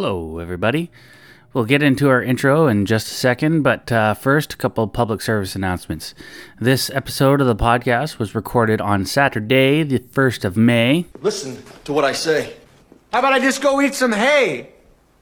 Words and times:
Hello, 0.00 0.38
everybody. 0.38 0.92
We'll 1.52 1.64
get 1.64 1.82
into 1.82 2.08
our 2.08 2.22
intro 2.22 2.68
in 2.68 2.86
just 2.86 3.08
a 3.08 3.14
second, 3.14 3.62
but 3.62 3.90
uh, 3.90 4.14
first, 4.14 4.52
a 4.52 4.56
couple 4.56 4.84
of 4.84 4.92
public 4.92 5.20
service 5.20 5.56
announcements. 5.56 6.14
This 6.60 6.88
episode 6.90 7.40
of 7.40 7.48
the 7.48 7.56
podcast 7.56 8.20
was 8.20 8.32
recorded 8.32 8.80
on 8.80 9.04
Saturday, 9.06 9.82
the 9.82 9.98
1st 9.98 10.44
of 10.44 10.56
May. 10.56 11.06
Listen 11.20 11.60
to 11.82 11.92
what 11.92 12.04
I 12.04 12.12
say. 12.12 12.54
How 13.12 13.18
about 13.18 13.32
I 13.32 13.40
just 13.40 13.60
go 13.60 13.80
eat 13.80 13.96
some 13.96 14.12
hay? 14.12 14.70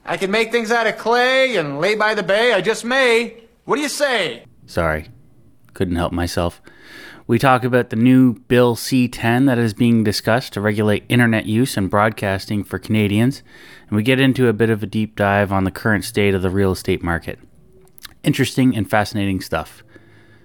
I 0.04 0.18
can 0.18 0.30
make 0.30 0.52
things 0.52 0.70
out 0.70 0.86
of 0.86 0.98
clay 0.98 1.56
and 1.56 1.80
lay 1.80 1.94
by 1.94 2.12
the 2.12 2.22
bay. 2.22 2.52
I 2.52 2.60
just 2.60 2.84
may. 2.84 3.44
What 3.64 3.76
do 3.76 3.80
you 3.80 3.88
say? 3.88 4.44
Sorry, 4.66 5.08
couldn't 5.72 5.96
help 5.96 6.12
myself. 6.12 6.60
We 7.28 7.40
talk 7.40 7.64
about 7.64 7.90
the 7.90 7.96
new 7.96 8.34
Bill 8.34 8.76
C 8.76 9.08
10 9.08 9.46
that 9.46 9.58
is 9.58 9.74
being 9.74 10.04
discussed 10.04 10.52
to 10.52 10.60
regulate 10.60 11.04
internet 11.08 11.46
use 11.46 11.76
and 11.76 11.90
broadcasting 11.90 12.62
for 12.62 12.78
Canadians, 12.78 13.42
and 13.88 13.96
we 13.96 14.04
get 14.04 14.20
into 14.20 14.46
a 14.46 14.52
bit 14.52 14.70
of 14.70 14.80
a 14.80 14.86
deep 14.86 15.16
dive 15.16 15.50
on 15.50 15.64
the 15.64 15.72
current 15.72 16.04
state 16.04 16.34
of 16.34 16.42
the 16.42 16.50
real 16.50 16.70
estate 16.70 17.02
market. 17.02 17.40
Interesting 18.22 18.76
and 18.76 18.88
fascinating 18.88 19.40
stuff. 19.40 19.82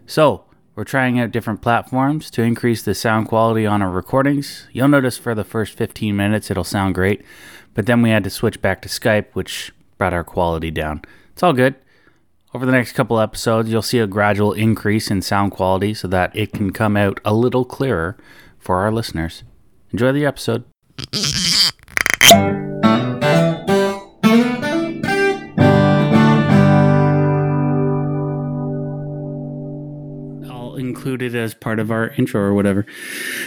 So, 0.08 0.46
we're 0.74 0.84
trying 0.84 1.20
out 1.20 1.30
different 1.30 1.62
platforms 1.62 2.32
to 2.32 2.41
increase 2.41 2.82
the 2.82 2.96
sound 2.96 3.27
quality 3.27 3.68
on 3.68 3.84
our 3.84 3.91
recordings. 3.91 4.68
You'll 4.72 4.88
notice 4.88 5.20
for 5.20 5.36
the 5.36 5.44
first 5.44 5.77
15 5.77 6.16
minutes 6.16 6.50
it'll 6.50 6.63
sound 6.63 6.96
great, 6.96 7.22
but 7.76 7.86
then 7.86 8.02
we 8.02 8.10
had 8.10 8.24
to 8.24 8.32
switch 8.32 8.60
back 8.60 8.82
to 8.82 8.90
Skype, 8.90 9.27
which 9.34 9.72
brought 10.00 10.13
our 10.13 10.24
quality 10.24 10.72
down. 10.72 11.04
It's 11.34 11.44
all 11.44 11.54
good. 11.54 11.76
Over 12.54 12.66
the 12.66 12.73
next 12.73 12.91
couple 12.94 13.18
episodes, 13.20 13.70
you'll 13.70 13.82
see 13.82 14.00
a 14.00 14.08
gradual 14.08 14.52
increase 14.52 15.10
in 15.10 15.22
sound 15.22 15.54
quality 15.54 15.94
so 15.94 16.10
that 16.10 16.36
it 16.36 16.52
can 16.52 16.72
come 16.72 16.98
out 16.98 17.22
a 17.24 17.34
little 17.34 17.64
clearer 17.64 18.18
for 18.60 18.80
our 18.80 18.91
listeners. 18.91 19.44
Enjoy 19.91 20.12
the 20.12 20.26
episode. 20.26 20.66
I'll 31.02 31.07
include 31.07 31.34
it 31.34 31.35
as 31.35 31.55
part 31.55 31.80
of 31.80 31.90
our 31.90 32.10
intro 32.10 32.40
or 32.41 32.54
whatever. 32.54 32.85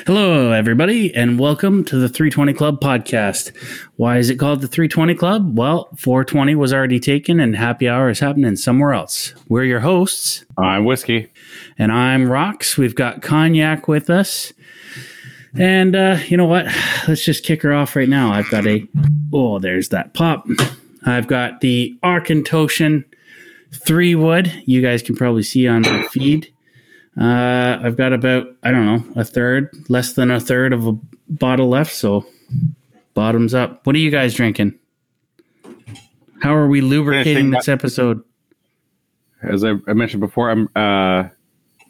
Hello, 0.08 0.50
everybody, 0.50 1.14
and 1.14 1.38
welcome 1.38 1.84
to 1.84 1.96
the 1.96 2.08
320 2.08 2.52
Club 2.52 2.80
podcast. 2.80 3.56
Why 3.94 4.18
is 4.18 4.28
it 4.28 4.40
called 4.40 4.60
the 4.60 4.66
320 4.66 5.14
Club? 5.14 5.56
Well, 5.56 5.88
420 5.96 6.56
was 6.56 6.72
already 6.72 6.98
taken, 6.98 7.38
and 7.38 7.54
happy 7.54 7.88
hour 7.88 8.10
is 8.10 8.18
happening 8.18 8.56
somewhere 8.56 8.92
else. 8.92 9.34
We're 9.48 9.62
your 9.62 9.78
hosts, 9.78 10.44
I'm 10.58 10.84
whiskey. 10.84 11.30
and 11.78 11.92
I'm 11.92 12.26
Rox. 12.26 12.76
We've 12.76 12.96
got 12.96 13.22
Cognac 13.22 13.86
with 13.86 14.10
us. 14.10 14.52
And 15.56 15.94
uh, 15.94 16.18
you 16.26 16.36
know 16.36 16.46
what? 16.46 16.66
Let's 17.06 17.24
just 17.24 17.44
kick 17.44 17.62
her 17.62 17.72
off 17.72 17.94
right 17.94 18.08
now. 18.08 18.32
I've 18.32 18.50
got 18.50 18.66
a, 18.66 18.84
oh, 19.32 19.60
there's 19.60 19.90
that 19.90 20.12
pop. 20.12 20.44
I've 21.06 21.28
got 21.28 21.60
the 21.60 21.96
Auchentoshan 22.02 23.04
three 23.72 24.16
wood. 24.16 24.52
You 24.66 24.82
guys 24.82 25.02
can 25.02 25.14
probably 25.14 25.44
see 25.44 25.68
on 25.68 25.82
my 25.82 26.02
feed. 26.08 26.52
Uh, 27.20 27.78
I've 27.82 27.96
got 27.96 28.12
about, 28.12 28.48
I 28.62 28.70
don't 28.70 28.86
know, 28.86 29.20
a 29.20 29.24
third, 29.24 29.70
less 29.88 30.14
than 30.14 30.30
a 30.30 30.40
third 30.40 30.72
of 30.72 30.86
a 30.86 30.98
bottle 31.28 31.68
left. 31.68 31.92
So 31.92 32.26
bottoms 33.14 33.54
up. 33.54 33.86
What 33.86 33.94
are 33.94 34.00
you 34.00 34.10
guys 34.10 34.34
drinking? 34.34 34.78
How 36.40 36.54
are 36.54 36.68
we 36.68 36.80
lubricating 36.80 37.50
this 37.50 37.68
episode? 37.68 38.22
As 39.42 39.64
I, 39.64 39.74
I 39.86 39.92
mentioned 39.92 40.20
before, 40.20 40.50
I'm 40.50 40.68
uh, 40.74 41.28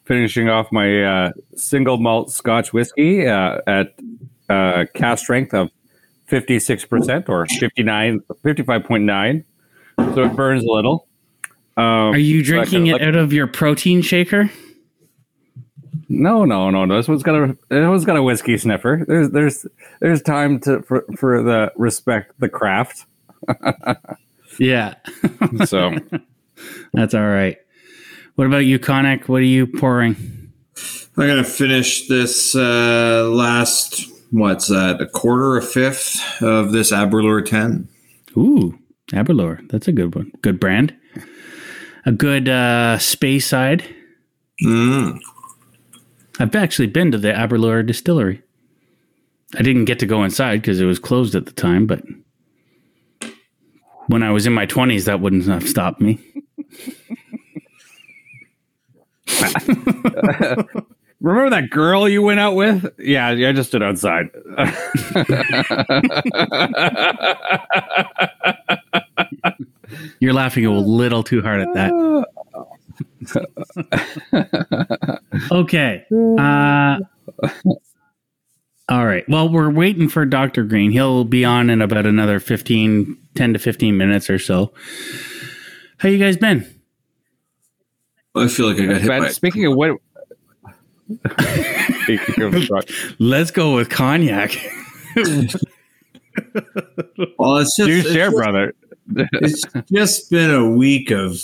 finishing 0.04 0.48
off 0.48 0.70
my 0.70 1.02
uh, 1.02 1.32
single 1.56 1.96
malt 1.96 2.30
Scotch 2.30 2.72
whiskey 2.72 3.26
uh, 3.26 3.58
at 3.66 3.94
uh, 4.48 4.84
cask 4.94 5.24
strength 5.24 5.54
of 5.54 5.70
56% 6.30 7.28
or 7.28 7.46
59, 7.46 8.20
55.9. 8.44 9.44
So 10.14 10.24
it 10.24 10.36
burns 10.36 10.64
a 10.64 10.70
little. 10.70 11.06
Um, 11.76 11.84
Are 11.84 12.18
you 12.18 12.42
drinking 12.42 12.88
it 12.88 13.02
out 13.02 13.16
of 13.16 13.32
your 13.32 13.46
protein 13.46 14.02
shaker? 14.02 14.50
No, 16.22 16.44
no, 16.44 16.70
no, 16.70 16.84
no. 16.84 16.96
This 16.96 17.08
one's 17.08 17.22
got 17.22 17.34
a 17.34 17.56
this 17.68 17.88
one's 17.88 18.04
got 18.04 18.16
a 18.16 18.22
whiskey 18.22 18.56
sniffer. 18.58 19.04
There's 19.06 19.30
there's 19.30 19.66
there's 20.00 20.22
time 20.22 20.60
to 20.60 20.82
for, 20.82 21.04
for 21.16 21.42
the 21.42 21.72
respect 21.76 22.38
the 22.40 22.48
craft. 22.48 23.06
Yeah. 24.58 24.94
So 25.66 25.94
That's 26.92 27.14
all 27.14 27.26
right. 27.26 27.58
What 28.36 28.46
about 28.46 28.58
you, 28.58 28.78
Cognac? 28.78 29.28
What 29.28 29.40
are 29.40 29.46
you 29.46 29.66
pouring? 29.66 30.52
I'm 31.16 31.26
gonna 31.26 31.44
finish 31.44 32.08
this 32.08 32.56
uh, 32.56 33.28
last 33.30 34.06
what's 34.30 34.66
that? 34.68 35.00
A 35.00 35.06
quarter, 35.06 35.56
a 35.56 35.62
fifth 35.62 36.42
of 36.42 36.72
this 36.72 36.90
Aberlour 36.90 37.42
ten. 37.42 37.88
Ooh, 38.36 38.78
Aberlour. 39.12 39.60
That's 39.68 39.86
a 39.86 39.92
good 39.92 40.14
one. 40.14 40.32
Good 40.42 40.58
brand. 40.58 40.94
A 42.06 42.12
good 42.12 42.48
uh, 42.48 42.98
Speyside. 42.98 43.84
Mm. 44.62 45.20
I've 46.40 46.54
actually 46.54 46.88
been 46.88 47.12
to 47.12 47.18
the 47.18 47.32
Aberlour 47.32 47.82
distillery. 47.82 48.42
I 49.56 49.62
didn't 49.62 49.84
get 49.84 49.98
to 50.00 50.06
go 50.06 50.24
inside 50.24 50.60
because 50.60 50.80
it 50.80 50.84
was 50.84 50.98
closed 50.98 51.34
at 51.34 51.46
the 51.46 51.52
time, 51.52 51.86
but 51.86 52.02
when 54.08 54.22
I 54.22 54.30
was 54.30 54.46
in 54.46 54.52
my 54.52 54.66
20s, 54.66 55.04
that 55.04 55.20
wouldn't 55.20 55.46
have 55.46 55.68
stopped 55.68 56.00
me. 56.00 56.18
remember 61.20 61.50
that 61.50 61.70
girl 61.70 62.08
you 62.08 62.22
went 62.22 62.40
out 62.40 62.54
with? 62.54 62.92
Yeah, 62.98 63.30
yeah, 63.30 63.50
I 63.50 63.52
just 63.52 63.68
stood 63.70 63.82
outside. 63.82 64.28
You're 70.20 70.32
laughing 70.32 70.66
a 70.66 70.72
little 70.72 71.22
too 71.22 71.42
hard 71.42 71.60
at 71.60 71.72
that. 71.74 71.92
okay. 75.52 76.04
Uh, 76.38 76.98
all 78.88 79.06
right. 79.06 79.24
Well, 79.28 79.48
we're 79.48 79.70
waiting 79.70 80.08
for 80.08 80.24
Dr. 80.26 80.64
Green. 80.64 80.90
He'll 80.90 81.24
be 81.24 81.44
on 81.44 81.70
in 81.70 81.80
about 81.82 82.06
another 82.06 82.38
15, 82.40 83.16
10 83.34 83.52
to 83.52 83.58
15 83.58 83.96
minutes 83.96 84.28
or 84.30 84.38
so. 84.38 84.72
How 85.98 86.08
you 86.08 86.18
guys 86.18 86.36
been? 86.36 86.66
I 88.34 88.48
feel 88.48 88.66
like 88.68 88.80
I 88.80 88.86
got 88.86 89.00
hit 89.00 89.08
But 89.08 89.20
by. 89.20 89.28
speaking 89.28 89.64
of 89.66 89.76
what, 89.76 89.96
speaking 92.02 92.42
of 92.54 92.84
Let's 93.18 93.50
go 93.52 93.74
with 93.76 93.88
cognac. 93.90 94.56
Well, 97.38 97.58
it's 97.58 97.76
just 97.76 97.88
you 97.88 97.98
it's 97.98 98.10
share, 98.12 98.26
just- 98.30 98.36
brother. 98.36 98.74
it's 99.34 99.62
just 99.92 100.30
been 100.30 100.50
a 100.50 100.68
week 100.70 101.10
of 101.12 101.40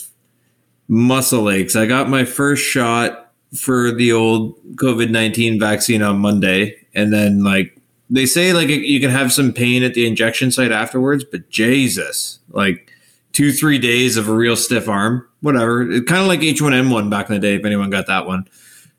muscle 0.90 1.48
aches. 1.48 1.76
I 1.76 1.86
got 1.86 2.10
my 2.10 2.24
first 2.24 2.64
shot 2.64 3.32
for 3.56 3.92
the 3.92 4.12
old 4.12 4.56
COVID 4.74 5.10
nineteen 5.10 5.58
vaccine 5.58 6.02
on 6.02 6.18
Monday, 6.18 6.76
and 6.94 7.12
then 7.12 7.44
like 7.44 7.80
they 8.10 8.26
say, 8.26 8.52
like 8.52 8.68
you 8.68 9.00
can 9.00 9.10
have 9.10 9.32
some 9.32 9.52
pain 9.52 9.82
at 9.82 9.94
the 9.94 10.06
injection 10.06 10.50
site 10.50 10.72
afterwards, 10.72 11.24
but 11.24 11.48
Jesus, 11.48 12.40
like 12.50 12.90
two 13.32 13.52
three 13.52 13.78
days 13.78 14.16
of 14.16 14.28
a 14.28 14.34
real 14.34 14.56
stiff 14.56 14.88
arm, 14.88 15.26
whatever. 15.40 15.88
It 15.88 16.06
kind 16.06 16.20
of 16.20 16.26
like 16.26 16.42
H 16.42 16.60
one 16.60 16.74
N 16.74 16.90
one 16.90 17.08
back 17.08 17.28
in 17.28 17.34
the 17.34 17.40
day, 17.40 17.54
if 17.54 17.64
anyone 17.64 17.90
got 17.90 18.08
that 18.08 18.26
one. 18.26 18.48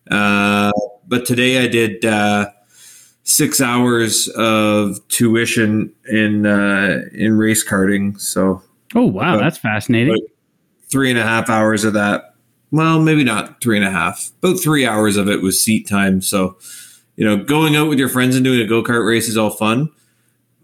Uh, 0.10 0.72
but 1.08 1.26
today 1.26 1.64
I 1.64 1.68
did. 1.68 2.06
Uh, 2.06 2.50
six 3.24 3.62
hours 3.62 4.28
of 4.30 4.98
tuition 5.08 5.94
in 6.10 6.46
uh, 6.46 7.02
in 7.14 7.38
race 7.38 7.64
karting. 7.64 8.20
So 8.20 8.64
Oh, 8.96 9.06
wow. 9.06 9.38
That's 9.38 9.58
fascinating. 9.58 10.18
Three 10.92 11.10
and 11.10 11.20
a 11.20 11.24
half 11.24 11.50
hours 11.50 11.84
of 11.84 11.94
that. 11.94 12.36
Well, 12.72 13.00
maybe 13.00 13.24
not 13.24 13.62
three 13.62 13.78
and 13.78 13.86
a 13.86 13.92
half. 13.92 14.32
About 14.42 14.60
three 14.60 14.86
hours 14.86 15.18
of 15.18 15.28
it 15.28 15.42
was 15.42 15.62
seat 15.62 15.88
time. 15.88 16.22
So, 16.22 16.58
you 17.16 17.26
know, 17.26 17.44
going 17.44 17.76
out 17.76 17.90
with 17.90 18.00
your 18.00 18.10
friends 18.10 18.36
and 18.36 18.46
doing 18.46 18.62
a 18.62 18.68
go 18.68 18.84
kart 18.84 19.06
race 19.06 19.28
is 19.28 19.38
all 19.38 19.50
fun, 19.50 19.90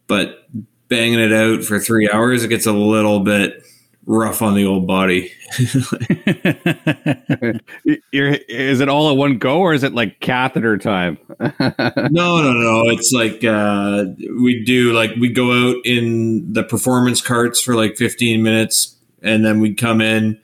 but 0.07 0.47
banging 0.87 1.19
it 1.19 1.33
out 1.33 1.63
for 1.63 1.79
three 1.79 2.09
hours, 2.09 2.43
it 2.43 2.49
gets 2.49 2.65
a 2.65 2.71
little 2.71 3.21
bit 3.21 3.63
rough 4.07 4.41
on 4.41 4.55
the 4.55 4.65
old 4.65 4.87
body. 4.87 5.31
You're, 8.11 8.37
is 8.47 8.79
it 8.79 8.89
all 8.89 9.11
at 9.11 9.17
one 9.17 9.37
go, 9.37 9.59
or 9.59 9.73
is 9.73 9.83
it 9.83 9.93
like 9.93 10.19
catheter 10.19 10.77
time? 10.77 11.17
no, 11.39 12.41
no, 12.41 12.53
no. 12.53 12.89
It's 12.89 13.11
like 13.11 13.43
uh, 13.43 14.05
we 14.41 14.63
do 14.63 14.93
like 14.93 15.11
we 15.19 15.29
go 15.29 15.51
out 15.51 15.75
in 15.85 16.51
the 16.51 16.63
performance 16.63 17.21
carts 17.21 17.61
for 17.61 17.75
like 17.75 17.97
15 17.97 18.41
minutes, 18.41 18.95
and 19.21 19.45
then 19.45 19.59
we'd 19.59 19.77
come 19.77 20.01
in, 20.01 20.39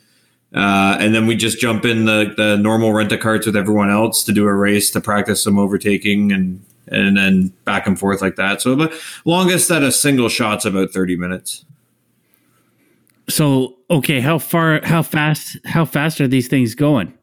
uh, 0.54 0.98
and 1.00 1.14
then 1.14 1.28
we 1.28 1.36
just 1.36 1.60
jump 1.60 1.86
in 1.86 2.06
the 2.06 2.34
the 2.36 2.58
normal 2.58 2.94
rent 2.94 3.12
a 3.12 3.18
carts 3.18 3.46
with 3.46 3.56
everyone 3.56 3.90
else 3.90 4.24
to 4.24 4.32
do 4.32 4.46
a 4.46 4.54
race 4.54 4.92
to 4.92 5.02
practice 5.02 5.44
some 5.44 5.58
overtaking 5.58 6.32
and 6.32 6.64
and 6.88 7.18
then 7.18 7.48
back 7.66 7.88
and 7.88 8.00
forth 8.00 8.22
like 8.22 8.36
that. 8.36 8.62
So 8.62 8.76
the 8.76 9.02
longest 9.26 9.70
that 9.70 9.84
a 9.84 9.92
single 9.92 10.30
shot's 10.30 10.66
about 10.66 10.92
30 10.92 11.16
minutes. 11.16 11.66
so, 13.30 13.78
okay, 13.90 14.20
how 14.20 14.38
far, 14.38 14.82
how 14.84 15.02
fast, 15.02 15.58
how 15.66 15.86
fast 15.86 16.20
are 16.22 16.28
these 16.28 16.48
things 16.48 16.76
going? 16.76 17.14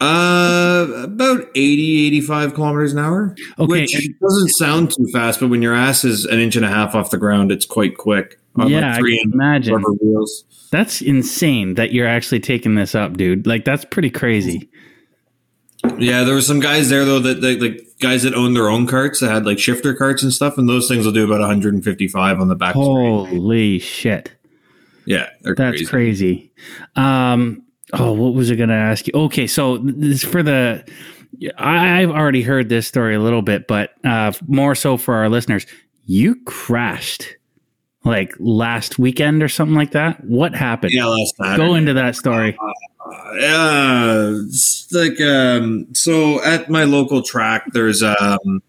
Uh, 0.00 0.86
about 1.04 1.46
80, 1.54 2.06
85 2.06 2.54
kilometers 2.54 2.92
an 2.92 2.98
hour. 2.98 3.34
Okay, 3.58 3.82
Which 3.82 4.10
doesn't 4.20 4.48
sound 4.50 4.90
too 4.90 5.08
fast, 5.12 5.40
but 5.40 5.48
when 5.48 5.62
your 5.62 5.74
ass 5.74 6.04
is 6.04 6.26
an 6.26 6.38
inch 6.38 6.56
and 6.56 6.64
a 6.64 6.68
half 6.68 6.94
off 6.94 7.10
the 7.10 7.18
ground, 7.18 7.50
it's 7.50 7.64
quite 7.64 7.96
quick. 7.96 8.38
On 8.58 8.68
Yeah, 8.70 8.94
I 8.94 8.98
three 8.98 9.18
can 9.20 9.32
imagine. 9.32 9.74
rubber 9.74 9.92
wheels. 10.00 10.44
That's 10.70 11.00
insane 11.02 11.74
that 11.74 11.92
you're 11.92 12.06
actually 12.08 12.40
taking 12.40 12.74
this 12.74 12.94
up, 12.94 13.16
dude. 13.16 13.46
Like 13.46 13.64
that's 13.64 13.84
pretty 13.84 14.10
crazy. 14.10 14.68
Yeah, 15.98 16.24
there 16.24 16.34
were 16.34 16.40
some 16.42 16.58
guys 16.60 16.88
there 16.88 17.04
though 17.04 17.20
that 17.20 17.40
like, 17.42 17.60
like 17.60 17.86
guys 18.00 18.22
that 18.24 18.34
owned 18.34 18.56
their 18.56 18.68
own 18.68 18.86
carts 18.86 19.20
that 19.20 19.30
had 19.30 19.46
like 19.46 19.58
shifter 19.58 19.94
carts 19.94 20.22
and 20.22 20.32
stuff, 20.32 20.58
and 20.58 20.68
those 20.68 20.88
things 20.88 21.04
will 21.04 21.12
do 21.12 21.24
about 21.24 21.40
155 21.40 22.40
on 22.40 22.48
the 22.48 22.54
back. 22.56 22.72
straight. 22.72 22.84
Holy 22.84 23.78
shit. 23.78 24.32
Yeah, 25.04 25.28
they're 25.42 25.54
That's 25.54 25.88
crazy. 25.88 26.50
crazy. 26.50 26.52
Um, 26.96 27.62
oh, 27.92 28.12
what 28.12 28.34
was 28.34 28.50
I 28.50 28.56
going 28.56 28.70
to 28.70 28.74
ask 28.74 29.06
you? 29.06 29.12
Okay, 29.14 29.46
so 29.46 29.78
this 29.78 30.24
for 30.24 30.42
the. 30.42 30.84
I- 31.58 32.00
I've 32.02 32.10
already 32.10 32.42
heard 32.42 32.68
this 32.68 32.88
story 32.88 33.14
a 33.14 33.20
little 33.20 33.42
bit, 33.42 33.68
but 33.68 33.90
uh, 34.04 34.32
more 34.48 34.74
so 34.74 34.96
for 34.96 35.14
our 35.14 35.28
listeners. 35.28 35.66
You 36.06 36.36
crashed 36.44 37.36
like 38.06 38.34
last 38.38 38.98
weekend 38.98 39.42
or 39.42 39.48
something 39.48 39.74
like 39.74 39.90
that. 39.90 40.24
What 40.24 40.54
happened? 40.54 40.92
Yeah, 40.92 41.06
last 41.06 41.36
Saturday. 41.36 41.56
Go 41.56 41.74
into 41.74 41.92
that 41.94 42.16
story. 42.16 42.56
Yeah, 43.38 44.40
like 44.92 45.20
um, 45.20 45.88
so 45.92 46.42
at 46.42 46.70
my 46.70 46.84
local 46.84 47.22
track, 47.22 47.64
there's 47.72 48.02
um, 48.02 48.62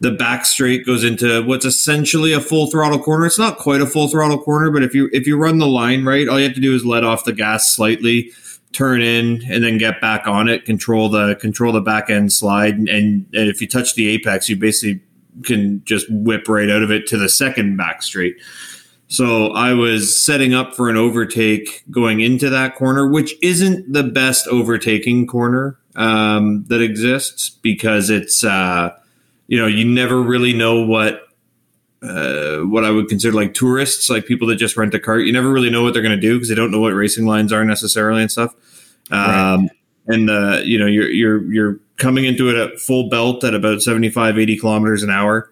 the 0.00 0.10
back 0.10 0.44
straight 0.44 0.84
goes 0.84 1.04
into 1.04 1.42
what's 1.44 1.64
essentially 1.64 2.32
a 2.32 2.40
full 2.40 2.70
throttle 2.70 2.98
corner. 2.98 3.26
It's 3.26 3.38
not 3.38 3.58
quite 3.58 3.80
a 3.80 3.86
full 3.86 4.08
throttle 4.08 4.42
corner, 4.42 4.70
but 4.70 4.82
if 4.82 4.94
you 4.94 5.08
if 5.12 5.26
you 5.26 5.36
run 5.36 5.58
the 5.58 5.66
line 5.66 6.04
right, 6.04 6.28
all 6.28 6.38
you 6.38 6.44
have 6.44 6.54
to 6.54 6.60
do 6.60 6.74
is 6.74 6.84
let 6.84 7.04
off 7.04 7.24
the 7.24 7.32
gas 7.32 7.70
slightly, 7.70 8.32
turn 8.72 9.00
in, 9.00 9.42
and 9.50 9.64
then 9.64 9.78
get 9.78 10.00
back 10.00 10.26
on 10.26 10.48
it. 10.48 10.64
Control 10.64 11.08
the 11.08 11.36
control 11.36 11.72
the 11.72 11.80
back 11.80 12.10
end 12.10 12.32
slide, 12.32 12.74
and, 12.74 12.88
and 12.88 13.26
if 13.32 13.60
you 13.60 13.68
touch 13.68 13.94
the 13.94 14.08
apex, 14.08 14.48
you 14.48 14.56
basically 14.56 15.00
can 15.44 15.82
just 15.84 16.06
whip 16.10 16.48
right 16.48 16.68
out 16.68 16.82
of 16.82 16.90
it 16.90 17.06
to 17.08 17.16
the 17.16 17.28
second 17.28 17.76
back 17.76 18.02
straight. 18.02 18.36
So 19.12 19.48
I 19.48 19.74
was 19.74 20.18
setting 20.18 20.54
up 20.54 20.74
for 20.74 20.88
an 20.88 20.96
overtake 20.96 21.84
going 21.90 22.20
into 22.20 22.48
that 22.48 22.76
corner, 22.76 23.06
which 23.06 23.34
isn't 23.42 23.92
the 23.92 24.02
best 24.02 24.48
overtaking 24.48 25.26
corner 25.26 25.78
um, 25.94 26.64
that 26.68 26.80
exists 26.80 27.50
because 27.50 28.08
it's 28.08 28.42
uh, 28.42 28.96
you 29.48 29.58
know 29.60 29.66
you 29.66 29.84
never 29.84 30.22
really 30.22 30.54
know 30.54 30.86
what 30.86 31.28
uh, 32.02 32.60
what 32.60 32.86
I 32.86 32.90
would 32.90 33.08
consider 33.08 33.36
like 33.36 33.52
tourists, 33.52 34.08
like 34.08 34.24
people 34.24 34.48
that 34.48 34.56
just 34.56 34.78
rent 34.78 34.94
a 34.94 34.98
cart. 34.98 35.26
You 35.26 35.32
never 35.34 35.52
really 35.52 35.68
know 35.68 35.82
what 35.82 35.92
they're 35.92 36.00
going 36.00 36.18
to 36.18 36.20
do 36.20 36.36
because 36.36 36.48
they 36.48 36.54
don't 36.54 36.70
know 36.70 36.80
what 36.80 36.94
racing 36.94 37.26
lines 37.26 37.52
are 37.52 37.66
necessarily 37.66 38.22
and 38.22 38.30
stuff. 38.30 38.54
Um, 39.10 39.68
And 40.06 40.30
uh, 40.30 40.62
you 40.64 40.78
know 40.78 40.86
you're 40.86 41.10
you're 41.10 41.52
you're 41.52 41.80
coming 41.98 42.24
into 42.24 42.48
it 42.48 42.56
at 42.56 42.80
full 42.80 43.10
belt 43.10 43.44
at 43.44 43.52
about 43.52 43.82
75, 43.82 44.38
80 44.38 44.56
kilometers 44.56 45.02
an 45.02 45.10
hour. 45.10 45.50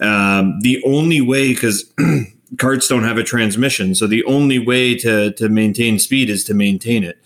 Um, 0.00 0.60
the 0.60 0.80
only 0.86 1.20
way 1.20 1.52
because 1.52 1.92
carts 2.58 2.88
don't 2.88 3.04
have 3.04 3.18
a 3.18 3.24
transmission, 3.24 3.94
so 3.94 4.06
the 4.06 4.24
only 4.24 4.58
way 4.58 4.94
to 4.96 5.32
to 5.32 5.48
maintain 5.48 5.98
speed 5.98 6.30
is 6.30 6.44
to 6.44 6.54
maintain 6.54 7.04
it. 7.04 7.18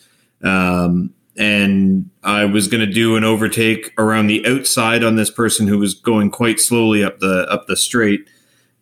Um, 0.43 1.15
and 1.37 2.11
I 2.25 2.45
was 2.45 2.67
going 2.67 2.85
to 2.85 2.93
do 2.93 3.17
an 3.17 3.23
overtake 3.23 3.93
around 3.97 4.27
the 4.27 4.45
outside 4.47 5.05
on 5.05 5.15
this 5.15 5.31
person 5.31 5.69
who 5.69 5.79
was 5.79 5.95
going 5.95 6.31
quite 6.31 6.59
slowly 6.59 7.05
up 7.05 7.21
the 7.21 7.47
up 7.51 7.67
the 7.67 7.77
straight. 7.77 8.29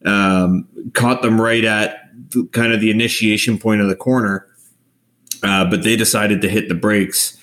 Um, 0.04 0.68
caught 0.94 1.22
them 1.22 1.40
right 1.40 1.64
at 1.64 1.98
the, 2.30 2.46
kind 2.52 2.72
of 2.72 2.80
the 2.80 2.90
initiation 2.90 3.58
point 3.58 3.80
of 3.80 3.88
the 3.88 3.96
corner, 3.96 4.46
uh, 5.42 5.64
but 5.68 5.82
they 5.82 5.96
decided 5.96 6.40
to 6.42 6.48
hit 6.48 6.68
the 6.68 6.74
brakes, 6.74 7.36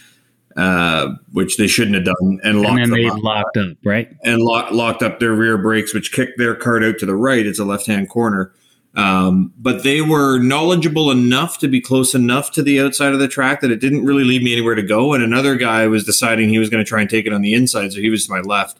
uh, 0.55 1.09
which 1.31 1.57
they 1.57 1.67
shouldn't 1.67 1.95
have 1.95 2.05
done, 2.05 2.39
and 2.43 2.61
locked 2.61 2.69
And 2.69 2.79
then 2.79 2.89
them 2.89 3.01
they 3.01 3.09
up 3.09 3.23
locked 3.23 3.57
up, 3.57 3.77
right? 3.83 4.09
and 4.23 4.41
lock, 4.41 4.71
locked 4.71 5.03
up 5.03 5.19
their 5.19 5.33
rear 5.33 5.57
brakes, 5.57 5.93
which 5.93 6.11
kicked 6.11 6.37
their 6.37 6.55
cart 6.55 6.83
out 6.83 6.99
to 6.99 7.05
the 7.05 7.15
right. 7.15 7.45
It's 7.45 7.59
a 7.59 7.65
left 7.65 7.87
hand 7.87 8.09
corner. 8.09 8.53
Um, 8.95 9.51
but 9.57 9.83
they 9.83 10.01
were 10.01 10.37
knowledgeable 10.39 11.09
enough 11.09 11.57
to 11.59 11.67
be 11.67 11.81
close 11.81 12.13
enough 12.13 12.51
to 12.51 12.61
the 12.61 12.79
outside 12.79 13.13
of 13.13 13.19
the 13.19 13.27
track 13.27 13.61
that 13.61 13.71
it 13.71 13.79
didn't 13.79 14.05
really 14.05 14.23
leave 14.23 14.43
me 14.43 14.53
anywhere 14.53 14.75
to 14.75 14.83
go. 14.83 15.13
And 15.13 15.23
another 15.23 15.55
guy 15.55 15.87
was 15.87 16.03
deciding 16.03 16.49
he 16.49 16.59
was 16.59 16.69
going 16.69 16.83
to 16.83 16.87
try 16.87 17.01
and 17.01 17.09
take 17.09 17.25
it 17.25 17.33
on 17.33 17.41
the 17.41 17.55
inside, 17.55 17.91
so 17.91 17.99
he 17.99 18.09
was 18.09 18.25
to 18.27 18.31
my 18.31 18.41
left. 18.41 18.77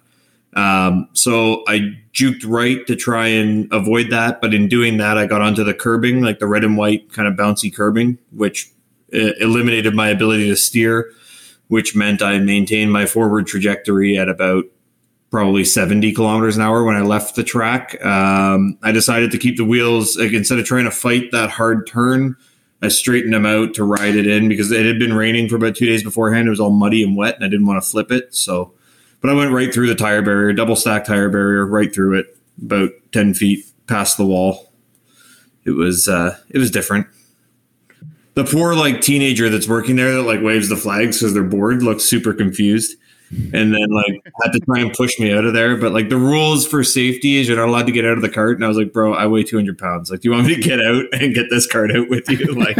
Um, 0.55 1.09
so 1.13 1.63
I 1.67 1.97
juked 2.13 2.43
right 2.45 2.85
to 2.85 2.95
try 2.95 3.27
and 3.27 3.71
avoid 3.73 4.11
that. 4.11 4.39
But 4.39 4.53
in 4.53 4.67
doing 4.67 4.97
that, 4.97 5.17
I 5.17 5.25
got 5.25 5.41
onto 5.41 5.63
the 5.63 5.73
curbing, 5.73 6.21
like 6.21 6.37
the 6.37 6.47
red 6.47 6.63
and 6.63 6.77
white 6.77 7.11
kind 7.11 7.27
of 7.27 7.33
bouncy 7.33 7.73
curbing, 7.73 8.19
which 8.31 8.71
uh, 9.13 9.33
eliminated 9.39 9.95
my 9.95 10.09
ability 10.09 10.47
to 10.49 10.55
steer, 10.55 11.11
which 11.69 11.95
meant 11.95 12.21
I 12.21 12.37
maintained 12.37 12.91
my 12.91 13.07
forward 13.07 13.47
trajectory 13.47 14.15
at 14.15 14.29
about 14.29 14.65
probably 15.33 15.65
70 15.65 16.13
kilometers 16.13 16.57
an 16.57 16.61
hour 16.61 16.83
when 16.83 16.95
I 16.95 17.01
left 17.01 17.33
the 17.33 17.43
track. 17.43 17.99
Um, 18.05 18.77
I 18.83 18.91
decided 18.91 19.31
to 19.31 19.39
keep 19.39 19.57
the 19.57 19.65
wheels, 19.65 20.15
like 20.15 20.31
instead 20.31 20.59
of 20.59 20.65
trying 20.65 20.83
to 20.83 20.91
fight 20.91 21.31
that 21.31 21.49
hard 21.49 21.87
turn, 21.87 22.35
I 22.83 22.89
straightened 22.89 23.33
them 23.33 23.47
out 23.47 23.73
to 23.73 23.83
ride 23.83 24.15
it 24.15 24.27
in 24.27 24.47
because 24.47 24.71
it 24.71 24.85
had 24.85 24.99
been 24.99 25.15
raining 25.15 25.49
for 25.49 25.55
about 25.55 25.75
two 25.75 25.87
days 25.87 26.03
beforehand. 26.03 26.45
It 26.45 26.51
was 26.51 26.59
all 26.59 26.69
muddy 26.69 27.01
and 27.01 27.17
wet, 27.17 27.33
and 27.33 27.43
I 27.43 27.47
didn't 27.47 27.65
want 27.65 27.83
to 27.83 27.89
flip 27.89 28.11
it. 28.11 28.35
So, 28.35 28.75
but 29.21 29.31
I 29.31 29.33
went 29.33 29.51
right 29.53 29.73
through 29.73 29.87
the 29.87 29.95
tire 29.95 30.21
barrier, 30.21 30.53
double 30.53 30.75
stack 30.75 31.03
tire 31.03 31.29
barrier, 31.29 31.65
right 31.65 31.91
through 31.91 32.19
it, 32.19 32.37
about 32.61 32.91
10 33.11 33.33
feet 33.33 33.65
past 33.87 34.17
the 34.17 34.27
wall. 34.27 34.71
It 35.65 35.71
was, 35.71 36.07
uh, 36.07 36.37
it 36.51 36.59
was 36.59 36.69
different. 36.69 37.07
The 38.35 38.43
poor 38.43 38.75
like 38.75 39.01
teenager 39.01 39.49
that's 39.49 39.67
working 39.67 39.95
there 39.95 40.13
that 40.13 40.23
like 40.23 40.41
waves 40.43 40.69
the 40.69 40.77
flags 40.77 41.17
because 41.17 41.33
they're 41.33 41.41
bored 41.41 41.81
looks 41.81 42.03
super 42.03 42.35
confused 42.35 42.97
and 43.53 43.73
then 43.73 43.89
like 43.89 44.21
had 44.43 44.51
to 44.53 44.59
try 44.59 44.79
and 44.79 44.93
push 44.93 45.19
me 45.19 45.33
out 45.33 45.45
of 45.45 45.53
there. 45.53 45.75
But 45.77 45.91
like 45.93 46.09
the 46.09 46.17
rules 46.17 46.67
for 46.67 46.83
safety 46.83 47.37
is 47.37 47.47
you're 47.47 47.57
not 47.57 47.67
allowed 47.69 47.85
to 47.87 47.91
get 47.91 48.05
out 48.05 48.13
of 48.17 48.21
the 48.21 48.29
cart. 48.29 48.55
And 48.57 48.65
I 48.65 48.67
was 48.67 48.77
like, 48.77 48.93
bro, 48.93 49.13
I 49.13 49.25
weigh 49.27 49.43
200 49.43 49.77
pounds. 49.77 50.11
Like, 50.11 50.21
do 50.21 50.29
you 50.29 50.35
want 50.35 50.47
me 50.47 50.55
to 50.55 50.61
get 50.61 50.79
out 50.81 51.05
and 51.13 51.33
get 51.33 51.49
this 51.49 51.65
cart 51.67 51.95
out 51.95 52.09
with 52.09 52.29
you? 52.29 52.37
Like, 52.53 52.77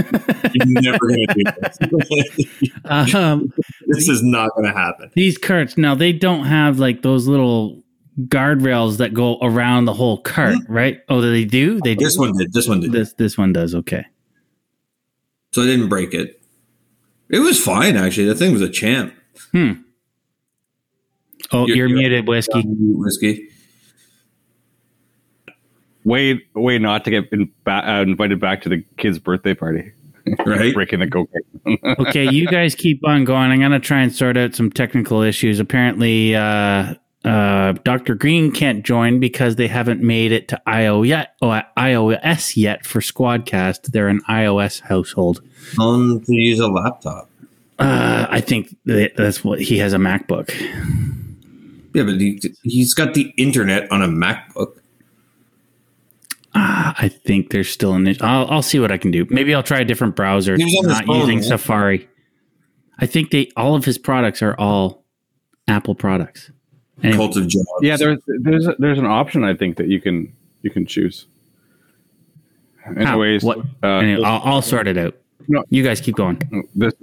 you're 0.53 0.81
never 0.81 0.99
gonna 0.99 1.27
do 1.33 1.43
this. 1.61 2.47
Um, 2.85 3.51
this 3.87 4.07
is 4.09 4.21
not 4.23 4.51
gonna 4.55 4.73
happen. 4.73 5.09
these 5.15 5.37
carts 5.37 5.77
now 5.77 5.95
they 5.95 6.11
don't 6.13 6.45
have 6.45 6.79
like 6.79 7.01
those 7.01 7.27
little 7.27 7.81
guardrails 8.27 8.97
that 8.97 9.13
go 9.13 9.37
around 9.41 9.85
the 9.85 9.93
whole 9.93 10.19
cart, 10.21 10.57
right? 10.67 11.01
Oh, 11.09 11.21
they 11.21 11.45
do. 11.45 11.79
They 11.81 11.95
do. 11.95 12.05
This 12.05 12.17
one 12.17 12.37
did. 12.37 12.53
This 12.53 12.67
one 12.67 12.79
did. 12.81 12.91
This 12.91 13.13
this 13.13 13.37
one 13.37 13.53
does. 13.53 13.73
Okay. 13.73 14.05
So 15.51 15.63
I 15.63 15.65
didn't 15.65 15.89
break 15.89 16.13
it. 16.13 16.41
It 17.29 17.39
was 17.39 17.59
fine 17.63 17.95
actually. 17.95 18.25
The 18.25 18.35
thing 18.35 18.51
was 18.53 18.61
a 18.61 18.69
champ. 18.69 19.13
Oh, 21.53 21.67
You're- 21.67 21.77
you're, 21.77 21.87
you're- 21.87 21.99
muted, 21.99 22.27
whiskey. 22.27 22.63
Whiskey. 22.65 23.49
Way, 26.05 26.41
way 26.53 26.79
not 26.79 27.05
to 27.05 27.11
get 27.11 27.31
in, 27.31 27.49
ba- 27.63 27.89
uh, 27.89 28.01
invited 28.01 28.39
back 28.41 28.61
to 28.63 28.69
the 28.69 28.83
kid's 28.97 29.19
birthday 29.19 29.53
party. 29.53 29.91
Right. 30.45 30.73
Breaking 30.73 30.99
the 31.01 31.07
cocaine. 31.09 31.77
okay, 32.07 32.29
you 32.31 32.47
guys 32.47 32.75
keep 32.75 33.05
on 33.05 33.25
going. 33.25 33.51
I'm 33.51 33.59
gonna 33.59 33.77
try 33.81 34.01
and 34.03 34.13
sort 34.15 34.37
out 34.37 34.55
some 34.55 34.71
technical 34.71 35.21
issues. 35.21 35.59
Apparently, 35.59 36.33
uh, 36.33 36.93
uh, 37.25 37.73
Dr. 37.83 38.15
Green 38.15 38.49
can't 38.53 38.85
join 38.85 39.19
because 39.19 39.57
they 39.57 39.67
haven't 39.67 40.01
made 40.01 40.31
it 40.31 40.47
to 40.47 40.61
IO 40.65 41.03
yet, 41.03 41.35
oh, 41.41 41.59
iOS 41.77 42.55
yet 42.55 42.85
for 42.85 43.01
Squadcast. 43.01 43.91
They're 43.91 44.07
an 44.07 44.21
iOS 44.29 44.79
household. 44.79 45.41
Tell 45.75 45.93
him 45.93 46.21
to 46.23 46.33
use 46.33 46.59
a 46.59 46.69
laptop. 46.69 47.29
Uh, 47.77 48.25
I 48.29 48.39
think 48.39 48.77
that's 48.85 49.43
what 49.43 49.59
he 49.59 49.79
has 49.79 49.91
a 49.91 49.97
MacBook. 49.97 50.51
Yeah, 51.93 52.03
but 52.03 52.19
he, 52.19 52.41
he's 52.63 52.93
got 52.93 53.13
the 53.13 53.33
internet 53.37 53.91
on 53.91 54.01
a 54.01 54.07
MacBook. 54.07 54.79
Ah, 56.55 56.93
I 56.97 57.07
think 57.09 57.49
there's 57.51 57.69
still 57.69 57.93
an. 57.93 58.15
I'll, 58.21 58.47
I'll 58.49 58.61
see 58.61 58.79
what 58.79 58.91
I 58.91 58.97
can 58.97 59.11
do. 59.11 59.25
Maybe 59.29 59.53
I'll 59.55 59.63
try 59.63 59.79
a 59.79 59.85
different 59.85 60.15
browser, 60.15 60.55
He 60.55 60.63
was 60.63 60.75
on 60.83 60.89
his 60.89 60.97
not 60.99 61.05
phone, 61.05 61.19
using 61.21 61.37
right? 61.39 61.45
Safari. 61.47 62.09
I 62.99 63.05
think 63.07 63.31
they 63.31 63.49
all 63.57 63.75
of 63.75 63.85
his 63.85 63.97
products 63.97 64.41
are 64.43 64.55
all 64.59 65.03
Apple 65.67 65.95
products. 65.95 66.51
Anyway, 67.01 67.17
Cult 67.17 67.37
of 67.37 67.47
Jobs. 67.47 67.65
yeah, 67.81 67.97
there's 67.97 68.19
there's 68.41 68.67
there's 68.77 68.99
an 68.99 69.07
option 69.07 69.43
I 69.43 69.55
think 69.55 69.77
that 69.77 69.87
you 69.87 69.99
can 69.99 70.31
you 70.61 70.69
can 70.69 70.85
choose. 70.85 71.25
Anyways, 72.85 73.43
What? 73.43 73.59
uh, 73.81 73.87
anyway, 73.87 74.23
I'll, 74.23 74.41
I'll 74.43 74.61
sort 74.61 74.87
it 74.87 74.97
out. 74.97 75.15
No. 75.47 75.63
You 75.69 75.83
guys 75.83 76.01
keep 76.01 76.15
going. 76.15 76.39
this 76.75 76.93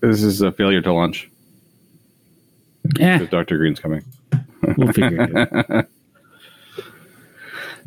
this 0.00 0.22
is 0.22 0.40
a 0.40 0.52
failure 0.52 0.80
to 0.82 0.92
launch 0.92 1.28
Yeah, 2.98 3.18
Dr. 3.26 3.56
Green's 3.58 3.80
coming. 3.80 4.04
we'll 4.76 4.92
figure 4.92 5.22
it 5.22 5.36
out. 5.70 5.86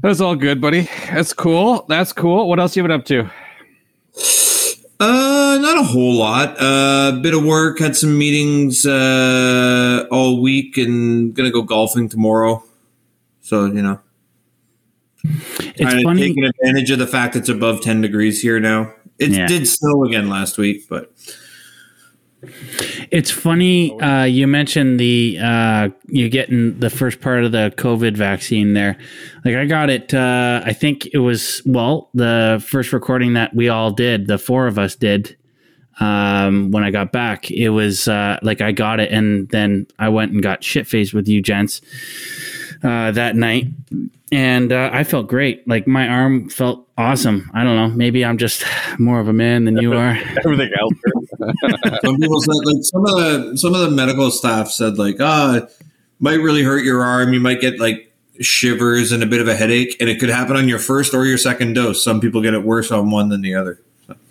That's 0.02 0.20
all 0.20 0.36
good, 0.36 0.60
buddy. 0.62 0.90
That's 1.12 1.34
cool. 1.34 1.86
That's 1.88 2.12
cool. 2.14 2.48
What 2.50 2.60
else 2.60 2.76
you 2.76 2.84
been 2.84 2.92
up 2.92 3.06
to? 3.06 3.30
Uh, 5.00 5.58
not 5.62 5.78
a 5.78 5.84
whole 5.84 6.14
lot. 6.16 6.58
A 6.58 6.64
uh, 6.64 7.12
bit 7.22 7.34
of 7.34 7.44
work. 7.44 7.80
Had 7.80 7.96
some 7.96 8.18
meetings 8.18 8.86
uh, 8.86 10.06
all 10.12 10.42
week, 10.42 10.78
and 10.78 11.34
gonna 11.34 11.52
go 11.52 11.62
golfing 11.62 12.08
tomorrow. 12.10 12.64
So 13.42 13.66
you 13.66 13.82
know, 13.82 14.00
It's 15.24 15.80
kind 15.82 15.98
of 15.98 16.04
funny. 16.04 16.22
taking 16.28 16.44
advantage 16.46 16.92
of 16.92 17.00
the 17.00 17.08
fact 17.08 17.36
it's 17.36 17.50
above 17.50 17.82
ten 17.82 18.02
degrees 18.02 18.42
here 18.42 18.60
now. 18.60 18.94
It 19.18 19.32
Yeah. 19.32 19.48
did 19.48 19.68
snow 19.68 20.04
again 20.06 20.30
last 20.30 20.58
week, 20.58 20.86
but 20.90 21.12
It's 23.12 23.32
funny 23.32 24.00
uh, 24.00 24.24
you 24.24 24.48
mentioned 24.48 25.00
the 25.00 25.38
uh, 25.42 25.90
you 26.08 26.30
getting 26.30 26.80
the 26.80 26.90
first 26.90 27.22
part 27.22 27.44
of 27.44 27.52
the 27.52 27.74
COVID 27.78 28.16
vaccine 28.16 28.74
there. 28.74 28.98
Like 29.44 29.56
I 29.56 29.66
got 29.66 29.90
it. 29.90 30.14
Uh, 30.14 30.62
I 30.66 30.74
think 30.74 31.08
it 31.14 31.20
was 31.20 31.62
well 31.66 32.10
the 32.14 32.64
first 32.66 32.94
recording 32.94 33.34
that 33.34 33.56
we 33.56 33.70
all 33.70 33.92
did. 33.92 34.28
The 34.28 34.38
four 34.38 34.68
of 34.68 34.80
us 34.80 34.96
did 34.96 35.38
um, 36.00 36.72
when 36.72 36.84
I 36.84 36.92
got 36.92 37.12
back. 37.12 37.52
It 37.52 37.70
was 37.70 38.08
uh, 38.08 38.40
like 38.42 38.62
I 38.62 38.72
got 38.72 39.00
it, 39.00 39.12
and 39.12 39.50
then 39.50 39.88
I 40.00 40.10
went 40.10 40.32
and 40.32 40.42
got 40.42 40.64
shit 40.64 40.88
faced 40.88 41.14
with 41.14 41.28
you 41.28 41.42
gents 41.42 41.82
uh, 42.86 43.12
that 43.12 43.36
night, 43.36 43.68
and 44.32 44.72
uh, 44.72 44.90
I 44.94 45.04
felt 45.04 45.28
great. 45.28 45.68
Like 45.68 45.88
my 45.88 46.08
arm 46.08 46.50
felt 46.50 46.88
awesome. 46.98 47.50
I 47.54 47.64
don't 47.64 47.76
know. 47.76 47.96
Maybe 47.96 48.24
I'm 48.24 48.38
just 48.38 48.64
more 49.00 49.20
of 49.20 49.28
a 49.28 49.34
man 49.34 49.66
than 49.66 49.78
you 49.78 49.94
are. 49.94 50.18
Everything 50.46 50.72
else. 50.80 50.94
some 52.04 52.18
people 52.18 52.42
said 52.42 52.56
like 52.66 52.84
some 52.84 53.06
of 53.06 53.16
the 53.18 53.58
some 53.58 53.74
of 53.74 53.82
the 53.82 53.92
medical 53.92 54.32
staff 54.32 54.70
said 54.70 54.98
like 54.98 55.18
ah 55.20 55.56
it 55.56 55.72
might 56.20 56.40
really 56.40 56.64
hurt 56.64 56.84
your 56.84 57.04
arm 57.04 57.34
you 57.34 57.40
might 57.40 57.60
get 57.60 57.80
like 57.80 58.14
shivers 58.40 59.12
and 59.12 59.22
a 59.22 59.26
bit 59.26 59.42
of 59.42 59.48
a 59.48 59.56
headache 59.56 59.98
and 60.00 60.10
it 60.10 60.20
could 60.20 60.30
happen 60.30 60.56
on 60.56 60.68
your 60.70 60.80
first 60.80 61.14
or 61.14 61.26
your 61.26 61.38
second 61.38 61.74
dose 61.74 62.04
some 62.04 62.22
people 62.22 62.42
get 62.42 62.54
it 62.54 62.64
worse 62.64 62.92
on 62.92 63.12
one 63.12 63.30
than 63.30 63.42
the 63.42 63.54
other 63.54 63.82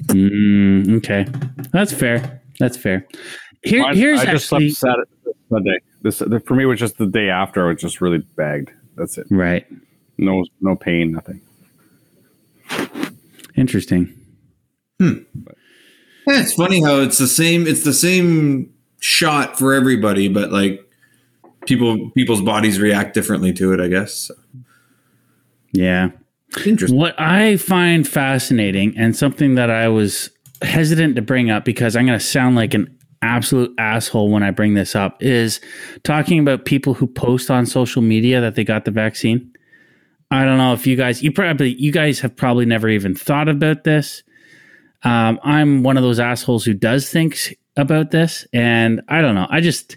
Mm, 0.07 0.99
okay, 0.99 1.27
that's 1.73 1.93
fair. 1.93 2.41
That's 2.59 2.77
fair. 2.77 3.07
Here, 3.63 3.85
I, 3.85 3.95
here's 3.95 4.21
I 4.21 4.27
just 4.27 4.53
actually 4.53 4.71
slept 4.71 5.09
Saturday, 5.25 5.39
Sunday. 5.49 5.79
This 6.05 6.23
for 6.47 6.55
me 6.55 6.65
was 6.67 6.79
just 6.79 6.99
the 6.99 7.07
day 7.07 7.31
after. 7.31 7.65
I 7.65 7.73
was 7.73 7.81
just 7.81 8.01
really 8.01 8.19
bagged. 8.37 8.71
That's 8.95 9.19
it. 9.19 9.27
right. 9.31 9.67
No, 10.19 10.45
no 10.61 10.77
pain, 10.77 11.11
nothing. 11.11 11.41
Interesting. 13.57 14.13
Hmm. 15.01 15.19
yeah, 16.29 16.41
it's 16.41 16.55
funny 16.55 16.81
how 16.83 17.01
it's 17.01 17.19
the 17.19 17.27
same 17.27 17.67
it's 17.67 17.83
the 17.83 17.93
same 17.93 18.73
shot 19.01 19.59
for 19.59 19.75
everybody 19.75 20.29
but 20.29 20.53
like 20.53 20.89
people 21.67 22.11
people's 22.13 22.41
bodies 22.43 22.79
react 22.79 23.13
differently 23.13 23.53
to 23.55 23.73
it 23.73 23.81
i 23.81 23.89
guess 23.89 24.15
so, 24.15 24.35
Yeah. 25.73 26.11
interesting 26.65 26.97
What 26.97 27.19
I 27.21 27.57
find 27.57 28.07
fascinating 28.07 28.97
and 28.97 29.17
something 29.17 29.57
that 29.57 29.69
I 29.69 29.89
was 29.89 30.31
hesitant 30.63 31.17
to 31.17 31.23
bring 31.23 31.51
up 31.51 31.65
because 31.65 31.97
I'm 31.97 32.07
going 32.07 32.17
to 32.19 32.25
sound 32.25 32.55
like 32.55 32.73
an 32.73 32.94
absolute 33.25 33.75
asshole 33.79 34.31
when 34.31 34.43
I 34.43 34.51
bring 34.51 34.75
this 34.75 34.95
up 34.95 35.23
is 35.23 35.61
talking 36.03 36.39
about 36.39 36.65
people 36.65 36.95
who 36.95 37.07
post 37.07 37.51
on 37.51 37.67
social 37.67 38.03
media 38.03 38.41
that 38.41 38.55
they 38.55 38.65
got 38.65 38.85
the 38.85 38.91
vaccine. 38.91 39.51
I 40.31 40.45
don't 40.45 40.59
know 40.59 40.73
if 40.73 40.87
you 40.87 40.97
guys, 40.97 41.23
you 41.23 41.33
probably, 41.33 41.75
you 41.75 41.93
guys 41.93 42.21
have 42.21 42.37
probably 42.37 42.67
never 42.67 42.89
even 42.89 43.15
thought 43.15 43.49
about 43.49 43.85
this. 43.85 44.23
Um, 45.03 45.39
I'm 45.43 45.83
one 45.83 45.97
of 45.97 46.03
those 46.03 46.21
assholes 46.21 46.65
who 46.65 46.75
does 46.75 47.11
think 47.11 47.59
about 47.77 48.11
this, 48.11 48.47
and 48.53 49.03
I 49.09 49.21
don't 49.21 49.35
know. 49.35 49.47
I 49.51 49.61
just, 49.61 49.97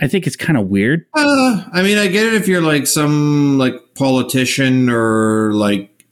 I 0.00 0.08
think 0.08 0.26
it's 0.26 0.36
kind 0.36 0.58
of 0.58 0.68
weird. 0.68 1.06
Uh, 1.14 1.64
I 1.72 1.82
mean, 1.82 1.98
I 1.98 2.06
get 2.06 2.26
it 2.26 2.34
if 2.34 2.46
you're 2.46 2.60
like 2.60 2.86
some 2.86 3.58
like 3.58 3.74
politician 3.94 4.88
or 4.88 5.52
like 5.52 6.04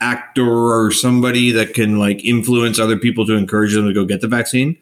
actor 0.00 0.46
or 0.48 0.90
somebody 0.90 1.52
that 1.52 1.74
can 1.74 1.98
like 1.98 2.24
influence 2.24 2.78
other 2.78 2.96
people 2.96 3.26
to 3.26 3.34
encourage 3.34 3.74
them 3.74 3.86
to 3.86 3.92
go 3.92 4.04
get 4.04 4.20
the 4.20 4.28
vaccine. 4.28 4.76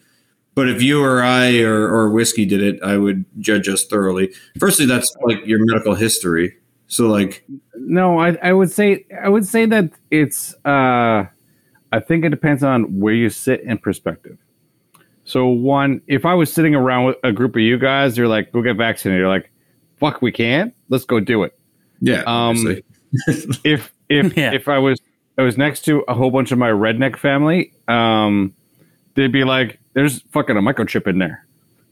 But 0.59 0.69
if 0.69 0.83
you 0.83 1.01
or 1.05 1.23
I 1.23 1.61
or, 1.61 1.87
or 1.89 2.11
whiskey 2.11 2.45
did 2.45 2.61
it, 2.63 2.83
I 2.83 2.97
would 2.97 3.25
judge 3.39 3.69
us 3.69 3.85
thoroughly. 3.85 4.33
Firstly, 4.59 4.87
that's 4.87 5.15
like 5.23 5.47
your 5.47 5.65
medical 5.65 5.95
history. 5.95 6.57
So 6.89 7.07
like, 7.07 7.45
No, 7.77 8.19
I, 8.19 8.37
I 8.43 8.53
would 8.53 8.71
say 8.71 9.07
I 9.23 9.29
would 9.29 9.47
say 9.47 9.67
that 9.67 9.93
it's. 10.11 10.55
Uh, 10.65 11.27
I 11.93 12.01
think 12.01 12.25
it 12.25 12.31
depends 12.31 12.65
on 12.65 12.99
where 12.99 13.15
you 13.15 13.31
sit 13.31 13.61
in 13.61 13.79
perspective. 13.79 14.37
So 15.25 15.47
one, 15.47 16.01
if 16.09 16.27
I 16.27 16.35
was 16.35 16.53
sitting 16.53 16.75
around 16.75 17.05
with 17.07 17.17
a 17.23 17.31
group 17.33 17.55
of 17.55 17.63
you 17.63 17.79
guys, 17.79 18.19
you're 18.19 18.27
like, 18.27 18.51
"Go 18.51 18.61
get 18.63 18.77
vaccinated." 18.77 19.21
You're 19.21 19.29
like, 19.29 19.51
"Fuck, 20.01 20.23
we 20.23 20.33
can't. 20.33 20.75
Let's 20.89 21.05
go 21.05 21.21
do 21.21 21.45
it." 21.45 21.57
yeah, 22.01 22.23
Um, 22.23 22.57
obviously. 22.57 22.85
if 23.65 23.93
if 24.09 24.37
Yeah. 24.37 24.53
if 24.55 24.67
I 24.67 24.79
was 24.79 24.99
I 25.39 25.43
was 25.43 25.57
next 25.57 25.85
to 25.85 26.01
a 26.09 26.15
whole 26.15 26.31
bunch 26.33 26.51
of 26.51 26.59
my 26.59 26.71
redneck 26.71 27.17
family, 27.17 27.73
um, 27.87 28.55
they'd 29.15 29.31
be 29.33 29.45
like, 29.45 29.79
"There's 29.99 30.21
fucking 30.31 30.57
a 30.57 30.61
microchip 30.63 31.07
in 31.09 31.19
there." 31.19 31.45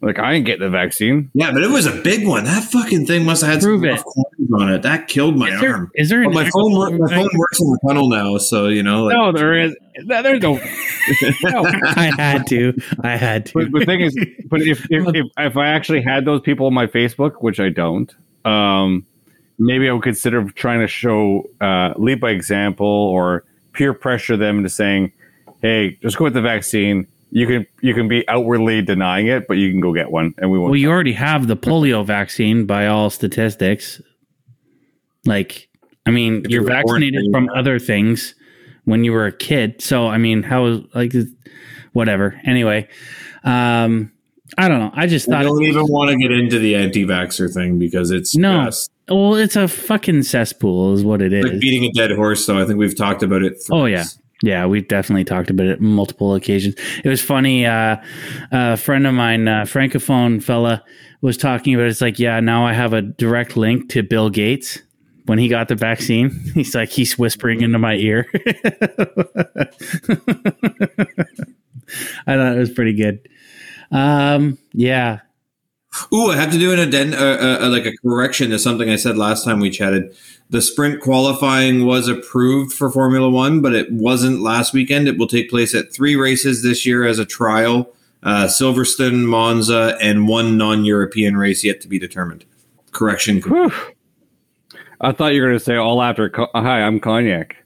Like 0.03 0.19
I 0.19 0.35
ain't 0.35 0.45
getting 0.45 0.61
the 0.63 0.69
vaccine. 0.69 1.31
yeah, 1.33 1.51
but 1.53 1.63
it 1.63 1.71
was 1.71 1.87
a 1.87 2.03
big 2.03 2.27
one. 2.29 2.45
That 2.45 2.63
fucking 2.65 3.07
thing 3.07 3.25
must 3.25 3.43
have 3.43 3.55
had 3.55 3.63
Prove 3.63 3.81
some 3.81 3.89
it. 3.89 3.93
rough 3.93 4.05
corners 4.05 4.51
on 4.53 4.73
it. 4.75 4.83
That 4.83 5.09
killed 5.09 5.39
my 5.39 5.49
Is 5.49 5.61
there, 5.61 5.73
arm. 5.75 5.91
is 5.95 6.09
there 6.11 6.23
But 6.23 6.29
an 6.29 6.35
my 6.35 6.51
phone, 6.51 6.73
wor- 6.73 6.91
my 6.91 7.15
phone 7.15 7.31
works 7.35 7.61
in 7.61 7.67
the 7.71 7.79
tunnel 7.89 8.09
now, 8.11 8.37
so 8.37 8.67
you 8.69 8.83
know. 8.83 9.05
Like, 9.05 9.17
No, 9.17 9.33
there 9.33 9.55
is. 9.59 9.75
no, 10.05 10.23
There's 10.23 10.43
no. 10.43 10.55
no. 11.45 11.65
I 11.97 12.13
had 12.19 12.47
to. 12.49 12.79
I 13.03 13.17
had 13.17 13.47
to. 13.47 13.53
But 13.55 13.73
the 13.81 13.87
thing 13.87 14.03
is, 14.03 14.15
but 14.51 14.61
if 14.61 14.87
if, 14.91 15.09
if 15.15 15.27
if 15.39 15.57
I 15.57 15.69
actually 15.69 16.03
had 16.03 16.27
those 16.27 16.43
people 16.43 16.67
on 16.67 16.75
my 16.75 16.87
Facebook, 16.87 17.37
which 17.41 17.59
I 17.59 17.71
don't, 17.71 18.15
um, 18.45 19.07
maybe 19.59 19.89
I 19.89 19.93
would 19.95 20.03
consider 20.03 20.45
trying 20.51 20.81
to 20.81 20.89
show 20.89 21.49
uh, 21.63 21.95
lead 21.97 22.21
by 22.21 22.33
example 22.33 22.87
or 22.87 23.45
peer 23.73 23.95
pressure 23.95 24.37
them 24.37 24.59
into 24.59 24.69
saying, 24.69 25.13
"Hey, 25.63 25.97
just 26.03 26.19
go 26.19 26.25
with 26.25 26.35
the 26.35 26.43
vaccine. 26.43 27.07
You 27.31 27.47
can 27.47 27.67
you 27.83 27.93
can 27.93 28.09
be 28.09 28.27
outwardly 28.29 28.83
denying 28.83 29.27
it, 29.27 29.47
but 29.49 29.55
you 29.55 29.71
can 29.71 29.81
go 29.81 29.93
get 29.93 30.11
one, 30.11 30.35
and 30.39 30.51
we 30.51 30.59
won't." 30.59 30.71
Well, 30.71 30.79
you 30.79 30.91
already 30.91 31.13
have 31.13 31.49
the 31.49 31.57
polio 31.57 32.05
vaccine 32.07 32.67
by 32.67 32.87
all 32.87 33.11
statistics. 33.11 34.01
Like, 35.25 35.69
I 36.07 36.11
mean, 36.11 36.45
you're 36.49 36.63
you 36.63 36.69
were 36.69 36.69
born 36.83 37.01
vaccinated 37.01 37.25
in- 37.25 37.33
from 37.33 37.49
other 37.55 37.79
things 37.79 38.35
when 38.85 39.03
you 39.05 39.13
were 39.13 39.27
a 39.27 39.33
kid. 39.33 39.83
So, 39.83 40.07
I 40.07 40.19
mean, 40.19 40.45
how, 40.45 40.85
like, 40.95 41.13
whatever. 41.93 42.41
Anyway, 42.45 42.89
um, 43.43 44.13
I 44.57 44.69
don't 44.69 44.79
know. 44.79 44.93
I 44.95 45.09
just 45.09 45.29
I 45.29 45.43
thought, 45.43 45.43
don't 45.49 45.65
even 45.65 45.87
want 45.89 46.11
to 46.13 46.17
get 46.17 46.31
into 46.31 46.61
the 46.61 46.77
anti-vaxxer 46.77 47.53
thing 47.53 47.81
because 47.81 48.13
it's 48.13 48.37
no. 48.37 48.67
just 48.67 48.91
Well, 49.09 49.35
it's 49.35 49.57
a 49.57 49.67
fucking 49.67 50.23
cesspool, 50.23 50.95
is 50.95 51.03
what 51.03 51.21
it 51.21 51.33
is. 51.33 51.45
like 51.45 51.61
beating 51.61 51.91
a 51.91 51.93
dead 51.93 52.13
horse. 52.13 52.47
Though 52.47 52.63
I 52.63 52.65
think 52.65 52.79
we've 52.79 52.97
talked 52.97 53.25
about 53.25 53.43
it. 53.43 53.55
Oh 53.71 53.87
yeah. 53.87 54.05
Yeah, 54.47 54.65
we've 54.67 54.87
definitely 54.87 55.25
talked 55.25 55.51
about 55.51 55.67
it 55.67 55.81
multiple 55.81 56.37
occasions. 56.37 56.77
It 57.03 57.09
was 57.09 57.21
funny. 57.21 57.67
Uh, 57.67 57.97
a 58.53 58.77
friend 58.77 59.05
of 59.05 59.13
mine, 59.13 59.49
uh, 59.49 59.63
francophone 59.63 60.41
fella, 60.41 60.85
was 61.21 61.37
talking 61.37 61.75
about. 61.75 61.87
It. 61.87 61.89
It's 61.89 62.01
like, 62.01 62.21
yeah, 62.21 62.39
now 62.39 62.65
I 62.65 62.73
have 62.73 62.93
a 62.93 63.03
direct 63.03 63.57
link 63.57 63.89
to 63.91 64.05
Bill 64.05 64.31
Gates 64.31 64.81
when 65.25 65.41
he 65.41 65.49
got 65.49 65.67
the 65.67 65.75
vaccine. 65.75 66.31
He's 66.55 66.77
like, 66.77 66.91
he's 66.91 67.19
whispering 67.19 67.61
into 67.61 67.81
my 67.81 67.95
ear. 67.95 68.29
I 72.29 72.37
thought 72.37 72.57
it 72.57 72.59
was 72.59 72.71
pretty 72.71 72.93
good. 72.93 73.29
Um, 73.91 74.59
yeah, 74.73 75.23
Ooh, 76.13 76.31
I 76.31 76.37
have 76.37 76.53
to 76.53 76.59
do 76.59 76.73
an 76.73 76.79
addend- 76.79 77.15
uh, 77.15 77.59
uh, 77.63 77.69
like 77.71 77.87
a 77.87 77.97
correction 77.97 78.51
to 78.51 78.59
something 78.59 78.91
I 78.91 78.97
said 78.97 79.17
last 79.17 79.45
time 79.45 79.61
we 79.61 79.71
chatted. 79.71 80.15
The 80.51 80.63
sprint 80.63 81.01
qualifying 81.01 81.87
was 81.87 82.07
approved 82.09 82.73
for 82.73 82.91
Formula 82.91 83.29
One, 83.29 83.61
but 83.61 83.75
it 83.75 83.91
wasn't 83.91 84.43
last 84.43 84.73
weekend. 84.73 85.09
It 85.09 85.19
will 85.19 85.27
take 85.27 85.51
place 85.51 85.75
at 85.75 85.93
three 85.93 86.15
races 86.15 86.63
this 86.63 86.87
year 86.87 87.05
as 87.05 87.19
a 87.19 87.25
trial: 87.25 87.93
uh, 88.23 88.45
Silverstone, 88.45 89.25
Monza, 89.27 89.97
and 90.01 90.29
one 90.29 90.57
non-European 90.57 91.37
race 91.37 91.65
yet 91.65 91.81
to 91.81 91.89
be 91.89 91.99
determined. 91.99 92.45
Correction. 92.93 93.41
Whew. 93.43 93.73
I 95.01 95.13
thought 95.13 95.35
you 95.35 95.43
were 95.43 95.49
going 95.49 95.59
to 95.59 95.65
say 95.65 95.77
all 95.77 96.01
after. 96.01 96.31
Co- 96.31 96.49
Hi, 96.55 96.81
I'm 96.83 97.01
cognac. 97.01 97.57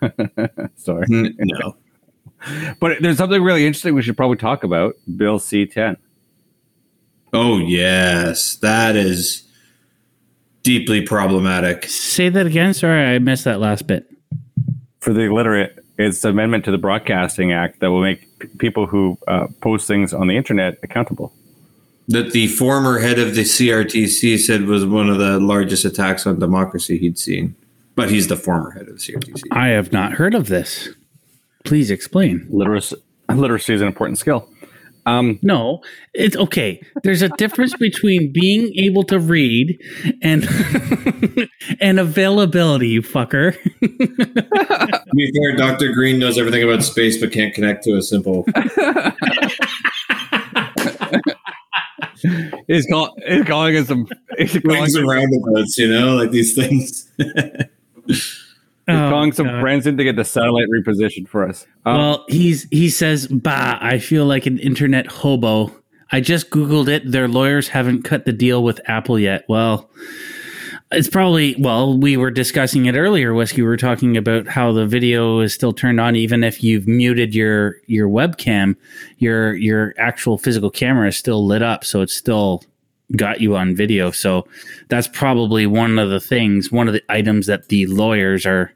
Sorry, 0.76 1.06
No. 1.08 1.76
but 2.78 2.98
there's 3.00 3.16
something 3.16 3.42
really 3.42 3.66
interesting 3.66 3.94
we 3.94 4.02
should 4.02 4.16
probably 4.16 4.36
talk 4.36 4.62
about. 4.64 4.94
Bill 5.16 5.38
C10. 5.40 5.96
Oh 7.32 7.58
yes, 7.58 8.56
that 8.56 8.94
is 8.96 9.44
deeply 10.62 11.02
problematic. 11.02 11.84
say 11.86 12.28
that 12.28 12.46
again. 12.46 12.74
Sorry, 12.74 13.04
I 13.14 13.18
missed 13.18 13.44
that 13.44 13.60
last 13.60 13.86
bit. 13.86 14.06
for 15.00 15.12
the 15.12 15.22
illiterate, 15.22 15.78
it's 15.98 16.24
an 16.24 16.30
amendment 16.30 16.64
to 16.64 16.70
the 16.70 16.78
Broadcasting 16.78 17.52
Act 17.52 17.80
that 17.80 17.90
will 17.90 18.00
make 18.02 18.38
p- 18.38 18.48
people 18.58 18.86
who 18.86 19.18
uh, 19.28 19.46
post 19.60 19.86
things 19.86 20.12
on 20.14 20.26
the 20.28 20.36
internet 20.36 20.78
accountable. 20.82 21.32
That 22.08 22.32
the 22.32 22.48
former 22.48 22.98
head 22.98 23.18
of 23.18 23.34
the 23.34 23.42
CRTC 23.42 24.38
said 24.38 24.64
was 24.64 24.84
one 24.84 25.08
of 25.08 25.18
the 25.18 25.38
largest 25.38 25.84
attacks 25.84 26.26
on 26.26 26.38
democracy 26.38 26.98
he'd 26.98 27.18
seen. 27.18 27.54
But 27.94 28.10
he's 28.10 28.28
the 28.28 28.36
former 28.36 28.70
head 28.70 28.88
of 28.88 28.98
the 28.98 29.00
CRTC. 29.12 29.42
I 29.50 29.68
have 29.68 29.92
not 29.92 30.12
heard 30.14 30.34
of 30.34 30.48
this. 30.48 30.88
Please 31.64 31.90
explain. 31.90 32.46
Literacy, 32.50 32.96
literacy 33.32 33.74
is 33.74 33.80
an 33.82 33.86
important 33.86 34.18
skill. 34.18 34.48
Um, 35.06 35.38
No, 35.42 35.80
it's 36.14 36.36
okay. 36.36 36.80
There's 37.02 37.22
a 37.22 37.28
difference 37.30 37.74
between 37.74 38.32
being 38.32 38.72
able 38.76 39.02
to 39.04 39.18
read 39.18 39.80
and 40.22 40.48
and 41.80 41.98
availability, 41.98 42.88
you 42.88 43.02
fucker. 43.02 43.56
To 45.12 45.16
be 45.16 45.30
fair, 45.36 45.56
Dr. 45.56 45.92
Green 45.92 46.18
knows 46.18 46.38
everything 46.38 46.62
about 46.62 46.82
space 46.82 47.20
but 47.20 47.32
can't 47.32 47.52
connect 47.52 47.84
to 47.84 47.96
a 47.96 48.02
simple. 48.02 48.46
he's, 52.66 52.86
call, 52.86 53.14
he's 53.26 53.44
calling 53.44 53.76
us 53.76 53.88
some. 53.88 54.06
He's 54.38 54.52
calling, 54.52 54.80
Wings 54.80 54.94
and 54.94 55.06
roundabouts, 55.06 55.76
you 55.76 55.90
know, 55.90 56.16
like 56.16 56.30
these 56.30 56.54
things. 56.54 57.10
He's 58.86 58.96
calling 58.96 59.30
Oh, 59.30 59.34
some 59.34 59.46
God. 59.46 59.60
friends 59.60 59.86
in 59.86 59.96
to 59.96 60.04
get 60.04 60.16
the 60.16 60.24
satellite 60.24 60.66
repositioned 60.68 61.28
for 61.28 61.48
us. 61.48 61.66
Um, 61.84 61.96
Well, 61.96 62.24
he's 62.28 62.66
he 62.70 62.88
says, 62.90 63.26
"Bah, 63.28 63.78
I 63.80 63.98
feel 63.98 64.26
like 64.26 64.46
an 64.46 64.58
internet 64.58 65.06
hobo 65.06 65.72
I 66.14 66.20
just 66.20 66.50
Googled 66.50 66.88
it. 66.88 67.10
Their 67.10 67.26
lawyers 67.26 67.68
haven't 67.68 68.02
cut 68.02 68.26
the 68.26 68.32
deal 68.34 68.62
with 68.62 68.82
Apple 68.84 69.18
yet. 69.18 69.46
Well, 69.48 69.88
it's 70.90 71.08
probably, 71.08 71.56
well, 71.58 71.96
we 71.96 72.18
were 72.18 72.30
discussing 72.30 72.84
it 72.84 72.94
earlier, 72.96 73.32
Whiskey. 73.32 73.62
We 73.62 73.68
were 73.68 73.78
talking 73.78 74.14
about 74.18 74.46
how 74.46 74.72
the 74.72 74.86
video 74.86 75.40
is 75.40 75.54
still 75.54 75.72
turned 75.72 75.98
on, 76.00 76.14
even 76.14 76.44
if 76.44 76.62
you've 76.62 76.86
muted 76.86 77.34
your, 77.34 77.76
your 77.86 78.10
webcam, 78.10 78.76
your, 79.16 79.54
your 79.54 79.94
actual 79.96 80.36
physical 80.36 80.68
camera 80.68 81.08
is 81.08 81.16
still 81.16 81.46
lit 81.46 81.62
up. 81.62 81.82
So 81.82 82.02
it's 82.02 82.12
still 82.12 82.62
got 83.16 83.40
you 83.40 83.56
on 83.56 83.74
video. 83.74 84.10
So 84.10 84.46
that's 84.88 85.08
probably 85.08 85.66
one 85.66 85.98
of 85.98 86.10
the 86.10 86.20
things, 86.20 86.70
one 86.72 86.88
of 86.88 86.94
the 86.94 87.02
items 87.08 87.46
that 87.46 87.68
the 87.68 87.86
lawyers 87.86 88.46
are 88.46 88.72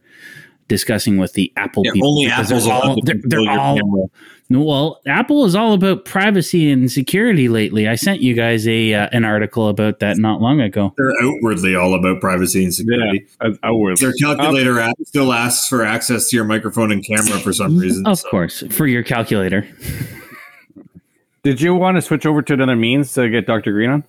discussing 0.69 1.17
with 1.19 1.33
the 1.35 1.53
Apple 1.57 1.83
Yeah, 1.85 1.93
people. 1.93 2.11
only 2.11 2.27
Apple's 2.27 2.65
they're 2.65 2.73
all, 2.75 2.97
they're, 3.05 3.15
they're 3.23 3.51
all 3.51 3.77
camera. 3.77 4.07
well, 4.51 5.01
Apple 5.07 5.45
is 5.45 5.55
all 5.55 5.75
about 5.75 6.05
privacy 6.05 6.69
and 6.73 6.91
security 6.91 7.49
lately. 7.49 7.87
I 7.87 7.95
sent 7.95 8.21
you 8.21 8.35
guys 8.35 8.67
a 8.67 8.93
uh, 8.93 9.09
an 9.13 9.25
article 9.25 9.69
about 9.69 10.01
that 10.01 10.19
not 10.19 10.41
long 10.41 10.61
ago. 10.61 10.93
They're 10.97 11.13
outwardly 11.23 11.77
all 11.77 11.95
about 11.95 12.21
privacy 12.21 12.65
and 12.65 12.75
security. 12.75 13.27
as- 13.41 13.57
outward. 13.63 13.99
Their 13.99 14.13
calculator 14.21 14.81
app 14.81 14.97
still 15.05 15.33
asks 15.33 15.69
for 15.69 15.85
access 15.85 16.31
to 16.31 16.37
your 16.37 16.45
microphone 16.45 16.91
and 16.91 17.05
camera 17.07 17.39
for 17.39 17.53
some 17.53 17.79
reason. 17.81 18.05
Of 18.05 18.19
so- 18.19 18.29
course, 18.31 18.65
for 18.71 18.89
your 18.89 19.05
calculator. 19.05 19.69
Did 21.47 21.61
you 21.61 21.77
want 21.77 21.97
to 21.97 22.03
switch 22.03 22.27
over 22.27 22.43
to 22.43 22.55
another 22.55 22.75
means 22.75 23.13
to 23.13 23.29
get 23.31 23.47
Dr. 23.47 23.71
Green 23.71 23.91
on? 23.91 24.05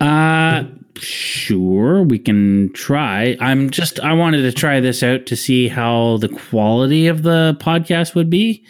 Uh 0.00 0.64
sure, 0.96 2.04
we 2.04 2.16
can 2.16 2.72
try. 2.74 3.36
I'm 3.40 3.70
just 3.70 3.98
I 3.98 4.12
wanted 4.12 4.42
to 4.42 4.52
try 4.52 4.78
this 4.78 5.02
out 5.02 5.26
to 5.26 5.34
see 5.34 5.66
how 5.66 6.18
the 6.18 6.28
quality 6.28 7.08
of 7.08 7.24
the 7.24 7.56
podcast 7.60 8.14
would 8.14 8.30
be. 8.30 8.62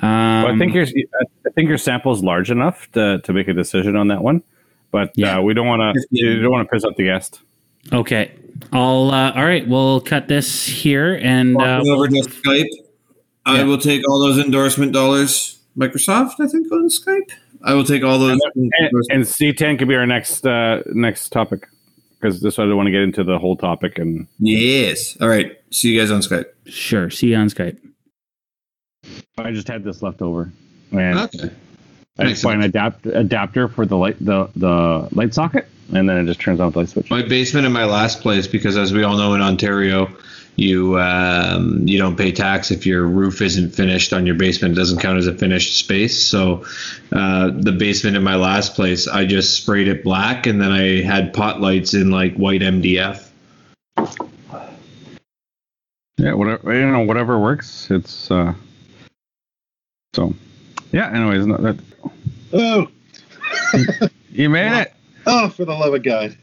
Um, 0.00 0.44
Well, 0.44 0.54
I 0.54 0.58
think 0.58 0.72
your 0.72 0.84
I 0.86 1.50
think 1.54 1.68
your 1.68 1.76
sample 1.76 2.10
is 2.12 2.24
large 2.24 2.50
enough 2.50 2.90
to, 2.92 3.20
to 3.22 3.32
make 3.34 3.48
a 3.48 3.52
decision 3.52 3.94
on 3.94 4.08
that 4.08 4.22
one, 4.22 4.42
but 4.90 5.12
Yeah. 5.14 5.40
uh, 5.40 5.42
we 5.42 5.52
don't 5.52 5.66
want 5.66 5.94
to 5.94 6.06
you 6.10 6.40
don't 6.40 6.52
want 6.52 6.66
to 6.66 6.72
piss 6.74 6.84
off 6.84 6.96
the 6.96 7.04
guest. 7.04 7.40
okay. 7.92 8.32
I'll 8.72 9.10
uh, 9.10 9.32
all 9.36 9.44
right, 9.44 9.68
we'll 9.68 10.00
cut 10.00 10.26
this 10.28 10.64
here 10.64 11.20
and 11.22 11.54
uh, 11.60 11.82
over 11.86 12.08
to 12.08 12.14
Skype. 12.14 12.64
I 13.44 13.58
Yeah. 13.58 13.64
will 13.64 13.76
take 13.78 14.08
all 14.08 14.20
those 14.20 14.38
endorsement 14.42 14.92
dollars. 14.94 15.57
Microsoft, 15.78 16.40
I 16.40 16.46
think, 16.48 16.70
on 16.72 16.88
Skype. 16.88 17.30
I 17.62 17.74
will 17.74 17.84
take 17.84 18.02
all 18.02 18.18
those. 18.18 18.38
And, 18.54 18.72
and 19.10 19.22
C10 19.24 19.78
could 19.78 19.88
be 19.88 19.94
our 19.96 20.06
next 20.06 20.46
uh, 20.46 20.82
next 20.86 21.30
topic 21.30 21.68
because 22.20 22.40
this 22.40 22.58
I 22.58 22.62
don't 22.64 22.76
want 22.76 22.86
to 22.88 22.90
get 22.92 23.02
into 23.02 23.22
the 23.24 23.38
whole 23.38 23.56
topic 23.56 23.98
and 23.98 24.26
yes. 24.38 25.16
All 25.20 25.28
right. 25.28 25.56
See 25.70 25.92
you 25.92 26.00
guys 26.00 26.10
on 26.10 26.20
Skype. 26.20 26.46
sure, 26.66 27.10
see 27.10 27.28
you 27.28 27.36
on 27.36 27.48
Skype. 27.48 27.78
I 29.38 29.52
just 29.52 29.68
had 29.68 29.84
this 29.84 30.02
left 30.02 30.22
over. 30.22 30.52
And 30.92 31.18
Okay. 31.18 31.50
I 32.18 32.24
just 32.24 32.42
find 32.42 32.60
an 32.60 32.68
adapt, 32.68 33.06
adapter 33.06 33.68
for 33.68 33.86
the 33.86 33.96
light 33.96 34.16
the 34.24 34.50
the 34.56 35.08
light 35.12 35.34
socket, 35.34 35.68
and 35.94 36.08
then 36.08 36.16
it 36.18 36.24
just 36.26 36.40
turns 36.40 36.58
on 36.58 36.72
the 36.72 36.78
light 36.80 36.88
switch. 36.88 37.10
My 37.10 37.22
basement 37.22 37.64
in 37.66 37.72
my 37.72 37.84
last 37.84 38.20
place, 38.20 38.48
because 38.48 38.76
as 38.76 38.92
we 38.92 39.04
all 39.04 39.16
know 39.16 39.34
in 39.34 39.40
Ontario, 39.40 40.10
you 40.58 40.98
um, 40.98 41.86
you 41.86 41.98
don't 41.98 42.16
pay 42.16 42.32
tax 42.32 42.72
if 42.72 42.84
your 42.84 43.06
roof 43.06 43.40
isn't 43.40 43.70
finished 43.70 44.12
on 44.12 44.26
your 44.26 44.34
basement. 44.34 44.72
It 44.72 44.76
doesn't 44.76 44.98
count 44.98 45.16
as 45.18 45.28
a 45.28 45.32
finished 45.34 45.78
space. 45.78 46.20
So 46.26 46.64
uh, 47.12 47.50
the 47.54 47.70
basement 47.72 48.16
in 48.16 48.24
my 48.24 48.34
last 48.34 48.74
place, 48.74 49.06
I 49.06 49.24
just 49.24 49.56
sprayed 49.56 49.86
it 49.86 50.02
black, 50.02 50.46
and 50.46 50.60
then 50.60 50.72
I 50.72 51.00
had 51.02 51.32
pot 51.32 51.60
lights 51.60 51.94
in 51.94 52.10
like 52.10 52.34
white 52.34 52.60
MDF. 52.60 53.24
Yeah, 56.18 56.32
whatever 56.34 56.74
you 56.74 56.86
know, 56.90 57.00
whatever 57.02 57.38
works. 57.38 57.88
It's 57.90 58.28
uh 58.30 58.52
so 60.14 60.34
yeah. 60.90 61.08
Anyways, 61.12 61.46
no, 61.46 61.56
that 61.58 61.78
Oh, 62.52 62.88
you 64.32 64.50
made 64.50 64.72
it. 64.80 64.92
oh, 65.26 65.48
for 65.50 65.64
the 65.64 65.72
love 65.74 65.94
of 65.94 66.02
God. 66.02 66.36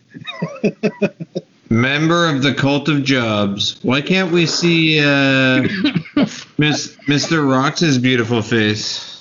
Member 1.70 2.28
of 2.30 2.44
the 2.44 2.54
cult 2.54 2.90
of 2.90 3.04
jobs. 3.04 3.80
Why 3.82 4.02
can't 4.02 4.32
we 4.32 4.46
see 4.46 5.00
uh, 5.00 5.62
Miss 6.58 6.96
Mr. 7.08 7.50
Rox's 7.50 7.98
beautiful 7.98 8.42
face? 8.42 9.12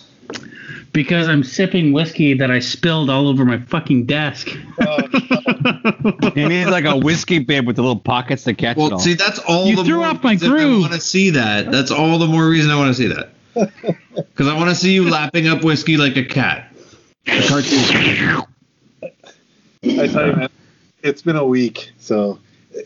Because 0.93 1.27
I'm 1.27 1.43
sipping 1.43 1.93
whiskey 1.93 2.35
that 2.35 2.51
I 2.53 2.61
spilled 2.61 3.11
all 3.11 3.27
over 3.29 3.45
my 3.45 3.59
fucking 3.59 4.07
desk. 4.07 4.49
He 6.35 6.45
needs 6.47 6.69
like 6.71 6.85
a 6.85 6.97
whiskey 6.97 7.39
bib 7.39 7.67
with 7.67 7.77
the 7.77 7.83
little 7.83 7.99
pockets 7.99 8.45
to 8.45 8.55
catch 8.55 8.77
it 8.77 8.81
Well, 8.81 8.93
all. 8.95 8.99
see, 8.99 9.15
that's 9.15 9.39
all 9.41 9.67
You 9.67 9.77
the 9.77 9.85
threw 9.85 9.97
more 9.99 10.07
off 10.07 10.23
my 10.23 10.33
reason 10.33 10.51
groove. 10.51 10.77
I 10.79 10.81
want 10.81 10.93
to 10.93 11.01
see 11.01 11.31
that. 11.31 11.71
That's 11.71 11.91
all 11.91 12.19
the 12.19 12.27
more 12.27 12.47
reason 12.49 12.71
I 12.71 12.77
want 12.77 12.95
to 12.95 13.03
see 13.03 13.07
that. 13.09 13.31
Because 14.15 14.49
I 14.49 14.57
want 14.57 14.69
to 14.71 14.75
see 14.77 14.93
you 14.93 15.09
lapping 15.09 15.47
up 15.49 15.63
whiskey 15.65 15.97
like 15.97 16.17
a 16.17 16.25
cat. 16.25 16.73
A 17.27 17.47
cartoon. 17.49 18.43
I 19.85 20.07
tell 20.09 20.27
you, 20.27 20.33
man, 20.37 20.49
it's 21.05 21.23
been 21.23 21.37
a 21.37 21.45
week. 21.47 21.93
So, 21.99 22.41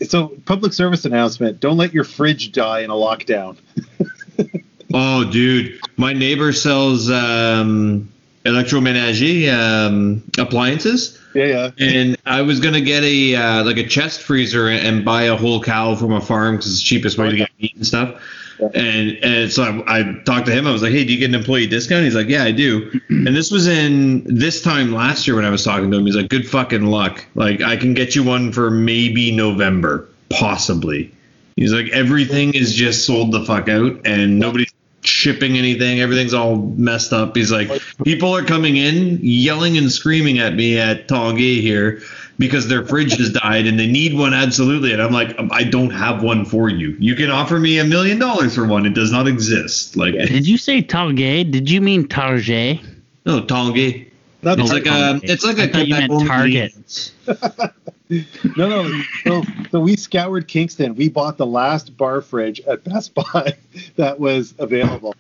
so 0.06 0.28
public 0.44 0.72
service 0.74 1.04
announcement: 1.06 1.60
don't 1.60 1.78
let 1.78 1.94
your 1.94 2.04
fridge 2.04 2.52
die 2.52 2.80
in 2.80 2.90
a 2.90 2.94
lockdown. 2.94 3.56
Oh, 4.94 5.30
dude, 5.30 5.78
my 5.98 6.14
neighbor 6.14 6.50
sells 6.52 7.10
um, 7.10 8.10
electromenager 8.46 9.52
um, 9.52 10.22
appliances, 10.38 11.18
Yeah, 11.34 11.44
yeah. 11.44 11.70
and 11.78 12.16
I 12.24 12.40
was 12.40 12.58
gonna 12.60 12.80
get 12.80 13.02
a 13.04 13.34
uh, 13.36 13.64
like 13.64 13.76
a 13.76 13.86
chest 13.86 14.22
freezer 14.22 14.68
and, 14.68 14.86
and 14.86 15.04
buy 15.04 15.24
a 15.24 15.36
whole 15.36 15.62
cow 15.62 15.94
from 15.94 16.12
a 16.12 16.20
farm 16.22 16.56
because 16.56 16.70
it's 16.72 16.80
the 16.80 16.86
cheapest 16.86 17.18
way 17.18 17.30
to 17.30 17.36
get 17.36 17.50
meat 17.60 17.76
and 17.76 17.86
stuff. 17.86 18.22
And 18.60 19.18
and 19.22 19.52
so 19.52 19.62
I, 19.62 20.00
I 20.00 20.12
talked 20.24 20.46
to 20.46 20.52
him. 20.52 20.66
I 20.66 20.72
was 20.72 20.82
like, 20.82 20.92
"Hey, 20.92 21.04
do 21.04 21.12
you 21.12 21.18
get 21.18 21.28
an 21.28 21.34
employee 21.34 21.66
discount?" 21.66 22.04
He's 22.04 22.14
like, 22.14 22.28
"Yeah, 22.28 22.44
I 22.44 22.52
do." 22.52 22.90
Mm-hmm. 22.90 23.26
And 23.26 23.36
this 23.36 23.50
was 23.50 23.66
in 23.66 24.24
this 24.24 24.62
time 24.62 24.92
last 24.92 25.26
year 25.26 25.36
when 25.36 25.44
I 25.44 25.50
was 25.50 25.64
talking 25.64 25.90
to 25.90 25.96
him. 25.96 26.06
He's 26.06 26.16
like, 26.16 26.28
"Good 26.28 26.48
fucking 26.48 26.86
luck. 26.86 27.24
Like, 27.34 27.62
I 27.62 27.76
can 27.76 27.94
get 27.94 28.14
you 28.14 28.22
one 28.22 28.52
for 28.52 28.70
maybe 28.70 29.30
November, 29.30 30.08
possibly." 30.28 31.12
He's 31.56 31.72
like, 31.72 31.88
"Everything 31.90 32.54
is 32.54 32.74
just 32.74 33.06
sold 33.06 33.32
the 33.32 33.44
fuck 33.44 33.68
out, 33.68 34.00
and 34.04 34.38
nobody's 34.38 34.72
shipping 35.02 35.56
anything. 35.56 36.00
Everything's 36.00 36.34
all 36.34 36.56
messed 36.56 37.12
up." 37.12 37.36
He's 37.36 37.52
like, 37.52 37.70
"People 38.04 38.34
are 38.34 38.44
coming 38.44 38.76
in, 38.76 39.18
yelling 39.22 39.78
and 39.78 39.90
screaming 39.90 40.38
at 40.38 40.54
me 40.54 40.78
at 40.78 41.08
Tanguay 41.08 41.60
here." 41.60 42.02
Because 42.38 42.68
their 42.68 42.86
fridge 42.86 43.16
has 43.16 43.32
died 43.32 43.66
and 43.66 43.78
they 43.78 43.88
need 43.88 44.14
one 44.14 44.32
absolutely, 44.32 44.92
and 44.92 45.02
I'm 45.02 45.12
like, 45.12 45.36
um, 45.40 45.50
I 45.52 45.64
don't 45.64 45.90
have 45.90 46.22
one 46.22 46.44
for 46.44 46.68
you. 46.68 46.96
You 47.00 47.16
can 47.16 47.30
offer 47.30 47.58
me 47.58 47.78
a 47.78 47.84
million 47.84 48.18
dollars 48.20 48.54
for 48.54 48.64
one. 48.64 48.86
It 48.86 48.94
does 48.94 49.10
not 49.10 49.26
exist. 49.26 49.96
Like, 49.96 50.14
Did 50.14 50.46
you 50.46 50.56
say 50.56 50.80
Target? 50.80 51.50
Did 51.50 51.68
you 51.68 51.80
mean 51.80 52.06
Target? 52.06 52.80
no, 53.26 53.42
Tanguay. 53.42 54.08
Not 54.42 54.60
It's 54.60 54.72
like 54.72 54.86
a, 54.86 55.20
it's 55.24 55.44
like 55.44 55.58
a 55.58 55.64
I 55.64 55.66
thought 55.68 55.88
you 55.88 55.94
meant 55.94 56.12
Quebec 56.12 56.28
Target. 56.28 57.12
only- 57.26 57.74
no, 58.56 58.68
no. 58.68 59.02
So, 59.24 59.42
so 59.70 59.80
we 59.80 59.96
scoured 59.96 60.46
Kingston. 60.46 60.94
We 60.94 61.08
bought 61.08 61.38
the 61.38 61.46
last 61.46 61.96
bar 61.96 62.22
fridge 62.22 62.60
at 62.60 62.84
Best 62.84 63.14
Buy 63.14 63.56
that 63.96 64.20
was 64.20 64.54
available 64.58 65.16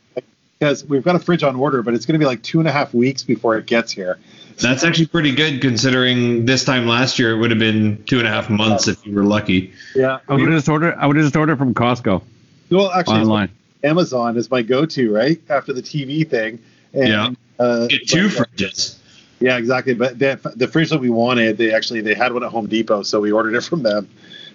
because 0.58 0.84
we've 0.84 1.02
got 1.04 1.16
a 1.16 1.18
fridge 1.18 1.42
on 1.42 1.56
order, 1.56 1.82
but 1.82 1.94
it's 1.94 2.06
going 2.06 2.14
to 2.14 2.18
be 2.18 2.26
like 2.26 2.42
two 2.42 2.60
and 2.60 2.68
a 2.68 2.72
half 2.72 2.94
weeks 2.94 3.22
before 3.24 3.56
it 3.58 3.66
gets 3.66 3.90
here. 3.92 4.18
That's 4.60 4.82
actually 4.84 5.06
pretty 5.06 5.34
good 5.34 5.60
considering 5.60 6.44
this 6.44 6.64
time 6.64 6.86
last 6.86 7.18
year 7.18 7.32
it 7.32 7.38
would 7.38 7.50
have 7.50 7.60
been 7.60 8.02
two 8.04 8.18
and 8.18 8.26
a 8.26 8.30
half 8.30 8.50
months 8.50 8.88
if 8.88 9.04
you 9.06 9.14
were 9.14 9.22
lucky. 9.22 9.72
Yeah. 9.94 10.18
I 10.28 10.32
would 10.34 10.40
have 10.42 10.50
just 10.50 10.68
ordered. 10.68 10.94
I 10.98 11.06
would 11.06 11.16
just 11.16 11.36
ordered 11.36 11.58
from 11.58 11.74
Costco 11.74 12.22
Well, 12.70 12.90
actually, 12.90 13.20
online. 13.20 13.50
Amazon 13.84 14.36
is 14.36 14.50
my 14.50 14.62
go-to, 14.62 15.14
right 15.14 15.40
after 15.48 15.72
the 15.72 15.82
TV 15.82 16.28
thing. 16.28 16.58
And, 16.92 17.08
Yeah. 17.08 17.30
Uh, 17.58 17.86
Get 17.86 18.08
two 18.08 18.28
but- 18.28 18.50
fridges. 18.50 18.96
Yeah, 19.40 19.56
exactly. 19.56 19.94
But 19.94 20.18
the, 20.18 20.40
the 20.56 20.66
fridge 20.66 20.90
that 20.90 20.98
we 20.98 21.10
wanted, 21.10 21.58
they 21.58 21.72
actually 21.72 22.00
they 22.00 22.14
had 22.14 22.32
one 22.32 22.42
at 22.42 22.50
Home 22.50 22.66
Depot, 22.66 23.02
so 23.04 23.20
we 23.20 23.30
ordered 23.30 23.54
it 23.54 23.62
from 23.62 23.84
them. 23.84 24.08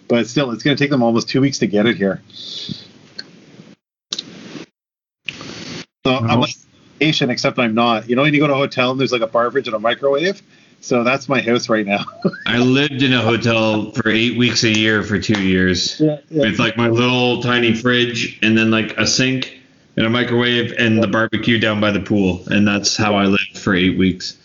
But 0.10 0.28
still, 0.28 0.52
it's 0.52 0.62
going 0.62 0.76
to 0.76 0.84
take 0.84 0.92
them 0.92 1.02
almost 1.02 1.30
two 1.30 1.39
weeks 1.39 1.60
to 1.60 1.68
get 1.68 1.86
it 1.86 1.96
here. 1.96 2.22
So 6.06 6.16
I'm 6.18 6.44
like 6.94 7.00
patient, 7.00 7.32
except 7.32 7.60
I'm 7.60 7.74
not. 7.74 8.10
You 8.10 8.16
know, 8.16 8.24
when 8.24 8.34
you 8.34 8.40
go 8.40 8.48
to 8.48 8.54
a 8.54 8.58
hotel 8.58 8.92
and 8.92 9.00
there's 9.00 9.12
like 9.12 9.22
a 9.22 9.28
bar 9.28 9.50
fridge 9.52 9.68
and 9.68 9.76
a 9.76 9.80
microwave. 9.80 10.42
So 10.82 11.06
that's 11.06 11.30
my 11.30 11.40
house 11.40 11.70
right 11.70 11.86
now. 11.86 12.04
I 12.46 12.58
lived 12.58 13.04
in 13.04 13.14
a 13.14 13.22
hotel 13.22 13.92
for 13.92 14.10
eight 14.10 14.38
weeks 14.38 14.64
a 14.64 14.70
year 14.70 15.02
for 15.02 15.18
two 15.18 15.42
years. 15.42 16.00
yeah, 16.00 16.18
yeah. 16.30 16.42
With 16.42 16.60
like 16.60 16.76
my 16.76 16.90
little 16.90 17.42
tiny 17.42 17.74
fridge 17.74 18.38
and 18.42 18.58
then 18.58 18.70
like 18.70 18.98
a 18.98 19.08
sink 19.08 19.62
and 19.96 20.06
a 20.06 20.10
microwave 20.10 20.74
and 20.78 21.02
the 21.02 21.08
barbecue 21.08 21.58
down 21.58 21.80
by 21.80 21.92
the 21.92 22.02
pool. 22.02 22.44
And 22.48 22.68
that's 22.68 22.98
how 22.98 23.16
I 23.16 23.26
lived 23.26 23.58
for 23.58 23.74
eight 23.74 23.98
weeks. 23.98 24.38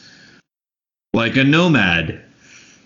Like 1.12 1.36
a 1.36 1.42
nomad. 1.44 2.22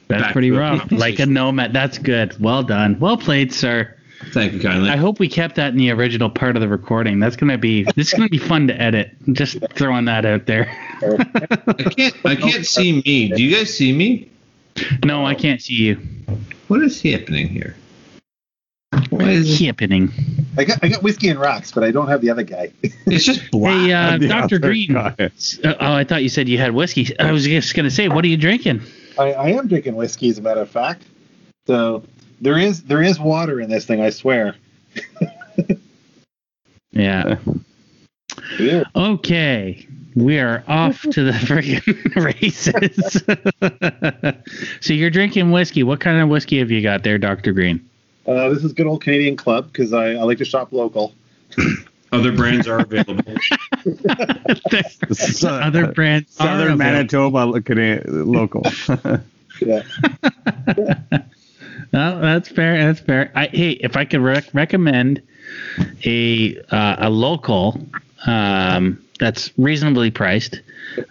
That's 0.09 0.23
Back 0.23 0.33
pretty 0.33 0.51
rough. 0.51 0.91
Like 0.91 1.19
a 1.19 1.27
nomad. 1.27 1.75
That's 1.75 1.99
good. 1.99 2.41
Well 2.41 2.63
done. 2.63 2.99
Well 3.01 3.19
played, 3.19 3.53
sir. 3.53 3.95
Thank 4.31 4.53
you 4.53 4.61
kindly. 4.61 4.91
I 4.91 4.97
hope 4.97 5.19
we 5.19 5.29
kept 5.29 5.57
that 5.57 5.73
in 5.73 5.79
the 5.79 5.91
original 5.91 6.31
part 6.31 6.57
of 6.57 6.63
the 6.63 6.69
recording. 6.69 7.19
That's 7.19 7.37
gonna 7.37 7.59
be 7.59 7.85
this 7.97 8.09
is 8.09 8.15
gonna 8.15 8.29
be 8.29 8.39
fun 8.39 8.69
to 8.69 8.81
edit. 8.81 9.11
Just 9.33 9.59
throwing 9.71 10.05
that 10.07 10.25
out 10.25 10.47
there. 10.47 10.71
I 11.03 11.83
can't 11.97 12.15
I 12.25 12.37
can't 12.37 12.67
see 12.67 13.03
me. 13.05 13.29
Do 13.29 13.43
you 13.43 13.57
guys 13.57 13.77
see 13.77 13.93
me? 13.93 14.31
No, 15.05 15.27
I 15.27 15.35
can't 15.35 15.61
see 15.61 15.75
you. 15.75 16.01
What 16.69 16.83
is 16.83 17.03
happening 17.03 17.49
here? 17.49 17.77
What 19.11 19.29
is 19.29 19.59
happening? 19.61 20.13
I 20.57 20.65
got 20.65 20.79
I 20.83 20.89
got 20.89 21.03
whiskey 21.03 21.29
and 21.29 21.39
rocks, 21.39 21.73
but 21.73 21.83
I 21.83 21.91
don't 21.91 22.09
have 22.09 22.21
the 22.21 22.31
other 22.31 22.43
guy. 22.43 22.73
It's 23.07 23.25
just 23.25 23.51
black. 23.51 23.87
Hey, 23.87 23.93
uh, 23.93 24.19
Doctor 24.41 24.59
Green. 24.59 24.97
Uh, 24.97 25.13
oh, 25.19 25.75
I 25.81 26.05
thought 26.05 26.23
you 26.23 26.29
said 26.29 26.49
you 26.49 26.59
had 26.59 26.73
whiskey. 26.73 27.19
I 27.19 27.33
was 27.33 27.45
just 27.45 27.75
gonna 27.75 27.91
say, 27.91 28.09
what 28.09 28.25
are 28.25 28.29
you 28.29 28.37
drinking? 28.37 28.83
I, 29.19 29.33
I 29.33 29.49
am 29.49 29.69
drinking 29.69 29.97
whiskey, 29.97 30.31
as 30.31 30.39
a 30.39 30.43
matter 30.43 30.61
of 30.61 30.71
fact. 30.71 31.05
So 31.67 32.05
there 32.43 32.59
is 32.59 32.83
there 32.83 33.03
is 33.03 33.19
water 33.19 33.61
in 33.61 33.71
this 33.71 33.87
thing, 33.87 34.03
I 34.03 34.11
swear. 34.11 34.57
Yeah. 36.93 37.39
Yeah. 38.59 38.85
Okay, 38.95 39.87
we 40.15 40.39
are 40.39 40.63
off 40.69 41.01
to 41.01 41.25
the 41.25 41.33
friggin' 41.33 42.15
races. 42.23 43.23
so 44.81 44.93
you're 44.93 45.11
drinking 45.11 45.51
whiskey. 45.51 45.83
What 45.83 46.01
kind 46.01 46.21
of 46.21 46.29
whiskey 46.29 46.59
have 46.59 46.71
you 46.71 46.83
got 46.83 47.03
there, 47.03 47.17
Doctor 47.17 47.53
Green? 47.53 47.89
Uh, 48.27 48.51
this 48.51 48.63
is 48.63 48.75
good 48.75 48.87
old 48.87 49.03
Canadian 49.03 49.37
Club 49.37 49.73
because 49.73 49.93
I, 49.93 50.13
I 50.13 50.23
like 50.23 50.39
to 50.39 50.45
shop 50.45 50.73
local. 50.73 51.15
Other 52.13 52.33
brands 52.33 52.69
are 52.69 52.81
available. 52.81 53.35
Other 55.43 55.93
brands. 55.93 56.35
Southern 56.35 56.73
available. 56.73 56.77
Manitoba 56.77 57.61
Canadian, 57.63 58.31
local. 58.31 58.67
Yeah. 59.63 59.83
No, 61.93 62.21
that's 62.21 62.49
fair. 62.49 62.87
That's 62.87 63.01
fair. 63.01 63.31
I, 63.35 63.47
hey, 63.47 63.71
if 63.73 63.97
I 63.97 64.05
could 64.05 64.21
rec- 64.21 64.53
recommend 64.55 65.23
a 66.05 66.59
uh, 66.71 66.97
a 66.99 67.11
local 67.11 67.81
um, 68.27 69.03
that's 69.19 69.51
reasonably 69.59 70.11
priced, 70.11 70.61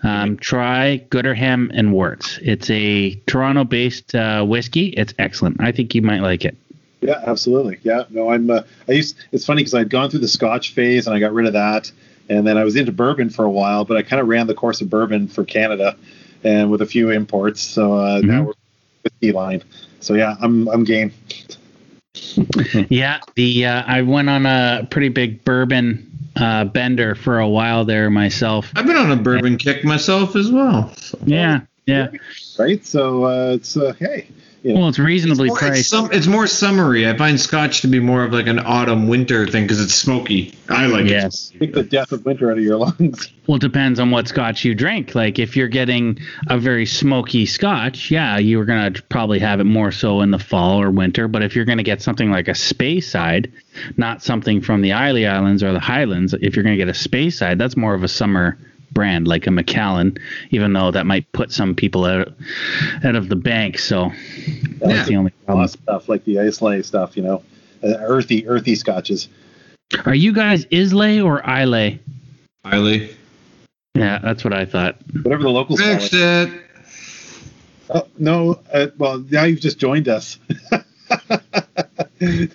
um, 0.04 0.38
try 0.38 1.06
Gooderham 1.10 1.72
and 1.74 1.94
Worts. 1.94 2.40
It's 2.42 2.70
a 2.70 3.16
Toronto-based 3.28 4.16
uh, 4.16 4.44
whiskey. 4.44 4.88
It's 4.90 5.14
excellent. 5.20 5.62
I 5.62 5.72
think 5.72 5.96
you 5.96 6.02
might 6.02 6.22
like 6.22 6.46
it. 6.46 6.58
Yeah, 7.02 7.22
absolutely. 7.26 7.80
Yeah, 7.84 8.04
no, 8.10 8.30
I'm. 8.30 8.50
Uh, 8.50 8.62
I 8.88 8.94
used. 8.94 9.18
It's 9.32 9.46
funny 9.46 9.62
because 9.62 9.74
I'd 9.74 9.90
gone 9.90 10.10
through 10.10 10.20
the 10.20 10.28
Scotch 10.28 10.74
phase 10.74 11.08
and 11.08 11.16
I 11.16 11.20
got 11.20 11.34
rid 11.34 11.48
of 11.48 11.54
that, 11.54 11.92
and 12.30 12.46
then 12.46 12.58
I 12.58 12.64
was 12.64 12.76
into 12.76 12.92
bourbon 12.92 13.30
for 13.30 13.44
a 13.44 13.50
while, 13.50 13.86
but 13.86 13.98
I 13.98 14.04
kind 14.04 14.22
of 14.22 14.28
ran 14.28 14.48
the 14.48 14.54
course 14.54 14.82
of 14.82 14.90
bourbon 14.90 15.28
for 15.28 15.44
Canada, 15.44 15.96
and 16.44 16.70
with 16.70 16.82
a 16.82 16.86
few 16.86 17.10
imports. 17.10 17.62
So 17.62 17.94
uh, 17.94 18.22
now 18.24 18.44
we're 18.44 18.54
whiskey 19.04 19.32
line. 19.32 19.64
So 20.02 20.16
yeah, 20.16 20.36
I'm 20.42 20.68
I'm 20.68 20.84
game. 20.84 21.14
Yeah, 22.90 23.20
the 23.36 23.66
uh, 23.66 23.84
I 23.88 24.02
went 24.02 24.30
on 24.30 24.46
a 24.46 24.86
pretty 24.90 25.10
big 25.10 25.46
bourbon 25.46 26.12
uh, 26.36 26.66
bender 26.66 27.16
for 27.16 27.40
a 27.40 27.48
while 27.48 27.86
there 27.86 28.10
myself. 28.10 28.72
I've 28.76 28.86
been 28.86 28.98
on 28.98 29.12
a 29.12 29.16
bourbon 29.16 29.58
kick 29.58 29.86
myself 29.86 30.36
as 30.36 30.52
well. 30.52 30.94
So. 30.96 31.18
Yeah, 31.26 31.62
yeah. 31.86 32.10
Right. 32.60 32.86
So 32.86 33.26
uh, 33.26 33.54
it's 33.56 33.78
uh, 33.78 33.94
hey, 33.98 34.28
you 34.64 34.74
know, 34.74 34.80
Well, 34.82 34.90
it's 34.90 35.00
reasonably 35.00 35.48
More- 35.48 35.58
it's, 35.58 35.68
priced. 35.68 35.90
some, 35.90 36.10
it's 36.12 36.28
more 36.28 36.46
summery. 36.48 37.08
I 37.10 37.18
find 37.18 37.40
Scotch 37.40 37.82
to 37.82 37.88
be 37.88 38.00
more 38.00 38.24
of 38.24 38.32
like 38.34 38.48
an 38.48 38.60
autumn 38.60 39.08
winter 39.08 39.48
thing 39.48 39.64
because 39.64 39.82
it's 39.82 39.94
smoky. 39.94 40.54
I 40.70 40.86
like 40.86 41.06
it. 41.06 41.12
Yes. 41.12 41.52
take 41.60 41.74
the 41.74 41.84
death 41.84 42.12
of 42.12 42.26
winter 42.26 42.52
out 42.52 42.58
of 42.58 42.64
your 42.64 42.78
lungs. 42.78 43.30
Well, 43.48 43.56
it 43.58 43.62
depends 43.62 44.00
on 44.00 44.12
what 44.12 44.30
scotch 44.30 44.64
you 44.64 44.74
drink. 44.74 45.14
Like 45.14 45.38
if 45.38 45.58
you're 45.58 45.68
getting 45.68 46.20
a 46.48 46.58
very 46.58 46.86
smoky 46.86 47.46
scotch, 47.46 48.10
yeah, 48.10 48.38
you're 48.38 48.64
gonna 48.64 48.92
probably 49.10 49.40
have 49.40 49.60
it 49.60 49.66
more 49.66 49.92
so 49.92 50.22
in 50.22 50.32
the 50.32 50.40
fall 50.40 50.80
or 50.82 50.90
winter. 50.90 51.28
But 51.28 51.42
if 51.42 51.54
you're 51.54 51.66
gonna 51.66 51.84
get 51.84 52.02
something 52.02 52.32
like 52.32 52.48
a 52.48 52.52
Speyside, 52.52 53.52
not 53.98 54.24
something 54.24 54.62
from 54.62 54.82
the 54.82 54.92
Islay 54.94 55.26
Islands 55.26 55.64
or 55.64 55.74
the 55.74 55.82
Highlands, 55.82 56.34
if 56.40 56.56
you're 56.56 56.64
gonna 56.64 56.78
get 56.78 56.88
a 56.88 56.94
Speyside, 56.94 57.58
that's 57.58 57.76
more 57.76 57.94
of 57.94 58.04
a 58.04 58.08
summer 58.08 58.58
brand, 58.92 59.28
like 59.28 59.48
a 59.48 59.52
Macallan. 59.52 60.18
Even 60.52 60.74
though 60.74 60.92
that 60.92 61.06
might 61.06 61.32
put 61.32 61.52
some 61.52 61.76
people 61.76 62.06
out 62.06 62.34
out 63.04 63.16
of 63.16 63.30
the 63.30 63.36
bank. 63.36 63.80
So 63.80 64.12
that's 64.80 64.92
Yeah. 64.94 65.04
the 65.06 65.16
only 65.18 65.32
problem. 65.46 65.68
stuff 65.68 66.10
like 66.10 66.24
the 66.26 66.38
Islay 66.38 66.82
stuff, 66.84 67.16
you 67.18 67.24
know, 67.24 67.44
uh, 67.84 67.96
earthy 68.00 68.48
earthy 68.48 68.76
scotches. 68.76 69.28
Are 70.06 70.16
you 70.16 70.32
guys 70.34 70.66
Islay 70.72 71.20
or 71.20 71.42
Islay? 71.48 72.00
Islay. 72.66 73.10
Yeah, 73.96 74.20
that's 74.24 74.44
what 74.44 74.54
I 74.54 74.66
thought. 74.66 74.96
Whatever 75.24 75.44
the 75.44 75.50
locals 75.50 75.82
call 75.82 75.90
Fixed 75.94 76.14
it. 76.14 76.20
it. 76.50 76.62
Oh, 77.94 78.08
no, 78.18 78.60
uh, 78.74 78.88
well 78.98 79.20
now 79.30 79.44
you've 79.44 79.60
just 79.60 79.78
joined 79.80 80.08
us. 80.08 80.38
I 82.22 82.48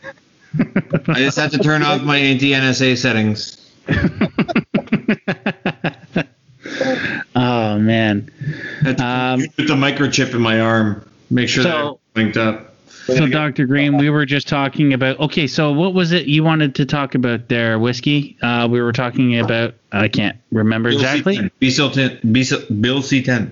just 1.17 1.37
had 1.39 1.51
to 1.53 1.59
turn 1.59 1.83
off 1.83 2.01
my 2.03 2.17
anti 2.17 2.53
NSA 2.53 2.97
settings. 2.97 3.63
Oh 7.47 7.79
man. 7.79 8.31
Had 8.83 9.01
Um, 9.01 9.41
put 9.57 9.69
the 9.69 9.75
microchip 9.75 10.35
in 10.35 10.41
my 10.41 10.61
arm. 10.61 11.09
Make 11.31 11.49
sure 11.49 11.63
So- 11.63 12.01
they're 12.15 12.25
linked 12.25 12.37
up. 12.37 12.73
So, 13.07 13.25
Dr. 13.29 13.67
Green, 13.67 13.99
we 13.99 14.11
were 14.11 14.27
just 14.27 14.49
talking 14.49 14.93
about. 14.93 15.21
Okay, 15.21 15.47
so 15.47 15.71
what 15.71 15.95
was 15.95 16.11
it 16.11 16.27
you 16.27 16.43
wanted 16.43 16.75
to 16.75 16.85
talk 16.87 17.15
about 17.15 17.49
there? 17.49 17.79
Whiskey. 17.79 18.37
Uh, 18.43 18.67
we 18.69 18.83
were 18.83 18.93
talking 18.93 19.39
about. 19.39 19.75
I 19.93 20.09
can't 20.09 20.37
remember 20.51 20.89
Bill 20.91 20.99
exactly. 20.99 21.37
C10. 21.37 21.51
Bill 21.61 21.71
C10. 21.91 22.33
Bill 22.33 22.45
C- 22.45 22.67
Bill 22.81 23.03
C10. 23.03 23.51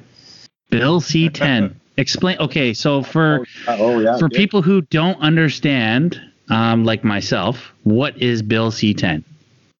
Bill 0.70 1.00
C10. 1.00 1.74
Explain. 1.96 2.38
Okay, 2.40 2.74
so 2.74 3.04
for 3.04 3.46
oh 3.68 4.00
yeah. 4.00 4.18
for 4.18 4.28
good. 4.28 4.36
people 4.36 4.60
who 4.62 4.80
don't 4.80 5.20
understand, 5.20 6.20
um, 6.50 6.84
like 6.84 7.04
myself, 7.04 7.72
what 7.84 8.20
is 8.20 8.42
Bill 8.42 8.72
C10? 8.72 9.22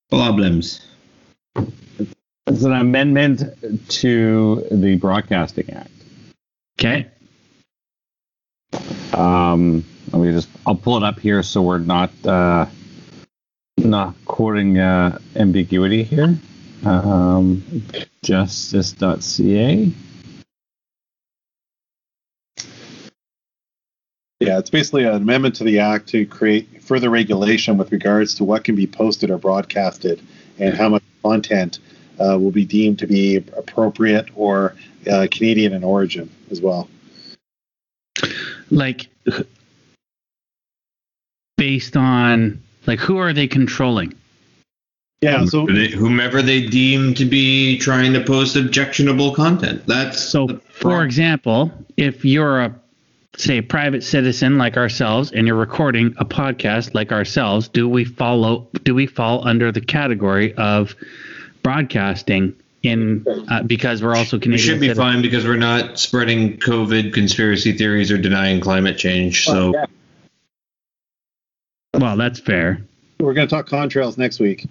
Problems. 0.09 0.87
It's 2.47 2.63
an 2.63 2.73
amendment 2.73 3.43
to 3.89 4.67
the 4.71 4.97
Broadcasting 4.97 5.71
Act. 5.71 5.91
Okay. 6.79 7.07
Um, 9.15 9.85
let 10.13 10.21
me 10.21 10.33
just, 10.33 10.49
I'll 10.67 10.75
pull 10.75 10.99
it 10.99 11.03
up 11.03 11.19
here 11.19 11.43
so 11.43 11.63
we're 11.63 11.79
not, 11.79 12.11
uh, 12.27 12.67
not 13.79 14.15
quoting 14.27 14.79
uh, 14.79 15.19
ambiguity 15.37 16.03
here. 16.03 16.37
Um, 16.85 17.65
justice.ca. 18.23 19.93
Yeah, 24.41 24.59
it's 24.59 24.69
basically 24.69 25.05
an 25.05 25.15
amendment 25.15 25.55
to 25.57 25.65
the 25.65 25.79
act 25.79 26.09
to 26.09 26.27
create 26.27 26.83
further 26.83 27.09
regulation 27.09 27.79
with 27.79 27.91
regards 27.91 28.35
to 28.35 28.45
what 28.45 28.65
can 28.65 28.75
be 28.75 28.87
posted 28.87 29.31
or 29.31 29.39
broadcasted 29.39 30.21
and 30.59 30.75
how 30.75 30.91
much 30.91 31.03
content 31.23 31.79
uh, 32.21 32.39
will 32.39 32.51
be 32.51 32.65
deemed 32.65 32.99
to 33.01 33.07
be 33.07 33.37
appropriate 33.37 34.29
or 34.35 34.75
uh, 35.11 35.27
Canadian 35.31 35.73
in 35.73 35.85
origin 35.85 36.31
as 36.51 36.61
well. 36.61 36.89
Like, 38.71 39.09
based 41.57 41.97
on 41.97 42.63
like 42.87 42.99
who 42.99 43.19
are 43.19 43.33
they 43.33 43.47
controlling? 43.47 44.15
Yeah, 45.21 45.47
so 45.47 45.61
Whomever 45.61 45.73
they, 45.73 45.89
whomever 45.89 46.43
they 46.43 46.67
deem 46.67 47.15
to 47.15 47.25
be 47.25 47.79
trying 47.79 48.13
to 48.13 48.23
post 48.23 48.57
objectionable 48.57 49.35
content. 49.35 49.87
That's 49.87 50.19
So, 50.19 50.61
for 50.69 51.03
example, 51.03 51.73
if 51.97 52.27
you're 52.27 52.61
a 52.61 52.79
say 53.37 53.61
private 53.61 54.05
citizen 54.05 54.59
like 54.59 54.77
ourselves 54.77 55.33
and 55.33 55.47
you're 55.47 55.57
recording 55.57 56.15
a 56.19 56.25
podcast 56.25 56.95
like 56.95 57.11
ourselves, 57.11 57.69
do 57.69 57.89
we 57.89 58.05
follow 58.05 58.69
do 58.83 58.95
we 58.95 59.07
fall 59.07 59.47
under 59.47 59.73
the 59.73 59.81
category 59.81 60.53
of 60.55 60.95
broadcasting 61.65 62.55
in 62.85 63.27
uh, 63.49 63.63
because 63.65 64.03
we're 64.03 64.15
also 64.15 64.39
we 64.39 64.57
should 64.59 64.79
be 64.79 64.87
citizens? 64.89 64.99
fine 64.99 65.23
because 65.23 65.45
we're 65.45 65.57
not 65.57 65.99
spreading 65.99 66.59
COVID 66.59 67.13
conspiracy 67.13 67.73
theories 67.77 68.13
or 68.13 68.19
denying 68.19 68.61
climate 68.61 68.97
change. 68.99 69.45
So 69.45 69.73
yeah, 69.73 69.87
Well, 71.99 72.17
that's 72.17 72.39
fair. 72.39 72.85
we're 73.19 73.35
going 73.35 73.49
to 73.49 73.51
talk 73.55 73.69
contrails 73.69 74.19
next 74.19 74.39
week. 74.39 74.67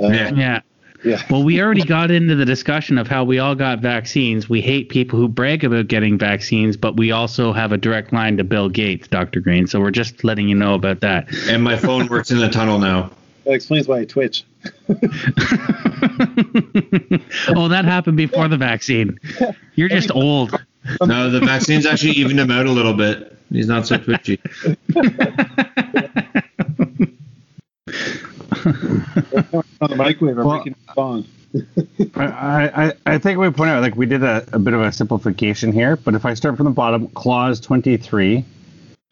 Uh, 0.00 0.08
Yeah. 0.08 0.30
Yeah. 0.34 0.60
yeah. 1.04 1.22
Well, 1.30 1.42
we 1.42 1.62
already 1.62 1.84
got 1.84 2.10
into 2.10 2.34
the 2.34 2.44
discussion 2.44 2.98
of 2.98 3.08
how 3.08 3.24
we 3.24 3.38
all 3.38 3.54
got 3.54 3.78
vaccines. 3.80 4.46
We 4.48 4.60
hate 4.60 4.90
people 4.90 5.18
who 5.18 5.26
brag 5.28 5.64
about 5.64 5.86
getting 5.88 6.18
vaccines, 6.18 6.76
but 6.76 6.96
we 6.98 7.12
also 7.12 7.52
have 7.54 7.72
a 7.72 7.78
direct 7.78 8.12
line 8.12 8.36
to 8.36 8.44
Bill 8.44 8.68
Gates, 8.68 9.08
Dr. 9.08 9.40
Green. 9.40 9.66
So 9.66 9.80
we're 9.80 9.90
just 9.90 10.22
letting 10.24 10.48
you 10.48 10.54
know 10.54 10.74
about 10.74 11.00
that. 11.00 11.28
and 11.48 11.62
my 11.64 11.76
phone 11.76 12.08
works 12.08 12.30
in 12.30 12.38
the 12.38 12.48
tunnel 12.50 12.78
now. 12.78 13.10
That 13.44 13.52
explains 13.52 13.86
why 13.88 14.00
I 14.00 14.04
twitch. 14.04 14.44
oh, 17.48 17.68
that 17.68 17.84
happened 17.84 18.16
before 18.16 18.48
the 18.48 18.56
vaccine. 18.56 19.18
You're 19.74 19.88
just 19.88 20.10
old. 20.10 20.58
No, 21.02 21.30
the 21.30 21.40
vaccines 21.40 21.86
actually 21.86 22.12
evened 22.12 22.40
him 22.40 22.50
out 22.50 22.66
a 22.66 22.70
little 22.70 22.94
bit. 22.94 23.36
He's 23.50 23.68
not 23.68 23.86
so 23.86 23.98
twitchy. 23.98 24.40
On 29.80 29.90
the 29.90 29.94
microwave, 29.96 30.38
I'm 30.38 30.46
Well- 30.46 30.58
making 30.58 30.74
a 30.88 30.94
song. 30.94 31.24
I, 32.16 32.86
I, 32.86 32.92
I 33.06 33.18
think 33.18 33.38
we 33.38 33.48
point 33.50 33.70
out 33.70 33.80
like 33.80 33.94
we 33.94 34.06
did 34.06 34.24
a, 34.24 34.44
a 34.52 34.58
bit 34.58 34.74
of 34.74 34.80
a 34.80 34.90
simplification 34.90 35.70
here, 35.70 35.94
but 35.94 36.14
if 36.16 36.26
I 36.26 36.34
start 36.34 36.56
from 36.56 36.64
the 36.64 36.72
bottom, 36.72 37.06
clause 37.08 37.60
23 37.60 38.44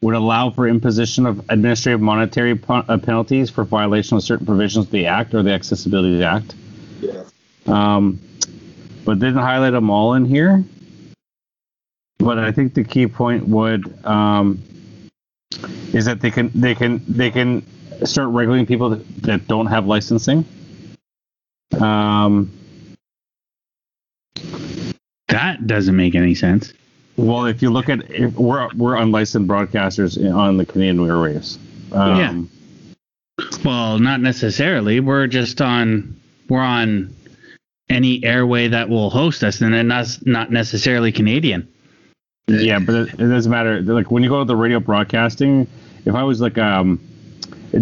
would 0.02 0.14
allow 0.14 0.50
for 0.50 0.68
imposition 0.68 1.24
of 1.24 1.38
administrative 1.48 2.00
monetary 2.00 2.54
pu- 2.54 2.72
uh, 2.74 2.98
penalties 2.98 3.48
for 3.48 3.64
violation 3.64 4.16
of 4.16 4.22
certain 4.22 4.44
provisions 4.44 4.86
of 4.86 4.92
the 4.92 5.06
Act 5.06 5.32
or 5.32 5.42
the 5.42 5.52
Accessibility 5.52 6.22
Act. 6.22 6.54
Yeah. 7.00 7.24
Um, 7.66 8.20
but 9.04 9.18
didn't 9.18 9.36
highlight 9.36 9.72
them 9.72 9.88
all 9.88 10.14
in 10.14 10.24
here. 10.24 10.64
But 12.18 12.38
I 12.38 12.52
think 12.52 12.74
the 12.74 12.84
key 12.84 13.06
point 13.06 13.48
would 13.48 14.04
um, 14.04 14.62
is 15.92 16.04
that 16.04 16.20
they 16.20 16.30
can 16.30 16.50
they 16.54 16.74
can 16.74 17.02
they 17.08 17.30
can 17.30 17.64
start 18.04 18.28
regulating 18.28 18.66
people 18.66 18.90
that, 18.90 19.22
that 19.22 19.48
don't 19.48 19.66
have 19.66 19.86
licensing. 19.86 20.44
Um, 21.80 22.52
That 25.32 25.66
doesn't 25.66 25.96
make 25.96 26.14
any 26.14 26.34
sense. 26.34 26.74
Well, 27.16 27.46
if 27.46 27.62
you 27.62 27.70
look 27.70 27.88
at 27.88 28.10
if 28.10 28.34
we're 28.34 28.68
we're 28.74 28.96
unlicensed 28.96 29.48
broadcasters 29.48 30.18
on 30.34 30.56
the 30.56 30.66
Canadian 30.66 30.98
airwaves. 30.98 31.58
Um, 31.92 32.16
Yeah. 32.18 33.48
Well, 33.64 33.98
not 33.98 34.20
necessarily. 34.20 35.00
We're 35.00 35.26
just 35.26 35.60
on 35.60 36.20
we're 36.48 36.60
on 36.60 37.14
any 37.88 38.24
airway 38.24 38.68
that 38.68 38.88
will 38.88 39.10
host 39.10 39.44
us, 39.44 39.60
and 39.60 39.90
that's 39.90 40.24
not 40.24 40.50
necessarily 40.50 41.12
Canadian. 41.12 41.68
Yeah, 42.48 42.78
but 42.78 42.94
it, 42.94 43.08
it 43.14 43.28
doesn't 43.28 43.50
matter. 43.50 43.80
Like 43.82 44.10
when 44.10 44.22
you 44.22 44.28
go 44.28 44.40
to 44.40 44.44
the 44.44 44.56
radio 44.56 44.80
broadcasting, 44.80 45.66
if 46.04 46.14
I 46.14 46.22
was 46.22 46.40
like 46.40 46.58
um 46.58 47.00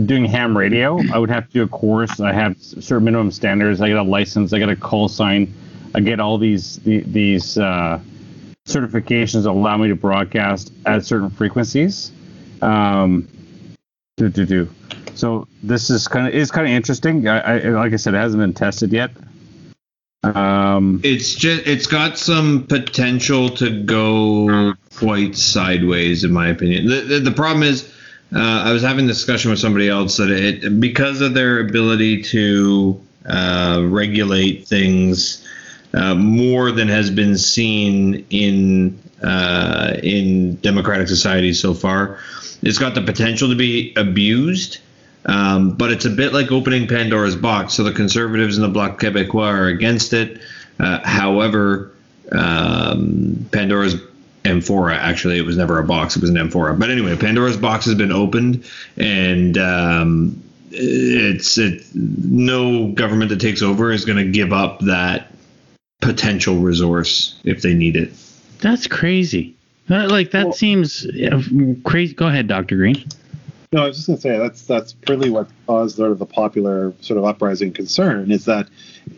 doing 0.07 0.25
ham 0.25 0.57
radio, 0.57 1.01
I 1.13 1.19
would 1.19 1.31
have 1.31 1.47
to 1.47 1.53
do 1.53 1.63
a 1.63 1.69
course. 1.69 2.21
I 2.21 2.33
have 2.33 2.57
certain 2.61 3.05
minimum 3.05 3.31
standards. 3.31 3.81
I 3.81 3.89
get 3.89 3.97
a 3.97 4.03
license. 4.03 4.53
I 4.53 4.59
get 4.59 4.69
a 4.69 4.77
call 4.77 5.09
sign. 5.09 5.53
I 5.95 6.01
get 6.01 6.21
all 6.21 6.39
these 6.39 6.77
these 6.85 7.59
uh, 7.59 8.01
certifications 8.71 9.47
allow 9.47 9.77
me 9.77 9.89
to 9.89 9.97
broadcast 9.97 10.73
at 10.87 11.05
certain 11.05 11.31
frequencies. 11.31 12.13
Um, 12.63 13.29
do 14.17 14.29
do 14.29 14.47
do. 14.47 14.71
So 15.15 15.47
this 15.63 15.91
is 15.91 16.09
kind 16.09 16.29
of 16.29 16.35
is 16.35 16.51
kind 16.51 16.67
of 16.67 16.73
interesting. 16.73 17.29
I, 17.29 17.41
I 17.41 17.69
like 17.71 17.93
I 17.93 17.97
said, 17.97 18.15
it 18.15 18.19
hasn't 18.19 18.41
been 18.41 18.55
tested 18.55 18.93
yet. 18.93 19.11
Um, 20.23 21.01
It's 21.03 21.35
just 21.35 21.67
it's 21.67 21.87
got 21.87 22.19
some 22.19 22.67
potential 22.67 23.49
to 23.57 23.83
go 23.83 24.75
quite 24.97 25.37
sideways, 25.37 26.25
in 26.25 26.33
my 26.33 26.49
opinion. 26.49 26.87
The 26.87 27.01
the, 27.01 27.21
the 27.21 27.33
problem 27.33 27.63
is, 27.63 27.93
uh, 28.35 28.65
I 28.67 28.73
was 28.73 28.83
having 28.83 29.07
a 29.07 29.09
discussion 29.09 29.51
with 29.51 29.61
somebody 29.61 29.89
else 29.89 30.19
that 30.19 30.31
it 30.31 30.81
because 30.81 31.21
of 31.21 31.35
their 31.35 31.61
ability 31.61 32.23
to 32.25 33.01
uh, 33.27 33.83
regulate 33.85 34.67
things 34.67 35.47
uh, 35.95 36.15
more 36.15 36.71
than 36.71 36.89
has 36.89 37.11
been 37.11 37.37
seen 37.37 38.27
in 38.31 38.99
uh, 39.23 39.97
in 40.03 40.57
democratic 40.57 41.09
societies 41.09 41.61
so 41.61 41.75
far, 41.75 42.19
it's 42.63 42.79
got 42.79 42.95
the 42.95 43.03
potential 43.03 43.49
to 43.49 43.57
be 43.57 43.93
abused. 43.97 44.79
Um, 45.27 45.73
but 45.73 45.93
it's 45.93 46.07
a 46.07 46.11
bit 46.11 46.33
like 46.33 46.51
opening 46.51 46.89
Pandora's 46.89 47.37
box. 47.37 47.75
So 47.75 47.83
the 47.83 47.93
conservatives 47.93 48.57
and 48.57 48.65
the 48.65 48.71
Bloc 48.71 48.99
Québécois 48.99 49.53
are 49.53 49.67
against 49.67 50.15
it. 50.15 50.41
Uh, 50.79 51.01
however, 51.05 51.93
um, 52.33 53.47
Pandora's 53.53 53.97
amphora, 54.47 54.97
actually, 54.97 55.37
it 55.37 55.45
was 55.45 55.57
never 55.57 55.79
a 55.79 55.85
box, 55.85 56.17
it 56.17 56.23
was 56.23 56.31
an 56.31 56.39
amphora. 56.39 56.75
But 56.75 56.91
anyway, 56.91 57.17
Pandora's 57.17 57.59
box 57.59 57.85
has 57.85 57.95
been 57.95 58.13
opened, 58.13 58.65
and 58.97 59.59
um, 59.59 60.43
it's 60.71 61.59
it, 61.59 61.85
no 61.95 62.89
government 62.93 63.29
that 63.31 63.41
takes 63.41 63.61
over 63.61 63.93
is 63.93 64.07
going 64.07 64.25
to 64.25 64.31
give 64.31 64.53
up 64.53 64.81
that 64.81 65.31
potential 66.01 66.59
resource 66.59 67.39
if 67.45 67.63
they 67.63 67.75
need 67.75 67.97
it. 67.97 68.13
That's 68.61 68.87
crazy. 68.87 69.55
Uh, 69.91 70.09
Like 70.09 70.31
that 70.33 70.55
seems 70.55 71.07
uh, 71.07 71.43
crazy. 71.85 72.15
Go 72.15 72.27
ahead, 72.27 72.47
Doctor 72.47 72.77
Green. 72.77 73.05
No, 73.73 73.85
I 73.85 73.87
was 73.87 73.97
just 73.97 74.07
going 74.09 74.17
to 74.17 74.23
say 74.23 74.39
that's 74.39 74.63
that's 74.63 74.97
really 75.09 75.31
what 75.31 75.49
caused 75.67 75.97
sort 75.97 76.11
of 76.11 76.19
the 76.19 76.27
popular 76.27 76.93
sort 77.01 77.19
of 77.19 77.25
uprising 77.25 77.73
concern 77.73 78.31
is 78.31 78.45
that, 78.47 78.69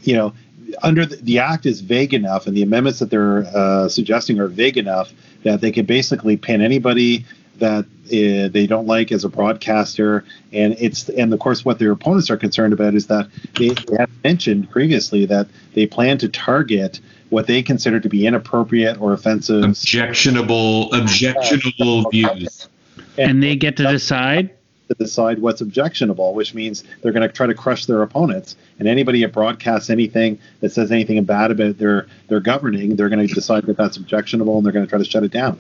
you 0.03 0.14
know, 0.14 0.35
under 0.83 1.07
the, 1.07 1.16
the 1.16 1.38
act 1.38 1.66
is 1.66 1.81
vague 1.81 2.14
enough 2.14 2.47
and 2.47 2.57
the 2.57 2.62
amendments 2.62 2.99
that 2.99 3.11
they're 3.11 3.45
uh, 3.55 3.88
suggesting 3.88 4.38
are 4.40 4.49
vague 4.49 4.77
enough 4.77 5.12
that 5.42 5.61
they 5.61 5.73
can 5.73 5.87
basically 5.87 6.37
pin 6.37 6.61
anybody 6.61 7.25
that 7.57 7.87
uh, 8.12 8.48
they 8.48 8.66
don't 8.66 8.87
like 8.87 9.11
as 9.11 9.25
a 9.25 9.29
broadcaster 9.29 10.25
and 10.53 10.77
it's 10.79 11.09
and 11.09 11.33
of 11.33 11.40
course 11.40 11.64
what 11.64 11.79
their 11.79 11.92
opponents 11.92 12.31
are 12.31 12.37
concerned 12.37 12.72
about 12.72 12.94
is 12.94 13.07
that 13.07 13.29
they, 13.59 13.70
they 13.70 13.96
have 13.98 14.11
mentioned 14.22 14.70
previously 14.70 15.25
that 15.27 15.46
they 15.75 15.87
plan 15.87 16.18
to 16.18 16.29
target 16.29 17.01
what 17.33 17.46
they 17.46 17.62
consider 17.62 17.98
to 17.98 18.09
be 18.09 18.27
inappropriate 18.27 19.01
or 19.01 19.14
offensive 19.14 19.64
Objectionable, 19.64 20.92
objectionable 20.92 22.09
views. 22.11 22.68
And 23.16 23.42
they 23.42 23.57
get 23.57 23.79
to 23.79 23.85
decide. 23.85 24.51
to 24.88 24.94
decide 24.94 25.38
what's 25.38 25.62
objectionable, 25.62 26.35
which 26.35 26.55
means 26.55 26.85
they're 27.01 27.12
going 27.12 27.27
to 27.27 27.35
try 27.35 27.46
to 27.46 27.55
crush 27.55 27.87
their 27.87 28.03
opponents. 28.03 28.57
And 28.79 28.87
anybody 28.87 29.22
that 29.22 29.33
broadcasts 29.33 29.88
anything 29.88 30.38
that 30.61 30.72
says 30.72 30.92
anything 30.92 31.25
bad 31.25 31.51
about 31.51 31.79
their 31.79 32.07
their 32.29 32.40
governing, 32.40 32.96
they're 32.96 33.09
going 33.09 33.27
to 33.27 33.35
decide 33.35 33.64
that 33.64 33.79
that's 33.79 33.96
objectionable, 33.96 34.59
and 34.59 34.66
they're 34.66 34.72
going 34.72 34.85
to 34.85 34.90
try 34.90 34.98
to 34.98 35.05
shut 35.05 35.25
it 35.25 35.33
down. 35.33 35.59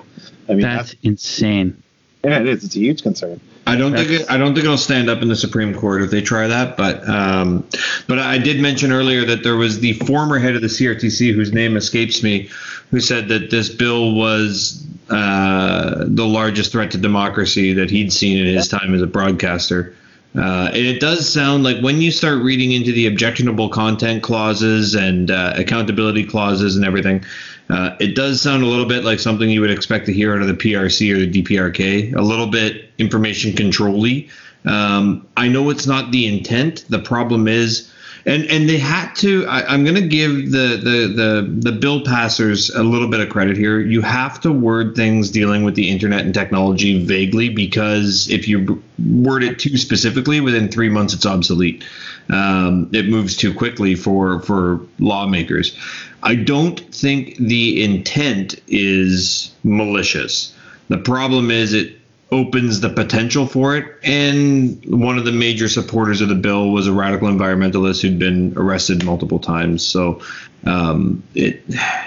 I 0.48 0.52
mean, 0.52 0.60
That's 0.60 0.90
that's, 0.90 1.02
insane. 1.02 1.82
Yeah, 2.24 2.40
it 2.40 2.48
is. 2.48 2.64
It's 2.64 2.76
a 2.76 2.78
huge 2.78 3.02
concern. 3.02 3.40
I 3.66 3.76
don't 3.76 3.94
think 3.94 4.10
it, 4.10 4.30
I 4.30 4.36
don't 4.36 4.54
think 4.54 4.64
it'll 4.64 4.76
stand 4.76 5.08
up 5.08 5.22
in 5.22 5.28
the 5.28 5.36
Supreme 5.36 5.74
Court 5.74 6.02
if 6.02 6.10
they 6.10 6.20
try 6.20 6.48
that. 6.48 6.76
But 6.76 7.08
um, 7.08 7.66
but 8.08 8.18
I 8.18 8.38
did 8.38 8.60
mention 8.60 8.92
earlier 8.92 9.24
that 9.26 9.42
there 9.42 9.56
was 9.56 9.80
the 9.80 9.92
former 9.94 10.38
head 10.38 10.56
of 10.56 10.62
the 10.62 10.68
CRTC 10.68 11.34
whose 11.34 11.52
name 11.52 11.76
escapes 11.76 12.22
me, 12.22 12.48
who 12.90 13.00
said 13.00 13.28
that 13.28 13.50
this 13.50 13.68
bill 13.68 14.14
was 14.14 14.84
uh, 15.10 16.04
the 16.06 16.26
largest 16.26 16.72
threat 16.72 16.90
to 16.92 16.98
democracy 16.98 17.72
that 17.74 17.90
he'd 17.90 18.12
seen 18.12 18.38
in 18.38 18.54
his 18.54 18.68
time 18.68 18.94
as 18.94 19.02
a 19.02 19.06
broadcaster. 19.06 19.94
Uh, 20.36 20.68
and 20.68 20.86
it 20.86 20.98
does 20.98 21.30
sound 21.30 21.62
like 21.62 21.78
when 21.80 22.00
you 22.00 22.10
start 22.10 22.42
reading 22.42 22.72
into 22.72 22.90
the 22.90 23.06
objectionable 23.06 23.68
content 23.68 24.22
clauses 24.22 24.94
and 24.94 25.30
uh, 25.30 25.52
accountability 25.56 26.24
clauses 26.24 26.74
and 26.74 26.84
everything, 26.86 27.22
uh, 27.68 27.94
it 28.00 28.14
does 28.14 28.40
sound 28.40 28.62
a 28.62 28.66
little 28.66 28.86
bit 28.86 29.04
like 29.04 29.18
something 29.18 29.50
you 29.50 29.60
would 29.60 29.70
expect 29.70 30.06
to 30.06 30.12
hear 30.12 30.34
out 30.34 30.40
of 30.40 30.48
the 30.48 30.54
PRC 30.54 31.14
or 31.14 31.18
the 31.18 31.42
DPRK. 31.42 32.14
A 32.14 32.22
little 32.22 32.46
bit 32.46 32.90
information 32.98 33.54
controlly. 33.54 34.28
Um, 34.64 35.26
I 35.36 35.48
know 35.48 35.70
it's 35.70 35.86
not 35.86 36.12
the 36.12 36.26
intent. 36.26 36.84
The 36.88 36.98
problem 36.98 37.46
is, 37.46 37.90
and 38.24 38.44
and 38.46 38.68
they 38.68 38.78
had 38.78 39.12
to. 39.16 39.46
I, 39.46 39.64
I'm 39.66 39.84
going 39.84 39.96
to 39.96 40.06
give 40.06 40.50
the, 40.50 40.80
the 40.82 41.12
the 41.14 41.70
the 41.70 41.72
bill 41.72 42.04
passers 42.04 42.70
a 42.70 42.82
little 42.82 43.08
bit 43.08 43.20
of 43.20 43.28
credit 43.28 43.56
here. 43.56 43.80
You 43.80 44.00
have 44.02 44.40
to 44.42 44.52
word 44.52 44.94
things 44.94 45.30
dealing 45.30 45.64
with 45.64 45.74
the 45.74 45.90
internet 45.90 46.24
and 46.24 46.32
technology 46.32 47.04
vaguely 47.04 47.48
because 47.48 48.28
if 48.30 48.46
you 48.46 48.82
word 49.10 49.42
it 49.42 49.58
too 49.58 49.76
specifically, 49.76 50.40
within 50.40 50.68
three 50.68 50.88
months 50.88 51.14
it's 51.14 51.26
obsolete. 51.26 51.84
Um, 52.30 52.88
it 52.92 53.08
moves 53.08 53.36
too 53.36 53.52
quickly 53.52 53.94
for 53.94 54.40
for 54.40 54.80
lawmakers. 54.98 55.76
I 56.22 56.36
don't 56.36 56.78
think 56.94 57.36
the 57.36 57.82
intent 57.82 58.60
is 58.68 59.52
malicious. 59.64 60.54
The 60.88 60.98
problem 60.98 61.50
is 61.50 61.72
it 61.72 61.96
opens 62.32 62.80
the 62.80 62.88
potential 62.88 63.46
for 63.46 63.76
it. 63.76 63.84
And 64.02 64.82
one 64.86 65.18
of 65.18 65.24
the 65.24 65.32
major 65.32 65.68
supporters 65.68 66.20
of 66.22 66.28
the 66.28 66.34
bill 66.34 66.70
was 66.70 66.88
a 66.88 66.92
radical 66.92 67.28
environmentalist 67.28 68.00
who'd 68.02 68.18
been 68.18 68.54
arrested 68.56 69.04
multiple 69.04 69.38
times. 69.38 69.84
So 69.84 70.22
um, 70.64 71.22
it 71.34 71.62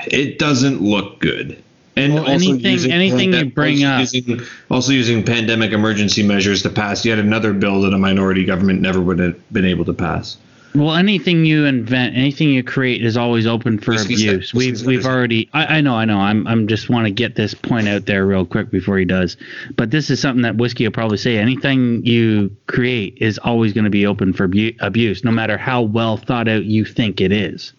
it 0.07 0.39
doesn't 0.39 0.81
look 0.81 1.19
good. 1.19 1.61
And 1.97 2.15
Well, 2.15 2.27
anything- 2.27 2.91
anything 2.91 3.31
you 3.31 3.45
bring 3.45 3.85
also 3.85 3.87
up- 3.87 4.13
using, 4.13 4.41
also 4.69 4.91
using 4.91 5.23
pandemic 5.23 5.71
emergency 5.71 6.23
measures 6.23 6.63
to 6.63 6.69
pass 6.69 7.05
yet 7.05 7.19
another 7.19 7.53
bill 7.53 7.81
that 7.81 7.93
a 7.93 7.97
minority 7.97 8.43
government 8.43 8.81
never 8.81 8.99
would 8.99 9.19
have 9.19 9.53
been 9.53 9.63
able 9.63 9.85
to 9.85 9.93
pass. 9.93 10.35
Well, 10.75 10.93
anything 10.95 11.45
you 11.45 11.63
invent, 11.65 12.17
anything 12.17 12.49
you 12.49 12.61
create 12.61 13.03
is 13.05 13.15
always 13.15 13.47
open 13.47 13.79
for 13.79 13.91
Whiskey 13.91 14.17
said- 14.17 14.29
abuse. 14.35 14.53
whiskey 14.53 14.71
We've 14.71 14.85
we've 14.85 15.05
already. 15.05 15.49
I, 15.53 15.77
I 15.77 15.81
know, 15.81 15.95
I 15.95 16.03
know. 16.05 16.17
I'm 16.19 16.45
I'm 16.47 16.67
just 16.67 16.89
want 16.89 17.05
to 17.05 17.11
get 17.11 17.35
this 17.35 17.53
point 17.53 17.87
out 17.87 18.05
there 18.05 18.25
real 18.25 18.45
quick 18.45 18.71
before 18.71 18.97
he 18.97 19.05
does. 19.05 19.37
But 19.77 19.91
this 19.91 20.09
is 20.09 20.19
something 20.19 20.41
that 20.41 20.57
whiskey 20.57 20.83
will 20.85 20.91
probably 20.91 21.17
say. 21.17 21.37
Anything 21.37 22.05
you 22.05 22.55
create 22.67 23.17
is 23.21 23.37
always 23.37 23.71
going 23.71 23.85
to 23.85 23.89
be 23.89 24.05
open 24.05 24.33
for 24.33 24.43
abu- 24.45 24.73
abuse, 24.81 25.23
no 25.23 25.31
matter 25.31 25.57
how 25.57 25.81
well 25.81 26.17
thought 26.17 26.47
out 26.49 26.65
you 26.65 26.83
think 26.83 27.21
it 27.21 27.31
is. 27.31 27.71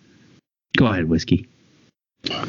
Go 0.78 0.86
ahead, 0.86 1.08
whiskey. 1.08 1.46
Uh, 2.30 2.44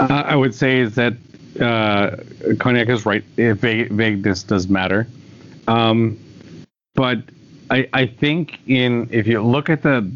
I 0.00 0.34
would 0.34 0.54
say 0.54 0.80
is 0.80 0.96
that 0.96 1.14
uh, 1.60 2.16
Cognac 2.58 2.88
is 2.88 3.06
right. 3.06 3.22
Vague, 3.36 3.90
vagueness 3.90 4.42
does 4.42 4.68
matter, 4.68 5.06
um, 5.68 6.18
but 6.94 7.18
I, 7.70 7.88
I 7.92 8.06
think 8.06 8.58
in 8.66 9.08
if 9.10 9.26
you 9.26 9.42
look 9.42 9.68
at 9.70 9.82
the 9.82 10.10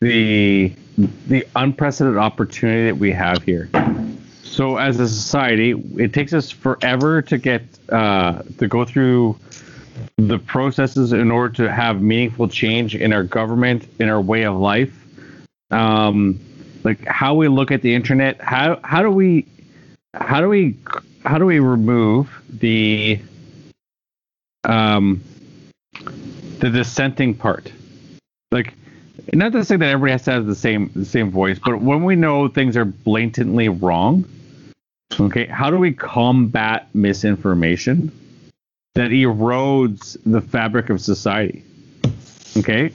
the 0.00 0.72
the 1.26 1.46
unprecedented 1.56 2.18
opportunity 2.18 2.86
that 2.86 2.96
we 2.96 3.12
have 3.12 3.42
here. 3.42 3.68
So 4.42 4.76
as 4.78 4.98
a 4.98 5.06
society, 5.06 5.74
it 5.96 6.14
takes 6.14 6.32
us 6.32 6.50
forever 6.50 7.20
to 7.22 7.38
get 7.38 7.62
uh, 7.90 8.42
to 8.58 8.68
go 8.68 8.84
through 8.84 9.38
the 10.16 10.38
processes 10.38 11.12
in 11.12 11.30
order 11.30 11.54
to 11.54 11.72
have 11.72 12.00
meaningful 12.00 12.48
change 12.48 12.94
in 12.94 13.12
our 13.12 13.22
government, 13.22 13.86
in 13.98 14.08
our 14.08 14.20
way 14.20 14.44
of 14.44 14.56
life. 14.56 14.92
Um, 15.70 16.40
like 16.86 17.04
how 17.04 17.34
we 17.34 17.48
look 17.48 17.72
at 17.72 17.82
the 17.82 17.92
internet 17.92 18.40
how 18.40 18.78
how 18.84 19.02
do 19.02 19.10
we 19.10 19.44
how 20.14 20.40
do 20.40 20.48
we 20.48 20.76
how 21.24 21.36
do 21.36 21.44
we 21.44 21.58
remove 21.58 22.30
the 22.48 23.20
um 24.64 25.20
the 26.58 26.70
dissenting 26.70 27.34
part 27.34 27.72
like 28.50 28.74
not 29.32 29.52
to 29.52 29.64
say 29.64 29.76
that 29.76 29.86
everybody 29.86 30.12
has 30.12 30.24
to 30.24 30.32
have 30.32 30.46
the 30.46 30.54
same 30.54 30.90
the 30.94 31.04
same 31.04 31.30
voice 31.30 31.58
but 31.64 31.80
when 31.80 32.04
we 32.04 32.16
know 32.16 32.48
things 32.48 32.76
are 32.76 32.84
blatantly 32.84 33.68
wrong 33.68 34.24
okay 35.20 35.46
how 35.46 35.70
do 35.70 35.78
we 35.78 35.92
combat 35.92 36.88
misinformation 36.94 38.12
that 38.96 39.10
erodes 39.10 40.16
the 40.24 40.40
fabric 40.40 40.88
of 40.88 41.02
society. 41.02 41.62
Okay, 42.56 42.90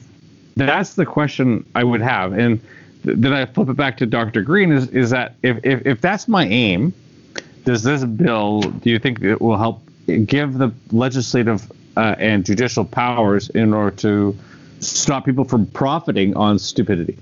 that's 0.55 0.95
the 0.95 1.05
question 1.05 1.63
I 1.75 1.83
would 1.83 2.01
have, 2.01 2.33
and 2.33 2.59
th- 3.03 3.17
then 3.19 3.31
I 3.31 3.45
flip 3.45 3.69
it 3.69 3.77
back 3.77 3.97
to 3.97 4.07
Dr. 4.07 4.41
Green. 4.41 4.71
Is 4.71 4.89
is 4.89 5.11
that 5.11 5.35
if 5.43 5.63
if, 5.63 5.85
if 5.85 6.01
that's 6.01 6.27
my 6.27 6.47
aim, 6.47 6.91
does 7.65 7.83
this 7.83 8.03
bill? 8.03 8.61
Do 8.61 8.89
you 8.89 8.97
think 8.97 9.21
it 9.21 9.39
will 9.39 9.57
help 9.57 9.83
give 10.25 10.55
the 10.55 10.73
legislative 10.91 11.71
uh, 11.97 12.15
and 12.17 12.45
judicial 12.45 12.85
powers 12.85 13.49
in 13.49 13.73
order 13.73 13.95
to 13.97 14.37
stop 14.79 15.25
people 15.25 15.45
from 15.45 15.65
profiting 15.65 16.35
on 16.35 16.59
stupidity? 16.59 17.17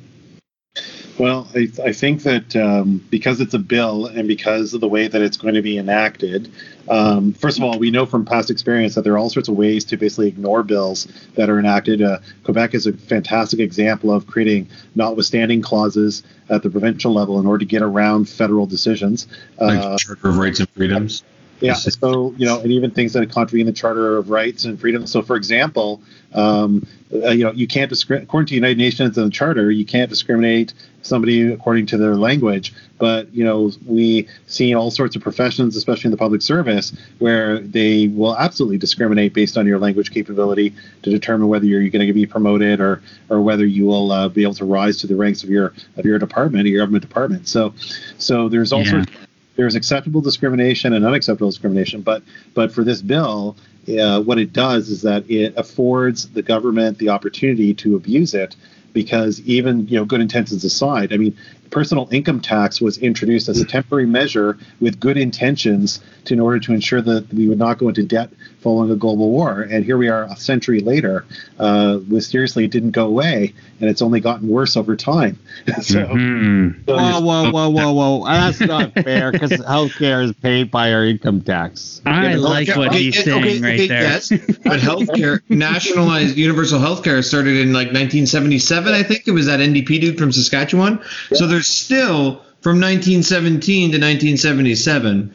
Well, 1.18 1.50
I, 1.54 1.68
I 1.84 1.92
think 1.92 2.24
that 2.24 2.56
um, 2.56 3.06
because 3.10 3.42
it's 3.42 3.54
a 3.54 3.60
bill 3.60 4.06
and 4.06 4.26
because 4.26 4.74
of 4.74 4.80
the 4.80 4.88
way 4.88 5.10
that 5.10 5.22
it's 5.22 5.36
going 5.36 5.56
to 5.56 5.62
be 5.62 5.78
enacted, 5.78 6.50
um, 6.88 7.34
first 7.34 7.58
of 7.58 7.64
all, 7.66 7.78
we 7.78 7.92
know 7.92 8.06
from 8.06 8.24
past 8.24 8.50
experience 8.50 8.96
that 8.96 9.02
there 9.02 9.12
are 9.14 9.18
all 9.18 9.30
sorts 9.30 9.50
of 9.50 9.56
ways 9.56 9.84
to 9.86 9.98
basically 9.98 10.30
ignore 10.30 10.64
bills 10.64 11.10
that 11.36 11.50
are 11.50 11.60
enacted. 11.60 12.02
Uh, 12.02 12.20
Quebec 12.46 12.74
is 12.74 12.88
a 12.88 12.94
fantastic 12.94 13.60
example 13.60 14.14
of 14.14 14.28
creating 14.28 14.70
notwithstanding 14.96 15.62
clauses 15.62 16.24
at 16.50 16.64
the 16.64 16.70
provincial 16.70 17.14
level 17.14 17.38
in 17.38 17.46
order 17.46 17.60
to 17.60 17.66
get 17.66 17.82
around 17.82 18.30
federal 18.30 18.66
decisions. 18.66 19.28
Like 19.60 19.78
Uh, 19.78 19.92
the 19.92 19.98
Charter 19.98 20.30
of 20.30 20.38
Rights 20.38 20.62
and 20.62 20.70
Freedoms. 20.70 21.24
Yeah. 21.62 21.74
So 21.74 22.34
you 22.38 22.46
know, 22.46 22.60
and 22.60 22.72
even 22.72 22.92
things 22.92 23.14
that 23.14 23.24
are 23.24 23.26
contrary 23.26 23.62
in 23.62 23.68
the 23.68 23.74
Charter 23.74 24.18
of 24.18 24.30
Rights 24.30 24.66
and 24.66 24.80
Freedoms. 24.80 25.12
So, 25.12 25.22
for 25.22 25.36
example, 25.36 26.02
um, 26.34 26.86
uh, 27.14 27.30
you 27.30 27.44
know, 27.44 27.52
you 27.52 27.68
can't 27.68 27.90
discriminate 27.90 28.28
according 28.28 28.48
to 28.48 28.52
the 28.52 28.56
United 28.56 28.78
Nations 28.78 29.18
and 29.18 29.28
the 29.28 29.32
Charter. 29.32 29.72
You 29.72 29.86
can't 29.86 30.10
discriminate 30.10 30.74
somebody 31.02 31.52
according 31.52 31.86
to 31.88 31.98
their 31.98 32.16
language. 32.16 32.74
But 32.98 33.34
you 33.34 33.44
know, 33.44 33.72
we 33.86 34.28
see 34.48 34.74
all 34.76 34.92
sorts 34.92 35.16
of 35.16 35.22
professions, 35.22 35.76
especially 35.76 36.10
in 36.10 36.12
the 36.12 36.18
public 36.18 36.42
service, 36.42 36.94
where 37.20 37.60
they 37.60 38.08
will 38.08 38.38
absolutely 38.38 38.78
discriminate 38.78 39.34
based 39.34 39.58
on 39.58 39.66
your 39.66 39.80
language 39.80 40.12
capability 40.12 40.74
to 41.04 41.10
determine 41.10 41.48
whether 41.48 41.66
you're 41.66 41.88
going 41.90 42.06
to 42.06 42.14
be 42.14 42.26
promoted 42.26 42.80
or 42.80 43.02
or 43.30 43.42
whether 43.42 43.66
you 43.66 43.86
will 43.86 44.12
uh, 44.12 44.30
be 44.30 44.44
able 44.44 44.54
to 44.56 44.66
rise 44.66 44.98
to 44.98 45.08
the 45.08 45.16
ranks 45.16 45.44
of 45.44 45.50
your 45.50 45.74
of 45.98 46.06
your 46.06 46.20
department, 46.20 46.68
your 46.68 46.82
government 46.82 47.02
department. 47.02 47.48
So, 47.48 47.74
so 48.18 48.50
there's 48.50 48.72
all 48.72 48.84
Yeah. 48.84 49.04
sorts 49.04 49.29
there's 49.60 49.76
acceptable 49.76 50.22
discrimination 50.22 50.94
and 50.94 51.06
unacceptable 51.06 51.50
discrimination. 51.50 52.00
But 52.02 52.24
but 52.54 52.72
for 52.72 52.86
this 52.86 53.02
bill, 53.02 53.58
uh, 53.90 54.22
what 54.22 54.40
it 54.40 54.54
does 54.54 54.90
is 54.90 55.02
that 55.02 55.30
it 55.30 55.54
affords 55.58 56.30
the 56.30 56.42
government 56.42 56.98
the 56.98 57.10
opportunity 57.10 57.74
to 57.74 57.98
abuse 57.98 58.34
it, 58.34 58.56
because 58.94 59.42
even 59.42 59.86
you 59.90 59.98
know 59.98 60.06
good 60.06 60.22
intentions 60.22 60.64
aside, 60.64 61.12
I 61.12 61.18
mean. 61.18 61.38
Personal 61.72 62.08
income 62.12 62.40
tax 62.42 62.82
was 62.82 62.98
introduced 62.98 63.50
as 63.50 63.60
a 63.60 63.66
temporary 63.66 64.06
measure 64.06 64.58
with 64.80 65.00
good 65.00 65.18
intentions 65.18 66.00
to, 66.26 66.34
in 66.34 66.40
order 66.40 66.60
to 66.60 66.74
ensure 66.74 67.02
that 67.02 67.32
we 67.34 67.48
would 67.48 67.60
not 67.60 67.78
go 67.78 67.88
into 67.90 68.04
debt 68.04 68.30
following 68.62 68.92
a 68.92 68.96
global 68.96 69.30
war. 69.30 69.62
And 69.62 69.86
here 69.86 69.98
we 69.98 70.10
are 70.10 70.24
a 70.24 70.36
century 70.36 70.82
later. 70.82 71.26
Uh, 71.58 72.00
mysteriously, 72.08 72.66
it 72.66 72.72
didn't 72.72 72.92
go 72.92 73.06
away, 73.06 73.54
and 73.80 73.90
it's 73.90 74.02
only 74.02 74.20
gotten 74.20 74.48
worse 74.50 74.76
over 74.76 74.96
time. 74.96 75.40
so, 75.82 76.06
Hmm. 76.08 76.72
so 76.88 76.96
Whoa, 76.96 77.22
whoa, 77.22 77.52
whoa, 77.52 77.70
whoa, 77.70 77.92
whoa! 77.94 78.26
That's 78.26 78.60
not 78.60 78.94
fair 79.04 79.32
because 79.32 79.52
healthcare 79.52 80.24
is 80.24 80.34
paid 80.34 80.72
by 80.72 80.92
our 80.94 81.06
income 81.06 81.42
tax. 81.42 82.02
I 82.06 82.30
Yeah, 82.30 82.36
but 82.36 82.42
like 82.42 82.68
what 82.76 82.90
okay, 82.90 83.04
he's 83.04 83.20
okay, 83.20 83.24
saying 83.30 83.62
right 83.62 83.74
okay, 83.74 83.88
there. 83.88 84.02
Yes, 84.02 84.30
but 84.30 84.80
healthcare, 84.80 85.42
nationalized 85.50 86.38
universal 86.38 86.80
healthcare 86.80 87.24
started 87.24 87.58
in 87.58 87.74
like 87.74 87.88
1977, 87.88 88.94
I 88.94 89.04
think. 89.04 89.28
It 89.28 89.32
was 89.32 89.46
that 89.46 89.60
NDP 89.60 90.02
dude 90.02 90.18
from 90.18 90.32
Saskatchewan. 90.32 91.02
So 91.34 91.48
there's 91.48 91.59
still 91.64 92.36
from 92.62 92.80
1917 92.80 93.92
to 93.92 93.98
1977. 93.98 95.34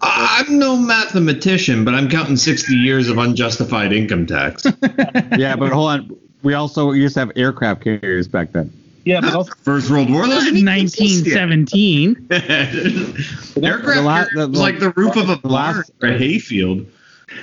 I- 0.00 0.44
I'm 0.46 0.58
no 0.58 0.76
mathematician, 0.76 1.84
but 1.84 1.94
I'm 1.94 2.08
counting 2.10 2.36
60 2.36 2.74
years 2.74 3.08
of 3.08 3.18
unjustified 3.18 3.92
income 3.92 4.26
tax. 4.26 4.64
yeah, 5.38 5.56
but 5.56 5.72
hold 5.72 5.90
on. 5.90 6.16
We 6.42 6.54
also 6.54 6.92
used 6.92 7.14
to 7.14 7.20
have 7.20 7.32
aircraft 7.34 7.82
carriers 7.82 8.28
back 8.28 8.52
then. 8.52 8.70
yeah, 9.04 9.20
but 9.20 9.34
also 9.34 9.52
First 9.62 9.90
World 9.90 10.10
War, 10.12 10.28
those 10.28 10.44
didn't 10.44 10.58
even 10.58 10.68
exist 10.78 11.26
yet. 11.26 11.48
1917. 11.48 12.28
Aircraft 13.64 13.96
The 13.96 14.02
la- 14.02 14.24
carrier 14.24 14.46
the- 14.46 14.58
like 14.58 14.78
the 14.78 14.90
roof 14.90 15.16
of 15.16 15.30
a 15.30 15.36
the 15.36 15.48
barn 15.48 15.76
last- 15.76 15.90
or 16.02 16.10
a 16.10 16.18
hayfield. 16.18 16.86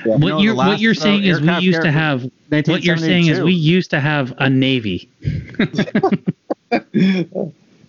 What 0.05 0.19
know, 0.19 0.39
you're 0.39 0.53
the 0.53 0.57
what 0.57 0.79
you're 0.79 0.91
uh, 0.91 0.95
saying 0.95 1.23
is 1.23 1.41
we 1.41 1.57
used 1.59 1.81
to 1.81 1.91
have 1.91 2.29
what 2.49 2.83
you're 2.83 2.97
saying 2.97 3.27
is 3.27 3.41
we 3.41 3.53
used 3.53 3.89
to 3.91 3.99
have 3.99 4.33
a 4.37 4.49
navy. 4.49 5.09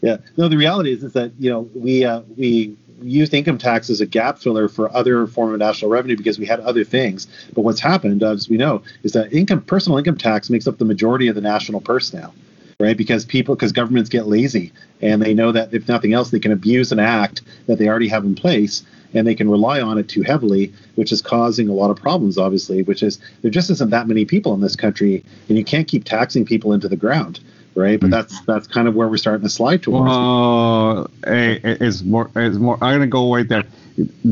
Yeah. 0.04 0.18
No, 0.36 0.48
the 0.48 0.58
reality 0.58 0.92
is 0.92 1.02
is 1.02 1.14
that 1.14 1.32
you 1.38 1.48
know 1.48 1.60
we 1.74 2.04
uh, 2.04 2.20
we 2.36 2.76
used 3.00 3.32
income 3.32 3.56
tax 3.56 3.88
as 3.88 4.02
a 4.02 4.06
gap 4.06 4.38
filler 4.38 4.68
for 4.68 4.94
other 4.94 5.26
form 5.26 5.54
of 5.54 5.58
national 5.58 5.90
revenue 5.90 6.14
because 6.14 6.38
we 6.38 6.44
had 6.44 6.60
other 6.60 6.84
things. 6.84 7.26
But 7.54 7.62
what's 7.62 7.80
happened, 7.80 8.22
as 8.22 8.46
we 8.46 8.58
know, 8.58 8.82
is 9.02 9.12
that 9.12 9.32
income 9.32 9.62
personal 9.62 9.96
income 9.96 10.18
tax 10.18 10.50
makes 10.50 10.66
up 10.66 10.76
the 10.76 10.84
majority 10.84 11.28
of 11.28 11.34
the 11.34 11.40
national 11.40 11.80
purse 11.80 12.12
now, 12.12 12.34
right? 12.78 12.98
Because 12.98 13.24
people 13.24 13.54
because 13.54 13.72
governments 13.72 14.10
get 14.10 14.26
lazy 14.26 14.72
and 15.00 15.22
they 15.22 15.32
know 15.32 15.52
that 15.52 15.72
if 15.72 15.88
nothing 15.88 16.12
else, 16.12 16.30
they 16.30 16.38
can 16.38 16.52
abuse 16.52 16.92
an 16.92 16.98
act 16.98 17.40
that 17.66 17.78
they 17.78 17.88
already 17.88 18.08
have 18.08 18.24
in 18.24 18.34
place. 18.34 18.84
And 19.14 19.26
they 19.26 19.36
can 19.36 19.48
rely 19.48 19.80
on 19.80 19.96
it 19.96 20.08
too 20.08 20.22
heavily, 20.22 20.72
which 20.96 21.12
is 21.12 21.22
causing 21.22 21.68
a 21.68 21.72
lot 21.72 21.90
of 21.92 21.96
problems, 21.96 22.36
obviously, 22.36 22.82
which 22.82 23.00
is 23.00 23.20
there 23.42 23.50
just 23.50 23.70
isn't 23.70 23.90
that 23.90 24.08
many 24.08 24.24
people 24.24 24.52
in 24.54 24.60
this 24.60 24.74
country, 24.74 25.24
and 25.48 25.56
you 25.56 25.64
can't 25.64 25.86
keep 25.86 26.02
taxing 26.02 26.44
people 26.44 26.72
into 26.72 26.88
the 26.88 26.96
ground, 26.96 27.38
right? 27.74 27.98
But 28.00 28.10
that's 28.10 28.40
that's 28.42 28.66
kind 28.66 28.88
of 28.88 28.94
where 28.94 29.08
we're 29.08 29.16
starting 29.16 29.42
to 29.42 29.50
slide 29.50 29.82
towards. 29.82 30.10
Oh, 30.12 31.06
hey, 31.26 31.60
it's 31.62 32.02
more. 32.02 32.30
It's 32.36 32.56
more. 32.56 32.74
I'm 32.82 32.94
gonna 32.96 33.06
go 33.06 33.34
right 33.34 33.48
there. 33.48 33.64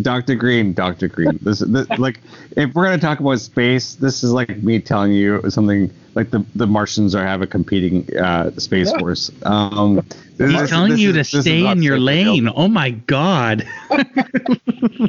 Dr. 0.02 0.34
Green, 0.34 0.72
Dr. 0.72 1.06
Green. 1.06 1.38
This, 1.40 1.60
this 1.60 1.88
like, 1.98 2.18
if 2.56 2.74
we're 2.74 2.84
gonna 2.84 2.98
talk 2.98 3.20
about 3.20 3.38
space, 3.40 3.94
this 3.94 4.24
is 4.24 4.32
like 4.32 4.62
me 4.62 4.80
telling 4.80 5.12
you 5.12 5.40
something 5.50 5.90
like 6.14 6.30
the 6.30 6.44
the 6.56 6.66
Martians 6.66 7.14
are 7.14 7.24
have 7.24 7.42
a 7.42 7.46
competing 7.46 8.08
uh, 8.18 8.50
space 8.58 8.90
Yeah. 8.90 8.98
force. 8.98 9.30
Um, 9.44 10.04
He's 10.38 10.52
this- 10.60 10.70
telling 10.70 10.96
you 10.98 11.10
is- 11.16 11.30
to 11.30 11.42
stay 11.42 11.64
in 11.66 11.80
your 11.82 12.00
lane. 12.00 12.46
health. 12.46 12.56
Oh 12.58 12.68
my 12.68 12.90
god. 12.90 13.66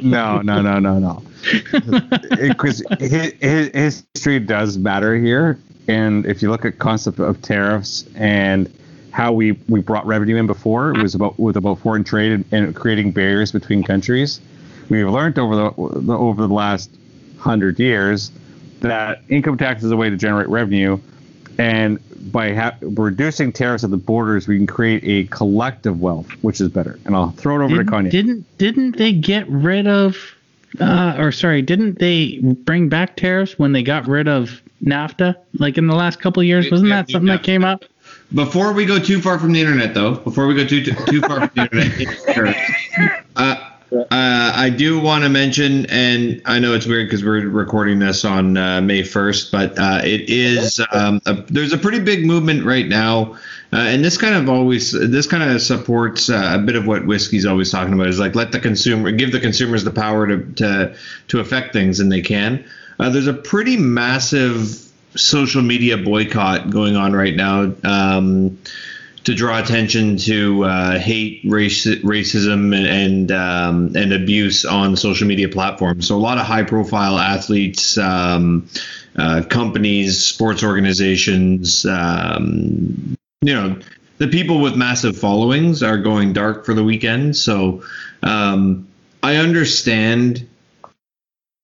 No, 0.02 0.40
no, 0.40 0.60
no, 0.62 0.78
no, 0.78 0.98
no. 0.98 1.22
Because 2.40 2.82
history 3.00 4.38
does 4.40 4.78
matter 4.78 5.16
here, 5.16 5.58
and 5.88 6.26
if 6.26 6.42
you 6.42 6.50
look 6.50 6.64
at 6.64 6.78
concept 6.78 7.18
of 7.18 7.40
tariffs 7.42 8.04
and 8.14 8.72
how 9.10 9.32
we, 9.32 9.52
we 9.68 9.80
brought 9.80 10.06
revenue 10.06 10.36
in 10.36 10.46
before, 10.46 10.90
it 10.92 11.00
was 11.00 11.14
about 11.14 11.38
with 11.38 11.56
about 11.56 11.78
foreign 11.78 12.02
trade 12.04 12.44
and, 12.50 12.74
creating 12.74 13.12
barriers 13.12 13.52
between 13.52 13.82
countries. 13.82 14.40
We've 14.88 15.08
learned 15.08 15.38
over 15.38 15.54
the, 15.56 16.00
the 16.00 16.16
over 16.16 16.46
the 16.46 16.52
last 16.52 16.90
hundred 17.38 17.78
years 17.78 18.32
that 18.80 19.22
income 19.28 19.56
tax 19.56 19.82
is 19.82 19.90
a 19.90 19.96
way 19.96 20.10
to 20.10 20.16
generate 20.16 20.48
revenue, 20.48 20.98
and 21.58 21.98
by 22.32 22.54
ha- 22.54 22.76
reducing 22.80 23.52
tariffs 23.52 23.84
at 23.84 23.90
the 23.90 23.96
borders, 23.96 24.48
we 24.48 24.56
can 24.56 24.66
create 24.66 25.02
a 25.04 25.28
collective 25.34 26.00
wealth, 26.00 26.28
which 26.42 26.60
is 26.60 26.68
better. 26.68 26.98
And 27.04 27.14
I'll 27.14 27.30
throw 27.30 27.60
it 27.60 27.64
over 27.64 27.68
to 27.70 27.76
Didn't, 27.76 27.90
Cognac. 27.90 28.12
didn't 28.12 28.58
didn't 28.58 28.96
they 28.96 29.12
get 29.12 29.48
rid 29.48 29.86
of 29.86 30.16
uh, 30.80 31.16
or 31.18 31.32
sorry, 31.32 31.62
didn't 31.62 31.98
they 31.98 32.38
bring 32.38 32.88
back 32.88 33.16
tariffs 33.16 33.58
when 33.58 33.72
they 33.72 33.82
got 33.82 34.06
rid 34.06 34.28
of 34.28 34.62
NAFTA? 34.84 35.36
Like 35.58 35.78
in 35.78 35.86
the 35.86 35.94
last 35.94 36.20
couple 36.20 36.40
of 36.40 36.46
years, 36.46 36.70
wasn't 36.70 36.90
that 36.90 37.10
something 37.10 37.28
that 37.28 37.42
came 37.42 37.64
up? 37.64 37.84
Before 38.34 38.72
we 38.72 38.84
go 38.84 38.98
too 38.98 39.20
far 39.20 39.38
from 39.38 39.52
the 39.52 39.60
internet, 39.60 39.94
though, 39.94 40.16
before 40.16 40.46
we 40.46 40.54
go 40.54 40.66
too 40.66 40.82
too 40.82 41.20
far 41.20 41.48
from 41.48 41.50
the 41.54 41.62
internet, 42.26 43.24
uh, 43.36 43.70
uh, 43.94 44.06
I 44.10 44.70
do 44.70 45.00
want 45.00 45.24
to 45.24 45.30
mention, 45.30 45.86
and 45.86 46.42
I 46.44 46.58
know 46.58 46.74
it's 46.74 46.86
weird 46.86 47.06
because 47.06 47.24
we're 47.24 47.48
recording 47.48 47.98
this 47.98 48.24
on 48.24 48.56
uh, 48.56 48.80
May 48.80 49.02
first, 49.02 49.52
but 49.52 49.78
uh, 49.78 50.00
it 50.02 50.28
is 50.28 50.80
um, 50.92 51.20
a, 51.26 51.34
there's 51.34 51.72
a 51.72 51.78
pretty 51.78 52.00
big 52.00 52.26
movement 52.26 52.64
right 52.64 52.86
now, 52.86 53.34
uh, 53.72 53.76
and 53.76 54.04
this 54.04 54.16
kind 54.16 54.34
of 54.34 54.48
always 54.48 54.92
this 54.92 55.26
kind 55.26 55.42
of 55.42 55.60
supports 55.60 56.28
uh, 56.30 56.52
a 56.54 56.58
bit 56.58 56.76
of 56.76 56.86
what 56.86 57.06
whiskey's 57.06 57.46
always 57.46 57.70
talking 57.70 57.94
about 57.94 58.08
is 58.08 58.18
like 58.18 58.34
let 58.34 58.52
the 58.52 58.60
consumer 58.60 59.10
give 59.12 59.32
the 59.32 59.40
consumers 59.40 59.84
the 59.84 59.90
power 59.90 60.26
to 60.26 60.52
to 60.54 60.96
to 61.28 61.40
affect 61.40 61.72
things, 61.72 62.00
and 62.00 62.10
they 62.10 62.22
can. 62.22 62.64
Uh, 62.98 63.10
there's 63.10 63.26
a 63.26 63.34
pretty 63.34 63.76
massive 63.76 64.80
social 65.16 65.62
media 65.62 65.96
boycott 65.96 66.70
going 66.70 66.96
on 66.96 67.12
right 67.12 67.36
now 67.36 67.72
um, 67.84 68.58
to 69.24 69.34
draw 69.34 69.58
attention 69.58 70.16
to 70.18 70.64
uh, 70.64 70.98
hate, 70.98 71.40
race, 71.44 71.86
racism, 71.86 72.74
and 72.74 73.32
um, 73.32 73.96
and 73.96 74.12
abuse 74.12 74.64
on 74.64 74.96
social 74.96 75.26
media 75.26 75.48
platforms. 75.48 76.06
So 76.06 76.16
a 76.16 76.18
lot 76.18 76.38
of 76.38 76.44
high-profile 76.44 77.18
athletes, 77.18 77.96
um, 77.98 78.68
uh, 79.16 79.42
companies, 79.48 80.22
sports 80.22 80.62
organizations, 80.62 81.86
um, 81.86 83.16
you 83.40 83.54
know, 83.54 83.78
the 84.18 84.28
people 84.28 84.60
with 84.60 84.76
massive 84.76 85.16
followings 85.16 85.82
are 85.82 85.98
going 85.98 86.32
dark 86.32 86.64
for 86.64 86.74
the 86.74 86.84
weekend. 86.84 87.36
So 87.36 87.82
um, 88.22 88.86
I 89.22 89.36
understand 89.36 90.46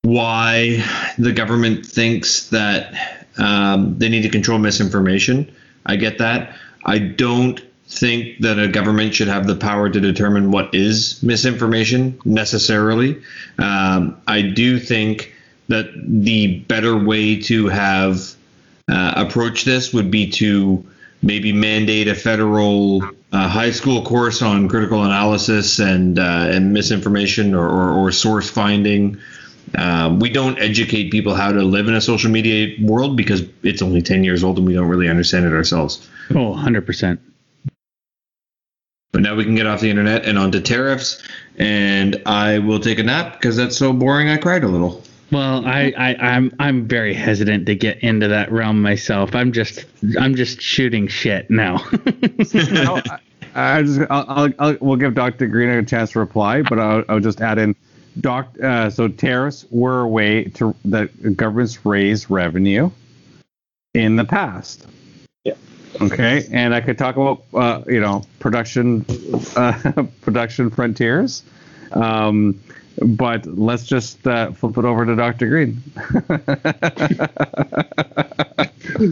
why 0.03 0.82
the 1.18 1.32
government 1.32 1.87
thinks 1.87 2.49
that 2.49 3.26
um, 3.39 3.99
they 3.99 4.09
need 4.09 4.22
to 4.22 4.30
control 4.30 4.59
misinformation. 4.59 5.55
I 5.87 5.97
get 5.97 6.18
that. 6.18 6.57
I 6.91 6.99
don't 6.99 7.61
think 7.86 8.38
that 8.41 8.59
a 8.59 8.66
government 8.66 9.14
should 9.14 9.28
have 9.28 9.47
the 9.47 9.55
power 9.55 9.88
to 9.88 10.01
determine 10.01 10.51
what 10.51 10.74
is 10.74 11.22
misinformation 11.22 12.20
necessarily. 12.24 13.22
Um, 13.61 14.20
I 14.26 14.43
do 14.43 14.80
think 14.80 15.32
that 15.68 15.86
the 16.05 16.59
better 16.66 16.99
way 16.99 17.41
to 17.43 17.68
have 17.68 18.34
uh, 18.88 19.12
approach 19.16 19.64
this 19.64 19.93
would 19.93 20.11
be 20.11 20.30
to 20.30 20.84
maybe 21.22 21.53
mandate 21.53 22.09
a 22.09 22.14
federal 22.16 23.05
uh, 23.32 23.49
high 23.49 23.70
school 23.70 24.05
course 24.05 24.43
on 24.43 24.68
critical 24.68 25.05
analysis 25.05 25.78
and 25.78 26.18
uh, 26.18 26.49
and 26.51 26.72
misinformation 26.72 27.55
or, 27.55 27.68
or, 27.68 27.93
or 27.93 28.11
source 28.11 28.51
finding. 28.51 29.16
Um, 29.77 30.18
we 30.18 30.31
don't 30.31 30.59
educate 30.59 31.11
people 31.11 31.35
how 31.35 31.53
to 31.53 31.62
live 31.62 31.89
in 31.89 31.95
a 31.95 32.01
social 32.01 32.31
media 32.31 32.77
world 32.83 33.16
because 33.16 33.43
it's 33.62 33.83
only 33.83 34.03
10 34.03 34.25
years 34.25 34.43
old 34.43 34.59
and 34.59 34.66
we 34.66 34.75
don't 34.75 34.89
really 34.89 35.09
understand 35.09 35.47
it 35.47 35.53
ourselves. 35.53 36.09
Oh, 36.31 36.55
100%. 36.55 37.18
But 39.12 39.23
now 39.23 39.35
we 39.35 39.45
can 39.45 39.55
get 39.55 39.66
off 39.66 39.81
the 39.81 39.91
internet 39.91 40.25
and 40.25 40.39
onto 40.39 40.61
tariffs, 40.61 41.21
and 41.59 42.23
I 42.27 42.59
will 42.59 42.79
take 42.79 42.99
a 43.01 43.03
nap 43.03 43.33
because 43.33 43.57
that's 43.57 43.77
so 43.77 43.93
boring. 43.93 44.29
I 44.29 44.37
cried 44.37 44.62
a 44.62 44.68
little. 44.68 45.03
Well, 45.33 45.64
I, 45.66 45.93
I, 45.97 46.14
I'm 46.14 46.53
I'm 46.59 46.87
very 46.87 47.14
hesitant 47.14 47.66
to 47.66 47.75
get 47.75 47.99
into 48.03 48.29
that 48.29 48.51
realm 48.51 48.83
myself. 48.83 49.35
I'm 49.35 49.53
just 49.53 49.85
I'm 50.18 50.35
just 50.35 50.61
shooting 50.61 51.07
shit 51.09 51.51
now. 51.51 51.77
I, 52.55 53.18
I 53.55 53.83
just 53.83 54.01
I'll, 54.11 54.25
I'll, 54.29 54.53
I'll, 54.59 54.77
we'll 54.81 54.97
give 54.97 55.14
Dr. 55.14 55.47
Green 55.47 55.71
a 55.71 55.85
chance 55.85 56.12
to 56.12 56.21
reply, 56.21 56.62
but 56.62 56.79
I'll, 56.79 57.05
I'll 57.09 57.21
just 57.21 57.41
add 57.41 57.59
in, 57.59 57.75
doc. 58.19 58.49
Uh, 58.63 58.91
so 58.91 59.09
tariffs 59.09 59.67
were 59.71 60.01
a 60.01 60.09
way 60.09 60.45
to 60.45 60.75
that 60.87 61.37
governments 61.37 61.85
raise 61.85 62.31
revenue 62.31 62.91
in 63.95 64.17
the 64.17 64.25
past. 64.25 64.87
Yeah. 65.45 65.55
Okay, 66.01 66.47
and 66.53 66.75
I 66.75 66.81
could 66.81 66.99
talk 66.99 67.17
about 67.17 67.43
uh, 67.55 67.83
you 67.87 68.01
know 68.01 68.25
production 68.39 69.05
uh, 69.57 70.05
production 70.21 70.71
frontiers. 70.71 71.43
Um, 71.93 72.61
but 73.01 73.47
let's 73.47 73.87
just 73.87 74.27
uh, 74.27 74.53
flip 74.53 74.77
it 74.77 74.85
over 74.85 75.07
to 75.07 75.17
Dr. 75.17 75.49
Green. 75.49 75.83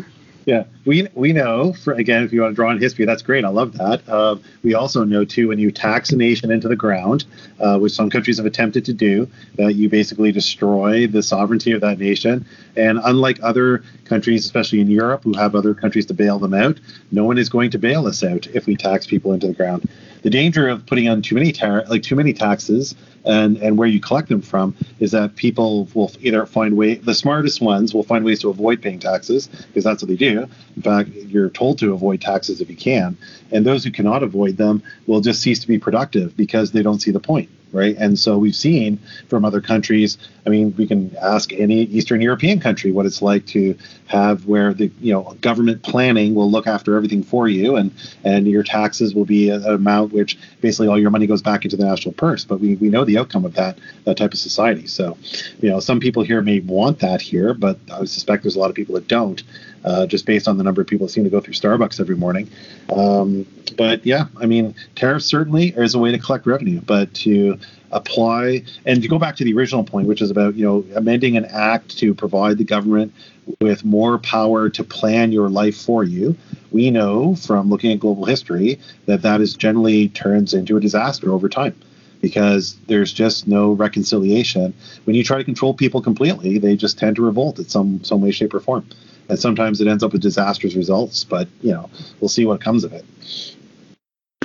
Yeah, 0.48 0.64
we 0.86 1.06
we 1.14 1.34
know. 1.34 1.74
For 1.74 1.92
again, 1.92 2.22
if 2.22 2.32
you 2.32 2.40
want 2.40 2.52
to 2.52 2.54
draw 2.54 2.70
on 2.70 2.80
history, 2.80 3.04
that's 3.04 3.20
great. 3.20 3.44
I 3.44 3.48
love 3.48 3.76
that. 3.76 4.00
Uh, 4.08 4.36
we 4.62 4.72
also 4.72 5.04
know 5.04 5.22
too 5.22 5.48
when 5.48 5.58
you 5.58 5.70
tax 5.70 6.08
a 6.08 6.16
nation 6.16 6.50
into 6.50 6.68
the 6.68 6.74
ground, 6.74 7.26
uh, 7.60 7.78
which 7.78 7.92
some 7.92 8.08
countries 8.08 8.38
have 8.38 8.46
attempted 8.46 8.86
to 8.86 8.94
do, 8.94 9.28
that 9.56 9.74
you 9.74 9.90
basically 9.90 10.32
destroy 10.32 11.06
the 11.06 11.22
sovereignty 11.22 11.72
of 11.72 11.82
that 11.82 11.98
nation. 11.98 12.46
And 12.78 12.98
unlike 13.04 13.38
other 13.42 13.84
countries, 14.06 14.46
especially 14.46 14.80
in 14.80 14.90
Europe, 14.90 15.22
who 15.22 15.36
have 15.36 15.54
other 15.54 15.74
countries 15.74 16.06
to 16.06 16.14
bail 16.14 16.38
them 16.38 16.54
out, 16.54 16.80
no 17.12 17.26
one 17.26 17.36
is 17.36 17.50
going 17.50 17.70
to 17.72 17.78
bail 17.78 18.06
us 18.06 18.24
out 18.24 18.46
if 18.54 18.64
we 18.64 18.74
tax 18.74 19.06
people 19.06 19.34
into 19.34 19.48
the 19.48 19.52
ground. 19.52 19.86
The 20.22 20.30
danger 20.30 20.68
of 20.68 20.84
putting 20.86 21.08
on 21.08 21.22
too 21.22 21.34
many 21.34 21.52
tar- 21.52 21.84
like 21.88 22.02
too 22.02 22.16
many 22.16 22.32
taxes 22.32 22.94
and 23.24 23.56
and 23.58 23.76
where 23.76 23.88
you 23.88 24.00
collect 24.00 24.28
them 24.28 24.42
from 24.42 24.74
is 25.00 25.12
that 25.12 25.36
people 25.36 25.88
will 25.94 26.10
either 26.20 26.44
find 26.46 26.76
way 26.76 26.94
the 26.94 27.14
smartest 27.14 27.60
ones 27.60 27.94
will 27.94 28.02
find 28.02 28.24
ways 28.24 28.40
to 28.40 28.48
avoid 28.48 28.82
paying 28.82 28.98
taxes 28.98 29.46
because 29.46 29.84
that's 29.84 30.02
what 30.02 30.08
they 30.08 30.16
do. 30.16 30.46
In 30.76 30.82
fact, 30.82 31.10
you're 31.10 31.50
told 31.50 31.78
to 31.78 31.92
avoid 31.92 32.20
taxes 32.20 32.60
if 32.60 32.68
you 32.70 32.76
can, 32.76 33.16
and 33.52 33.64
those 33.64 33.84
who 33.84 33.90
cannot 33.90 34.22
avoid 34.22 34.56
them 34.56 34.82
will 35.06 35.20
just 35.20 35.40
cease 35.40 35.60
to 35.60 35.68
be 35.68 35.78
productive 35.78 36.36
because 36.36 36.72
they 36.72 36.82
don't 36.82 37.00
see 37.00 37.10
the 37.10 37.20
point 37.20 37.48
right? 37.72 37.96
And 37.98 38.18
so 38.18 38.38
we've 38.38 38.54
seen 38.54 38.98
from 39.28 39.44
other 39.44 39.60
countries. 39.60 40.18
I 40.46 40.50
mean, 40.50 40.74
we 40.76 40.86
can 40.86 41.14
ask 41.20 41.52
any 41.52 41.82
Eastern 41.82 42.20
European 42.20 42.60
country 42.60 42.92
what 42.92 43.06
it's 43.06 43.22
like 43.22 43.46
to 43.46 43.76
have 44.06 44.46
where 44.46 44.72
the 44.72 44.90
you 45.00 45.12
know 45.12 45.36
government 45.40 45.82
planning 45.82 46.34
will 46.34 46.50
look 46.50 46.66
after 46.66 46.96
everything 46.96 47.22
for 47.22 47.48
you, 47.48 47.76
and 47.76 47.90
and 48.24 48.46
your 48.46 48.62
taxes 48.62 49.14
will 49.14 49.24
be 49.24 49.50
an 49.50 49.64
amount 49.64 50.12
which 50.12 50.38
basically 50.60 50.88
all 50.88 50.98
your 50.98 51.10
money 51.10 51.26
goes 51.26 51.42
back 51.42 51.64
into 51.64 51.76
the 51.76 51.84
national 51.84 52.14
purse. 52.14 52.44
But 52.44 52.60
we, 52.60 52.76
we 52.76 52.88
know 52.88 53.04
the 53.04 53.18
outcome 53.18 53.44
of 53.44 53.54
that 53.54 53.78
that 54.04 54.16
type 54.16 54.32
of 54.32 54.38
society. 54.38 54.86
So, 54.86 55.16
you 55.60 55.70
know, 55.70 55.80
some 55.80 56.00
people 56.00 56.22
here 56.22 56.40
may 56.40 56.60
want 56.60 57.00
that 57.00 57.20
here, 57.20 57.54
but 57.54 57.78
I 57.92 58.04
suspect 58.04 58.42
there's 58.42 58.56
a 58.56 58.58
lot 58.58 58.70
of 58.70 58.76
people 58.76 58.94
that 58.94 59.08
don't. 59.08 59.42
Uh, 59.84 60.06
just 60.06 60.26
based 60.26 60.48
on 60.48 60.58
the 60.58 60.64
number 60.64 60.80
of 60.80 60.88
people 60.88 61.06
that 61.06 61.12
seem 61.12 61.22
to 61.22 61.30
go 61.30 61.40
through 61.40 61.54
Starbucks 61.54 62.00
every 62.00 62.16
morning. 62.16 62.50
Um, 62.92 63.46
but 63.76 64.04
yeah, 64.04 64.26
I 64.40 64.46
mean, 64.46 64.74
tariffs 64.96 65.26
certainly 65.26 65.68
is 65.68 65.94
a 65.94 65.98
way 66.00 66.10
to 66.10 66.18
collect 66.18 66.46
revenue, 66.46 66.80
but 66.80 67.14
to 67.14 67.58
apply 67.92 68.64
and 68.84 69.02
to 69.02 69.08
go 69.08 69.18
back 69.18 69.36
to 69.36 69.44
the 69.44 69.54
original 69.54 69.84
point, 69.84 70.08
which 70.08 70.20
is 70.20 70.30
about 70.30 70.56
you 70.56 70.64
know 70.64 70.84
amending 70.96 71.36
an 71.36 71.44
act 71.46 71.96
to 71.98 72.14
provide 72.14 72.58
the 72.58 72.64
government 72.64 73.14
with 73.60 73.84
more 73.84 74.18
power 74.18 74.68
to 74.68 74.84
plan 74.84 75.32
your 75.32 75.48
life 75.48 75.76
for 75.76 76.04
you. 76.04 76.36
We 76.70 76.90
know 76.90 77.34
from 77.36 77.70
looking 77.70 77.92
at 77.92 78.00
global 78.00 78.24
history 78.24 78.78
that 79.06 79.22
that 79.22 79.40
is 79.40 79.54
generally 79.54 80.08
turns 80.08 80.54
into 80.54 80.76
a 80.76 80.80
disaster 80.80 81.32
over 81.32 81.48
time 81.48 81.74
because 82.20 82.76
there's 82.88 83.12
just 83.12 83.46
no 83.46 83.72
reconciliation. 83.72 84.74
When 85.04 85.16
you 85.16 85.24
try 85.24 85.38
to 85.38 85.44
control 85.44 85.72
people 85.72 86.02
completely, 86.02 86.58
they 86.58 86.76
just 86.76 86.98
tend 86.98 87.16
to 87.16 87.22
revolt 87.22 87.58
in 87.58 87.68
some 87.68 88.04
some 88.04 88.20
way, 88.20 88.32
shape, 88.32 88.52
or 88.54 88.60
form 88.60 88.86
and 89.28 89.38
sometimes 89.38 89.80
it 89.80 89.88
ends 89.88 90.02
up 90.02 90.12
with 90.12 90.22
disastrous 90.22 90.74
results. 90.74 91.24
But 91.24 91.48
you 91.62 91.72
know, 91.72 91.90
we'll 92.20 92.28
see 92.28 92.44
what 92.46 92.60
comes 92.60 92.84
of 92.84 92.92
it. 92.92 93.04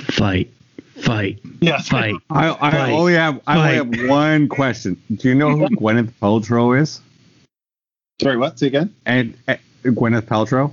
Fight, 0.02 0.50
fight, 0.96 1.40
yeah, 1.60 1.80
fight. 1.80 2.14
I, 2.30 2.50
I 2.50 2.70
fight, 2.70 2.90
only 2.92 3.14
have 3.14 3.40
I 3.46 3.56
only 3.78 4.00
have 4.00 4.08
one 4.10 4.48
question. 4.48 5.00
Do 5.14 5.28
you 5.28 5.34
know 5.34 5.56
who 5.56 5.68
Gwyneth 5.76 6.12
Paltrow 6.20 6.78
is? 6.80 7.00
Sorry, 8.22 8.36
what? 8.36 8.58
Say 8.58 8.68
again. 8.68 8.94
And 9.06 9.34
uh, 9.48 9.56
Gwyneth 9.84 10.22
Paltrow. 10.22 10.72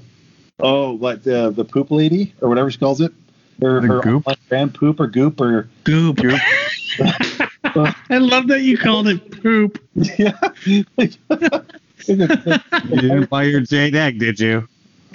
Oh, 0.59 0.91
what 0.93 1.23
the 1.23 1.49
the 1.49 1.65
poop 1.65 1.89
lady 1.89 2.33
or 2.41 2.49
whatever 2.49 2.69
she 2.69 2.77
calls 2.77 3.01
it, 3.01 3.11
or 3.61 3.81
The 3.81 3.87
her 3.87 4.01
goop? 4.01 4.25
brand 4.47 4.75
poop 4.75 4.99
or 4.99 5.07
goop 5.07 5.41
or 5.41 5.67
Goop. 5.85 6.17
Goop. 6.17 6.39
I 7.63 8.17
love 8.17 8.47
that 8.49 8.61
you 8.61 8.77
called 8.77 9.07
it 9.07 9.41
poop. 9.41 9.79
yeah. 9.95 10.37
You 12.07 12.17
didn't 12.17 13.29
buy 13.29 13.43
your 13.43 13.61
Jade 13.61 13.95
egg, 13.95 14.19
did 14.19 14.39
you? 14.39 14.67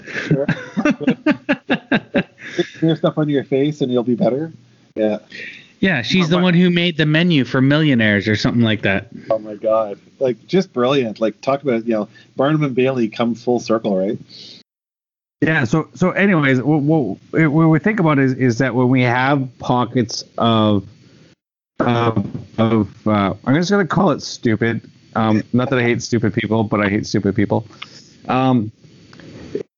Sure. 0.05 0.47
Clear 2.79 2.97
stuff 2.97 3.19
on 3.19 3.29
your 3.29 3.45
face 3.45 3.81
and 3.81 3.93
you'll 3.93 4.03
be 4.03 4.15
better. 4.15 4.53
Yeah. 4.95 5.19
Yeah, 5.81 6.03
she's 6.03 6.31
the 6.31 6.39
one 6.39 6.55
who 6.55 6.71
made 6.71 6.97
the 6.97 7.05
menu 7.05 7.45
for 7.45 7.61
millionaires 7.61 8.27
or 8.29 8.37
something 8.37 8.63
like 8.63 8.83
that. 8.83 9.09
Oh 9.31 9.39
my 9.39 9.55
god. 9.57 9.99
Like 10.19 10.47
just 10.47 10.73
brilliant. 10.73 11.21
Like 11.21 11.41
talk 11.43 11.63
about 11.63 11.85
you 11.87 11.93
know 11.93 12.09
Barnum 12.35 12.63
and 12.65 12.75
Bailey 12.75 13.09
come 13.09 13.35
full 13.35 13.61
circle, 13.61 13.97
right? 13.97 14.19
Yeah. 15.43 15.65
So 15.65 15.89
so 15.95 16.13
anyways, 16.13 16.63
what, 16.63 16.81
what, 16.81 17.19
what 17.33 17.67
we 17.69 17.79
think 17.79 18.01
about 18.01 18.19
is 18.19 18.33
is 18.33 18.59
that 18.59 18.75
when 18.75 18.89
we 18.89 19.03
have 19.03 19.49
pockets 19.59 20.25
of 20.39 20.87
of, 21.81 22.59
of 22.59 23.07
uh, 23.07 23.35
I'm 23.45 23.55
just 23.55 23.71
gonna 23.71 23.87
call 23.87 24.13
it 24.13 24.23
stupid. 24.23 24.91
Um, 25.17 25.43
not 25.53 25.71
that 25.71 25.79
I 25.79 25.83
hate 25.83 26.03
stupid 26.03 26.35
people, 26.35 26.63
but 26.65 26.81
I 26.81 26.89
hate 26.89 27.07
stupid 27.07 27.35
people. 27.35 27.67
Um, 28.29 28.71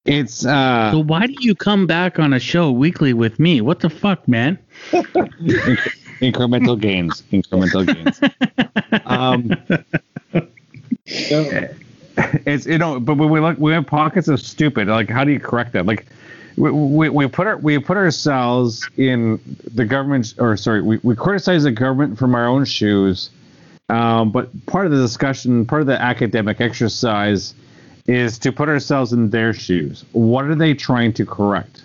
it's 0.04 0.44
uh, 0.44 0.90
So 0.92 1.00
why 1.00 1.26
do 1.26 1.34
you 1.40 1.54
come 1.54 1.86
back 1.86 2.18
on 2.18 2.32
a 2.32 2.40
show 2.40 2.70
weekly 2.70 3.12
with 3.12 3.38
me? 3.38 3.60
What 3.60 3.80
the 3.80 3.90
fuck, 3.90 4.26
man? 4.26 4.58
inc- 4.90 5.94
incremental 6.20 6.80
gains. 6.80 7.22
Incremental 7.32 7.86
gains. 7.86 8.20
Um, 9.04 9.52
it's 12.46 12.66
you 12.66 12.78
know, 12.78 12.98
but 13.00 13.16
when 13.16 13.28
we 13.28 13.40
look, 13.40 13.58
we 13.58 13.72
have 13.72 13.86
pockets 13.86 14.28
of 14.28 14.40
stupid. 14.40 14.88
Like, 14.88 15.10
how 15.10 15.24
do 15.24 15.32
you 15.32 15.40
correct 15.40 15.72
that? 15.72 15.84
Like, 15.86 16.06
we, 16.56 16.70
we, 16.70 17.08
we 17.10 17.28
put 17.28 17.46
our 17.46 17.56
we 17.58 17.78
put 17.78 17.96
ourselves 17.96 18.88
in 18.96 19.40
the 19.74 19.84
government, 19.84 20.34
or 20.38 20.56
sorry, 20.56 20.82
we, 20.82 20.98
we 21.02 21.14
criticize 21.14 21.64
the 21.64 21.70
government 21.70 22.18
from 22.18 22.34
our 22.34 22.46
own 22.46 22.64
shoes. 22.64 23.30
Um, 23.88 24.32
but 24.32 24.66
part 24.66 24.86
of 24.86 24.92
the 24.92 24.98
discussion, 24.98 25.64
part 25.64 25.80
of 25.80 25.86
the 25.86 26.00
academic 26.00 26.60
exercise, 26.60 27.54
is 28.06 28.38
to 28.40 28.52
put 28.52 28.68
ourselves 28.68 29.12
in 29.12 29.30
their 29.30 29.52
shoes. 29.52 30.04
What 30.12 30.44
are 30.46 30.54
they 30.54 30.74
trying 30.74 31.12
to 31.14 31.26
correct? 31.26 31.82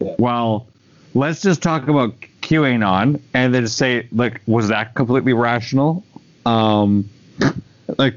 Well, 0.00 0.66
let's 1.14 1.42
just 1.42 1.62
talk 1.62 1.88
about 1.88 2.14
QAnon 2.42 3.20
and 3.34 3.54
then 3.54 3.66
say, 3.66 4.08
like, 4.12 4.40
was 4.46 4.68
that 4.68 4.94
completely 4.94 5.32
rational? 5.32 6.04
Um, 6.46 7.08
like, 7.98 8.14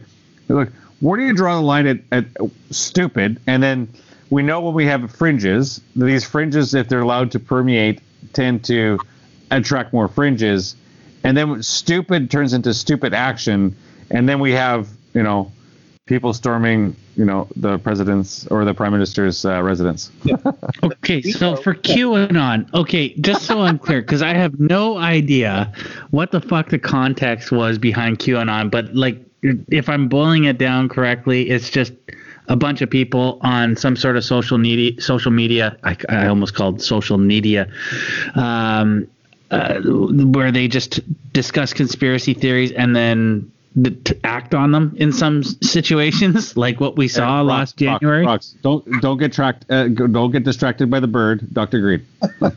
look, 0.47 0.69
where 0.99 1.19
do 1.19 1.25
you 1.25 1.33
draw 1.33 1.55
the 1.55 1.61
line 1.61 1.87
at, 1.87 1.99
at 2.11 2.25
stupid? 2.69 3.39
And 3.47 3.61
then 3.61 3.89
we 4.29 4.43
know 4.43 4.61
when 4.61 4.73
we 4.73 4.85
have 4.85 5.11
fringes, 5.11 5.81
these 5.95 6.23
fringes, 6.23 6.73
if 6.73 6.87
they're 6.87 7.01
allowed 7.01 7.31
to 7.31 7.39
permeate, 7.39 8.01
tend 8.33 8.63
to 8.65 8.99
attract 9.49 9.93
more 9.93 10.07
fringes. 10.07 10.75
And 11.23 11.37
then 11.37 11.61
stupid 11.63 12.31
turns 12.31 12.53
into 12.53 12.73
stupid 12.73 13.13
action. 13.13 13.75
And 14.09 14.27
then 14.27 14.39
we 14.39 14.51
have, 14.51 14.89
you 15.13 15.23
know, 15.23 15.51
people 16.05 16.33
storming, 16.33 16.95
you 17.15 17.25
know, 17.25 17.47
the 17.55 17.77
president's 17.79 18.47
or 18.47 18.65
the 18.65 18.73
prime 18.73 18.91
minister's 18.91 19.45
uh, 19.45 19.61
residence. 19.61 20.11
Okay, 20.83 21.21
so 21.39 21.55
for 21.55 21.73
QAnon, 21.73 22.73
okay, 22.73 23.13
just 23.15 23.43
so 23.43 23.61
I'm 23.61 23.79
clear, 23.79 24.01
because 24.01 24.21
I 24.21 24.33
have 24.33 24.59
no 24.59 24.97
idea 24.97 25.71
what 26.09 26.31
the 26.31 26.41
fuck 26.41 26.69
the 26.69 26.79
context 26.79 27.51
was 27.51 27.77
behind 27.77 28.19
QAnon, 28.19 28.71
but 28.71 28.93
like, 28.93 29.23
if 29.41 29.89
I'm 29.89 30.07
boiling 30.07 30.43
it 30.43 30.57
down 30.57 30.89
correctly, 30.89 31.49
it's 31.49 31.69
just 31.69 31.93
a 32.47 32.55
bunch 32.55 32.81
of 32.81 32.89
people 32.89 33.39
on 33.41 33.75
some 33.75 33.95
sort 33.95 34.17
of 34.17 34.23
social 34.23 34.57
media, 34.57 34.99
social 35.01 35.31
media. 35.31 35.77
I, 35.83 35.95
I 36.09 36.27
almost 36.27 36.53
called 36.53 36.81
social 36.81 37.17
media, 37.17 37.71
um, 38.35 39.07
uh, 39.51 39.79
where 39.81 40.51
they 40.51 40.67
just 40.67 40.99
discuss 41.33 41.73
conspiracy 41.73 42.33
theories 42.33 42.71
and 42.71 42.95
then 42.95 43.51
d- 43.79 43.91
to 44.05 44.17
act 44.25 44.55
on 44.55 44.71
them 44.71 44.95
in 44.97 45.11
some 45.11 45.43
situations, 45.43 46.55
like 46.65 46.79
what 46.79 46.97
we 46.97 47.07
saw 47.07 47.37
Rocks, 47.37 47.47
last 47.47 47.77
January. 47.77 48.25
Rocks, 48.25 48.55
Don't 48.61 48.83
don't 49.01 49.17
get 49.17 49.33
tracked. 49.33 49.65
Uh, 49.69 49.87
don't 49.89 50.31
get 50.31 50.43
distracted 50.43 50.89
by 50.89 50.99
the 50.99 51.07
bird, 51.07 51.53
Doctor 51.53 51.79
Green. 51.79 52.05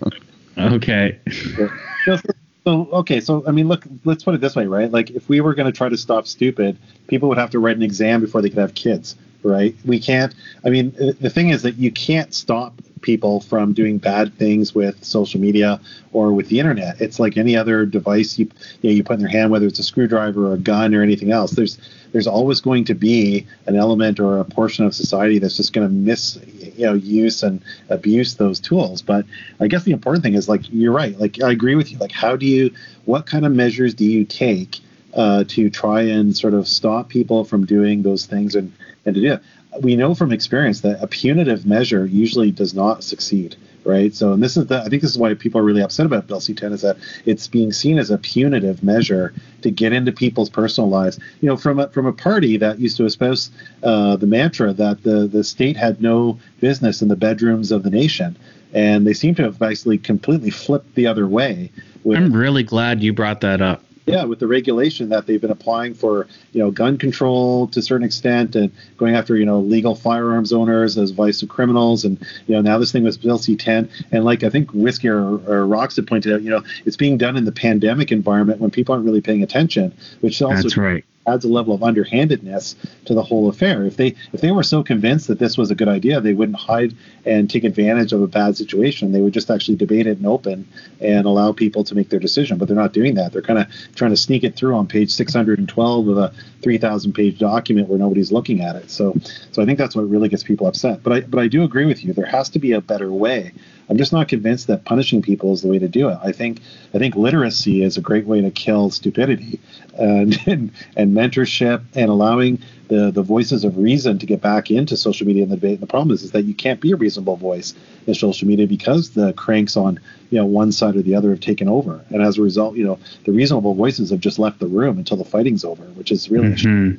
Okay. 0.57 1.18
So, 2.05 2.16
so 2.64 2.88
okay, 2.92 3.20
so 3.22 3.42
I 3.47 3.51
mean, 3.51 3.66
look, 3.66 3.86
let's 4.05 4.24
put 4.24 4.34
it 4.34 4.42
this 4.42 4.55
way, 4.55 4.66
right? 4.66 4.90
Like, 4.90 5.09
if 5.11 5.26
we 5.26 5.40
were 5.40 5.55
going 5.55 5.72
to 5.72 5.76
try 5.76 5.88
to 5.88 5.97
stop 5.97 6.26
stupid, 6.26 6.76
people 7.07 7.30
would 7.30 7.38
have 7.38 7.49
to 7.51 7.59
write 7.59 7.76
an 7.76 7.82
exam 7.82 8.20
before 8.20 8.42
they 8.42 8.51
could 8.51 8.59
have 8.59 8.74
kids, 8.74 9.16
right? 9.42 9.74
We 9.86 9.99
can't. 9.99 10.34
I 10.66 10.68
mean, 10.68 10.95
uh, 11.01 11.12
the 11.18 11.30
thing 11.30 11.49
is 11.49 11.62
that 11.62 11.76
you 11.76 11.90
can't 11.90 12.34
stop 12.34 12.74
people 13.05 13.40
from 13.40 13.72
doing 13.72 13.98
bad 13.98 14.36
things 14.36 14.74
with 14.74 15.05
social 15.05 15.40
media 15.40 15.80
or 16.12 16.32
with 16.32 16.48
the 16.48 16.59
internet. 16.59 17.00
It's 17.00 17.20
like 17.20 17.36
any 17.36 17.57
other 17.57 17.86
device 17.86 18.38
you 18.38 18.50
you, 18.82 18.90
know, 18.90 18.96
you 18.96 19.05
put 19.05 19.14
in 19.14 19.20
your 19.20 19.30
hand, 19.30 19.52
whether 19.52 19.66
it's 19.66 19.78
a 19.78 19.84
screwdriver 19.84 20.48
or 20.48 20.55
a 20.55 20.59
gun 20.59 20.94
or 20.94 21.02
anything 21.02 21.30
else. 21.30 21.52
There's 21.52 21.78
there's 22.14 22.26
always 22.28 22.61
going 22.61 22.84
to 22.84 22.94
be 22.94 23.44
an 23.66 23.74
element 23.74 24.20
or 24.20 24.38
a 24.38 24.44
portion 24.44 24.84
of 24.84 24.94
society 24.94 25.40
that's 25.40 25.57
just 25.57 25.72
going 25.72 25.86
to 25.86 25.92
miss 25.92 26.38
you 26.76 26.86
know 26.86 26.94
use 26.94 27.42
and 27.42 27.61
abuse 27.90 28.36
those 28.36 28.61
tools 28.61 29.02
but 29.02 29.26
i 29.59 29.66
guess 29.66 29.82
the 29.82 29.90
important 29.90 30.22
thing 30.22 30.34
is 30.34 30.48
like 30.48 30.62
you're 30.72 30.92
right 30.92 31.18
like 31.18 31.42
i 31.42 31.50
agree 31.50 31.74
with 31.74 31.90
you 31.90 31.98
like 31.98 32.12
how 32.12 32.36
do 32.36 32.46
you 32.46 32.72
what 33.05 33.26
kind 33.26 33.44
of 33.44 33.50
measures 33.50 33.94
do 33.94 34.05
you 34.05 34.24
take 34.24 34.78
uh, 35.14 35.44
to 35.46 35.70
try 35.70 36.02
and 36.02 36.36
sort 36.36 36.55
of 36.55 36.66
stop 36.66 37.09
people 37.09 37.44
from 37.44 37.64
doing 37.66 38.02
those 38.02 38.26
things 38.26 38.55
and 38.55 38.72
and 39.05 39.14
to 39.14 39.20
do 39.20 39.32
it 39.34 39.42
we 39.81 39.97
know 39.97 40.14
from 40.14 40.33
experience 40.33 40.81
that 40.83 41.03
a 41.03 41.07
punitive 41.07 41.66
measure 41.66 42.07
usually 42.07 42.51
does 42.51 42.75
not 42.75 43.05
succeed 43.05 43.57
right? 43.85 44.14
So 44.14 44.33
and 44.33 44.43
this 44.43 44.57
is 44.57 44.66
the 44.66 44.81
i 44.81 44.89
think 44.89 45.03
this 45.03 45.11
is 45.11 45.18
why 45.18 45.35
people 45.35 45.61
are 45.61 45.64
really 45.64 45.83
upset 45.83 46.07
about 46.07 46.27
bill 46.27 46.41
c10 46.41 46.72
is 46.72 46.83
that 46.83 46.97
it's 47.27 47.47
being 47.47 47.72
seen 47.72 47.99
as 47.99 48.11
a 48.11 48.18
punitive 48.18 48.83
measure 48.83 49.35
to 49.62 49.70
get 49.70 49.93
into 49.93 50.12
people's 50.12 50.51
personal 50.51 50.91
lives. 50.91 51.18
You 51.41 51.49
know 51.49 51.57
from 51.57 51.79
a 51.79 51.89
from 51.89 52.07
a 52.07 52.12
party 52.12 52.57
that 52.57 52.79
used 52.79 52.97
to 52.97 53.05
espouse 53.05 53.51
uh, 53.83 54.16
the 54.16 54.27
mantra 54.27 54.72
that 54.72 55.03
the 55.03 55.27
the 55.27 55.45
state 55.45 55.77
had 55.77 56.01
no 56.01 56.39
business 56.61 57.03
in 57.03 57.09
the 57.09 57.16
bedrooms 57.16 57.70
of 57.70 57.83
the 57.83 57.91
nation 57.91 58.37
and 58.72 59.07
they 59.07 59.14
seem 59.14 59.35
to 59.37 59.43
have 59.43 59.59
basically 59.59 59.99
completely 59.99 60.51
flipped 60.51 60.95
the 60.95 61.07
other 61.07 61.27
way 61.29 61.70
with 62.03 62.18
I'm 62.18 62.33
really 62.33 62.62
glad 62.62 63.03
you 63.03 63.12
brought 63.12 63.41
that 63.43 63.61
up. 63.61 63.83
Yeah, 64.07 64.24
with 64.24 64.38
the 64.38 64.46
regulation 64.46 65.09
that 65.09 65.26
they've 65.26 65.40
been 65.40 65.50
applying 65.50 65.94
for, 65.94 66.26
you 66.52 66.62
know, 66.62 66.70
gun 66.70 66.98
control 66.98 67.68
to 67.68 67.80
a 67.80 67.82
certain 67.82 68.05
extent, 68.05 68.55
and 68.55 68.70
going 68.98 69.14
after, 69.14 69.36
you 69.36 69.46
know, 69.46 69.61
legal 69.61 69.94
firearms 69.94 70.52
owners 70.52 70.98
as 70.98 71.11
vice 71.11 71.42
of 71.42 71.48
criminals, 71.48 72.05
and 72.05 72.20
you 72.46 72.55
know, 72.55 72.61
now 72.61 72.78
this 72.78 72.92
thing 72.92 73.05
with 73.05 73.20
Bill 73.22 73.38
C10, 73.38 73.88
and 74.12 74.24
like 74.24 74.42
I 74.42 74.50
think 74.50 74.72
Whiskey 74.72 75.09
or, 75.09 75.38
or 75.48 75.66
Rocks 75.66 75.96
had 75.96 76.07
pointed 76.07 76.34
out, 76.34 76.42
you 76.42 76.50
know, 76.50 76.62
it's 76.84 76.96
being 76.96 77.16
done 77.16 77.36
in 77.36 77.44
the 77.44 77.52
pandemic 77.52 78.12
environment 78.12 78.61
when 78.61 78.70
people 78.70 78.94
aren't 78.94 79.07
really 79.07 79.22
paying 79.22 79.42
attention, 79.42 79.94
which 80.20 80.42
also 80.42 80.62
That's 80.62 80.76
right. 80.76 81.05
Adds 81.27 81.45
a 81.45 81.49
level 81.49 81.75
of 81.75 81.83
underhandedness 81.83 82.77
to 83.07 83.14
the 83.14 83.22
whole 83.22 83.49
affair. 83.49 83.85
If 83.85 83.97
they 83.97 84.14
if 84.33 84.41
they 84.41 84.53
were 84.53 84.62
so 84.62 84.83
convinced 84.83 85.29
that 85.29 85.39
this 85.39 85.57
was 85.57 85.70
a 85.70 85.75
good 85.75 85.89
idea, 85.89 86.20
they 86.20 86.35
wouldn't 86.35 86.59
hide 86.59 86.95
and 87.25 87.49
take 87.49 87.64
advantage 87.64 88.12
of 88.12 88.22
a 88.22 88.27
bad 88.27 88.57
situation. 88.57 89.12
They 89.12 89.20
would 89.20 89.33
just 89.33 89.51
actually 89.51 89.77
debate 89.77 90.07
it 90.07 90.18
in 90.18 90.27
open 90.27 90.68
and 91.01 91.27
allow 91.27 91.53
people 91.53 91.85
to 91.85 91.95
make 91.95 92.11
their 92.11 92.20
decision. 92.20 92.59
But 92.59 92.68
they're 92.68 92.77
not 92.77 92.93
doing 92.93 93.14
that. 93.14 93.33
They're 93.33 93.43
kind 93.43 93.59
of 93.59 93.66
trying 93.95 94.11
to 94.11 94.16
sneak 94.16 94.45
it 94.45 94.57
through 94.57 94.75
on 94.75 94.87
page 94.87 95.11
612 95.11 96.09
of 96.09 96.18
a 96.18 96.33
3,000 96.62 97.12
page 97.12 97.39
document 97.39 97.89
where 97.89 97.99
nobody's 97.99 98.33
looking 98.33 98.61
at 98.61 98.77
it. 98.77 98.91
So 98.91 99.14
so 99.53 99.62
I 99.62 99.66
think 99.66 99.79
that's 99.79 99.97
what 99.97 100.09
really 100.09 100.29
gets 100.29 100.43
people 100.43 100.66
upset. 100.66 101.03
But 101.03 101.12
I 101.12 101.20
but 101.20 101.41
I 101.41 101.49
do 101.49 101.62
agree 101.64 101.87
with 101.87 102.05
you. 102.05 102.12
There 102.12 102.27
has 102.27 102.49
to 102.51 102.59
be 102.59 102.72
a 102.72 102.81
better 102.81 103.12
way. 103.12 103.53
I'm 103.89 103.97
just 103.99 104.12
not 104.12 104.28
convinced 104.28 104.66
that 104.68 104.85
punishing 104.85 105.22
people 105.22 105.53
is 105.53 105.62
the 105.62 105.68
way 105.68 105.78
to 105.78 105.89
do 105.89 106.09
it. 106.09 106.18
I 106.22 106.32
think 106.32 106.61
I 106.95 106.99
think 106.99 107.16
literacy 107.16 107.82
is 107.82 107.97
a 107.97 108.01
great 108.01 108.26
way 108.26 108.41
to 108.41 108.51
kill 108.51 108.91
stupidity, 108.91 109.61
and 109.99 110.39
and, 110.47 110.70
and 110.97 111.14
mentorship 111.14 111.82
and 111.95 112.11
allowing 112.11 112.61
the 112.89 113.11
the 113.11 113.22
voices 113.22 113.64
of 113.64 113.76
reason 113.78 114.18
to 114.18 114.26
get 114.26 114.41
back 114.41 114.70
into 114.70 114.97
social 114.97 115.26
media 115.26 115.43
and 115.43 115.53
the 115.53 115.57
debate. 115.57 115.72
And 115.72 115.80
the 115.80 115.87
problem 115.87 116.14
is, 116.14 116.22
is 116.22 116.32
that 116.32 116.43
you 116.43 116.55
can't 116.55 116.80
be 116.80 116.93
a 116.93 116.97
reasonable 116.97 117.37
voice 117.37 117.74
in 118.07 118.14
social 118.14 118.49
media 118.49 118.66
because 118.66 119.11
the 119.11 119.32
cranks 119.35 119.76
on 119.76 120.01
you 120.30 120.39
know 120.39 120.47
one 120.47 120.72
side 120.72 120.97
or 120.97 121.03
the 121.03 121.14
other 121.14 121.30
have 121.30 121.41
taken 121.41 121.68
over, 121.68 122.05
and 122.11 122.22
as 122.22 122.39
a 122.39 122.43
result, 122.43 122.76
you 122.76 122.85
know 122.85 122.99
the 123.24 123.32
reasonable 123.32 123.74
voices 123.74 124.11
have 124.11 124.20
just 124.20 124.39
left 124.39 124.61
the 124.61 124.66
room 124.66 124.99
until 124.99 125.16
the 125.16 125.24
fighting's 125.24 125.64
over, 125.64 125.85
which 125.95 126.11
is 126.11 126.30
really. 126.30 126.49
Mhm. 126.49 126.99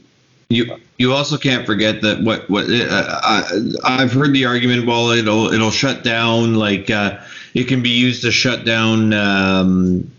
You 0.50 0.78
you 0.98 1.14
also 1.14 1.38
can't 1.38 1.66
forget 1.66 2.02
that 2.02 2.22
what 2.22 2.50
what 2.50 2.66
uh, 2.70 3.20
I, 3.24 3.72
I've 3.84 4.14
heard 4.14 4.32
the 4.34 4.46
argument. 4.46 4.86
Well, 4.86 5.10
it'll 5.10 5.52
it'll 5.52 5.72
shut 5.72 6.04
down 6.04 6.56
like 6.56 6.90
uh, 6.90 7.20
it 7.54 7.64
can 7.68 7.82
be 7.82 7.90
used 7.90 8.22
to 8.24 8.32
shut 8.32 8.64
down 8.64 9.12
um, 9.14 10.12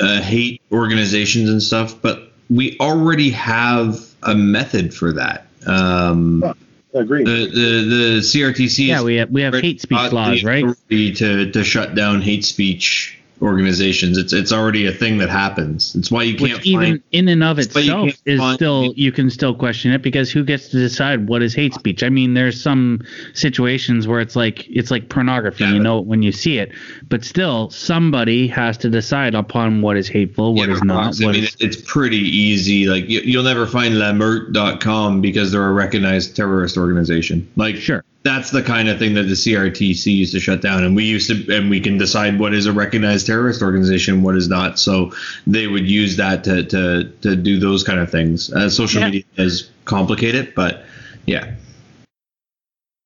uh, 0.00 0.20
hate 0.20 0.62
organizations 0.70 1.50
and 1.50 1.60
stuff. 1.60 2.00
But 2.00 2.30
we 2.48 2.78
already 2.78 3.30
have 3.30 3.98
a 4.22 4.34
method 4.34 4.94
for 4.94 5.12
that. 5.14 5.46
Um, 5.66 6.54
Agreed. 6.94 7.26
the, 7.26 7.46
the 7.46 7.84
the 7.88 8.20
CRTC 8.20 8.86
Yeah, 8.86 9.02
we 9.02 9.16
have 9.16 9.30
we 9.30 9.42
have 9.42 9.54
hate 9.54 9.80
speech 9.80 10.12
laws, 10.12 10.44
right? 10.44 10.64
To 10.90 11.50
to 11.50 11.64
shut 11.64 11.94
down 11.96 12.22
hate 12.22 12.44
speech 12.44 13.18
organizations. 13.42 14.16
It's 14.18 14.32
it's 14.32 14.52
already 14.52 14.86
a 14.86 14.92
thing 14.92 15.18
that 15.18 15.28
happens. 15.28 15.94
It's 15.96 16.10
why 16.10 16.22
you 16.22 16.36
can't 16.36 16.52
Which 16.58 16.66
even 16.66 16.80
find. 16.86 17.02
in 17.12 17.28
and 17.28 17.42
of 17.42 17.58
itself 17.58 18.10
is 18.24 18.38
find- 18.40 18.54
still 18.54 18.92
you 18.96 19.10
can 19.12 19.28
still 19.30 19.54
question 19.54 19.92
it 19.92 20.00
because 20.02 20.30
who 20.30 20.44
gets 20.44 20.68
to 20.68 20.78
decide 20.78 21.28
what 21.28 21.42
is 21.42 21.52
hate 21.54 21.74
speech? 21.74 22.02
I 22.02 22.08
mean, 22.08 22.34
there's 22.34 22.60
some 22.60 23.00
situations 23.34 24.06
where 24.06 24.20
it's 24.20 24.36
like 24.36 24.66
it's 24.68 24.90
like 24.90 25.08
pornography, 25.08 25.64
Yeah, 25.64 25.72
you 25.74 25.80
know 25.80 25.98
it 25.98 26.06
when 26.06 26.22
you 26.22 26.32
see 26.32 26.58
it, 26.58 26.70
but 27.08 27.24
still 27.24 27.68
somebody 27.70 28.46
has 28.48 28.78
to 28.78 28.88
decide 28.88 29.34
upon 29.34 29.82
what 29.82 29.96
is 29.96 30.08
hateful, 30.08 30.54
what 30.54 30.68
Yeah, 30.68 30.74
is 30.76 30.82
not. 30.84 31.20
I 31.20 31.26
what 31.26 31.34
mean, 31.34 31.44
is- 31.44 31.56
it's 31.60 31.76
pretty 31.80 32.18
easy. 32.18 32.86
Like 32.86 33.08
you, 33.08 33.20
you'll 33.20 33.42
never 33.42 33.66
find 33.66 33.94
lamert.com 33.94 35.20
because 35.20 35.50
they're 35.52 35.68
a 35.68 35.72
recognized 35.72 36.36
terrorist 36.36 36.76
organization. 36.76 37.48
Like 37.56 37.76
Sure. 37.76 38.04
That's 38.24 38.50
the 38.50 38.62
kind 38.62 38.88
of 38.88 38.98
thing 38.98 39.14
that 39.14 39.24
the 39.24 39.34
CRTC 39.34 40.06
used 40.16 40.32
to 40.32 40.40
shut 40.40 40.60
down, 40.62 40.84
and 40.84 40.94
we 40.94 41.04
used 41.04 41.28
to, 41.28 41.56
and 41.56 41.68
we 41.68 41.80
can 41.80 41.98
decide 41.98 42.38
what 42.38 42.54
is 42.54 42.66
a 42.66 42.72
recognized 42.72 43.26
terrorist 43.26 43.62
organization, 43.62 44.22
what 44.22 44.36
is 44.36 44.48
not. 44.48 44.78
So 44.78 45.12
they 45.46 45.66
would 45.66 45.88
use 45.88 46.16
that 46.18 46.44
to 46.44 46.62
to 46.64 47.04
to 47.22 47.36
do 47.36 47.58
those 47.58 47.82
kind 47.82 47.98
of 47.98 48.10
things. 48.10 48.52
Uh, 48.52 48.70
social 48.70 49.00
Yeah. 49.00 49.06
media 49.06 49.24
is 49.38 49.70
complicated, 49.84 50.54
but 50.54 50.84
yeah, 51.26 51.54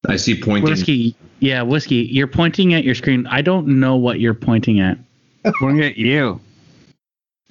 I 0.06 0.16
see 0.16 0.38
pointing. 0.40 0.70
whiskey, 0.70 1.14
yeah, 1.40 1.62
whiskey. 1.62 2.08
You're 2.10 2.26
pointing 2.26 2.74
at 2.74 2.84
your 2.84 2.94
screen. 2.94 3.26
I 3.26 3.42
don't 3.42 3.66
know 3.80 3.96
what 3.96 4.20
you're 4.20 4.34
pointing 4.34 4.80
at. 4.80 4.98
Pointing 5.60 5.84
at 5.84 5.96
you. 5.96 6.40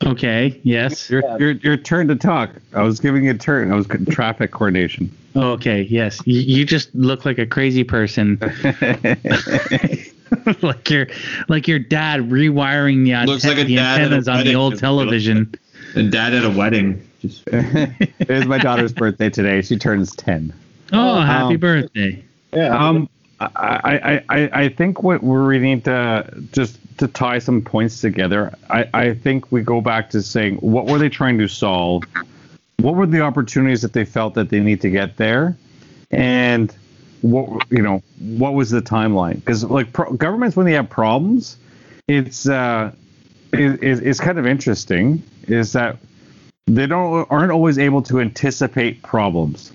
Okay. 0.03 0.59
Yes. 0.63 1.09
Your, 1.09 1.23
your 1.39 1.51
your 1.51 1.77
turn 1.77 2.07
to 2.09 2.15
talk. 2.15 2.51
I 2.73 2.81
was 2.83 2.99
giving 2.99 3.23
you 3.23 3.31
a 3.31 3.37
turn. 3.37 3.71
I 3.71 3.75
was 3.75 3.87
traffic 4.09 4.51
coordination. 4.51 5.09
Okay. 5.35 5.81
Yes. 5.83 6.21
You, 6.25 6.39
you 6.39 6.65
just 6.65 6.93
look 6.95 7.25
like 7.25 7.37
a 7.37 7.45
crazy 7.45 7.83
person, 7.83 8.39
like 10.61 10.89
your 10.89 11.07
like 11.47 11.67
your 11.67 11.79
dad 11.79 12.29
rewiring 12.29 13.03
the, 13.03 13.11
anten- 13.11 13.27
Looks 13.27 13.45
like 13.45 13.57
a 13.57 13.63
the 13.63 13.75
dad 13.75 14.01
at 14.01 14.11
a 14.11 14.15
antennas 14.15 14.27
on 14.27 14.43
the 14.45 14.55
old 14.55 14.79
television. 14.79 15.53
And 15.95 16.11
dad 16.11 16.33
at 16.33 16.43
a 16.43 16.49
wedding. 16.49 17.07
Just, 17.19 17.43
it 17.47 18.29
is 18.29 18.45
my 18.45 18.57
daughter's 18.57 18.93
birthday 18.93 19.29
today. 19.29 19.61
She 19.61 19.77
turns 19.77 20.15
ten. 20.15 20.53
Oh, 20.93 21.21
happy 21.21 21.55
um, 21.55 21.59
birthday! 21.59 22.23
yeah. 22.53 22.77
Um, 22.77 23.09
I, 23.39 23.49
I, 23.49 24.23
I, 24.29 24.49
I 24.63 24.69
think 24.69 25.03
what 25.03 25.21
we 25.21 25.37
really 25.37 25.63
need 25.63 25.85
to 25.85 26.31
just 26.53 26.79
to 26.99 27.07
tie 27.07 27.39
some 27.39 27.61
points 27.61 27.99
together. 27.99 28.53
I, 28.69 28.89
I 28.93 29.13
think 29.13 29.51
we 29.51 29.61
go 29.61 29.81
back 29.81 30.09
to 30.11 30.21
saying 30.21 30.57
what 30.57 30.85
were 30.85 30.97
they 30.97 31.09
trying 31.09 31.37
to 31.39 31.47
solve? 31.47 32.03
What 32.85 32.93
were 32.93 33.07
the 33.07 33.21
opportunities 33.21 33.81
that 33.81 33.93
they 33.93 34.05
felt 34.05 34.35
that 34.35 34.49
they 34.49 34.59
need 34.59 34.79
to 34.81 34.91
get 34.91 35.17
there, 35.17 35.57
and 36.11 36.71
what 37.21 37.65
you 37.71 37.81
know 37.81 38.03
what 38.19 38.53
was 38.53 38.69
the 38.69 38.79
timeline? 38.79 39.37
Because 39.37 39.63
like 39.63 39.91
pro- 39.91 40.13
governments 40.13 40.55
when 40.55 40.67
they 40.67 40.73
have 40.73 40.87
problems, 40.87 41.57
it's 42.07 42.47
uh, 42.47 42.91
it, 43.53 43.83
it, 43.83 44.05
it's 44.05 44.19
kind 44.19 44.37
of 44.37 44.45
interesting. 44.45 45.23
Is 45.47 45.73
that 45.73 45.97
they 46.67 46.85
don't 46.85 47.25
aren't 47.31 47.51
always 47.51 47.79
able 47.79 48.03
to 48.03 48.21
anticipate 48.21 49.01
problems, 49.01 49.71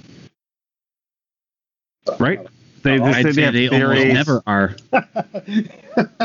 right? 2.20 2.46
They, 2.82 2.98
they 2.98 3.04
I'd 3.04 3.22
say 3.26 3.32
say 3.32 3.68
they 3.68 3.82
almost 3.82 4.06
never 4.06 4.42
are. 4.46 4.76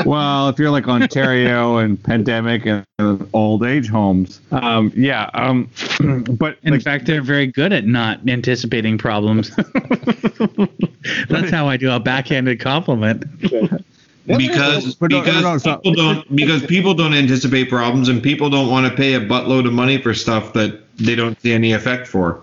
Well, 0.05 0.49
if 0.49 0.59
you're 0.59 0.69
like 0.69 0.87
Ontario 0.87 1.77
and 1.77 2.01
pandemic 2.01 2.65
and 2.65 2.85
old 3.33 3.63
age 3.63 3.89
homes, 3.89 4.39
um, 4.51 4.91
yeah. 4.95 5.29
Um, 5.33 5.69
but 6.29 6.57
In 6.63 6.73
like, 6.73 6.83
fact, 6.83 7.05
they're 7.07 7.21
very 7.21 7.47
good 7.47 7.73
at 7.73 7.85
not 7.85 8.19
anticipating 8.27 8.97
problems. 8.97 9.55
That's 11.29 11.49
how 11.49 11.67
I 11.67 11.77
do 11.77 11.91
a 11.91 11.99
backhanded 11.99 12.59
compliment. 12.59 13.23
because 13.41 15.01
no, 15.01 15.07
no, 15.07 15.21
because 15.21 15.43
no, 15.43 15.57
stop. 15.57 15.83
people 15.83 16.03
don't 16.03 16.35
because 16.35 16.65
people 16.65 16.93
don't 16.93 17.13
anticipate 17.13 17.69
problems 17.69 18.07
and 18.07 18.21
people 18.21 18.49
don't 18.49 18.69
want 18.69 18.89
to 18.89 18.95
pay 18.95 19.13
a 19.15 19.19
buttload 19.19 19.65
of 19.65 19.73
money 19.73 19.97
for 19.97 20.13
stuff 20.13 20.53
that 20.53 20.95
they 20.97 21.15
don't 21.15 21.39
see 21.41 21.53
any 21.53 21.73
effect 21.73 22.07
for. 22.07 22.41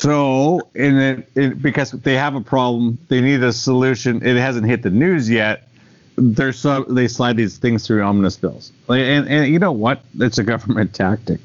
So 0.00 0.68
in 0.74 0.98
it, 1.34 1.62
because 1.62 1.92
they 1.92 2.14
have 2.14 2.34
a 2.34 2.40
problem, 2.40 2.98
they 3.08 3.20
need 3.20 3.42
a 3.42 3.52
solution. 3.52 4.24
It 4.26 4.36
hasn't 4.36 4.66
hit 4.66 4.82
the 4.82 4.90
news 4.90 5.30
yet. 5.30 5.68
They're 6.16 6.52
so 6.52 6.84
they 6.84 7.08
slide 7.08 7.36
these 7.36 7.58
things 7.58 7.86
through 7.86 8.02
omnibus 8.02 8.36
bills, 8.36 8.72
and 8.88 9.28
and 9.28 9.52
you 9.52 9.58
know 9.58 9.72
what? 9.72 10.02
It's 10.18 10.38
a 10.38 10.44
government 10.44 10.94
tactic. 10.94 11.40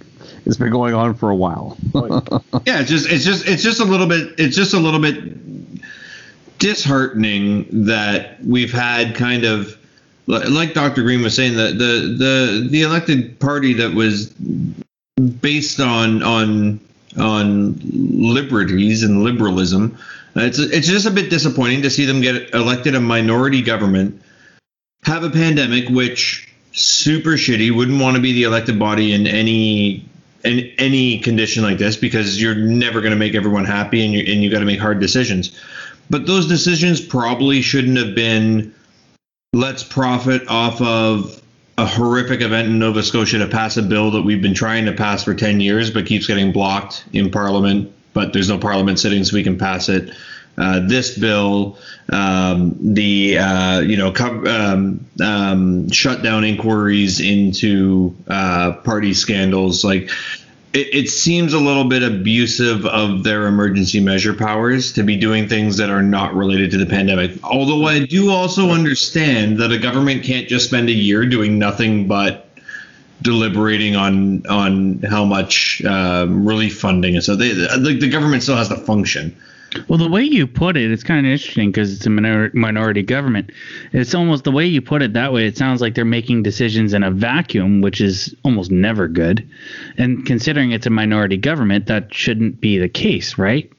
it's 0.45 0.57
been 0.57 0.71
going 0.71 0.93
on 0.93 1.13
for 1.13 1.29
a 1.29 1.35
while. 1.35 1.77
yeah, 2.65 2.79
it's 2.79 2.89
just 2.89 3.09
it's 3.09 3.25
just 3.25 3.47
it's 3.47 3.63
just 3.63 3.79
a 3.79 3.85
little 3.85 4.07
bit 4.07 4.33
it's 4.37 4.55
just 4.55 4.73
a 4.73 4.79
little 4.79 5.01
bit 5.01 5.37
disheartening 6.59 7.85
that 7.85 8.41
we've 8.45 8.71
had 8.71 9.15
kind 9.15 9.43
of 9.43 9.77
like 10.27 10.73
Dr. 10.73 11.03
Green 11.03 11.21
was 11.21 11.35
saying 11.35 11.55
the 11.55 11.71
the 11.71 12.15
the 12.17 12.67
the 12.69 12.81
elected 12.83 13.39
party 13.39 13.73
that 13.73 13.93
was 13.93 14.29
based 14.29 15.79
on 15.79 16.23
on 16.23 16.79
on 17.17 17.79
liberties 17.83 19.03
and 19.03 19.23
liberalism. 19.23 19.97
It's 20.35 20.59
it's 20.59 20.87
just 20.87 21.05
a 21.05 21.11
bit 21.11 21.29
disappointing 21.29 21.81
to 21.83 21.89
see 21.89 22.05
them 22.05 22.21
get 22.21 22.53
elected 22.53 22.95
a 22.95 23.01
minority 23.01 23.61
government, 23.61 24.21
have 25.03 25.23
a 25.23 25.29
pandemic 25.29 25.89
which 25.89 26.53
super 26.71 27.31
shitty. 27.31 27.75
Wouldn't 27.75 28.01
want 28.01 28.15
to 28.15 28.21
be 28.21 28.33
the 28.33 28.43
elected 28.43 28.79
body 28.79 29.13
in 29.13 29.27
any 29.27 30.05
in 30.43 30.71
any 30.77 31.19
condition 31.19 31.63
like 31.63 31.77
this 31.77 31.97
because 31.97 32.41
you're 32.41 32.55
never 32.55 33.01
going 33.01 33.11
to 33.11 33.17
make 33.17 33.35
everyone 33.35 33.65
happy 33.65 34.03
and 34.03 34.13
you 34.13 34.19
and 34.19 34.43
you 34.43 34.49
got 34.49 34.59
to 34.59 34.65
make 34.65 34.79
hard 34.79 34.99
decisions. 34.99 35.59
But 36.09 36.25
those 36.25 36.47
decisions 36.47 37.01
probably 37.01 37.61
shouldn't 37.61 37.97
have 37.97 38.15
been 38.15 38.73
let's 39.53 39.83
profit 39.83 40.47
off 40.47 40.81
of 40.81 41.41
a 41.77 41.85
horrific 41.85 42.41
event 42.41 42.67
in 42.67 42.79
Nova 42.79 43.01
Scotia 43.01 43.39
to 43.39 43.47
pass 43.47 43.77
a 43.77 43.81
bill 43.81 44.11
that 44.11 44.21
we've 44.21 44.41
been 44.41 44.53
trying 44.53 44.85
to 44.85 44.93
pass 44.93 45.23
for 45.23 45.33
10 45.33 45.59
years 45.59 45.89
but 45.89 46.05
keeps 46.05 46.27
getting 46.27 46.51
blocked 46.51 47.05
in 47.13 47.31
Parliament. 47.31 47.91
But 48.13 48.33
there's 48.33 48.49
no 48.49 48.57
Parliament 48.57 48.99
sitting, 48.99 49.23
so 49.23 49.35
we 49.35 49.43
can 49.43 49.57
pass 49.57 49.87
it. 49.87 50.13
Uh, 50.57 50.85
this 50.85 51.17
bill, 51.17 51.77
um, 52.11 52.75
the 52.93 53.37
uh, 53.37 53.79
you 53.79 53.95
know 53.95 54.11
co- 54.11 54.45
um, 54.45 55.05
um, 55.23 55.89
shut 55.91 56.21
down 56.21 56.43
inquiries 56.43 57.21
into 57.21 58.15
uh, 58.27 58.73
party 58.73 59.13
scandals, 59.13 59.85
like 59.85 60.09
it, 60.73 60.93
it, 60.93 61.09
seems 61.09 61.53
a 61.53 61.59
little 61.59 61.83
bit 61.83 62.01
abusive 62.01 62.85
of 62.85 63.23
their 63.23 63.47
emergency 63.47 63.99
measure 63.99 64.33
powers 64.33 64.93
to 64.93 65.03
be 65.03 65.17
doing 65.17 65.47
things 65.47 65.77
that 65.77 65.89
are 65.89 66.01
not 66.01 66.33
related 66.33 66.71
to 66.71 66.77
the 66.77 66.85
pandemic. 66.85 67.31
Although 67.43 67.85
I 67.85 68.05
do 68.05 68.31
also 68.31 68.69
understand 68.69 69.57
that 69.59 69.71
a 69.71 69.77
government 69.77 70.23
can't 70.23 70.47
just 70.47 70.67
spend 70.67 70.89
a 70.89 70.93
year 70.93 71.25
doing 71.25 71.59
nothing 71.59 72.07
but 72.07 72.47
deliberating 73.21 73.95
on 73.95 74.45
on 74.47 74.99
how 74.99 75.25
much 75.25 75.83
um, 75.85 76.47
relief 76.47 76.79
funding 76.79 77.13
and 77.15 77.23
so 77.23 77.35
they 77.35 77.53
like 77.53 77.99
the 77.99 78.09
government 78.09 78.41
still 78.43 78.55
has 78.55 78.69
to 78.69 78.77
function. 78.77 79.35
Well, 79.87 79.97
the 79.97 80.09
way 80.09 80.23
you 80.23 80.47
put 80.47 80.75
it, 80.75 80.91
it's 80.91 81.03
kind 81.03 81.25
of 81.25 81.31
interesting 81.31 81.71
because 81.71 81.93
it's 81.93 82.05
a 82.05 82.09
minor- 82.09 82.51
minority 82.53 83.03
government. 83.03 83.51
It's 83.93 84.13
almost 84.13 84.43
the 84.43 84.51
way 84.51 84.65
you 84.65 84.81
put 84.81 85.01
it 85.01 85.13
that 85.13 85.31
way. 85.31 85.45
It 85.45 85.57
sounds 85.57 85.79
like 85.79 85.95
they're 85.95 86.03
making 86.03 86.43
decisions 86.43 86.93
in 86.93 87.03
a 87.03 87.11
vacuum, 87.11 87.81
which 87.81 88.01
is 88.01 88.35
almost 88.43 88.69
never 88.69 89.07
good. 89.07 89.49
And 89.97 90.25
considering 90.25 90.71
it's 90.71 90.87
a 90.87 90.89
minority 90.89 91.37
government, 91.37 91.87
that 91.87 92.13
shouldn't 92.13 92.59
be 92.59 92.77
the 92.77 92.89
case, 92.89 93.37
right? 93.37 93.71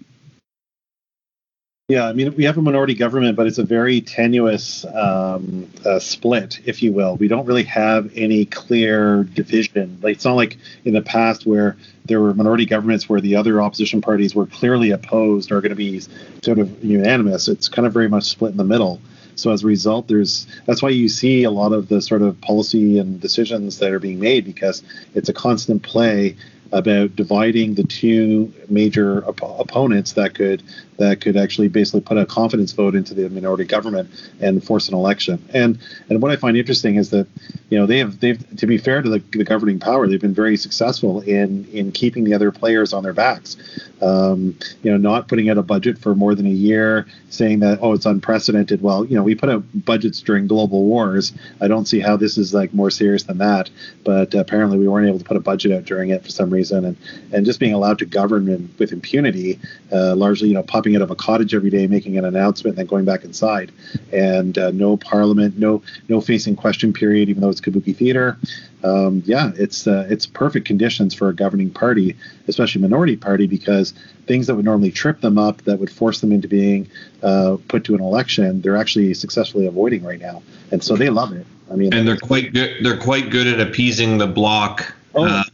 Yeah, 1.88 2.08
I 2.08 2.12
mean, 2.12 2.34
we 2.36 2.44
have 2.44 2.56
a 2.56 2.62
minority 2.62 2.94
government, 2.94 3.36
but 3.36 3.48
it's 3.48 3.58
a 3.58 3.64
very 3.64 4.00
tenuous 4.00 4.84
um, 4.94 5.68
uh, 5.84 5.98
split, 5.98 6.60
if 6.64 6.80
you 6.80 6.92
will. 6.92 7.16
We 7.16 7.26
don't 7.26 7.44
really 7.44 7.64
have 7.64 8.10
any 8.14 8.44
clear 8.44 9.24
division. 9.24 9.98
Like, 10.00 10.14
it's 10.14 10.24
not 10.24 10.36
like 10.36 10.58
in 10.84 10.94
the 10.94 11.02
past 11.02 11.44
where 11.44 11.76
there 12.04 12.20
were 12.20 12.34
minority 12.34 12.66
governments 12.66 13.08
where 13.08 13.20
the 13.20 13.34
other 13.34 13.60
opposition 13.60 14.00
parties 14.00 14.32
were 14.32 14.46
clearly 14.46 14.92
opposed 14.92 15.50
or 15.50 15.60
going 15.60 15.70
to 15.70 15.76
be 15.76 16.00
sort 16.42 16.60
of 16.60 16.84
unanimous. 16.84 17.48
It's 17.48 17.68
kind 17.68 17.84
of 17.84 17.92
very 17.92 18.08
much 18.08 18.24
split 18.24 18.52
in 18.52 18.58
the 18.58 18.64
middle. 18.64 19.00
So 19.34 19.50
as 19.50 19.64
a 19.64 19.66
result, 19.66 20.06
there's 20.06 20.46
that's 20.66 20.82
why 20.82 20.90
you 20.90 21.08
see 21.08 21.42
a 21.42 21.50
lot 21.50 21.72
of 21.72 21.88
the 21.88 22.00
sort 22.00 22.22
of 22.22 22.40
policy 22.42 22.98
and 22.98 23.20
decisions 23.20 23.78
that 23.78 23.90
are 23.90 23.98
being 23.98 24.20
made 24.20 24.44
because 24.44 24.82
it's 25.14 25.28
a 25.28 25.32
constant 25.32 25.82
play 25.82 26.36
about 26.72 27.14
dividing 27.14 27.74
the 27.74 27.84
two 27.84 28.52
major 28.68 29.24
op- 29.26 29.60
opponents 29.60 30.12
that 30.12 30.34
could 30.34 30.62
that 31.02 31.20
could 31.20 31.36
actually 31.36 31.68
basically 31.68 32.00
put 32.00 32.16
a 32.16 32.24
confidence 32.24 32.70
vote 32.72 32.94
into 32.94 33.12
the 33.12 33.28
minority 33.28 33.64
government 33.64 34.08
and 34.40 34.62
force 34.62 34.88
an 34.88 34.94
election. 34.94 35.44
And 35.52 35.78
and 36.08 36.22
what 36.22 36.30
I 36.30 36.36
find 36.36 36.56
interesting 36.56 36.94
is 36.96 37.10
that 37.10 37.26
you 37.70 37.78
know 37.78 37.86
they 37.86 37.98
have 37.98 38.20
they've 38.20 38.40
to 38.56 38.66
be 38.66 38.78
fair 38.78 39.02
to 39.02 39.10
the, 39.10 39.18
the 39.32 39.44
governing 39.44 39.80
power, 39.80 40.06
they've 40.06 40.20
been 40.20 40.34
very 40.34 40.56
successful 40.56 41.20
in 41.20 41.66
in 41.72 41.90
keeping 41.90 42.24
the 42.24 42.34
other 42.34 42.52
players 42.52 42.92
on 42.92 43.02
their 43.02 43.12
backs. 43.12 43.56
Um, 44.00 44.58
you 44.82 44.90
know, 44.90 44.96
not 44.96 45.28
putting 45.28 45.48
out 45.48 45.58
a 45.58 45.62
budget 45.62 45.96
for 45.98 46.14
more 46.14 46.34
than 46.34 46.46
a 46.46 46.50
year, 46.50 47.06
saying 47.30 47.60
that 47.60 47.78
oh 47.82 47.92
it's 47.92 48.06
unprecedented. 48.06 48.80
Well, 48.80 49.04
you 49.04 49.16
know, 49.16 49.22
we 49.22 49.34
put 49.34 49.48
out 49.48 49.64
budgets 49.74 50.20
during 50.20 50.46
global 50.46 50.84
wars. 50.84 51.32
I 51.60 51.68
don't 51.68 51.86
see 51.86 52.00
how 52.00 52.16
this 52.16 52.38
is 52.38 52.54
like 52.54 52.72
more 52.72 52.90
serious 52.90 53.24
than 53.24 53.38
that. 53.38 53.70
But 54.04 54.34
apparently, 54.34 54.78
we 54.78 54.88
weren't 54.88 55.08
able 55.08 55.18
to 55.18 55.24
put 55.24 55.36
a 55.36 55.40
budget 55.40 55.72
out 55.72 55.84
during 55.84 56.10
it 56.10 56.22
for 56.22 56.30
some 56.30 56.50
reason, 56.50 56.84
and 56.84 56.96
and 57.32 57.44
just 57.44 57.58
being 57.58 57.74
allowed 57.74 57.98
to 57.98 58.06
govern 58.06 58.72
with 58.78 58.92
impunity, 58.92 59.58
uh, 59.92 60.14
largely 60.14 60.48
you 60.48 60.54
know 60.54 60.62
popping 60.62 60.91
out 60.96 61.02
of 61.02 61.10
a 61.10 61.16
cottage 61.16 61.54
every 61.54 61.70
day, 61.70 61.86
making 61.86 62.18
an 62.18 62.24
announcement, 62.24 62.76
and 62.76 62.78
then 62.78 62.86
going 62.86 63.04
back 63.04 63.24
inside, 63.24 63.72
and 64.12 64.56
uh, 64.58 64.70
no 64.70 64.96
parliament, 64.96 65.58
no 65.58 65.82
no 66.08 66.20
facing 66.20 66.56
question 66.56 66.92
period, 66.92 67.28
even 67.28 67.40
though 67.40 67.50
it's 67.50 67.60
kabuki 67.60 67.94
theater 67.94 68.38
um, 68.84 69.22
yeah, 69.26 69.52
it's 69.56 69.86
uh, 69.86 70.06
it's 70.10 70.26
perfect 70.26 70.66
conditions 70.66 71.14
for 71.14 71.28
a 71.28 71.34
governing 71.34 71.70
party, 71.70 72.16
especially 72.48 72.80
minority 72.80 73.16
party, 73.16 73.46
because 73.46 73.94
things 74.26 74.46
that 74.46 74.56
would 74.56 74.64
normally 74.64 74.90
trip 74.90 75.20
them 75.20 75.38
up, 75.38 75.62
that 75.62 75.78
would 75.78 75.90
force 75.90 76.20
them 76.20 76.32
into 76.32 76.48
being 76.48 76.88
uh, 77.22 77.56
put 77.68 77.84
to 77.84 77.94
an 77.94 78.00
election, 78.00 78.60
they're 78.60 78.76
actually 78.76 79.14
successfully 79.14 79.66
avoiding 79.66 80.02
right 80.02 80.20
now, 80.20 80.42
and 80.72 80.82
so 80.82 80.96
they 80.96 81.10
love 81.10 81.32
it. 81.32 81.46
I 81.70 81.76
mean, 81.76 81.94
and 81.94 82.06
they're 82.06 82.16
quite 82.16 82.52
good. 82.52 82.84
They're 82.84 82.98
quite 82.98 83.30
good 83.30 83.46
at 83.46 83.60
appeasing 83.60 84.18
the 84.18 84.26
Bloc. 84.26 84.92
Oh. 85.14 85.24
Uh, 85.24 85.44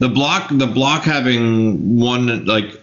the 0.00 0.08
Bloc, 0.08 0.48
the 0.50 0.66
Bloc 0.66 1.02
having 1.02 1.98
one 1.98 2.44
like 2.44 2.77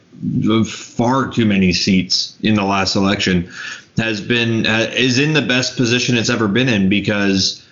far 0.65 1.29
too 1.29 1.45
many 1.45 1.73
seats 1.73 2.37
in 2.41 2.55
the 2.55 2.63
last 2.63 2.95
election, 2.95 3.49
has 3.97 4.21
been 4.21 4.65
uh, 4.65 4.91
is 4.93 5.19
in 5.19 5.33
the 5.33 5.41
best 5.41 5.77
position 5.77 6.17
it's 6.17 6.29
ever 6.29 6.47
been 6.47 6.69
in 6.69 6.89
because 6.89 7.65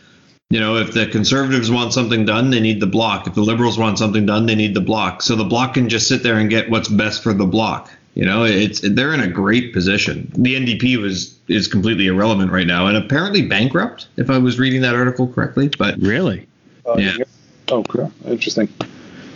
you 0.53 0.59
know, 0.59 0.77
if 0.77 0.93
the 0.93 1.07
conservatives 1.07 1.71
want 1.71 1.93
something 1.93 2.25
done, 2.25 2.51
they 2.51 2.59
need 2.59 2.79
the 2.79 2.85
Bloc. 2.85 3.25
If 3.25 3.33
the 3.33 3.41
liberals 3.41 3.79
want 3.79 3.97
something 3.97 4.27
done, 4.27 4.45
they 4.45 4.53
need 4.53 4.75
the 4.75 4.81
Bloc. 4.81 5.23
So 5.23 5.35
the 5.35 5.43
Bloc 5.43 5.73
can 5.73 5.89
just 5.89 6.07
sit 6.07 6.21
there 6.21 6.37
and 6.37 6.47
get 6.47 6.69
what's 6.69 6.87
best 6.87 7.23
for 7.23 7.33
the 7.33 7.47
Bloc. 7.47 7.89
You 8.13 8.23
know, 8.23 8.43
it's 8.43 8.79
they're 8.81 9.15
in 9.15 9.19
a 9.19 9.27
great 9.27 9.73
position. 9.73 10.31
The 10.37 10.53
NDP 10.53 10.97
was 11.01 11.39
is 11.47 11.67
completely 11.67 12.05
irrelevant 12.05 12.51
right 12.51 12.67
now, 12.67 12.85
and 12.85 12.95
apparently 12.95 13.41
bankrupt, 13.41 14.07
if 14.17 14.29
I 14.29 14.37
was 14.37 14.59
reading 14.59 14.81
that 14.81 14.93
article 14.93 15.27
correctly. 15.27 15.71
But 15.75 15.97
really, 15.97 16.47
uh, 16.85 16.97
yeah. 16.97 17.17
Oh, 17.69 17.81
cool. 17.83 18.11
Interesting. 18.27 18.69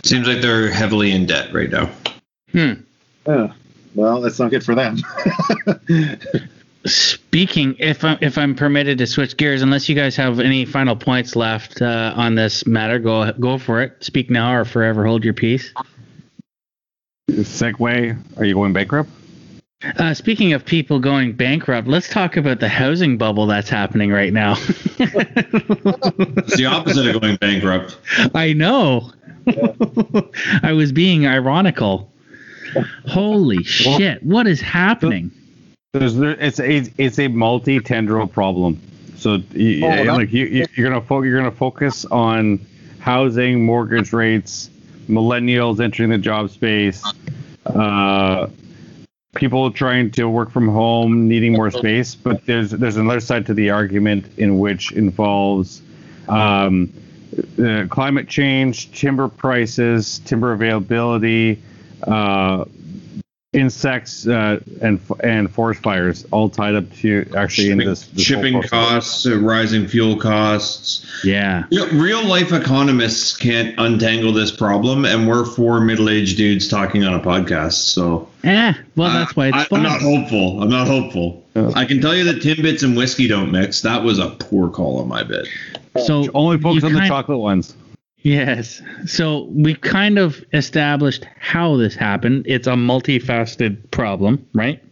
Seems 0.04 0.28
like 0.28 0.40
they're 0.40 0.70
heavily 0.70 1.10
in 1.10 1.26
debt 1.26 1.52
right 1.52 1.70
now. 1.70 1.90
Hmm. 2.52 2.74
Yeah. 3.28 3.52
Well, 3.94 4.20
that's 4.22 4.38
not 4.38 4.50
good 4.50 4.64
for 4.64 4.74
them. 4.74 4.96
Speaking, 6.86 7.76
if 7.78 8.02
I'm, 8.04 8.18
if 8.22 8.38
I'm 8.38 8.54
permitted 8.54 8.98
to 8.98 9.06
switch 9.06 9.36
gears, 9.36 9.60
unless 9.60 9.88
you 9.88 9.94
guys 9.94 10.16
have 10.16 10.40
any 10.40 10.64
final 10.64 10.96
points 10.96 11.36
left 11.36 11.82
uh, 11.82 12.14
on 12.16 12.34
this 12.34 12.66
matter, 12.66 12.98
go 12.98 13.30
go 13.32 13.58
for 13.58 13.82
it. 13.82 14.02
Speak 14.02 14.30
now 14.30 14.54
or 14.54 14.64
forever 14.64 15.04
hold 15.04 15.24
your 15.24 15.34
peace. 15.34 15.72
Segue, 17.30 18.38
Are 18.38 18.44
you 18.44 18.54
going 18.54 18.72
bankrupt? 18.72 19.10
Uh, 19.98 20.14
speaking 20.14 20.54
of 20.54 20.64
people 20.64 20.98
going 20.98 21.34
bankrupt, 21.34 21.86
let's 21.86 22.08
talk 22.08 22.36
about 22.36 22.58
the 22.58 22.68
housing 22.68 23.18
bubble 23.18 23.46
that's 23.46 23.68
happening 23.68 24.10
right 24.10 24.32
now. 24.32 24.54
it's 24.98 26.56
the 26.56 26.66
opposite 26.66 27.06
of 27.06 27.20
going 27.20 27.36
bankrupt. 27.36 27.96
I 28.34 28.54
know. 28.54 29.12
I 30.62 30.72
was 30.72 30.90
being 30.90 31.26
ironical. 31.26 32.12
Holy 33.06 33.62
shit! 33.62 34.22
What 34.22 34.46
is 34.46 34.60
happening? 34.60 35.30
There's 35.92 36.16
there, 36.16 36.32
it's 36.32 36.60
a 36.60 36.90
it's 36.98 37.18
a 37.18 37.28
multi 37.28 37.80
tendril 37.80 38.26
problem. 38.26 38.80
So 39.16 39.38
you, 39.52 39.86
oh, 39.86 40.02
like 40.14 40.32
you, 40.32 40.44
you 40.44 40.86
are 40.86 40.90
gonna 40.90 41.00
fo- 41.00 41.22
you're 41.22 41.38
gonna 41.38 41.50
focus 41.50 42.04
on 42.06 42.64
housing, 43.00 43.64
mortgage 43.64 44.12
rates, 44.12 44.70
millennials 45.08 45.80
entering 45.80 46.10
the 46.10 46.18
job 46.18 46.50
space, 46.50 47.02
uh, 47.66 48.48
people 49.34 49.70
trying 49.72 50.10
to 50.12 50.28
work 50.28 50.50
from 50.50 50.68
home, 50.68 51.26
needing 51.26 51.52
more 51.52 51.70
space. 51.70 52.14
But 52.14 52.46
there's 52.46 52.70
there's 52.70 52.96
another 52.96 53.20
side 53.20 53.46
to 53.46 53.54
the 53.54 53.70
argument 53.70 54.26
in 54.36 54.58
which 54.58 54.92
involves 54.92 55.82
um, 56.28 56.92
uh, 57.58 57.86
climate 57.88 58.28
change, 58.28 58.92
timber 58.92 59.28
prices, 59.28 60.20
timber 60.20 60.52
availability, 60.52 61.62
uh, 62.02 62.64
insects 63.54 64.26
uh, 64.26 64.60
and 64.82 65.00
and 65.24 65.50
forest 65.50 65.82
fires 65.82 66.26
all 66.30 66.50
tied 66.50 66.74
up 66.74 66.92
to 66.96 67.26
actually 67.34 67.64
shipping, 67.64 67.80
in 67.80 67.86
this, 67.86 68.06
this 68.08 68.24
shipping 68.24 68.62
costs, 68.62 69.26
uh, 69.26 69.38
rising 69.38 69.88
fuel 69.88 70.16
costs. 70.16 71.06
Yeah, 71.24 71.64
you 71.70 71.80
know, 71.80 72.00
real 72.00 72.24
life 72.24 72.52
economists 72.52 73.36
can't 73.36 73.74
untangle 73.78 74.32
this 74.32 74.50
problem, 74.50 75.04
and 75.04 75.26
we're 75.26 75.44
four 75.44 75.80
middle 75.80 76.10
aged 76.10 76.36
dudes 76.36 76.68
talking 76.68 77.04
on 77.04 77.14
a 77.14 77.20
podcast. 77.20 77.72
So 77.72 78.28
yeah, 78.44 78.74
well 78.96 79.12
that's 79.12 79.34
why 79.34 79.48
it's 79.48 79.56
I, 79.56 79.64
fun. 79.64 79.86
I'm 79.86 79.92
not 79.92 80.02
hopeful. 80.02 80.62
I'm 80.62 80.70
not 80.70 80.86
hopeful. 80.86 81.44
I 81.74 81.86
can 81.86 82.00
tell 82.00 82.14
you 82.14 82.22
that 82.24 82.40
Timbits 82.40 82.84
and 82.84 82.96
whiskey 82.96 83.26
don't 83.26 83.50
mix. 83.50 83.80
That 83.80 84.04
was 84.04 84.20
a 84.20 84.30
poor 84.30 84.70
call 84.70 85.00
on 85.00 85.08
my 85.08 85.24
bit. 85.24 85.48
So 86.04 86.28
only 86.32 86.58
focus 86.58 86.84
on 86.84 86.92
the 86.92 87.04
chocolate 87.08 87.38
ones. 87.38 87.74
Yes. 88.22 88.82
So 89.06 89.44
we 89.50 89.74
kind 89.74 90.18
of 90.18 90.44
established 90.52 91.26
how 91.38 91.76
this 91.76 91.94
happened. 91.94 92.44
It's 92.46 92.66
a 92.66 92.72
multifaceted 92.72 93.90
problem, 93.90 94.44
right? 94.54 94.82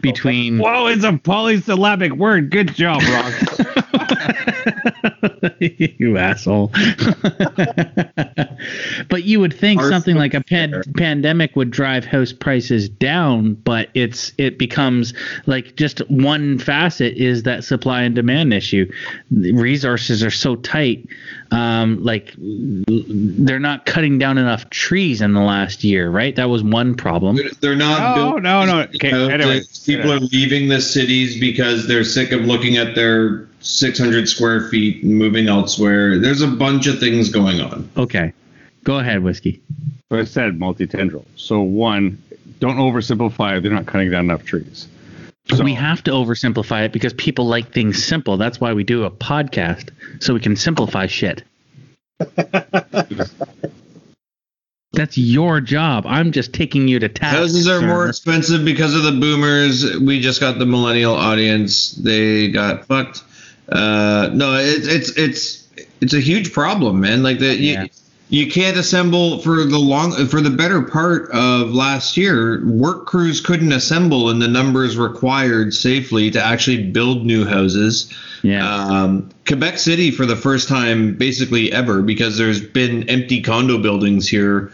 Between 0.00 0.58
Whoa, 0.58 0.86
it's 0.86 1.04
a 1.04 1.18
polysyllabic 1.18 2.12
word. 2.12 2.50
Good 2.50 2.74
job, 2.74 3.02
Rock. 3.02 4.00
you 5.60 6.16
asshole. 6.18 6.68
but 9.08 9.24
you 9.24 9.40
would 9.40 9.52
think 9.52 9.80
Ours 9.80 9.90
something 9.90 10.16
like 10.16 10.34
a 10.34 10.40
pan- 10.42 10.82
pandemic 10.96 11.56
would 11.56 11.70
drive 11.70 12.04
house 12.04 12.32
prices 12.32 12.88
down, 12.88 13.54
but 13.54 13.88
it's 13.94 14.32
it 14.38 14.58
becomes 14.58 15.14
like 15.46 15.76
just 15.76 15.98
one 16.10 16.58
facet 16.58 17.16
is 17.16 17.42
that 17.44 17.64
supply 17.64 18.02
and 18.02 18.14
demand 18.14 18.52
issue. 18.52 18.90
The 19.30 19.52
resources 19.52 20.22
are 20.22 20.30
so 20.30 20.56
tight, 20.56 21.06
um, 21.50 22.02
like 22.02 22.34
they're 22.38 23.58
not 23.58 23.86
cutting 23.86 24.18
down 24.18 24.38
enough 24.38 24.68
trees 24.70 25.20
in 25.20 25.32
the 25.34 25.40
last 25.40 25.84
year, 25.84 26.10
right? 26.10 26.34
That 26.36 26.48
was 26.50 26.62
one 26.62 26.94
problem. 26.94 27.36
They're- 27.36 27.50
They're 27.60 27.76
not. 27.76 28.16
No, 28.16 28.24
building 28.24 28.42
no, 28.42 28.64
no. 28.64 28.80
Okay, 28.94 29.10
houses. 29.10 29.28
anyway. 29.30 29.60
people 29.86 30.12
are 30.12 30.20
leaving 30.20 30.68
the 30.68 30.80
cities 30.80 31.38
because 31.38 31.86
they're 31.86 32.04
sick 32.04 32.32
of 32.32 32.42
looking 32.42 32.76
at 32.76 32.94
their 32.94 33.46
600 33.64 34.28
square 34.28 34.68
feet 34.68 35.02
and 35.02 35.14
moving 35.14 35.48
elsewhere. 35.48 36.18
There's 36.18 36.42
a 36.42 36.46
bunch 36.46 36.86
of 36.86 37.00
things 37.00 37.30
going 37.30 37.60
on. 37.60 37.88
Okay, 37.96 38.32
go 38.84 38.98
ahead, 38.98 39.22
whiskey. 39.22 39.62
So 40.12 40.18
I 40.18 40.24
said 40.24 40.58
multi-tendril. 40.58 41.24
So 41.36 41.60
one, 41.62 42.22
don't 42.60 42.76
oversimplify. 42.76 43.58
it. 43.58 43.62
They're 43.62 43.72
not 43.72 43.86
cutting 43.86 44.10
down 44.10 44.26
enough 44.26 44.44
trees. 44.44 44.88
So 45.54 45.62
we 45.62 45.74
have 45.74 46.02
to 46.04 46.10
oversimplify 46.10 46.86
it 46.86 46.92
because 46.92 47.12
people 47.12 47.46
like 47.46 47.72
things 47.72 48.02
simple. 48.02 48.38
That's 48.38 48.60
why 48.60 48.72
we 48.72 48.84
do 48.84 49.04
a 49.04 49.10
podcast 49.10 49.90
so 50.20 50.32
we 50.32 50.40
can 50.40 50.56
simplify 50.56 51.06
shit. 51.06 51.42
That's 54.94 55.18
your 55.18 55.60
job. 55.60 56.06
I'm 56.06 56.32
just 56.32 56.52
taking 56.52 56.88
you 56.88 56.98
to 57.00 57.08
task. 57.08 57.36
Houses 57.36 57.68
are 57.68 57.80
sir. 57.80 57.86
more 57.86 58.08
expensive 58.08 58.64
because 58.64 58.94
of 58.94 59.02
the 59.02 59.12
boomers. 59.12 59.98
We 59.98 60.20
just 60.20 60.40
got 60.40 60.58
the 60.58 60.66
millennial 60.66 61.14
audience. 61.14 61.92
They 61.92 62.48
got 62.48 62.86
fucked. 62.86 63.22
Uh, 63.68 64.30
no, 64.32 64.54
it's 64.56 64.86
it's 64.86 65.10
it's 65.16 65.68
it's 66.00 66.14
a 66.14 66.20
huge 66.20 66.52
problem, 66.52 67.00
man. 67.00 67.22
Like 67.22 67.38
that, 67.38 67.58
you, 67.58 67.72
Yeah. 67.72 67.86
you 68.28 68.50
can't 68.50 68.76
assemble 68.76 69.38
for 69.38 69.64
the 69.64 69.78
long 69.78 70.12
for 70.26 70.40
the 70.40 70.50
better 70.50 70.82
part 70.82 71.30
of 71.30 71.70
last 71.70 72.16
year. 72.16 72.64
Work 72.66 73.06
crews 73.06 73.40
couldn't 73.40 73.72
assemble 73.72 74.30
in 74.30 74.38
the 74.38 74.48
numbers 74.48 74.96
required 74.96 75.72
safely 75.72 76.30
to 76.32 76.42
actually 76.44 76.82
build 76.90 77.24
new 77.24 77.44
houses. 77.44 78.12
Yeah. 78.42 78.68
Um, 78.68 79.30
Quebec 79.46 79.78
City 79.78 80.10
for 80.10 80.26
the 80.26 80.36
first 80.36 80.68
time, 80.68 81.14
basically 81.14 81.72
ever, 81.72 82.02
because 82.02 82.36
there's 82.36 82.60
been 82.60 83.08
empty 83.08 83.40
condo 83.40 83.78
buildings 83.78 84.28
here 84.28 84.70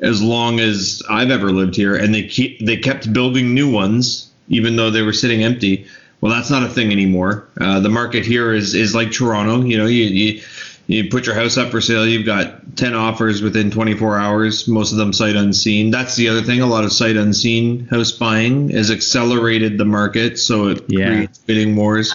as 0.00 0.20
long 0.20 0.58
as 0.58 1.00
I've 1.08 1.30
ever 1.30 1.52
lived 1.52 1.76
here, 1.76 1.94
and 1.94 2.12
they 2.12 2.24
keep 2.24 2.58
they 2.66 2.76
kept 2.76 3.12
building 3.12 3.54
new 3.54 3.70
ones 3.70 4.28
even 4.48 4.74
though 4.76 4.90
they 4.90 5.02
were 5.02 5.12
sitting 5.12 5.44
empty. 5.44 5.86
Well, 6.22 6.32
that's 6.32 6.50
not 6.50 6.62
a 6.62 6.68
thing 6.68 6.92
anymore. 6.92 7.48
Uh, 7.60 7.80
the 7.80 7.88
market 7.90 8.24
here 8.24 8.54
is 8.54 8.74
is 8.74 8.94
like 8.94 9.10
Toronto. 9.12 9.62
You 9.66 9.76
know, 9.76 9.86
you, 9.86 10.04
you 10.04 10.42
you 10.86 11.10
put 11.10 11.26
your 11.26 11.34
house 11.34 11.56
up 11.58 11.70
for 11.70 11.80
sale, 11.80 12.06
you've 12.06 12.24
got 12.26 12.76
ten 12.76 12.94
offers 12.94 13.42
within 13.42 13.70
24 13.72 14.18
hours. 14.18 14.68
Most 14.68 14.92
of 14.92 14.98
them 14.98 15.12
sight 15.12 15.34
unseen. 15.36 15.90
That's 15.90 16.14
the 16.16 16.28
other 16.28 16.42
thing. 16.42 16.60
A 16.60 16.66
lot 16.66 16.84
of 16.84 16.92
sight 16.92 17.16
unseen 17.16 17.86
house 17.88 18.12
buying 18.12 18.68
has 18.70 18.90
accelerated 18.90 19.78
the 19.78 19.84
market, 19.84 20.38
so 20.38 20.68
it 20.68 20.84
Yeah. 20.88 21.08
creates 21.08 21.38
bidding 21.38 21.74
wars. 21.76 22.14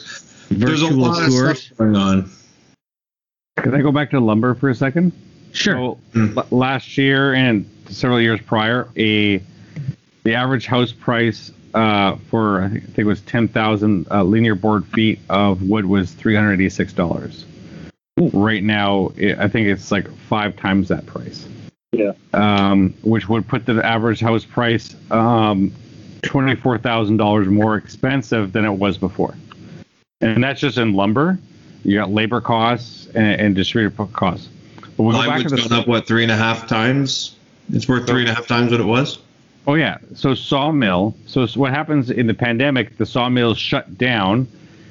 There's 0.50 0.82
a 0.82 0.86
Virtual 0.88 1.02
lot 1.02 1.24
of 1.24 1.34
stuff 1.58 1.78
going 1.78 1.96
on. 1.98 2.30
Can 3.58 3.74
I 3.76 3.82
go 3.82 3.92
back 3.92 4.12
to 4.12 4.20
lumber 4.22 4.54
for 4.56 4.70
a 4.70 4.76
second? 4.76 5.12
Sure. 5.52 5.98
So, 6.14 6.34
l- 6.38 6.48
last 6.52 6.98
year 6.98 7.34
and 7.34 7.66
several 7.90 8.22
years 8.22 8.40
prior, 8.42 8.88
a 8.96 9.42
the 10.24 10.34
average 10.36 10.66
house 10.66 10.92
price 10.94 11.52
uh, 11.74 12.16
for 12.30 12.62
I 12.62 12.70
think, 12.70 12.84
I 12.84 12.86
think 12.88 13.00
it 13.00 13.06
was 13.06 13.22
ten 13.22 13.48
thousand 13.48 14.08
uh, 14.12 14.24
linear 14.24 14.56
board 14.56 14.86
feet 14.88 15.20
of 15.30 15.62
wood 15.64 15.86
was 15.86 16.12
three 16.12 16.36
hundred 16.36 16.54
eighty 16.54 16.70
six 16.70 16.94
dollars. 16.94 17.46
Right 18.18 18.64
now, 18.64 19.12
it, 19.16 19.38
I 19.38 19.48
think 19.48 19.68
it's 19.68 19.92
like 19.92 20.12
five 20.18 20.56
times 20.56 20.88
that 20.88 21.06
price. 21.06 21.48
Yeah. 21.92 22.14
Um, 22.34 22.94
which 23.04 23.30
would 23.30 23.48
put 23.48 23.66
the 23.66 23.86
average 23.86 24.20
house 24.20 24.44
price 24.44 24.96
um, 25.12 25.72
twenty 26.22 26.56
four 26.56 26.78
thousand 26.78 27.18
dollars 27.18 27.48
more 27.48 27.76
expensive 27.76 28.54
than 28.54 28.66
it 28.66 28.74
was 28.74 28.98
before, 28.98 29.36
and 30.22 30.44
that's 30.44 30.60
just 30.60 30.78
in 30.78 30.94
lumber. 30.94 31.38
You 31.84 31.98
got 31.98 32.10
labor 32.10 32.42
costs 32.42 33.08
and, 33.16 33.40
and 33.40 33.56
distributor 33.56 34.06
costs. 34.08 34.50
But 34.98 35.04
we'll 35.04 35.14
go 35.14 35.28
back 35.28 35.44
to 35.44 35.50
Plywood's 35.50 35.64
the 35.64 35.70
gone 35.70 35.80
up 35.80 35.88
what 35.88 36.08
three 36.08 36.24
and 36.24 36.32
a 36.32 36.36
half 36.36 36.68
times. 36.68 37.36
It's 37.72 37.88
worth 37.88 38.08
three 38.08 38.22
and 38.22 38.30
a 38.30 38.34
half 38.34 38.48
times 38.48 38.72
what 38.72 38.80
it 38.80 38.86
was. 38.86 39.20
Oh 39.68 39.76
yeah. 39.76 39.98
So 40.16 40.34
sawmill. 40.34 41.16
So 41.26 41.46
what 41.48 41.74
happens 41.74 42.10
in 42.10 42.26
the 42.26 42.34
pandemic? 42.34 42.98
The 42.98 43.06
sawmills 43.06 43.58
shut 43.58 43.98
down, 43.98 44.48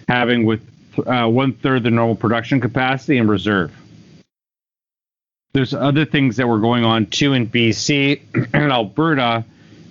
having 0.06 0.44
with 0.44 0.60
uh, 1.06 1.26
one 1.28 1.54
third 1.54 1.82
the 1.82 1.90
normal 1.90 2.14
production 2.14 2.60
capacity 2.60 3.16
in 3.16 3.26
reserve. 3.26 3.72
There's 5.54 5.72
other 5.72 6.04
things 6.04 6.36
that 6.36 6.46
were 6.46 6.58
going 6.58 6.84
on 6.84 7.06
too 7.06 7.32
in 7.32 7.48
BC 7.48 8.20
and 8.52 8.70
Alberta. 8.70 9.44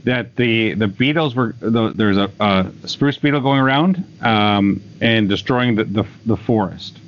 That 0.03 0.36
the 0.36 0.75
the 0.75 0.88
beetles 0.88 1.33
were 1.33 1.55
the, 1.59 1.89
there's 1.89 2.17
a, 2.17 2.29
a 2.39 2.88
spruce 2.88 3.17
beetle 3.17 3.41
going 3.41 3.59
around 3.59 4.05
um, 4.21 4.83
and 5.01 5.27
destroying 5.27 5.73
the, 5.73 5.86
the 5.86 6.05
the 6.27 6.38
forest. 6.38 6.99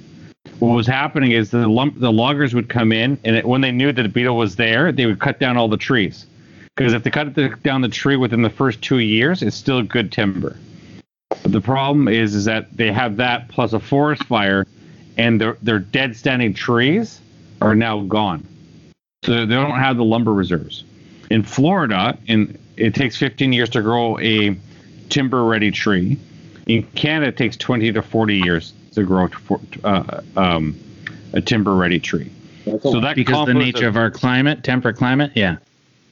What 0.57 0.73
was 0.73 0.87
happening 0.87 1.29
is 1.29 1.51
the 1.51 1.67
lump 1.67 1.99
the 1.99 2.11
loggers 2.11 2.55
would 2.55 2.69
come 2.69 2.91
in 2.91 3.19
and 3.23 3.35
it, 3.35 3.45
when 3.45 3.61
they 3.61 3.71
knew 3.71 3.91
that 3.91 4.01
the 4.01 4.09
beetle 4.09 4.35
was 4.35 4.55
there, 4.55 4.91
they 4.91 5.05
would 5.05 5.19
cut 5.19 5.39
down 5.39 5.57
all 5.57 5.67
the 5.67 5.77
trees 5.77 6.25
because 6.77 6.93
if 6.93 7.01
they 7.01 7.09
cut 7.09 7.33
the, 7.33 7.49
down 7.63 7.81
the 7.81 7.89
tree 7.89 8.15
within 8.15 8.43
the 8.43 8.51
first 8.51 8.83
two 8.83 8.99
years, 8.99 9.41
it's 9.41 9.55
still 9.55 9.81
good 9.81 10.11
timber. 10.11 10.55
But 11.29 11.51
the 11.51 11.59
problem 11.59 12.07
is, 12.07 12.35
is 12.35 12.45
that 12.45 12.77
they 12.77 12.91
have 12.91 13.17
that 13.17 13.49
plus 13.49 13.73
a 13.73 13.79
forest 13.79 14.23
fire, 14.25 14.65
and 15.17 15.41
their 15.41 15.57
their 15.63 15.79
dead 15.79 16.15
standing 16.15 16.53
trees 16.53 17.19
are 17.61 17.75
now 17.75 18.01
gone. 18.01 18.45
So 19.25 19.45
they 19.45 19.55
don't 19.55 19.79
have 19.79 19.97
the 19.97 20.03
lumber 20.03 20.33
reserves. 20.33 20.83
In 21.31 21.41
Florida, 21.41 22.17
in 22.27 22.57
it 22.77 22.93
takes 22.93 23.17
15 23.17 23.51
years 23.53 23.69
to 23.71 23.81
grow 23.81 24.19
a 24.19 24.55
timber 25.09 25.43
ready 25.45 25.71
tree. 25.71 26.19
In 26.67 26.83
Canada, 26.93 27.29
it 27.29 27.37
takes 27.37 27.57
20 27.57 27.91
to 27.93 28.01
40 28.03 28.37
years 28.37 28.73
to 28.93 29.03
grow 29.03 29.27
to, 29.27 29.59
uh, 29.83 30.21
um, 30.35 30.77
a 31.33 31.41
timber 31.41 31.73
ready 31.73 31.99
tree. 31.99 32.31
So 32.65 32.99
that 32.99 33.15
Because 33.15 33.47
the 33.47 33.53
compost 33.53 33.57
nature 33.57 33.87
of 33.87 33.97
our 33.97 34.11
climate, 34.11 34.63
temperate 34.63 34.97
climate, 34.97 35.31
yeah. 35.33 35.57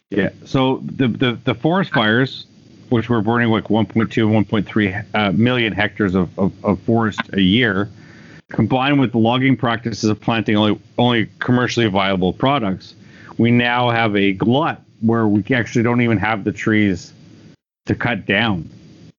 Yeah. 0.10 0.30
So 0.45 0.82
the, 0.84 1.08
the, 1.08 1.39
the 1.43 1.56
forest 1.56 1.93
fires, 1.93 2.45
which 2.89 3.10
were 3.10 3.22
burning 3.22 3.49
like 3.49 3.66
1.2 3.66 4.08
1.3 4.08 5.06
uh, 5.14 5.32
million 5.32 5.74
hectares 5.74 6.16
of, 6.16 6.38
of, 6.38 6.53
of 6.64 6.80
forest 6.82 7.22
a 7.34 7.41
year, 7.41 7.89
combined 8.49 8.99
with 8.99 9.12
the 9.12 9.18
logging 9.18 9.58
practices 9.58 10.10
of 10.10 10.20
planting 10.20 10.56
only 10.56 10.80
only 10.97 11.30
commercially 11.39 11.88
viable 11.88 12.34
products, 12.34 12.95
we 13.38 13.51
now 13.51 13.89
have 13.89 14.16
a 14.16 14.34
glut 14.34 14.82
where 15.01 15.28
we 15.28 15.43
actually 15.53 15.84
don't 15.84 16.01
even 16.01 16.18
have 16.18 16.43
the 16.43 16.51
trees 16.51 17.12
to 17.86 17.95
cut 17.95 18.26
down. 18.26 18.70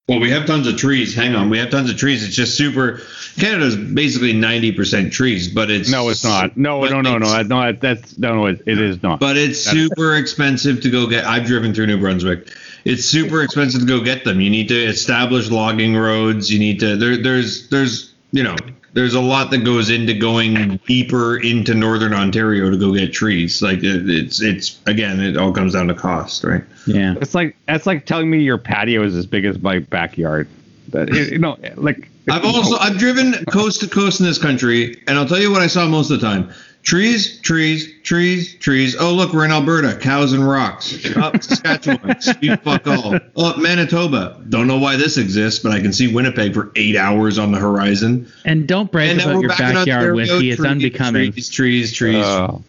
Well, 0.08 0.20
we 0.20 0.30
have 0.30 0.46
tons 0.46 0.68
of 0.68 0.76
trees. 0.76 1.16
Hang 1.16 1.34
on, 1.34 1.50
we 1.50 1.58
have 1.58 1.70
tons 1.70 1.90
of 1.90 1.96
trees. 1.96 2.24
It's 2.24 2.34
just 2.36 2.56
super. 2.56 3.00
Canada's 3.38 3.76
basically 3.76 4.32
ninety 4.32 4.70
percent 4.70 5.12
trees, 5.12 5.48
but 5.48 5.68
it's 5.68 5.90
No, 5.90 6.08
it's 6.10 6.22
not. 6.22 6.56
No, 6.56 6.84
no, 6.84 7.00
no, 7.00 7.18
no, 7.18 7.42
no. 7.42 7.42
that- 7.42 7.80
That's 7.80 8.16
no, 8.16 8.36
no. 8.36 8.46
It, 8.46 8.62
it 8.66 8.80
is 8.80 9.02
not. 9.02 9.18
But 9.18 9.36
it's 9.36 9.58
super 9.58 10.14
expensive 10.14 10.80
to 10.82 10.90
go 10.90 11.08
get. 11.08 11.24
I've 11.24 11.44
driven 11.44 11.74
through 11.74 11.88
New 11.88 11.98
Brunswick. 11.98 12.48
It's 12.84 13.04
super 13.04 13.42
expensive 13.42 13.80
to 13.80 13.86
go 13.86 14.00
get 14.00 14.24
them. 14.24 14.40
You 14.40 14.48
need 14.48 14.68
to 14.68 14.80
establish 14.80 15.50
logging 15.50 15.96
roads. 15.96 16.52
You 16.52 16.60
need 16.60 16.78
to. 16.80 16.96
There, 16.96 17.16
there's, 17.20 17.68
there's, 17.70 18.14
you 18.30 18.44
know, 18.44 18.54
there's 18.96 19.12
a 19.12 19.20
lot 19.20 19.50
that 19.50 19.58
goes 19.58 19.90
into 19.90 20.14
going 20.14 20.80
deeper 20.86 21.36
into 21.36 21.74
northern 21.74 22.14
Ontario 22.14 22.70
to 22.70 22.78
go 22.78 22.94
get 22.94 23.12
trees. 23.12 23.60
Like 23.60 23.80
it, 23.80 24.08
it's, 24.08 24.40
it's 24.40 24.80
again, 24.86 25.20
it 25.20 25.36
all 25.36 25.52
comes 25.52 25.74
down 25.74 25.88
to 25.88 25.94
cost, 25.94 26.42
right? 26.42 26.64
Yeah. 26.86 27.14
It's 27.20 27.34
like 27.34 27.56
that's 27.66 27.84
like 27.84 28.06
telling 28.06 28.30
me 28.30 28.40
your 28.40 28.56
patio 28.56 29.02
is 29.02 29.14
as 29.14 29.26
big 29.26 29.44
as 29.44 29.60
my 29.60 29.80
backyard. 29.80 30.48
That 30.88 31.12
you 31.12 31.38
know, 31.38 31.58
like 31.74 32.08
I've 32.30 32.46
also 32.46 32.76
I've 32.78 32.96
driven 32.96 33.44
coast 33.44 33.80
to 33.80 33.86
coast 33.86 34.20
in 34.20 34.24
this 34.24 34.38
country, 34.38 35.02
and 35.06 35.18
I'll 35.18 35.26
tell 35.26 35.40
you 35.40 35.52
what 35.52 35.60
I 35.60 35.66
saw 35.66 35.86
most 35.86 36.10
of 36.10 36.18
the 36.18 36.26
time: 36.26 36.50
trees, 36.86 37.40
trees, 37.40 37.92
trees, 38.02 38.54
trees. 38.54 38.96
Oh, 38.98 39.12
look, 39.12 39.32
we're 39.32 39.44
in 39.44 39.50
Alberta. 39.50 39.98
Cows 40.00 40.32
and 40.32 40.48
rocks. 40.48 41.04
Up 41.16 41.42
Saskatchewan. 41.42 42.20
Sweet 42.20 42.62
fuck 42.62 42.86
all. 42.86 43.18
Oh, 43.34 43.56
Manitoba. 43.58 44.42
Don't 44.48 44.68
know 44.68 44.78
why 44.78 44.96
this 44.96 45.18
exists, 45.18 45.62
but 45.62 45.72
I 45.72 45.80
can 45.80 45.92
see 45.92 46.12
Winnipeg 46.12 46.54
for 46.54 46.72
eight 46.76 46.96
hours 46.96 47.38
on 47.38 47.52
the 47.52 47.58
horizon. 47.58 48.32
And 48.44 48.66
don't 48.66 48.90
brag 48.90 49.10
And 49.10 49.20
about 49.20 49.40
your 49.40 49.48
back 49.50 49.58
backyard 49.58 49.88
Ontario. 49.88 50.14
whiskey. 50.14 50.50
It's 50.52 50.64
unbecoming. 50.64 51.32
Trees, 51.32 51.50
trees, 51.50 51.92
trees. 51.92 52.24
Oh. 52.24 52.62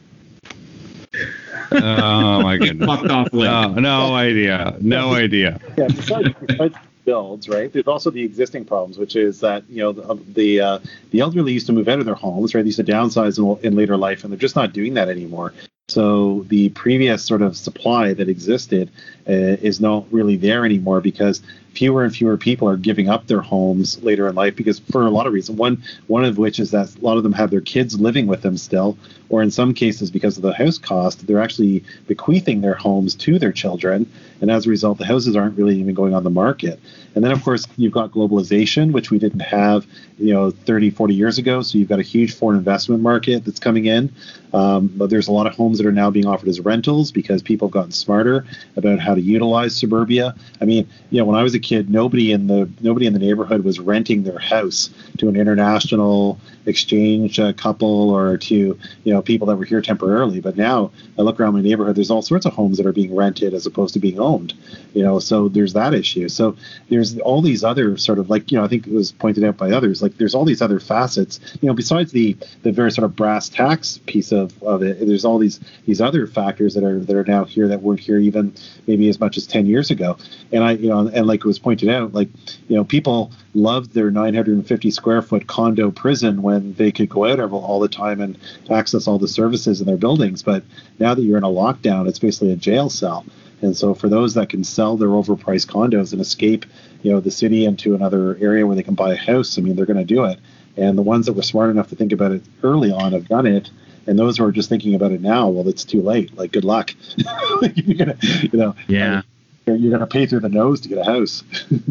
oh 1.72 2.41
my 2.41 2.57
goodness. 2.57 2.88
Fucked 2.88 3.11
off 3.11 3.32
link. 3.34 3.51
Oh, 3.51 3.80
no 3.80 4.15
idea. 4.15 4.78
No 4.82 5.13
idea. 5.13 5.59
Yeah, 5.78 5.88
besides, 5.88 6.30
besides, 6.45 6.76
builds, 7.08 7.47
right? 7.47 7.72
There's 7.72 7.88
also 7.88 8.12
the 8.12 8.24
existing 8.24 8.66
problems, 8.66 8.99
which 8.99 9.16
is 9.16 9.39
that 9.39 9.64
you 9.70 9.78
know 9.78 9.93
the 9.93 10.14
the, 10.34 10.62
uh, 10.62 10.80
the 11.10 11.22
elderly 11.22 11.53
used 11.53 11.66
to 11.68 11.74
move 11.74 11.88
out 11.88 11.99
of 11.99 12.05
their 12.05 12.14
homes, 12.14 12.53
right? 12.53 12.62
They 12.62 12.68
used 12.68 12.78
to 12.78 12.84
downsize 12.84 13.39
in, 13.39 13.66
in 13.66 13.76
later 13.76 13.97
life, 13.97 14.24
and 14.24 14.32
they're 14.32 14.38
just 14.38 14.58
not 14.58 14.74
doing 14.74 14.93
that 14.95 15.10
anymore. 15.10 15.53
So 15.88 16.43
the 16.49 16.70
previous 16.70 17.24
sort 17.24 17.41
of 17.41 17.55
supply 17.55 18.14
that 18.14 18.28
existed 18.28 18.91
is 19.28 19.80
not 19.80 20.05
really 20.11 20.38
there 20.38 20.65
anymore 20.65 21.01
because 21.01 21.41
fewer 21.78 22.03
and 22.03 22.15
fewer 22.15 22.38
people 22.38 22.67
are 22.67 22.75
giving 22.75 23.07
up 23.07 23.28
their 23.28 23.41
homes 23.41 24.01
later 24.01 24.28
in 24.28 24.34
life 24.34 24.55
because 24.55 24.80
for 24.80 25.05
a 25.05 25.11
lot 25.11 25.28
of 25.28 25.34
reasons. 25.34 25.59
One 25.59 25.84
one 26.07 26.25
of 26.25 26.38
which 26.38 26.59
is 26.59 26.71
that 26.71 26.95
a 26.95 26.99
lot 27.01 27.17
of 27.17 27.23
them 27.23 27.34
have 27.34 27.51
their 27.51 27.61
kids 27.61 27.99
living 27.99 28.25
with 28.25 28.41
them 28.41 28.57
still, 28.57 28.97
or 29.30 29.43
in 29.43 29.51
some 29.51 29.73
cases 29.73 30.09
because 30.09 30.38
of 30.38 30.43
the 30.43 30.53
house 30.53 30.78
cost, 30.78 31.28
they're 31.28 31.41
actually 31.41 31.84
bequeathing 32.07 32.61
their 32.61 32.73
homes 32.73 33.13
to 33.15 33.38
their 33.38 33.51
children, 33.51 34.11
and 34.41 34.49
as 34.49 34.65
a 34.65 34.69
result, 34.69 34.97
the 34.97 35.05
houses 35.05 35.36
aren't 35.36 35.57
really 35.57 35.78
even 35.78 35.93
going 35.93 36.13
on 36.13 36.23
the 36.23 36.30
market. 36.30 36.80
And 37.13 37.23
then 37.23 37.32
of 37.32 37.43
course 37.43 37.67
you've 37.78 37.93
got 37.93 38.11
globalization, 38.11 38.91
which 38.91 39.11
we 39.11 39.19
didn't 39.19 39.41
have, 39.41 39.86
you 40.17 40.34
know, 40.34 40.51
30, 40.51 40.91
40 40.91 41.13
years 41.13 41.38
ago. 41.38 41.61
So 41.61 41.78
you've 41.78 41.89
got 41.89 41.99
a 41.99 42.03
huge 42.03 42.36
foreign 42.36 42.57
investment 42.57 43.01
market 43.01 43.45
that's 43.45 43.59
coming 43.59 43.86
in. 43.86 44.11
Um, 44.53 44.88
but 44.88 45.09
there's 45.09 45.28
a 45.28 45.32
lot 45.32 45.47
of 45.47 45.55
homes 45.55 45.78
that 45.78 45.86
are 45.86 45.91
now 45.91 46.09
being 46.09 46.25
offered 46.25 46.47
as 46.47 46.59
rentals 46.59 47.11
because 47.11 47.41
people 47.41 47.67
have 47.67 47.73
gotten 47.73 47.91
smarter 47.91 48.45
about 48.75 48.99
how 48.99 49.15
to 49.18 49.22
utilize 49.22 49.76
suburbia. 49.76 50.36
I 50.61 50.65
mean, 50.65 50.88
you 51.09 51.20
know, 51.20 51.26
when 51.26 51.36
I 51.36 51.43
was 51.43 51.53
a 51.53 51.59
kid, 51.59 51.89
nobody 51.89 52.32
in 52.32 52.47
the 52.47 52.70
nobody 52.82 53.05
in 53.05 53.13
the 53.13 53.20
neighborhood 53.20 53.63
was 53.63 53.80
renting 53.80 54.24
their 54.24 54.39
house 54.39 54.89
to 55.18 55.30
an 55.30 55.36
international 55.36 56.39
exchange 56.65 57.39
uh, 57.39 57.53
couple 57.53 58.09
or 58.09 58.38
to 58.38 58.78
you 59.03 59.13
know 59.13 59.22
people 59.22 59.47
that 59.47 59.55
were 59.55 59.65
here 59.65 59.82
temporarily. 59.82 60.39
But 60.39 60.57
now 60.57 60.91
I 61.18 61.22
look 61.22 61.39
around 61.39 61.53
my 61.53 61.61
neighborhood, 61.61 61.95
there's 61.95 62.11
all 62.11 62.22
sorts 62.22 62.45
of 62.45 62.53
homes 62.53 62.78
that 62.78 62.86
are 62.86 62.93
being 62.93 63.15
rented 63.15 63.53
as 63.53 63.65
opposed 63.65 63.93
to 63.93 63.99
being 63.99 64.20
owned. 64.20 64.53
You 64.93 65.03
know, 65.03 65.20
so 65.20 65.47
there's 65.47 65.74
that 65.74 65.93
issue. 65.93 66.30
So 66.30 66.55
there's 66.89 67.18
all 67.20 67.41
these 67.41 67.63
other 67.63 67.97
sort 67.97 68.20
of 68.20 68.30
like 68.30 68.51
you 68.51 68.57
know 68.57 68.63
I 68.63 68.68
think 68.68 68.88
it 68.88 68.93
was 68.93 69.11
pointed 69.11 69.43
out 69.43 69.57
by 69.57 69.72
others 69.72 70.01
like 70.01 70.18
there's 70.18 70.36
all 70.36 70.45
these 70.45 70.61
other 70.61 70.80
facets. 70.80 71.39
You 71.61 71.68
know, 71.68 71.74
besides 71.74 72.11
the 72.11 72.38
the 72.63 72.72
very 72.72 72.91
sort 72.91 73.05
of 73.05 73.15
brass 73.15 73.49
tacks 73.49 73.99
piece 74.05 74.32
of, 74.32 74.61
of 74.63 74.84
it, 74.84 75.05
there's 75.05 75.26
all 75.26 75.38
these 75.38 75.59
these 75.86 76.01
other 76.01 76.28
factors 76.28 76.74
that 76.76 76.84
are 76.84 76.99
that 76.99 77.15
are 77.15 77.24
now 77.24 77.45
here 77.45 77.68
that 77.68 77.82
weren't 77.82 77.99
here 77.99 78.20
even 78.20 78.53
maybe 78.88 79.07
as 79.10 79.20
much 79.20 79.38
as 79.38 79.47
10 79.47 79.66
years 79.66 79.91
ago. 79.91 80.18
And 80.51 80.64
I 80.64 80.72
you 80.74 80.89
know 80.89 81.08
and 81.08 81.28
like 81.28 81.41
it 81.41 81.45
was 81.45 81.60
pointed 81.60 81.89
out 81.89 82.14
like 82.14 82.30
you 82.68 82.76
know 82.76 82.84
people 82.84 83.32
loved 83.53 83.93
their 83.93 84.12
950 84.12 84.91
square 84.91 85.22
foot 85.22 85.47
condo 85.47 85.91
prison 85.91 86.41
when 86.41 86.74
they 86.74 86.91
could 86.91 87.10
go 87.10 87.26
out 87.26 87.39
all 87.39 87.80
the 87.80 87.88
time 87.88 88.22
and 88.22 88.38
access 88.70 89.08
all 89.08 89.20
the 89.20 89.28
services 89.28 89.82
in 89.82 89.88
their 89.88 89.97
buildings. 89.97 90.43
But 90.43 90.64
now 90.99 91.14
that 91.14 91.22
you're 91.22 91.38
in 91.38 91.43
a 91.43 91.47
lockdown, 91.47 92.08
it's 92.08 92.20
basically 92.20 92.51
a 92.51 92.55
jail 92.55 92.89
cell. 92.89 93.26
And 93.62 93.76
so 93.76 93.93
for 93.93 94.08
those 94.08 94.36
that 94.36 94.49
can 94.49 94.64
sell 94.64 94.97
their 94.97 95.10
overpriced 95.10 95.68
condos 95.68 96.12
and 96.12 96.22
escape, 96.22 96.66
you 97.01 97.12
know, 97.12 97.20
the 97.20 97.32
city 97.32 97.66
into 97.66 97.95
another 97.95 98.38
area 98.39 98.68
where 98.68 98.76
they 98.76 98.84
can 98.84 98.93
buy 98.93 99.14
a 99.14 99.18
house, 99.18 99.58
I 99.58 99.62
mean, 99.62 99.76
they're 99.76 99.86
going 99.86 99.97
to 99.97 100.05
do 100.05 100.26
it. 100.26 100.39
And 100.76 100.97
the 100.97 101.01
ones 101.01 101.26
that 101.26 101.34
were 101.34 101.41
smart 101.41 101.72
enough 101.72 101.89
to 101.89 101.95
think 101.95 102.12
about 102.12 102.32
it 102.32 102.43
early 102.62 102.91
on 102.91 103.14
have 103.14 103.28
done 103.28 103.47
it. 103.47 103.72
And 104.08 104.18
those 104.18 104.38
who 104.38 104.45
are 104.45 104.51
just 104.51 104.70
thinking 104.70 104.95
about 104.95 105.12
it 105.12 105.22
now, 105.22 105.47
well, 105.49 105.68
it's 105.68 105.84
too 105.84 106.01
late. 106.01 106.36
Like, 106.38 106.51
good 106.53 106.64
luck. 106.66 106.93
you're 107.76 107.97
gonna, 107.97 108.18
you 108.22 108.58
know, 108.58 108.76
Yeah. 108.88 109.22
you're 109.66 109.78
going 109.78 109.99
to 109.99 110.08
pay 110.08 110.26
through 110.26 110.39
the 110.39 110.49
nose 110.49 110.80
to 110.82 110.89
get 110.89 110.97
a 110.97 111.03
house. 111.03 111.43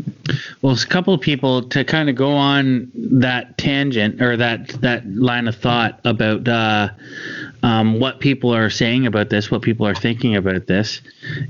Well, 0.60 0.74
a 0.74 0.86
couple 0.86 1.14
of 1.14 1.20
people 1.20 1.62
to 1.68 1.84
kind 1.84 2.10
of 2.10 2.16
go 2.16 2.32
on 2.32 2.90
that 2.96 3.56
tangent 3.58 4.20
or 4.20 4.36
that 4.36 4.68
that 4.80 5.06
line 5.06 5.46
of 5.46 5.54
thought 5.54 6.00
about 6.04 6.48
uh, 6.48 6.88
um, 7.62 8.00
what 8.00 8.18
people 8.18 8.52
are 8.52 8.68
saying 8.68 9.06
about 9.06 9.28
this, 9.30 9.48
what 9.50 9.62
people 9.62 9.86
are 9.86 9.94
thinking 9.94 10.34
about 10.34 10.66
this, 10.66 11.00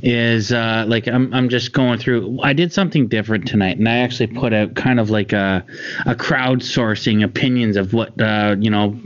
is 0.03 0.53
uh, 0.53 0.85
like 0.87 1.07
I'm 1.09 1.33
I'm 1.33 1.49
just 1.49 1.73
going 1.73 1.99
through. 1.99 2.39
I 2.43 2.53
did 2.53 2.71
something 2.71 3.09
different 3.09 3.49
tonight, 3.49 3.79
and 3.79 3.89
I 3.89 3.97
actually 3.99 4.27
put 4.27 4.53
out 4.53 4.75
kind 4.75 5.01
of 5.01 5.09
like 5.09 5.33
a 5.33 5.65
a 6.05 6.15
crowdsourcing 6.15 7.25
opinions 7.25 7.77
of 7.79 7.95
what 7.95 8.21
uh, 8.21 8.57
you 8.59 8.69
know 8.69 9.01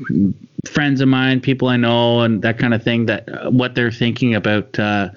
friends 0.69 1.01
of 1.01 1.09
mine, 1.09 1.41
people 1.41 1.69
I 1.69 1.77
know, 1.77 2.21
and 2.21 2.43
that 2.43 2.59
kind 2.59 2.75
of 2.75 2.83
thing. 2.83 3.07
That 3.07 3.29
uh, 3.29 3.51
what 3.51 3.75
they're 3.75 3.91
thinking 3.91 4.35
about 4.35 4.79
uh, 4.79 5.11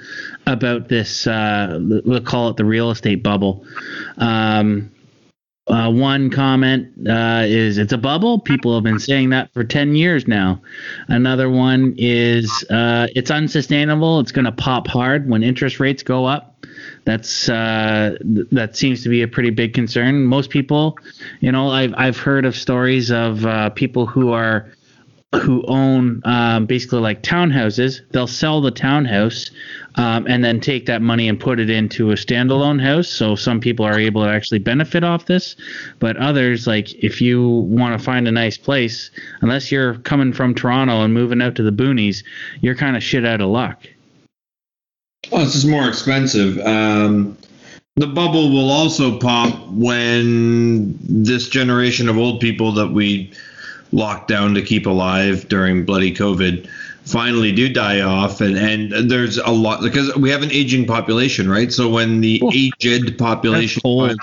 about 0.47 0.89
this. 0.89 1.27
Uh, 1.27 1.79
we'll 2.05 2.21
call 2.21 2.49
it 2.49 2.57
the 2.57 2.65
real 2.65 2.91
estate 2.91 3.23
bubble. 3.23 3.65
Um, 4.17 4.91
uh, 5.67 5.89
one 5.89 6.29
comment 6.29 6.89
uh, 7.07 7.43
is 7.45 7.77
it's 7.77 7.93
a 7.93 7.97
bubble. 7.97 8.39
People 8.39 8.73
have 8.73 8.83
been 8.83 8.99
saying 8.99 9.29
that 9.29 9.53
for 9.53 9.63
10 9.63 9.95
years 9.95 10.27
now. 10.27 10.61
Another 11.07 11.49
one 11.49 11.95
is 11.97 12.65
uh, 12.69 13.07
it's 13.15 13.31
unsustainable. 13.31 14.19
It's 14.19 14.33
going 14.33 14.45
to 14.45 14.51
pop 14.51 14.87
hard 14.87 15.29
when 15.29 15.41
interest 15.41 15.79
rates 15.79 16.03
go 16.03 16.25
up. 16.25 16.65
That's 17.05 17.47
uh, 17.47 18.17
th- 18.21 18.47
that 18.51 18.75
seems 18.75 19.03
to 19.03 19.09
be 19.09 19.21
a 19.21 19.27
pretty 19.27 19.51
big 19.51 19.73
concern. 19.73 20.25
Most 20.25 20.49
people, 20.49 20.97
you 21.39 21.51
know, 21.51 21.69
I've 21.69 21.93
I've 21.97 22.17
heard 22.17 22.45
of 22.45 22.57
stories 22.57 23.09
of 23.09 23.45
uh, 23.45 23.69
people 23.69 24.05
who 24.05 24.31
are 24.31 24.69
who 25.41 25.63
own 25.67 26.21
um, 26.25 26.65
basically 26.65 26.99
like 26.99 27.23
townhouses. 27.23 28.01
They'll 28.11 28.27
sell 28.27 28.61
the 28.61 28.71
townhouse 28.71 29.49
um, 29.95 30.27
and 30.27 30.43
then 30.43 30.59
take 30.59 30.85
that 30.85 31.01
money 31.01 31.27
and 31.27 31.39
put 31.39 31.59
it 31.59 31.69
into 31.69 32.11
a 32.11 32.15
standalone 32.15 32.81
house. 32.81 33.07
So 33.07 33.35
some 33.35 33.59
people 33.59 33.85
are 33.85 33.99
able 33.99 34.23
to 34.23 34.29
actually 34.29 34.59
benefit 34.59 35.03
off 35.03 35.25
this, 35.25 35.55
but 35.99 36.17
others, 36.17 36.67
like 36.67 36.93
if 37.03 37.21
you 37.21 37.47
want 37.47 37.97
to 37.97 38.03
find 38.03 38.27
a 38.27 38.31
nice 38.31 38.57
place, 38.57 39.11
unless 39.41 39.71
you're 39.71 39.95
coming 39.99 40.33
from 40.33 40.53
Toronto 40.53 41.01
and 41.01 41.13
moving 41.13 41.41
out 41.41 41.55
to 41.55 41.63
the 41.63 41.71
boonies, 41.71 42.23
you're 42.61 42.75
kind 42.75 42.95
of 42.95 43.03
shit 43.03 43.25
out 43.25 43.41
of 43.41 43.49
luck. 43.49 43.83
Well, 45.31 45.43
it's 45.43 45.53
just 45.53 45.67
more 45.67 45.87
expensive. 45.87 46.59
Um, 46.59 47.37
the 47.95 48.07
bubble 48.07 48.51
will 48.51 48.71
also 48.71 49.19
pop 49.19 49.67
when 49.69 50.97
this 51.01 51.47
generation 51.47 52.09
of 52.09 52.17
old 52.17 52.39
people 52.39 52.71
that 52.73 52.89
we 52.89 53.31
locked 53.93 54.27
down 54.27 54.53
to 54.55 54.61
keep 54.61 54.85
alive 54.85 55.47
during 55.47 55.85
bloody 55.85 56.13
COVID 56.13 56.67
finally 57.05 57.51
do 57.51 57.71
die 57.71 58.01
off, 58.01 58.41
and 58.41 58.57
and 58.57 59.09
there's 59.11 59.37
a 59.37 59.51
lot 59.51 59.81
because 59.81 60.15
we 60.15 60.29
have 60.29 60.41
an 60.43 60.51
aging 60.51 60.85
population, 60.85 61.49
right? 61.49 61.71
So 61.71 61.89
when 61.89 62.21
the 62.21 62.41
aged 62.53 63.17
population 63.17 63.81
old. 63.85 64.17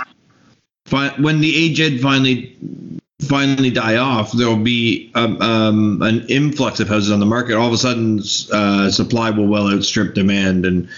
fi- 0.87 1.15
when 1.21 1.41
the 1.41 1.55
aged 1.57 2.01
finally 2.01 2.57
finally 3.23 3.71
die 3.71 3.97
off, 3.97 4.33
there 4.33 4.49
will 4.49 4.57
be 4.57 5.11
um, 5.15 5.41
um, 5.43 6.03
an 6.03 6.25
influx 6.29 6.81
of 6.81 6.89
houses 6.89 7.11
on 7.13 7.21
the 7.21 7.27
market. 7.27 7.55
All 7.55 7.67
of 7.69 7.73
a 7.75 7.79
sudden, 7.79 8.21
uh, 8.53 8.91
supply 8.91 9.31
will 9.31 9.47
well 9.47 9.69
outstrip 9.69 10.15
demand, 10.15 10.65
and 10.65 10.89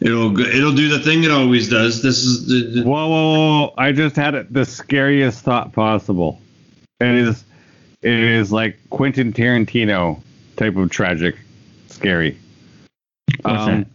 it'll 0.00 0.38
it'll 0.38 0.74
do 0.74 0.88
the 0.88 1.00
thing 1.00 1.24
it 1.24 1.30
always 1.32 1.68
does. 1.68 2.00
This 2.02 2.18
is 2.18 2.46
the, 2.46 2.80
the- 2.80 2.88
Whoa, 2.88 3.08
whoa, 3.08 3.32
whoa! 3.66 3.74
I 3.76 3.92
just 3.92 4.14
had 4.16 4.34
it, 4.34 4.52
the 4.52 4.64
scariest 4.64 5.42
thought 5.42 5.72
possible. 5.72 6.40
It 7.00 7.08
is, 7.08 7.44
it 8.02 8.14
is 8.14 8.52
like 8.52 8.78
Quentin 8.90 9.32
Tarantino 9.32 10.20
type 10.56 10.76
of 10.76 10.90
tragic, 10.90 11.36
scary. 11.88 12.38
What's 13.42 13.68
Um, 13.68 13.86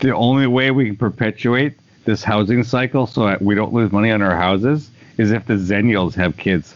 The 0.00 0.14
only 0.14 0.46
way 0.46 0.70
we 0.70 0.86
can 0.86 0.96
perpetuate 0.96 1.74
this 2.04 2.22
housing 2.22 2.64
cycle 2.64 3.06
so 3.06 3.26
that 3.26 3.40
we 3.40 3.54
don't 3.54 3.72
lose 3.72 3.90
money 3.92 4.10
on 4.10 4.22
our 4.22 4.36
houses 4.36 4.90
is 5.16 5.30
if 5.30 5.46
the 5.46 5.54
Zennials 5.54 6.14
have 6.14 6.36
kids. 6.36 6.74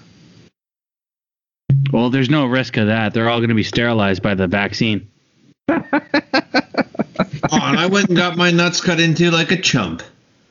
Well, 1.92 2.10
there's 2.10 2.30
no 2.30 2.46
risk 2.46 2.76
of 2.76 2.86
that. 2.86 3.12
They're 3.14 3.28
all 3.28 3.38
going 3.38 3.50
to 3.50 3.54
be 3.54 3.62
sterilized 3.62 4.22
by 4.22 4.34
the 4.34 4.46
vaccine. 4.46 5.08
oh, 5.68 5.78
and 7.52 7.78
I 7.78 7.86
went 7.86 8.08
and 8.08 8.16
got 8.16 8.36
my 8.36 8.50
nuts 8.50 8.80
cut 8.80 9.00
into 9.00 9.30
like 9.30 9.50
a 9.50 9.60
chump. 9.60 10.02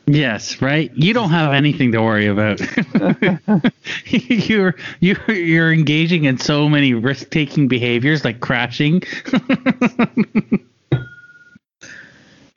Yes, 0.07 0.61
right. 0.61 0.89
You 0.95 1.13
don't 1.13 1.31
have 1.31 1.51
anything 1.53 1.91
to 1.91 2.01
worry 2.01 2.27
about. 2.27 2.61
you're 4.05 4.75
you're 5.01 5.31
you're 5.31 5.73
engaging 5.73 6.23
in 6.23 6.37
so 6.37 6.69
many 6.69 6.93
risk-taking 6.93 7.67
behaviors 7.67 8.23
like 8.23 8.39
crashing. 8.39 9.03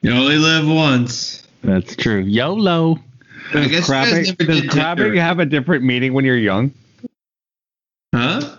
You 0.03 0.13
only 0.13 0.37
live 0.37 0.67
once. 0.67 1.47
That's 1.63 1.95
true. 1.95 2.21
YOLO. 2.21 2.99
I 3.53 3.67
guess 3.69 3.85
Crabbing, 3.85 4.25
does 4.39 4.63
did 4.63 4.71
crabbing 4.71 5.15
have 5.17 5.41
a 5.41 5.45
different 5.45 5.85
meaning 5.85 6.15
when 6.15 6.25
you're 6.25 6.39
young? 6.39 6.73
Huh? 8.15 8.57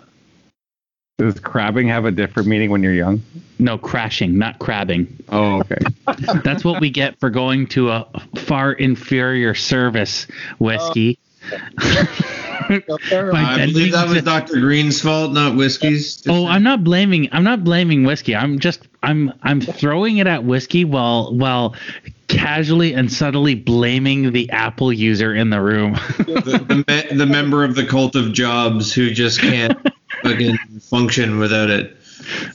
Does 1.18 1.38
crabbing 1.38 1.88
have 1.88 2.04
a 2.04 2.10
different 2.10 2.48
meaning 2.48 2.70
when 2.70 2.82
you're 2.82 2.94
young? 2.94 3.22
No 3.58 3.78
crashing, 3.78 4.38
not 4.38 4.58
crabbing. 4.58 5.06
Oh, 5.28 5.60
okay. 5.60 5.76
That's 6.42 6.64
what 6.64 6.80
we 6.80 6.90
get 6.90 7.20
for 7.20 7.30
going 7.30 7.66
to 7.68 7.90
a 7.90 8.06
far 8.36 8.72
inferior 8.72 9.54
service 9.54 10.26
whiskey. 10.58 11.18
Uh, 11.52 11.58
By 12.68 13.42
I 13.42 13.66
believe 13.66 13.92
that 13.92 14.08
was 14.08 14.22
Dr. 14.22 14.60
Green's 14.60 15.00
fault, 15.00 15.32
not 15.32 15.56
whiskey's. 15.56 16.22
Oh, 16.28 16.46
I'm 16.46 16.62
not 16.62 16.82
blaming. 16.84 17.28
I'm 17.32 17.44
not 17.44 17.64
blaming 17.64 18.04
whiskey. 18.04 18.34
I'm 18.34 18.58
just. 18.58 18.88
I'm. 19.02 19.32
I'm 19.42 19.60
throwing 19.60 20.18
it 20.18 20.26
at 20.26 20.44
whiskey 20.44 20.84
while 20.84 21.34
while 21.34 21.74
casually 22.28 22.94
and 22.94 23.12
subtly 23.12 23.54
blaming 23.54 24.32
the 24.32 24.48
Apple 24.50 24.92
user 24.92 25.34
in 25.34 25.50
the 25.50 25.60
room. 25.60 25.94
the, 26.18 26.64
the, 26.66 26.84
me- 26.88 27.16
the 27.18 27.26
member 27.26 27.64
of 27.64 27.74
the 27.74 27.84
cult 27.84 28.14
of 28.16 28.32
jobs 28.32 28.92
who 28.92 29.10
just 29.10 29.40
can't 29.40 29.76
fucking 30.22 30.56
function 30.92 31.38
without 31.38 31.70
it. 31.70 31.96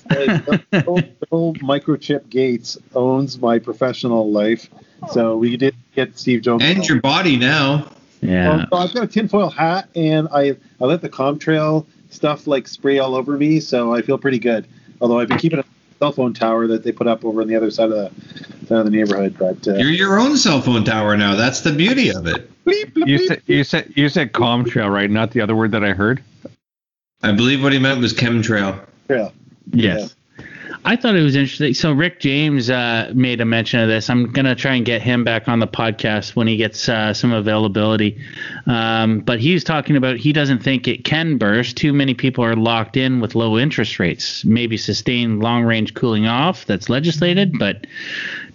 Bill, 0.07 1.01
Bill 1.01 1.53
Microchip 1.55 2.29
Gates 2.29 2.77
owns 2.95 3.39
my 3.39 3.59
professional 3.59 4.31
life 4.31 4.69
So 5.11 5.37
we 5.37 5.57
did 5.57 5.75
get 5.95 6.17
Steve 6.17 6.41
Jones. 6.43 6.63
And 6.63 6.87
your 6.87 7.01
body 7.01 7.35
now. 7.35 7.91
Yeah. 8.21 8.65
Well, 8.71 8.81
I've 8.81 8.93
got 8.93 9.03
a 9.03 9.07
tinfoil 9.07 9.49
hat, 9.49 9.89
and 9.95 10.27
I 10.31 10.55
I 10.81 10.85
let 10.85 11.01
the 11.01 11.09
Comtrail 11.09 11.85
stuff 12.09 12.47
like 12.47 12.67
spray 12.67 12.99
all 12.99 13.15
over 13.15 13.37
me, 13.37 13.59
so 13.59 13.93
I 13.93 14.01
feel 14.01 14.17
pretty 14.17 14.39
good. 14.39 14.67
Although 15.01 15.19
I've 15.19 15.27
been 15.27 15.37
keeping 15.37 15.59
a 15.59 15.65
cell 15.99 16.11
phone 16.11 16.33
tower 16.33 16.67
that 16.67 16.83
they 16.83 16.91
put 16.91 17.07
up 17.07 17.25
over 17.25 17.41
on 17.41 17.47
the 17.47 17.55
other 17.55 17.69
side 17.69 17.91
of 17.91 17.95
the 17.95 18.65
side 18.67 18.79
of 18.79 18.85
the 18.85 18.91
neighborhood. 18.91 19.35
But 19.37 19.67
uh, 19.67 19.75
You're 19.75 19.91
your 19.91 20.19
own 20.19 20.37
cell 20.37 20.61
phone 20.61 20.83
tower 20.83 21.15
now. 21.17 21.35
That's 21.35 21.61
the 21.61 21.71
beauty 21.71 22.09
of 22.09 22.25
it. 22.27 22.49
bleep, 22.65 22.93
bleep, 22.93 23.07
You 23.07 23.27
said 23.27 23.41
you 23.45 23.63
said 23.63 23.93
you 23.95 24.09
said 24.09 24.33
Comtrail, 24.33 24.91
right? 24.91 25.09
Not 25.09 25.31
the 25.31 25.41
other 25.41 25.55
word 25.55 25.71
that 25.71 25.83
I 25.83 25.93
heard. 25.93 26.23
I 27.23 27.31
believe 27.31 27.63
what 27.63 27.73
he 27.73 27.79
meant 27.79 27.99
was 27.99 28.13
chemtrail. 28.13 28.79
Yeah. 29.09 29.29
Yes. 29.71 30.15
I 30.85 30.95
thought 30.95 31.17
it 31.17 31.21
was 31.21 31.35
interesting. 31.35 31.73
So 31.73 31.91
Rick 31.91 32.21
James 32.21 32.69
uh, 32.69 33.11
made 33.13 33.41
a 33.41 33.45
mention 33.45 33.81
of 33.81 33.89
this. 33.89 34.09
I'm 34.09 34.31
gonna 34.31 34.55
try 34.55 34.75
and 34.75 34.85
get 34.85 35.01
him 35.01 35.25
back 35.25 35.49
on 35.49 35.59
the 35.59 35.67
podcast 35.67 36.35
when 36.35 36.47
he 36.47 36.55
gets 36.55 36.87
uh, 36.87 37.13
some 37.13 37.33
availability. 37.33 38.17
Um, 38.67 39.19
but 39.19 39.41
he's 39.41 39.65
talking 39.65 39.97
about 39.97 40.15
he 40.15 40.31
doesn't 40.31 40.63
think 40.63 40.87
it 40.87 41.03
can 41.03 41.37
burst. 41.37 41.75
Too 41.75 41.91
many 41.91 42.13
people 42.13 42.43
are 42.43 42.55
locked 42.55 42.95
in 42.95 43.19
with 43.19 43.35
low 43.35 43.57
interest 43.57 43.99
rates. 43.99 44.45
Maybe 44.45 44.77
sustained 44.77 45.41
long 45.41 45.63
range 45.63 45.93
cooling 45.93 46.25
off 46.25 46.65
that's 46.65 46.89
legislated, 46.89 47.59
but 47.59 47.85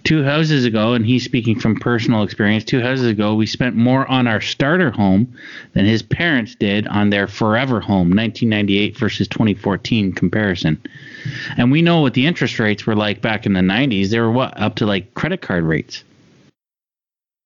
two 0.03 0.23
houses 0.23 0.65
ago, 0.65 0.93
and 0.93 1.05
he's 1.05 1.23
speaking 1.23 1.59
from 1.59 1.79
personal 1.79 2.23
experience, 2.23 2.63
two 2.63 2.81
houses 2.81 3.07
ago, 3.07 3.35
we 3.35 3.45
spent 3.45 3.75
more 3.75 4.09
on 4.09 4.27
our 4.27 4.41
starter 4.41 4.91
home 4.91 5.33
than 5.73 5.85
his 5.85 6.01
parents 6.01 6.55
did 6.55 6.87
on 6.87 7.09
their 7.09 7.27
forever 7.27 7.79
home, 7.79 8.09
1998 8.09 8.97
versus 8.97 9.27
2014 9.27 10.13
comparison. 10.13 10.81
And 11.57 11.71
we 11.71 11.81
know 11.81 12.01
what 12.01 12.13
the 12.13 12.25
interest 12.25 12.59
rates 12.59 12.85
were 12.85 12.95
like 12.95 13.21
back 13.21 13.45
in 13.45 13.53
the 13.53 13.61
90s. 13.61 14.09
They 14.09 14.19
were 14.19 14.31
what, 14.31 14.59
up 14.59 14.75
to 14.75 14.85
like 14.85 15.13
credit 15.13 15.41
card 15.41 15.63
rates. 15.63 16.03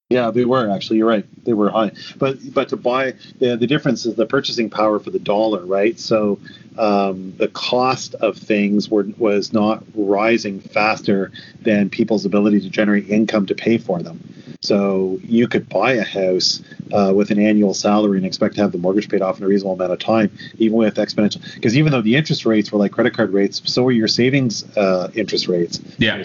Yeah, 0.09 0.31
they 0.31 0.45
were 0.45 0.69
actually. 0.69 0.99
You're 0.99 1.07
right. 1.09 1.25
They 1.43 1.53
were 1.53 1.69
high, 1.69 1.91
but 2.17 2.37
but 2.53 2.69
to 2.69 2.77
buy 2.77 3.15
the 3.39 3.57
the 3.57 3.67
difference 3.67 4.05
is 4.05 4.15
the 4.15 4.25
purchasing 4.25 4.69
power 4.69 4.99
for 4.99 5.09
the 5.09 5.19
dollar, 5.19 5.65
right? 5.65 5.99
So 5.99 6.39
um, 6.77 7.33
the 7.35 7.49
cost 7.49 8.15
of 8.15 8.37
things 8.37 8.89
were 8.89 9.03
was 9.17 9.51
not 9.51 9.83
rising 9.93 10.61
faster 10.61 11.33
than 11.59 11.89
people's 11.89 12.23
ability 12.23 12.61
to 12.61 12.69
generate 12.69 13.09
income 13.09 13.47
to 13.47 13.55
pay 13.55 13.77
for 13.77 14.01
them. 14.01 14.21
So 14.61 15.19
you 15.23 15.45
could 15.49 15.67
buy 15.67 15.93
a 15.93 16.05
house 16.05 16.61
uh, 16.93 17.11
with 17.13 17.29
an 17.29 17.39
annual 17.39 17.73
salary 17.73 18.17
and 18.17 18.25
expect 18.25 18.55
to 18.55 18.61
have 18.61 18.71
the 18.71 18.77
mortgage 18.77 19.09
paid 19.09 19.21
off 19.21 19.39
in 19.39 19.43
a 19.43 19.47
reasonable 19.47 19.73
amount 19.73 19.91
of 19.91 19.99
time, 19.99 20.31
even 20.57 20.77
with 20.77 20.95
exponential. 20.95 21.43
Because 21.55 21.77
even 21.77 21.91
though 21.91 22.01
the 22.01 22.15
interest 22.15 22.45
rates 22.45 22.71
were 22.71 22.79
like 22.79 22.93
credit 22.93 23.13
card 23.13 23.33
rates, 23.33 23.61
so 23.65 23.83
were 23.83 23.91
your 23.91 24.07
savings 24.07 24.63
uh, 24.77 25.11
interest 25.13 25.49
rates. 25.49 25.81
Yeah. 25.97 26.23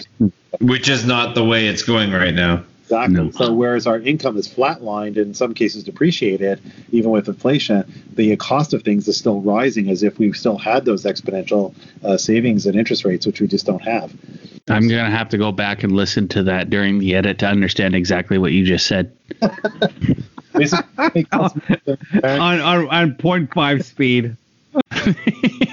Which 0.61 0.87
is 0.87 1.05
not 1.05 1.35
the 1.35 1.43
way 1.43 1.67
it's 1.67 1.83
going 1.83 2.11
right 2.11 2.33
now. 2.33 2.63
Exactly. 2.83 3.15
No. 3.15 3.31
So 3.31 3.53
whereas 3.53 3.87
our 3.87 3.99
income 3.99 4.37
is 4.37 4.47
flatlined 4.47 5.15
and 5.17 5.17
in 5.17 5.33
some 5.33 5.53
cases 5.53 5.83
depreciated, 5.83 6.61
even 6.91 7.11
with 7.11 7.27
inflation, 7.27 7.91
the 8.13 8.35
cost 8.37 8.73
of 8.73 8.83
things 8.83 9.07
is 9.07 9.17
still 9.17 9.41
rising 9.41 9.89
as 9.89 10.03
if 10.03 10.19
we 10.19 10.31
still 10.33 10.57
had 10.57 10.85
those 10.85 11.03
exponential 11.05 11.73
uh, 12.03 12.17
savings 12.17 12.65
and 12.65 12.75
interest 12.77 13.05
rates, 13.05 13.25
which 13.25 13.39
we 13.41 13.47
just 13.47 13.65
don't 13.65 13.81
have. 13.81 14.13
I'm 14.69 14.87
going 14.87 15.03
to 15.03 15.11
have 15.11 15.29
to 15.29 15.37
go 15.37 15.51
back 15.51 15.83
and 15.83 15.93
listen 15.93 16.27
to 16.29 16.43
that 16.43 16.69
during 16.69 16.99
the 16.99 17.15
edit 17.15 17.39
to 17.39 17.47
understand 17.47 17.95
exactly 17.95 18.37
what 18.37 18.51
you 18.51 18.65
just 18.65 18.85
said. 18.85 19.15
Basically, 20.53 20.85
it 21.21 21.29
costs 21.29 21.57
more 21.67 21.77
than- 22.21 22.39
On 22.39 22.59
on 22.61 22.87
on 22.89 23.11
0.5 23.15 23.83
speed. 23.83 24.35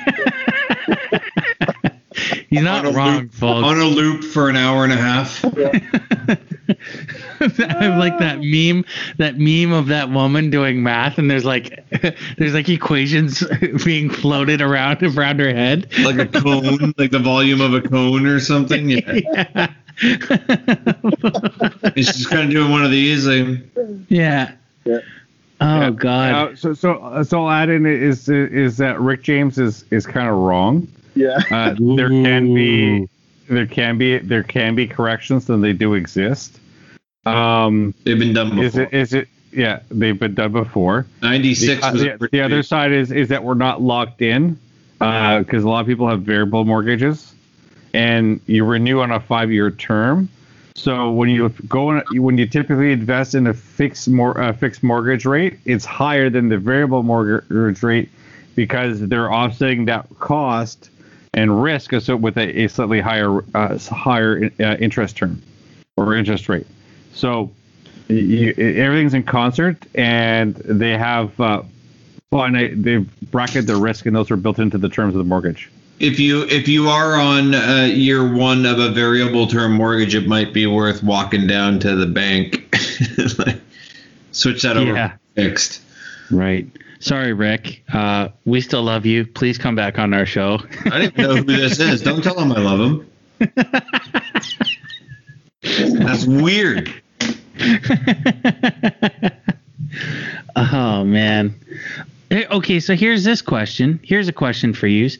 He's 2.51 2.62
not 2.62 2.84
On 2.84 2.92
a 2.92 2.96
wrong, 2.96 3.18
loop- 3.20 3.32
folks. 3.32 3.64
On 3.66 3.78
a 3.78 3.84
loop 3.84 4.24
for 4.24 4.48
an 4.51 4.57
hour 4.57 4.82
and 4.84 4.92
a 4.92 4.96
half. 4.96 5.44
I 7.40 7.96
like 7.96 8.18
that 8.18 8.40
meme, 8.40 8.84
that 9.18 9.38
meme 9.38 9.72
of 9.72 9.86
that 9.86 10.11
woman 10.11 10.51
doing 10.51 10.82
math, 10.82 11.18
and 11.18 11.30
there's 11.30 11.44
like, 11.44 11.84
there's 12.38 12.55
like 12.55 12.68
equations 12.68 13.42
being 13.84 14.11
floated 14.11 14.61
around 14.61 15.03
around 15.03 15.40
her 15.40 15.53
head. 15.55 15.86
Like 16.01 16.18
a 16.18 16.26
cone, 16.26 16.92
like 16.98 17.11
the 17.12 17.18
volume 17.20 17.61
of 17.61 17.72
a 17.74 17.80
cone 17.80 18.26
or 18.26 18.40
something. 18.40 18.90
Yeah. 18.90 19.01
Yeah, 19.12 19.66
It's 21.94 22.12
just 22.16 22.30
kind 22.30 22.42
of 22.44 22.51
doing 22.51 22.70
one 22.70 22.84
of 22.84 22.90
these. 22.90 23.26
Like, 23.26 23.59
yeah. 24.09 24.53
Yeah. 24.84 24.98
Oh 25.61 25.80
Yeah. 25.80 25.90
God. 25.90 26.32
Uh, 26.53 26.57
so 26.57 26.74
so 26.74 27.22
so 27.22 27.46
I'll 27.46 27.51
add 27.51 27.68
in 27.68 27.84
is 27.86 28.28
is 28.28 28.76
that 28.78 29.01
Rick 29.01 29.22
James 29.22 29.59
is 29.59 29.84
is 29.90 30.07
kind 30.07 30.28
of 30.28 30.36
wrong. 30.36 30.88
Yeah. 31.14 31.40
Uh, 31.50 31.74
there 31.78 32.08
can 32.08 32.54
be 32.54 33.08
there 33.48 33.66
can 33.66 33.98
be 33.98 34.18
there 34.18 34.42
can 34.42 34.74
be 34.74 34.86
corrections 34.86 35.48
and 35.50 35.62
they 35.62 35.72
do 35.72 35.94
exist. 35.94 36.58
Um, 37.26 37.94
they've 38.04 38.18
been 38.18 38.32
done 38.32 38.50
before. 38.50 38.64
is 38.64 38.76
it 38.76 38.94
is 38.94 39.12
it 39.12 39.28
yeah 39.52 39.80
they've 39.90 40.18
been 40.18 40.34
done 40.34 40.52
before. 40.52 41.06
96 41.22 41.80
the, 41.80 41.92
was 41.92 42.02
the, 42.02 42.11
pretty 42.18 42.38
the 42.38 42.44
other 42.44 42.62
side 42.62 42.92
is 42.92 43.11
is 43.11 43.28
that 43.28 43.42
we're 43.42 43.54
not 43.54 43.82
locked 43.82 44.22
in 44.22 44.58
because 44.98 45.64
a 45.64 45.68
lot 45.68 45.80
of 45.80 45.86
people 45.86 46.08
have 46.08 46.22
variable 46.22 46.64
mortgages 46.64 47.34
and 47.94 48.40
you 48.46 48.64
renew 48.64 49.00
on 49.00 49.11
a 49.11 49.20
five 49.20 49.50
year 49.50 49.70
term. 49.70 50.28
So 50.76 51.11
when 51.11 51.28
you 51.28 51.48
go 51.68 51.90
in, 51.90 52.22
when 52.22 52.38
you 52.38 52.46
typically 52.46 52.92
invest 52.92 53.34
in 53.34 53.46
a 53.46 53.54
fixed 53.54 54.08
mor- 54.08 54.40
uh, 54.40 54.52
fixed 54.52 54.82
mortgage 54.82 55.26
rate, 55.26 55.58
it's 55.64 55.84
higher 55.84 56.30
than 56.30 56.48
the 56.48 56.58
variable 56.58 57.02
mortgage 57.02 57.82
rate 57.82 58.08
because 58.54 59.00
they're 59.00 59.32
offsetting 59.32 59.86
that 59.86 60.06
cost 60.20 60.89
and 61.35 61.62
risk 61.62 61.93
so 62.01 62.16
with 62.16 62.37
a, 62.37 62.64
a 62.64 62.68
slightly 62.68 63.01
higher 63.01 63.43
uh, 63.55 63.78
higher 63.78 64.51
uh, 64.61 64.76
interest 64.78 65.16
term 65.16 65.43
or 65.97 66.14
interest 66.14 66.49
rate. 66.49 66.66
So 67.14 67.51
you, 68.09 68.53
everything's 68.59 69.14
in 69.14 69.22
concert, 69.22 69.85
and 69.95 70.57
they 70.57 70.97
have 70.97 71.39
uh, 71.41 71.62
finite. 72.31 72.83
They 72.83 72.99
bracket 73.31 73.66
the 73.66 73.76
risk, 73.76 74.07
and 74.07 74.14
those 74.16 74.31
are 74.31 74.37
built 74.37 74.59
into 74.59 74.78
the 74.78 74.89
terms 74.89 75.14
of 75.14 75.18
the 75.18 75.24
mortgage. 75.24 75.70
If 76.01 76.18
you 76.18 76.43
if 76.45 76.66
you 76.66 76.89
are 76.89 77.14
on 77.14 77.55
uh, 77.55 77.89
year 77.93 78.35
one 78.35 78.64
of 78.66 78.78
a 78.78 78.91
variable 78.91 79.47
term 79.47 79.72
mortgage, 79.72 80.14
it 80.14 80.26
might 80.26 80.53
be 80.53 80.66
worth 80.66 81.03
walking 81.03 81.47
down 81.47 81.78
to 81.81 81.95
the 81.95 82.07
bank, 82.07 82.74
like, 83.39 83.61
switch 84.33 84.62
that 84.62 84.76
over 84.76 84.95
Yeah. 84.95 85.12
fixed. 85.35 85.83
Right. 86.31 86.66
Sorry, 87.01 87.32
Rick. 87.32 87.82
Uh, 87.92 88.28
we 88.44 88.61
still 88.61 88.82
love 88.82 89.07
you. 89.07 89.24
Please 89.26 89.57
come 89.57 89.74
back 89.74 89.98
on 89.98 90.12
our 90.12 90.26
show. 90.26 90.59
I 90.84 90.90
don't 90.90 91.03
even 91.03 91.22
know 91.22 91.36
who 91.36 91.44
this 91.44 91.80
is. 91.80 92.03
Don't 92.05 92.22
tell 92.22 92.38
him 92.38 92.53
I 92.53 92.61
love 92.61 92.78
him. 92.78 93.11
That's 95.98 96.26
weird. 96.26 96.92
oh 100.57 101.05
man. 101.05 101.55
Okay, 102.32 102.80
so 102.80 102.94
here's 102.94 103.24
this 103.24 103.42
question. 103.42 103.98
Here's 104.03 104.28
a 104.28 104.32
question 104.32 104.74
for 104.74 104.86
you. 104.86 105.11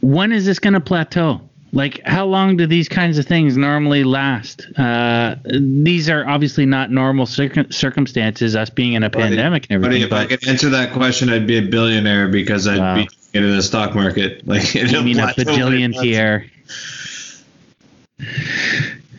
When 0.00 0.32
is 0.32 0.44
this 0.46 0.58
going 0.58 0.74
to 0.74 0.80
plateau? 0.80 1.40
Like, 1.72 2.00
how 2.04 2.26
long 2.26 2.56
do 2.56 2.66
these 2.66 2.88
kinds 2.88 3.16
of 3.18 3.26
things 3.26 3.56
normally 3.56 4.02
last? 4.02 4.66
Uh, 4.76 5.36
these 5.44 6.10
are 6.10 6.26
obviously 6.26 6.66
not 6.66 6.90
normal 6.90 7.26
circum- 7.26 7.70
circumstances, 7.70 8.56
us 8.56 8.70
being 8.70 8.94
in 8.94 9.04
a 9.04 9.10
Buddy, 9.10 9.28
pandemic 9.36 9.66
and 9.70 9.80
Buddy, 9.80 10.02
everything. 10.02 10.06
if 10.06 10.12
I 10.12 10.26
could 10.26 10.48
answer 10.48 10.68
that 10.70 10.92
question, 10.92 11.28
I'd 11.30 11.46
be 11.46 11.58
a 11.58 11.62
billionaire 11.62 12.26
because 12.28 12.66
I'd 12.66 12.78
Wow. 12.78 12.94
be 12.96 13.08
in 13.34 13.48
the 13.48 13.62
stock 13.62 13.94
market. 13.94 14.42
Like, 14.46 14.74
I 14.76 15.00
mean, 15.02 15.20
a 15.20 15.26
bajillion 15.28 15.94
here. 15.94 16.46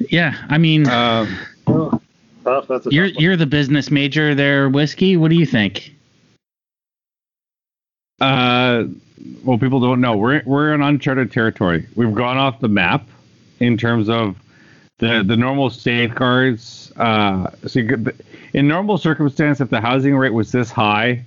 Yeah, 0.10 0.36
I 0.50 0.58
mean. 0.58 0.84
That's 0.84 2.86
a 2.86 2.90
you're 2.90 3.06
you're 3.06 3.38
the 3.38 3.46
business 3.46 3.90
major 3.92 4.36
there, 4.36 4.68
whiskey. 4.68 5.16
What 5.16 5.30
do 5.30 5.36
you 5.36 5.46
think? 5.46 5.94
uh, 8.20 8.84
well, 9.44 9.58
people 9.58 9.80
don't 9.80 10.02
know 10.02 10.16
we're 10.18 10.42
we're 10.46 10.74
in 10.74 10.82
uncharted 10.82 11.32
territory. 11.32 11.88
We've 11.96 12.14
gone 12.14 12.38
off 12.38 12.60
the 12.60 12.68
map 12.68 13.08
in 13.60 13.78
terms 13.78 14.10
of 14.10 14.36
the 15.00 15.24
the 15.26 15.36
normal 15.36 15.70
safeguards. 15.70 16.92
Uh, 16.96 17.52
so 17.68 17.88
could, 17.88 18.24
in 18.54 18.68
normal 18.68 18.98
circumstance, 18.98 19.62
if 19.62 19.70
the 19.70 19.82
housing 19.82 20.16
rate 20.16 20.34
was 20.34 20.52
this 20.52 20.72
high, 20.72 21.26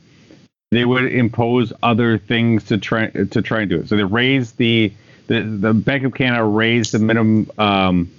they 0.71 0.85
would 0.85 1.13
impose 1.13 1.73
other 1.83 2.19
things 2.19 2.65
to 2.65 2.79
try 2.79 3.09
to 3.09 3.43
try 3.43 3.61
and 3.61 3.71
do 3.71 3.81
it. 3.81 3.89
So 3.89 3.97
they 3.97 4.05
raised 4.05 4.57
the 4.59 4.93
the, 5.27 5.41
the 5.41 5.75
Bank 5.75 6.05
of 6.05 6.15
Canada 6.15 6.45
raised 6.45 6.93
the 6.93 6.99
minimum 6.99 7.51
um, 7.59 8.11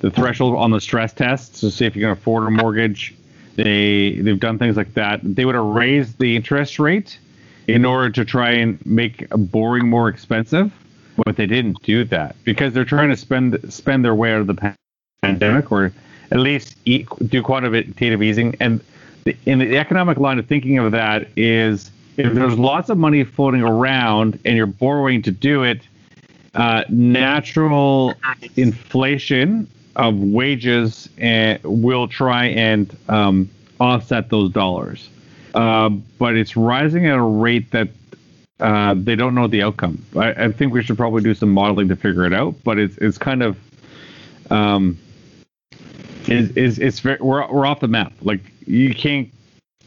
the 0.00 0.10
threshold 0.10 0.56
on 0.56 0.70
the 0.70 0.80
stress 0.80 1.12
test 1.12 1.56
to 1.56 1.70
see 1.70 1.86
if 1.86 1.96
you 1.96 2.02
can 2.02 2.10
afford 2.10 2.46
a 2.46 2.50
mortgage. 2.50 3.14
They 3.56 4.16
they've 4.16 4.40
done 4.40 4.58
things 4.58 4.76
like 4.76 4.94
that. 4.94 5.20
They 5.22 5.44
would 5.44 5.54
have 5.54 5.64
raised 5.64 6.18
the 6.18 6.36
interest 6.36 6.78
rate 6.78 7.18
in 7.66 7.84
order 7.84 8.10
to 8.10 8.24
try 8.24 8.50
and 8.50 8.84
make 8.86 9.28
boring 9.30 9.88
more 9.88 10.08
expensive, 10.08 10.72
but 11.24 11.36
they 11.36 11.46
didn't 11.46 11.82
do 11.82 12.04
that 12.04 12.36
because 12.44 12.72
they're 12.72 12.84
trying 12.84 13.10
to 13.10 13.16
spend 13.16 13.58
spend 13.72 14.04
their 14.04 14.14
way 14.14 14.32
out 14.32 14.40
of 14.40 14.46
the 14.46 14.74
pandemic 15.22 15.70
or 15.72 15.92
at 16.30 16.40
least 16.40 16.76
eat, 16.84 17.06
do 17.28 17.42
quantitative 17.42 18.22
easing. 18.22 18.56
And 18.60 18.80
the, 19.24 19.36
in 19.46 19.58
the 19.58 19.78
economic 19.78 20.18
line 20.18 20.38
of 20.38 20.46
thinking 20.46 20.78
of 20.78 20.92
that 20.92 21.28
is 21.36 21.90
if 22.16 22.32
there's 22.34 22.58
lots 22.58 22.90
of 22.90 22.98
money 22.98 23.24
floating 23.24 23.62
around 23.62 24.38
and 24.44 24.56
you're 24.56 24.66
borrowing 24.66 25.22
to 25.22 25.30
do 25.30 25.62
it, 25.62 25.82
uh, 26.54 26.84
natural 26.88 28.14
inflation 28.56 29.68
of 29.96 30.16
wages 30.18 31.08
and 31.18 31.60
will 31.62 32.06
try 32.08 32.46
and 32.46 32.96
um, 33.08 33.50
offset 33.80 34.30
those 34.30 34.50
dollars. 34.50 35.08
Uh, 35.54 35.88
but 36.18 36.36
it's 36.36 36.56
rising 36.56 37.06
at 37.06 37.16
a 37.16 37.22
rate 37.22 37.70
that 37.70 37.88
uh, 38.60 38.94
they 38.96 39.14
don't 39.14 39.34
know 39.34 39.46
the 39.46 39.62
outcome. 39.62 40.04
I, 40.16 40.44
I, 40.44 40.52
think 40.52 40.72
we 40.72 40.82
should 40.82 40.96
probably 40.96 41.22
do 41.22 41.34
some 41.34 41.50
modeling 41.50 41.88
to 41.88 41.96
figure 41.96 42.24
it 42.24 42.32
out. 42.32 42.56
But 42.64 42.78
it's 42.78 42.96
it's 42.98 43.18
kind 43.18 43.42
of 43.42 43.56
um, 44.50 44.98
is 46.28 46.50
is 46.56 46.78
it's 46.78 47.00
very, 47.00 47.18
we're 47.20 47.50
we're 47.52 47.66
off 47.66 47.80
the 47.80 47.88
map. 47.88 48.12
Like 48.22 48.40
you 48.66 48.94
can't 48.94 49.28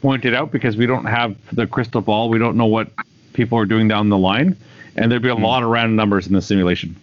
point 0.00 0.24
it 0.24 0.34
out 0.34 0.52
because 0.52 0.76
we 0.76 0.86
don't 0.86 1.06
have 1.06 1.36
the 1.54 1.66
crystal 1.66 2.00
ball. 2.00 2.28
We 2.28 2.38
don't 2.38 2.56
know 2.56 2.66
what 2.66 2.90
people 3.32 3.58
are 3.58 3.66
doing 3.66 3.88
down 3.88 4.08
the 4.08 4.18
line, 4.18 4.56
and 4.96 5.10
there'd 5.10 5.22
be 5.22 5.28
a 5.28 5.34
mm. 5.34 5.42
lot 5.42 5.62
of 5.62 5.70
random 5.70 5.96
numbers 5.96 6.26
in 6.26 6.32
the 6.32 6.42
simulation. 6.42 6.96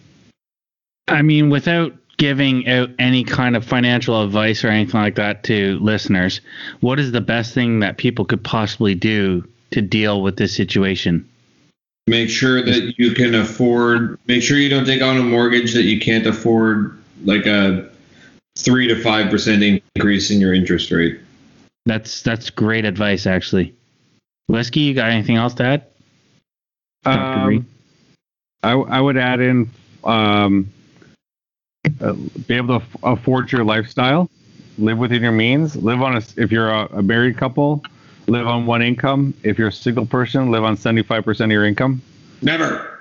I 1.08 1.22
mean, 1.22 1.50
without 1.50 1.92
giving 2.16 2.66
out 2.68 2.90
any 2.98 3.24
kind 3.24 3.56
of 3.56 3.64
financial 3.64 4.22
advice 4.22 4.64
or 4.64 4.68
anything 4.68 5.00
like 5.00 5.16
that 5.16 5.44
to 5.44 5.78
listeners, 5.80 6.40
what 6.80 6.98
is 6.98 7.12
the 7.12 7.20
best 7.20 7.54
thing 7.54 7.80
that 7.80 7.98
people 7.98 8.24
could 8.24 8.42
possibly 8.42 8.94
do 8.94 9.46
to 9.72 9.82
deal 9.82 10.22
with 10.22 10.36
this 10.36 10.54
situation? 10.54 11.28
Make 12.06 12.30
sure 12.30 12.62
that 12.62 12.94
you 12.98 13.12
can 13.12 13.34
afford. 13.34 14.18
Make 14.26 14.42
sure 14.42 14.58
you 14.58 14.68
don't 14.68 14.86
take 14.86 15.02
on 15.02 15.16
a 15.16 15.22
mortgage 15.22 15.74
that 15.74 15.82
you 15.82 15.98
can't 15.98 16.26
afford, 16.26 16.96
like 17.24 17.46
a 17.46 17.90
three 18.56 18.86
to 18.86 19.02
five 19.02 19.28
percent 19.28 19.62
increase 19.62 20.30
in 20.30 20.40
your 20.40 20.54
interest 20.54 20.90
rate. 20.92 21.20
That's 21.84 22.22
that's 22.22 22.48
great 22.50 22.84
advice, 22.84 23.26
actually. 23.26 23.74
Whiskey, 24.46 24.80
you 24.80 24.94
got 24.94 25.10
anything 25.10 25.36
else 25.36 25.54
to 25.54 25.64
add? 25.64 25.86
Um, 27.04 27.66
I 28.62 28.72
I 28.72 29.00
would 29.00 29.16
add 29.16 29.40
in 29.40 29.70
um, 30.04 30.72
uh, 32.00 32.12
be 32.46 32.54
able 32.54 32.80
to 32.80 32.86
afford 33.02 33.52
your 33.52 33.64
lifestyle, 33.64 34.30
live 34.78 34.98
within 34.98 35.22
your 35.22 35.32
means, 35.32 35.76
live 35.76 36.02
on 36.02 36.16
a 36.16 36.22
if 36.36 36.52
you're 36.52 36.70
a, 36.70 36.86
a 36.98 37.02
married 37.02 37.36
couple, 37.36 37.82
live 38.26 38.46
on 38.46 38.66
one 38.66 38.82
income. 38.82 39.34
If 39.42 39.58
you're 39.58 39.68
a 39.68 39.72
single 39.72 40.06
person, 40.06 40.50
live 40.50 40.64
on 40.64 40.76
75% 40.76 41.44
of 41.44 41.50
your 41.50 41.64
income. 41.64 42.02
Never. 42.42 43.00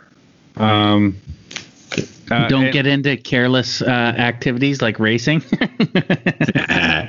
Um, 0.56 1.18
uh, 2.32 2.48
Don't 2.48 2.72
get 2.72 2.88
into 2.88 3.18
careless 3.18 3.82
uh, 3.82 3.86
activities 3.86 4.82
like 4.82 5.00
racing. 5.00 5.44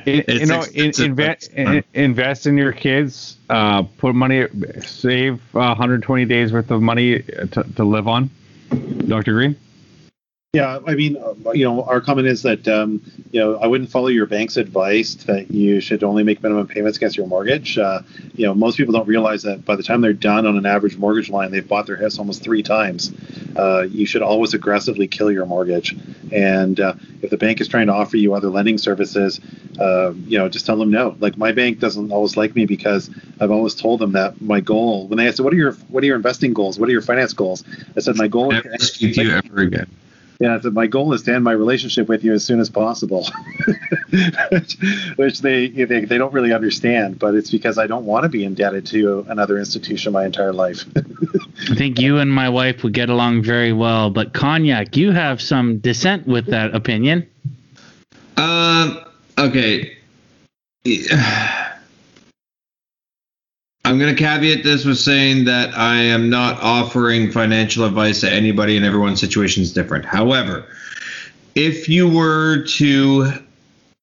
you 0.05 0.47
know, 0.47 0.65
in, 0.75 0.93
invest, 0.99 1.53
in, 1.53 1.85
invest 1.95 2.47
in 2.47 2.59
your 2.59 2.73
kids. 2.73 3.37
Uh, 3.49 3.83
put 3.83 4.15
money, 4.15 4.47
save 4.83 5.41
120 5.53 6.25
days 6.27 6.53
worth 6.53 6.71
of 6.71 6.83
money 6.83 7.21
to, 7.23 7.65
to 7.77 7.85
live 7.85 8.09
on. 8.09 8.31
Dr. 9.07 9.33
Green. 9.33 9.57
Yeah, 10.57 10.81
I 10.87 10.95
mean, 10.95 11.19
uh, 11.19 11.51
you 11.51 11.67
know, 11.67 11.83
our 11.83 12.01
comment 12.01 12.29
is 12.29 12.41
that 12.45 12.67
um, 12.67 13.03
you 13.31 13.39
know 13.39 13.57
I 13.59 13.67
wouldn't 13.67 13.91
follow 13.91 14.07
your 14.07 14.25
bank's 14.25 14.57
advice 14.57 15.13
that 15.27 15.51
you 15.51 15.81
should 15.83 16.03
only 16.03 16.23
make 16.23 16.43
minimum 16.43 16.67
payments 16.67 16.97
against 16.97 17.15
your 17.15 17.27
mortgage. 17.27 17.77
Uh, 17.77 18.01
you 18.35 18.47
know, 18.47 18.55
most 18.55 18.79
people 18.79 18.95
don't 18.95 19.07
realize 19.07 19.43
that 19.43 19.67
by 19.67 19.77
the 19.77 19.83
time 19.83 20.01
they're 20.01 20.15
done 20.15 20.47
on 20.47 20.57
an 20.57 20.65
average 20.65 20.97
mortgage 20.97 21.29
line, 21.29 21.51
they've 21.51 21.69
bought 21.69 21.87
their 21.87 21.99
house 21.99 22.19
almost 22.19 22.43
three 22.43 22.63
times. 22.63 23.13
Uh, 23.55 23.83
you 23.83 24.07
should 24.07 24.23
always 24.23 24.55
aggressively 24.55 25.07
kill 25.07 25.31
your 25.31 25.45
mortgage, 25.45 25.95
and 26.33 26.81
uh, 26.81 26.95
if 27.21 27.29
the 27.29 27.37
bank 27.37 27.61
is 27.61 27.69
trying 27.69 27.89
to 27.89 27.93
offer 27.93 28.17
you 28.17 28.33
other 28.33 28.49
lending 28.49 28.79
services, 28.79 29.39
uh, 29.79 30.15
you 30.25 30.39
know, 30.39 30.49
just 30.49 30.65
tell 30.65 30.79
them 30.79 30.91
no. 30.91 31.15
Like 31.21 31.37
my 31.37 31.53
bank 31.53 31.81
doesn't 31.81 32.13
always 32.13 32.35
like 32.35 32.55
me 32.55 32.65
because 32.65 33.11
I've 33.43 33.51
always 33.51 33.75
told 33.75 34.01
them 34.01 34.13
that 34.13 34.41
my 34.41 34.61
goal 34.61 35.07
when 35.07 35.19
they 35.19 35.29
asked, 35.29 35.39
"What 35.39 35.53
are 35.53 35.57
your 35.57 35.73
what 35.89 36.03
are 36.03 36.07
your 36.07 36.17
investing 36.17 36.55
goals? 36.55 36.79
What 36.79 36.89
are 36.89 36.93
your 36.93 37.03
finance 37.03 37.35
goals?" 37.35 37.63
I 37.95 38.01
said 38.01 38.17
my 38.17 38.29
goal. 38.29 38.53
Never 38.53 38.75
is 38.77 38.93
to, 38.93 39.07
you 39.07 39.33
ever 39.33 39.61
again 39.61 39.91
yeah, 40.39 40.61
so 40.61 40.71
my 40.71 40.87
goal 40.87 41.15
is 41.15 41.23
to 41.23 41.35
end 41.35 41.45
my 41.45 41.53
relationship 41.53 42.09
with 42.09 42.23
you 42.23 42.35
as 42.35 42.45
soon 42.45 42.61
as 42.61 42.69
possible, 42.69 43.27
which, 44.51 44.77
which 45.17 45.41
they, 45.41 45.69
they 45.69 46.05
they 46.05 46.19
don't 46.19 46.33
really 46.33 46.53
understand. 46.53 47.19
But 47.19 47.35
it's 47.35 47.51
because 47.51 47.79
I 47.79 47.87
don't 47.87 48.05
want 48.05 48.25
to 48.25 48.29
be 48.29 48.45
indebted 48.45 48.87
to 48.87 49.25
another 49.29 49.59
institution 49.59 50.13
my 50.13 50.27
entire 50.27 50.53
life. 50.53 50.85
I 51.71 51.75
think 51.75 51.99
you 51.99 52.19
and 52.19 52.31
my 52.31 52.49
wife 52.49 52.83
would 52.83 52.93
get 52.93 53.09
along 53.09 53.43
very 53.43 53.73
well. 53.73 54.11
But 54.11 54.35
cognac, 54.35 54.97
you 54.97 55.11
have 55.13 55.41
some 55.41 55.79
dissent 55.79 56.27
with 56.27 56.47
that 56.47 56.75
opinion. 56.75 57.27
Um. 58.37 59.01
Okay. 59.39 59.97
I'm 63.87 64.01
going 64.01 64.13
to 64.13 64.21
caveat 64.21 64.65
this 64.65 64.85
with 64.85 64.99
saying 64.99 65.45
that 65.45 65.79
I 65.79 65.95
am 65.95 66.29
not 66.29 66.61
offering 66.61 67.31
financial 67.31 67.85
advice 67.85 68.23
to 68.23 68.29
anybody, 68.29 68.77
and 68.77 68.85
everyone's 68.85 69.21
situation 69.21 69.63
is 69.63 69.73
different. 69.73 70.05
However, 70.05 70.67
if 71.55 71.89
you 71.89 72.09
were 72.09 72.65
to 72.65 73.31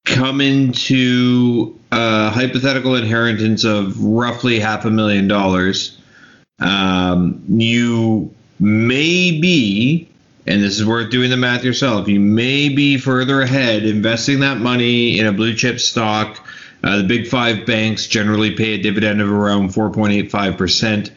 come 0.06 0.40
into 0.40 1.78
a 1.92 2.30
hypothetical 2.30 2.96
inheritance 2.96 3.66
of 3.66 4.02
roughly 4.02 4.58
half 4.58 4.86
a 4.86 4.90
million 4.90 5.28
dollars, 5.28 6.00
um, 6.60 7.44
you 7.50 8.34
may 8.62 9.38
be, 9.38 10.08
and 10.48 10.64
this 10.64 10.80
is 10.80 10.86
worth 10.86 11.12
doing 11.12 11.30
the 11.30 11.36
math 11.36 11.66
yourself, 11.66 12.08
you 12.08 12.22
may 12.22 12.70
be 12.70 12.98
further 12.98 13.42
ahead 13.42 13.84
investing 13.84 14.40
that 14.40 14.60
money 14.60 15.20
in 15.20 15.26
a 15.26 15.34
blue 15.34 15.54
chip 15.54 15.82
stock 15.82 16.40
uh, 16.84 16.98
the 16.98 17.04
big 17.04 17.28
five 17.28 17.66
banks 17.66 18.08
generally 18.08 18.52
pay 18.52 18.74
a 18.74 18.82
dividend 18.82 19.22
of 19.22 19.32
around 19.32 19.70
4.85% 19.70 21.12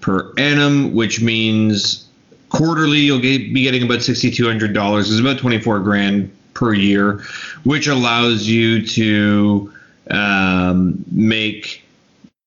per 0.00 0.32
annum, 0.36 0.94
which 0.94 1.20
means 1.20 2.08
quarterly 2.48 2.98
you'll 2.98 3.20
get, 3.20 3.54
be 3.54 3.62
getting 3.62 3.84
about 3.84 4.00
$6,200. 4.00 5.00
It's 5.00 5.20
about 5.20 5.38
24 5.38 5.80
grand 5.80 6.36
per 6.54 6.74
year, 6.74 7.22
which 7.64 7.86
allows 7.86 8.46
you 8.46 8.84
to 8.86 9.72
um, 10.10 11.04
make 11.10 11.84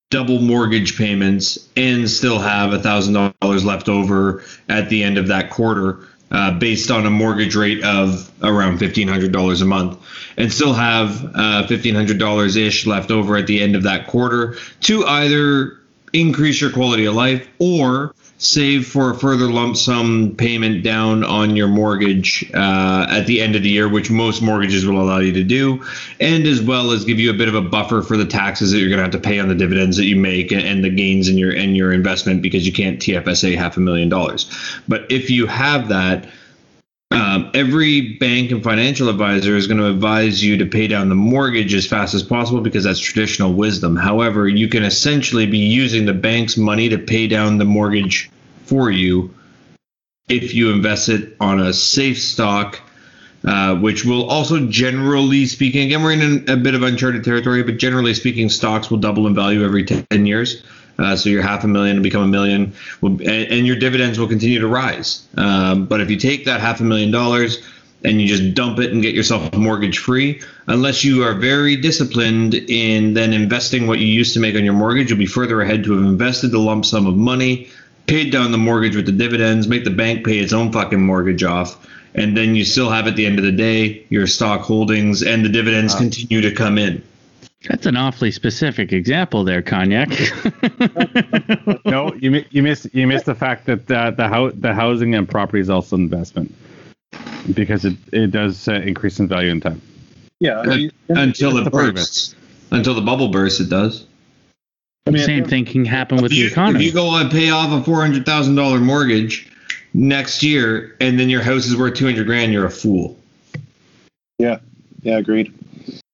double 0.09 0.39
mortgage 0.39 0.97
payments 0.97 1.67
and 1.75 2.09
still 2.09 2.39
have 2.39 2.71
$1,000 2.71 3.65
left 3.65 3.89
over 3.89 4.43
at 4.69 4.89
the 4.89 5.03
end 5.03 5.17
of 5.17 5.27
that 5.27 5.49
quarter 5.49 6.07
uh, 6.35 6.51
based 6.51 6.91
on 6.91 7.05
a 7.05 7.09
mortgage 7.09 7.55
rate 7.55 7.81
of 7.85 8.29
around 8.43 8.77
$1,500 8.79 9.61
a 9.61 9.65
month 9.65 9.97
and 10.35 10.51
still 10.51 10.73
have 10.73 11.23
uh, 11.33 11.65
$1,500 11.65 12.57
ish 12.57 12.85
left 12.85 13.09
over 13.09 13.37
at 13.37 13.47
the 13.47 13.61
end 13.61 13.73
of 13.73 13.83
that 13.83 14.07
quarter 14.07 14.57
to 14.81 15.05
either 15.05 15.79
increase 16.11 16.59
your 16.59 16.71
quality 16.71 17.05
of 17.05 17.15
life 17.15 17.47
or 17.59 18.13
save 18.37 18.85
for 18.85 19.11
a 19.11 19.17
further 19.17 19.49
lump 19.49 19.77
sum 19.77 20.35
payment 20.37 20.83
down 20.83 21.23
on 21.23 21.55
your 21.55 21.67
mortgage 21.67 22.49
uh, 22.53 23.07
at 23.09 23.25
the 23.27 23.41
end 23.41 23.55
of 23.55 23.63
the 23.63 23.69
year, 23.69 23.87
which 23.87 24.11
most 24.11 24.41
mortgages 24.41 24.85
will 24.85 25.01
allow 25.01 25.19
you 25.19 25.31
to 25.31 25.43
do, 25.43 25.83
and 26.19 26.45
as 26.45 26.61
well 26.61 26.91
as 26.91 27.05
give 27.05 27.19
you 27.19 27.29
a 27.29 27.33
bit 27.33 27.47
of 27.47 27.55
a 27.55 27.61
buffer 27.61 28.01
for 28.01 28.17
the 28.17 28.25
taxes 28.25 28.71
that 28.71 28.79
you're 28.79 28.89
going 28.89 28.97
to 28.97 29.03
have 29.03 29.11
to 29.11 29.19
pay 29.19 29.39
on 29.39 29.47
the 29.47 29.55
dividends 29.55 29.95
that 29.97 30.05
you 30.05 30.15
make 30.15 30.51
and 30.51 30.83
the 30.83 30.89
gains 30.89 31.29
in 31.29 31.37
your 31.37 31.51
in 31.51 31.75
your 31.75 31.93
investment 31.93 32.41
because 32.41 32.65
you 32.65 32.73
can't 32.73 32.99
TFSA 32.99 33.55
half 33.57 33.77
a 33.77 33.79
million 33.79 34.09
dollars. 34.09 34.51
But 34.87 35.09
if 35.09 35.29
you 35.29 35.47
have 35.47 35.87
that 35.89 36.27
um, 37.11 37.51
every 37.53 38.13
bank 38.17 38.51
and 38.51 38.63
financial 38.63 39.09
advisor 39.09 39.55
is 39.55 39.67
going 39.67 39.79
to 39.79 39.87
advise 39.87 40.43
you 40.43 40.57
to 40.57 40.65
pay 40.65 40.87
down 40.87 41.09
the 41.09 41.15
mortgage 41.15 41.73
as 41.73 41.85
fast 41.85 42.13
as 42.13 42.23
possible 42.23 42.61
because 42.61 42.83
that's 42.83 42.99
traditional 42.99 43.53
wisdom. 43.53 43.95
However, 43.95 44.47
you 44.47 44.67
can 44.67 44.83
essentially 44.83 45.45
be 45.45 45.59
using 45.59 46.05
the 46.05 46.13
bank's 46.13 46.57
money 46.57 46.89
to 46.89 46.97
pay 46.97 47.27
down 47.27 47.57
the 47.57 47.65
mortgage 47.65 48.29
for 48.65 48.89
you 48.89 49.33
if 50.27 50.55
you 50.55 50.71
invest 50.71 51.09
it 51.09 51.35
on 51.39 51.59
a 51.59 51.71
safe 51.71 52.19
stock, 52.19 52.81
uh, 53.43 53.75
which 53.75 54.03
will 54.03 54.27
also 54.27 54.65
generally 54.67 55.45
speaking, 55.45 55.85
again, 55.85 56.01
we're 56.01 56.13
in 56.13 56.49
a 56.49 56.57
bit 56.57 56.73
of 56.73 56.81
uncharted 56.81 57.23
territory, 57.23 57.61
but 57.61 57.77
generally 57.77 58.13
speaking, 58.15 58.49
stocks 58.49 58.89
will 58.89 58.97
double 58.97 59.27
in 59.27 59.35
value 59.35 59.63
every 59.63 59.83
10 59.83 60.25
years. 60.25 60.63
Uh, 60.97 61.15
so 61.15 61.29
your 61.29 61.41
half 61.41 61.63
a 61.63 61.67
million 61.67 61.97
will 61.97 62.03
become 62.03 62.23
a 62.23 62.27
million, 62.27 62.73
will, 63.01 63.11
and, 63.11 63.51
and, 63.51 63.67
your 63.67 63.75
dividends 63.75 64.17
will 64.17 64.27
continue 64.27 64.59
to 64.59 64.67
rise. 64.67 65.27
Um, 65.37 65.85
but 65.85 65.99
if 65.99 66.09
you 66.09 66.17
take 66.17 66.45
that 66.45 66.61
half 66.61 66.79
a 66.79 66.83
million 66.83 67.11
dollars 67.11 67.61
and 68.05 68.21
you 68.21 68.27
just 68.27 68.53
dump 68.53 68.79
it 68.79 68.91
and 68.93 69.01
get 69.01 69.13
yourself 69.13 69.53
mortgage 69.53 69.97
free, 69.97 70.41
unless 70.67 71.03
you 71.03 71.23
are 71.23 71.33
very 71.33 71.75
disciplined 71.75 72.53
in 72.53 73.13
then 73.13 73.33
investing 73.33 73.87
what 73.87 73.99
you 73.99 74.07
used 74.07 74.33
to 74.35 74.39
make 74.39 74.55
on 74.55 74.63
your 74.63 74.73
mortgage, 74.73 75.09
you'll 75.09 75.19
be 75.19 75.25
further 75.25 75.61
ahead 75.61 75.83
to 75.83 75.97
have 75.97 76.05
invested 76.05 76.51
the 76.51 76.59
lump 76.59 76.85
sum 76.85 77.07
of 77.07 77.15
money, 77.15 77.67
paid 78.07 78.31
down 78.31 78.51
the 78.51 78.57
mortgage 78.57 78.95
with 78.95 79.05
the 79.05 79.11
dividends, 79.11 79.67
make 79.67 79.83
the 79.83 79.89
bank 79.89 80.25
pay 80.25 80.39
its 80.39 80.53
own 80.53 80.71
fucking 80.71 81.01
mortgage 81.01 81.43
off. 81.43 81.85
And 82.13 82.37
then 82.37 82.55
you 82.55 82.63
still 82.63 82.89
have 82.89 83.07
at 83.07 83.17
the 83.17 83.25
end 83.25 83.39
of 83.39 83.43
the 83.45 83.51
day 83.51 84.05
your 84.09 84.27
stock 84.27 84.61
holdings 84.61 85.21
and 85.21 85.43
the 85.43 85.49
dividends 85.49 85.93
wow. 85.93 85.99
continue 85.99 86.41
to 86.41 86.51
come 86.53 86.77
in. 86.77 87.03
That's 87.67 87.85
an 87.85 87.97
awfully 87.97 88.31
specific 88.31 88.93
example 88.93 89.43
there, 89.43 89.61
cognac. 89.61 90.09
no, 91.85 92.13
you 92.15 92.45
you 92.51 92.61
miss 92.61 92.87
you 92.93 93.07
miss 93.07 93.23
the 93.23 93.35
fact 93.35 93.65
that 93.65 93.89
uh, 93.89 94.11
the 94.11 94.27
ho- 94.27 94.51
the 94.51 94.73
housing 94.73 95.15
and 95.15 95.27
property 95.27 95.59
is 95.59 95.69
also 95.69 95.95
an 95.95 96.03
investment 96.03 96.53
because 97.53 97.85
it 97.85 97.95
it 98.11 98.31
does 98.31 98.67
uh, 98.67 98.73
increase 98.73 99.19
in 99.19 99.27
value 99.27 99.51
in 99.51 99.61
time. 99.61 99.81
Yeah, 100.39 100.59
I 100.59 100.65
mean, 100.65 100.91
until 101.09 101.57
it 101.57 101.71
bursts, 101.71 102.35
until 102.71 102.93
the 102.93 103.01
bubble 103.01 103.29
bursts, 103.29 103.59
it 103.59 103.69
does. 103.69 104.05
I 105.07 105.11
mean, 105.11 105.23
Same 105.23 105.45
thing 105.45 105.65
can 105.65 105.85
happen 105.85 106.21
with 106.21 106.31
you, 106.31 106.45
the 106.45 106.51
economy. 106.51 106.79
If 106.79 106.85
you 106.85 106.91
go 106.93 107.15
and 107.15 107.31
pay 107.31 107.49
off 107.49 107.71
a 107.71 107.83
four 107.83 108.01
hundred 108.01 108.25
thousand 108.25 108.55
dollar 108.55 108.79
mortgage 108.79 109.51
next 109.93 110.43
year, 110.43 110.95
and 110.99 111.19
then 111.19 111.29
your 111.29 111.41
house 111.41 111.65
is 111.65 111.75
worth 111.77 111.95
two 111.95 112.05
hundred 112.05 112.25
grand, 112.27 112.53
you're 112.53 112.65
a 112.65 112.71
fool. 112.71 113.17
Yeah, 114.37 114.59
Yeah, 115.03 115.17
agreed. 115.17 115.53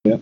Yeah. 0.04 0.18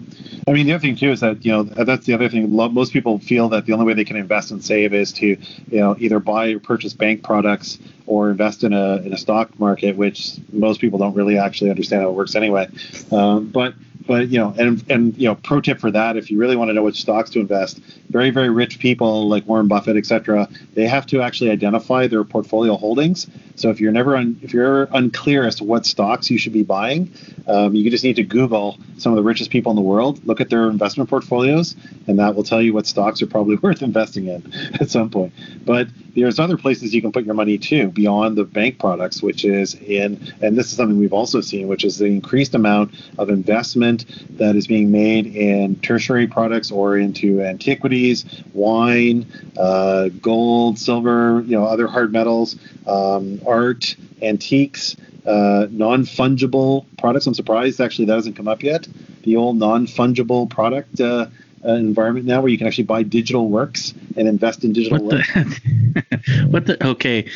I 0.46 0.52
mean, 0.52 0.66
the 0.66 0.74
other 0.74 0.82
thing 0.82 0.98
too 0.98 1.12
is 1.12 1.22
that 1.22 1.46
you 1.46 1.54
know 1.54 1.64
that's 1.64 2.06
the 2.06 2.14
other 2.14 2.28
thing. 2.28 2.54
Most 2.54 2.92
people 2.92 3.18
feel 3.18 3.48
that 3.50 3.66
the 3.66 3.72
only 3.72 3.86
way 3.86 3.94
they 3.94 4.04
can 4.04 4.18
invest 4.18 4.52
and 4.52 4.62
save 4.62 4.94
is 4.94 5.14
to 5.14 5.26
you 5.28 5.80
know 5.80 5.96
either 5.98 6.20
buy 6.20 6.50
or 6.50 6.60
purchase 6.60 6.94
bank 6.94 7.24
products 7.24 7.80
or 8.06 8.30
invest 8.30 8.66
in 8.66 8.74
a 8.74 8.98
in 8.98 9.14
a 9.14 9.18
stock 9.18 9.58
market, 9.58 9.96
which 9.96 10.38
most 10.52 10.82
people 10.82 11.00
don't 11.00 11.16
really 11.16 11.38
actually 11.38 11.70
understand 11.70 12.02
how 12.02 12.10
it 12.10 12.14
works 12.14 12.36
anyway. 12.36 12.68
Um, 13.10 13.48
but 13.52 13.74
but 14.08 14.30
you 14.30 14.40
know, 14.40 14.54
and 14.58 14.84
and 14.90 15.18
you 15.18 15.28
know, 15.28 15.36
pro 15.36 15.62
tip 15.62 15.80
for 15.80 15.92
that, 15.92 16.18
if 16.18 16.32
you 16.32 16.40
really 16.40 16.56
want 16.56 16.70
to 16.70 16.74
know 16.74 16.84
which 16.84 17.02
stocks 17.02 17.30
to 17.32 17.40
invest, 17.40 17.80
very 18.10 18.30
very 18.30 18.50
rich 18.50 18.80
people 18.80 19.28
like 19.28 19.48
Warren 19.48 19.68
Buffett, 19.68 19.98
etc., 19.98 20.48
they 20.74 20.88
have 20.88 21.06
to 21.08 21.22
actually 21.22 21.52
identify 21.52 22.08
their 22.08 22.24
portfolio 22.24 22.76
holdings. 22.76 23.28
So 23.56 23.70
if 23.70 23.82
you're 23.82 23.92
never 23.92 24.16
un, 24.16 24.40
if 24.42 24.54
you're 24.54 24.84
unclear 24.94 25.46
as 25.46 25.56
to 25.56 25.64
what 25.64 25.86
stocks 25.86 26.30
you 26.30 26.38
should 26.38 26.54
be 26.54 26.64
buying, 26.64 27.12
um, 27.48 27.76
you 27.76 27.90
just 27.92 28.04
need 28.04 28.16
to 28.16 28.24
Google 28.24 28.78
some 28.98 29.12
of 29.12 29.18
the 29.18 29.24
richest 29.24 29.50
people 29.50 29.72
in 29.72 29.76
the 29.76 29.82
world, 29.82 30.26
look 30.26 30.42
at 30.42 30.50
their 30.50 30.70
investment 30.70 31.10
portfolios, 31.10 31.76
and 32.08 32.20
that 32.20 32.36
will 32.36 32.44
tell 32.44 32.62
you 32.62 32.74
what 32.74 32.88
stocks 32.88 33.22
are 33.22 33.28
probably 33.28 33.56
worth 33.62 33.82
investing 33.82 34.28
in 34.28 34.54
at 34.80 34.90
some 34.90 35.10
point. 35.10 35.34
But 35.66 35.88
there's 36.16 36.40
other 36.40 36.58
places 36.58 36.94
you 36.94 37.02
can 37.02 37.12
put 37.12 37.26
your 37.26 37.36
money 37.36 37.58
too 37.58 37.90
beyond 37.90 38.38
the 38.38 38.44
bank 38.44 38.80
products, 38.80 39.22
which 39.22 39.46
is 39.46 39.76
in, 39.76 40.34
and 40.42 40.58
this 40.58 40.68
is 40.68 40.78
something 40.78 40.98
we've 40.98 41.14
also 41.14 41.42
seen, 41.42 41.68
which 41.68 41.84
is 41.84 41.98
the 41.98 42.06
increased 42.06 42.56
amount 42.56 42.94
of 43.18 43.30
investment 43.30 43.99
that 44.38 44.56
is 44.56 44.68
being 44.68 44.92
made 44.92 45.28
in 45.28 45.76
tertiary 45.78 46.28
products 46.28 46.72
or 46.72 46.98
into 46.98 47.42
antiquities, 47.42 48.26
wine, 48.54 49.26
uh, 49.58 50.10
gold, 50.22 50.78
silver, 50.80 51.42
you 51.46 51.58
know, 51.58 51.66
other 51.66 51.88
hard 51.88 52.12
metals, 52.12 52.56
um, 52.88 53.42
art, 53.46 53.96
antiques. 54.22 54.96
Uh, 55.26 55.68
non-fungible 55.70 56.86
products. 56.98 57.28
I'm 57.28 57.36
surprised 57.36 57.80
actually 57.82 58.06
that 58.06 58.16
hasn't 58.16 58.36
come 58.36 58.48
up 58.48 58.64
yet. 58.64 58.88
The 59.24 59.36
old 59.36 59.58
non-fungible 59.58 60.50
product 60.50 61.00
uh, 61.00 61.28
uh, 61.64 61.74
environment 61.74 62.26
now, 62.26 62.42
where 62.42 62.50
you 62.50 62.58
can 62.58 62.68
actually 62.68 62.86
buy 62.86 63.04
digital 63.04 63.50
works 63.50 63.94
and 64.16 64.28
invest 64.28 64.64
in 64.64 64.74
digital 64.74 65.04
What 65.04 65.16
works. 65.16 65.34
the? 65.34 66.48
what 66.50 66.66
the? 66.66 66.88
Okay, 66.88 67.30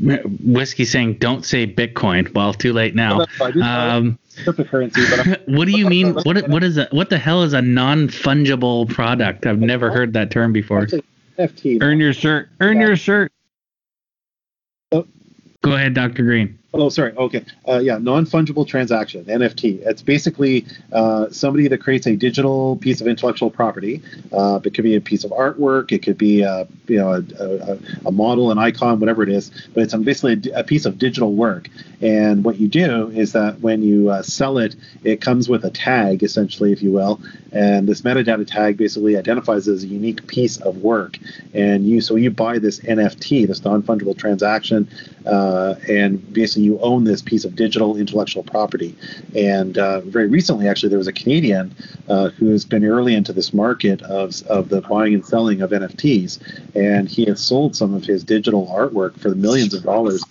whiskey 0.00 0.84
saying 0.84 1.14
don't 1.14 1.44
say 1.44 1.66
Bitcoin. 1.66 2.32
Well, 2.34 2.54
too 2.54 2.72
late 2.72 2.94
now. 2.94 3.26
Um, 3.40 4.18
cryptocurrency, 4.36 5.10
but 5.10 5.26
I'm, 5.26 5.54
what 5.56 5.66
do 5.66 5.72
you 5.72 5.86
mean? 5.86 6.14
What 6.14 6.48
what 6.48 6.62
is 6.62 6.78
a 6.78 6.88
what 6.90 7.10
the 7.10 7.18
hell 7.18 7.42
is 7.42 7.52
a 7.52 7.62
non 7.62 8.08
fungible 8.08 8.88
product? 8.88 9.46
I've 9.46 9.60
never 9.60 9.90
heard 9.90 10.12
that 10.14 10.30
term 10.30 10.52
before. 10.52 10.82
Actually, 10.82 11.04
NFT. 11.38 11.82
Earn 11.82 11.98
your 11.98 12.12
shirt. 12.12 12.48
Earn 12.60 12.80
your 12.80 12.96
shirt. 12.96 13.32
Oh. 14.92 15.06
Go 15.62 15.72
ahead, 15.72 15.94
Doctor 15.94 16.22
Green. 16.22 16.58
Oh, 16.74 16.88
sorry. 16.88 17.12
Okay. 17.16 17.44
Uh, 17.66 17.78
yeah, 17.78 17.98
non-fungible 17.98 18.66
transaction 18.66 19.24
(NFT). 19.24 19.86
It's 19.86 20.02
basically 20.02 20.66
uh, 20.92 21.30
somebody 21.30 21.68
that 21.68 21.78
creates 21.80 22.06
a 22.06 22.16
digital 22.16 22.76
piece 22.76 23.00
of 23.00 23.06
intellectual 23.06 23.50
property. 23.50 24.02
Uh, 24.32 24.60
it 24.62 24.74
could 24.74 24.84
be 24.84 24.96
a 24.96 25.00
piece 25.00 25.24
of 25.24 25.30
artwork. 25.30 25.92
It 25.92 26.02
could 26.02 26.18
be 26.18 26.42
a, 26.42 26.66
you 26.86 26.98
know 26.98 27.12
a, 27.12 27.22
a, 27.42 27.78
a 28.06 28.12
model, 28.12 28.50
an 28.50 28.58
icon, 28.58 29.00
whatever 29.00 29.22
it 29.22 29.28
is. 29.28 29.50
But 29.74 29.84
it's 29.84 29.94
um, 29.94 30.02
basically 30.02 30.52
a, 30.52 30.60
a 30.60 30.64
piece 30.64 30.84
of 30.86 30.98
digital 30.98 31.32
work. 31.32 31.68
And 32.02 32.44
what 32.44 32.58
you 32.58 32.68
do 32.68 33.10
is 33.10 33.32
that 33.32 33.60
when 33.60 33.82
you 33.82 34.10
uh, 34.10 34.22
sell 34.22 34.58
it, 34.58 34.76
it 35.02 35.20
comes 35.20 35.48
with 35.48 35.64
a 35.64 35.70
tag, 35.70 36.22
essentially, 36.22 36.72
if 36.72 36.82
you 36.82 36.92
will. 36.92 37.20
And 37.52 37.88
this 37.88 38.02
metadata 38.02 38.46
tag 38.46 38.76
basically 38.76 39.16
identifies 39.16 39.66
as 39.66 39.82
a 39.82 39.86
unique 39.86 40.26
piece 40.26 40.58
of 40.58 40.78
work. 40.78 41.16
And 41.54 41.88
you 41.88 42.00
so 42.02 42.16
you 42.16 42.30
buy 42.30 42.58
this 42.58 42.80
NFT, 42.80 43.46
this 43.46 43.64
non-fungible 43.64 44.18
transaction, 44.18 44.88
uh, 45.24 45.76
and 45.88 46.32
basically 46.34 46.55
you 46.60 46.78
own 46.80 47.04
this 47.04 47.22
piece 47.22 47.44
of 47.44 47.56
digital 47.56 47.96
intellectual 47.96 48.42
property. 48.42 48.96
And 49.34 49.78
uh, 49.78 50.00
very 50.00 50.28
recently, 50.28 50.68
actually, 50.68 50.90
there 50.90 50.98
was 50.98 51.06
a 51.06 51.12
Canadian 51.12 51.74
uh, 52.08 52.30
who 52.30 52.50
has 52.50 52.64
been 52.64 52.84
early 52.84 53.14
into 53.14 53.32
this 53.32 53.52
market 53.52 54.02
of, 54.02 54.42
of 54.46 54.68
the 54.68 54.82
buying 54.82 55.14
and 55.14 55.24
selling 55.24 55.62
of 55.62 55.70
NFTs, 55.70 56.74
and 56.74 57.08
he 57.08 57.24
has 57.26 57.40
sold 57.40 57.76
some 57.76 57.94
of 57.94 58.04
his 58.04 58.24
digital 58.24 58.66
artwork 58.66 59.18
for 59.18 59.34
millions 59.34 59.74
of 59.74 59.82
dollars. 59.82 60.24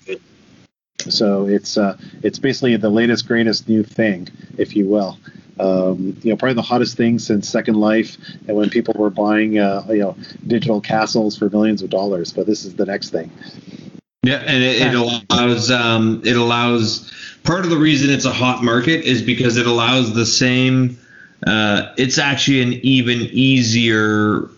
So 0.98 1.46
it's 1.48 1.78
uh, 1.78 1.98
it's 2.24 2.40
basically 2.40 2.76
the 2.78 2.90
latest, 2.90 3.28
greatest 3.28 3.70
new 3.70 3.84
thing, 3.84 4.28
if 4.58 4.76
you 4.76 4.88
will. 4.88 5.18
Um, 5.60 6.18
you 6.22 6.32
know, 6.32 6.36
probably 6.36 6.56
the 6.56 6.62
hottest 6.62 6.98
thing 6.98 7.20
since 7.20 7.48
Second 7.48 7.76
Life, 7.76 8.18
and 8.48 8.58
when 8.58 8.70
people 8.70 8.94
were 8.98 9.10
buying, 9.10 9.58
uh, 9.58 9.86
you 9.90 10.00
know, 10.00 10.18
digital 10.48 10.82
castles 10.82 11.38
for 11.38 11.50
millions 11.50 11.82
of 11.82 11.90
dollars. 11.90 12.34
But 12.34 12.46
this 12.46 12.66
is 12.66 12.76
the 12.76 12.86
next 12.86 13.12
thing. 13.12 13.32
Yeah, 14.26 14.38
and 14.46 14.64
it, 14.64 14.82
it 14.82 14.96
allows 14.96 15.70
um, 15.70 16.22
it 16.26 16.36
allows 16.36 17.12
part 17.44 17.64
of 17.64 17.70
the 17.70 17.78
reason 17.78 18.10
it's 18.10 18.26
a 18.26 18.32
hot 18.34 18.64
market 18.64 19.06
is 19.06 19.22
because 19.22 19.58
it 19.58 19.68
allows 19.68 20.14
the 20.16 20.26
same. 20.26 20.98
Uh, 21.46 21.94
it's 21.98 22.18
actually 22.18 22.62
an 22.62 22.74
even 22.82 23.20
easier 23.32 24.50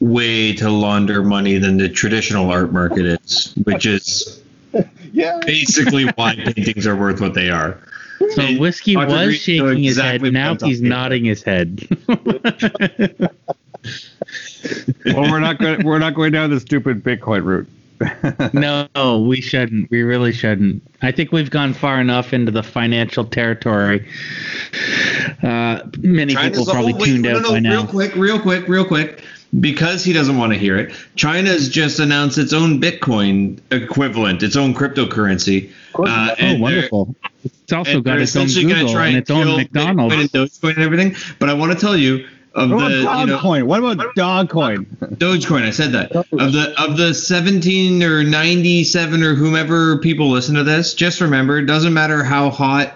way 0.00 0.52
to 0.54 0.68
launder 0.70 1.22
money 1.22 1.58
than 1.58 1.76
the 1.76 1.88
traditional 1.88 2.50
art 2.50 2.72
market 2.72 3.06
is, 3.06 3.54
which 3.62 3.86
is 3.86 4.42
Yeah. 5.12 5.38
basically 5.46 6.06
why 6.16 6.34
paintings 6.44 6.86
are 6.86 6.96
worth 6.96 7.20
what 7.20 7.34
they 7.34 7.48
are. 7.50 7.78
So 8.30 8.42
And 8.42 8.58
whiskey 8.58 8.94
Dr. 8.94 9.06
was 9.06 9.26
Green 9.26 9.38
shaking 9.38 9.82
his 9.84 9.98
exactly 9.98 10.28
head. 10.32 10.32
Now 10.32 10.66
he's 10.66 10.80
nodding 10.80 11.24
his 11.24 11.42
head. 11.44 11.86
Well, 15.04 15.22
we're 15.30 15.40
not 15.40 15.58
going. 15.58 15.84
We're 15.84 15.98
not 15.98 16.14
going 16.14 16.32
down 16.32 16.50
the 16.50 16.60
stupid 16.60 17.02
Bitcoin 17.02 17.44
route. 17.44 17.66
no, 18.52 19.20
we 19.20 19.40
shouldn't. 19.40 19.90
We 19.90 20.02
really 20.02 20.32
shouldn't. 20.32 20.82
I 21.02 21.12
think 21.12 21.32
we've 21.32 21.50
gone 21.50 21.72
far 21.74 22.00
enough 22.00 22.32
into 22.32 22.50
the 22.52 22.62
financial 22.62 23.24
territory. 23.24 24.06
Uh, 25.42 25.80
many 25.98 26.34
China's 26.34 26.50
people 26.50 26.64
the 26.64 26.72
probably 26.72 26.92
whole- 26.92 27.00
wait, 27.00 27.06
tuned 27.06 27.22
no, 27.22 27.36
out 27.36 27.42
no, 27.42 27.50
by 27.50 27.60
no, 27.60 27.70
now. 27.70 27.76
Real 27.82 27.86
quick, 27.86 28.14
real 28.14 28.38
quick, 28.40 28.68
real 28.68 28.84
quick. 28.84 29.22
Because 29.60 30.02
he 30.02 30.14
doesn't 30.14 30.38
want 30.38 30.54
to 30.54 30.58
hear 30.58 30.78
it, 30.78 30.94
China's 31.14 31.68
just 31.68 31.98
announced 31.98 32.38
its 32.38 32.54
own 32.54 32.80
Bitcoin 32.80 33.60
equivalent, 33.70 34.42
its 34.42 34.56
own 34.56 34.72
cryptocurrency. 34.72 35.70
Uh, 35.94 36.02
Oh, 36.04 36.34
and 36.38 36.54
they're- 36.56 36.58
wonderful! 36.58 37.14
It's 37.44 37.72
also 37.72 38.00
got 38.00 38.18
its 38.18 38.34
own 38.34 38.46
Google 38.46 38.96
and 38.98 39.16
its 39.18 39.30
own 39.30 39.58
McDonald's. 39.58 40.14
Bitcoin 40.14 40.20
and 40.22 40.30
Dogecoin 40.30 40.74
and 40.76 40.78
everything. 40.82 41.16
But 41.38 41.50
I 41.50 41.52
want 41.54 41.70
to 41.72 41.78
tell 41.78 41.98
you 41.98 42.26
of 42.54 42.70
What 42.70 42.88
the 42.88 43.02
about 43.02 43.20
you 43.20 43.26
know, 43.26 43.38
Dogcoin? 43.38 43.62
What 43.64 43.78
about 43.80 44.14
Dogcoin? 44.14 44.86
Dogecoin. 45.16 45.62
I 45.62 45.70
said 45.70 45.92
that 45.92 46.14
of 46.14 46.52
the 46.52 46.74
of 46.78 46.96
the 46.96 47.14
17 47.14 48.02
or 48.02 48.22
97 48.22 49.22
or 49.22 49.34
whomever 49.34 49.98
people 49.98 50.30
listen 50.30 50.54
to 50.56 50.64
this. 50.64 50.94
Just 50.94 51.20
remember, 51.20 51.58
it 51.58 51.66
doesn't 51.66 51.94
matter 51.94 52.22
how 52.22 52.50
hot 52.50 52.94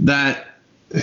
that 0.00 0.46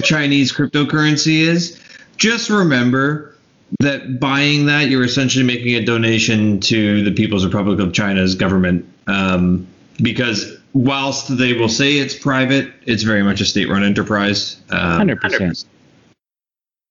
Chinese 0.03 0.53
cryptocurrency 0.53 1.39
is. 1.39 1.81
Just 2.17 2.49
remember 2.49 3.35
that 3.79 4.19
buying 4.19 4.67
that, 4.67 4.89
you're 4.89 5.03
essentially 5.03 5.43
making 5.43 5.75
a 5.75 5.83
donation 5.83 6.59
to 6.61 7.03
the 7.03 7.11
People's 7.11 7.45
Republic 7.45 7.79
of 7.79 7.93
China's 7.93 8.35
government. 8.35 8.87
Um, 9.07 9.67
because 10.01 10.57
whilst 10.73 11.37
they 11.37 11.53
will 11.53 11.69
say 11.69 11.97
it's 11.97 12.15
private, 12.15 12.71
it's 12.85 13.03
very 13.03 13.23
much 13.23 13.41
a 13.41 13.45
state-run 13.45 13.83
enterprise. 13.83 14.57
Um, 14.69 14.97
Hundred 14.97 15.21
percent. 15.21 15.65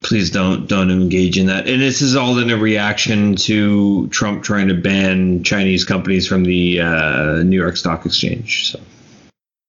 Please 0.04 0.30
don't 0.30 0.68
don't 0.68 0.90
engage 0.90 1.38
in 1.38 1.46
that. 1.46 1.66
And 1.66 1.80
this 1.82 2.02
is 2.02 2.14
all 2.14 2.38
in 2.38 2.50
a 2.50 2.56
reaction 2.56 3.34
to 3.36 4.06
Trump 4.08 4.44
trying 4.44 4.68
to 4.68 4.74
ban 4.74 5.42
Chinese 5.42 5.84
companies 5.84 6.28
from 6.28 6.44
the 6.44 6.80
uh, 6.80 7.42
New 7.42 7.60
York 7.60 7.76
Stock 7.76 8.06
Exchange. 8.06 8.70
So 8.70 8.80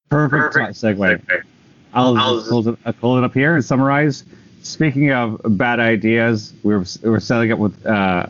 Perfect, 0.10 0.76
segue. 0.76 1.44
I'll, 1.94 2.16
just 2.16 2.50
close 2.50 2.68
it, 2.68 2.78
I'll 2.86 2.94
close 2.94 3.20
it 3.20 3.24
up 3.24 3.34
here 3.34 3.56
and 3.56 3.64
summarize. 3.64 4.26
Speaking 4.62 5.12
of 5.12 5.42
bad 5.58 5.80
ideas, 5.80 6.54
we 6.64 6.76
were, 6.76 6.86
we 7.04 7.10
were 7.10 7.20
setting 7.20 7.52
up 7.52 7.60
with 7.60 7.86
uh, 7.86 8.28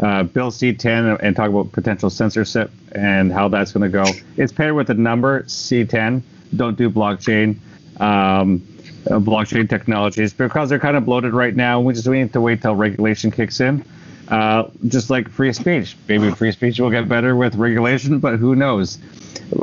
uh, 0.00 0.22
Bill 0.24 0.50
C10 0.50 1.18
and 1.22 1.36
talk 1.36 1.50
about 1.50 1.72
potential 1.72 2.08
censorship 2.10 2.70
and 2.92 3.32
how 3.32 3.48
that's 3.48 3.72
going 3.72 3.82
to 3.82 3.88
go. 3.88 4.04
It's 4.36 4.52
paired 4.52 4.74
with 4.74 4.86
the 4.86 4.94
number 4.94 5.42
C10. 5.42 6.22
Don't 6.56 6.76
do 6.76 6.90
blockchain, 6.90 7.56
um, 8.00 8.66
uh, 9.06 9.18
blockchain 9.18 9.68
technologies 9.68 10.32
because 10.32 10.68
they're 10.68 10.78
kind 10.78 10.96
of 10.96 11.04
bloated 11.04 11.32
right 11.32 11.54
now. 11.54 11.80
We 11.80 11.94
just 11.94 12.06
we 12.06 12.20
need 12.20 12.32
to 12.34 12.40
wait 12.40 12.62
till 12.62 12.74
regulation 12.74 13.30
kicks 13.30 13.60
in. 13.60 13.84
Uh, 14.28 14.70
just 14.88 15.10
like 15.10 15.28
free 15.28 15.52
speech, 15.52 15.96
maybe 16.08 16.30
free 16.30 16.52
speech 16.52 16.80
will 16.80 16.90
get 16.90 17.08
better 17.08 17.36
with 17.36 17.54
regulation, 17.56 18.18
but 18.18 18.38
who 18.38 18.54
knows? 18.54 18.96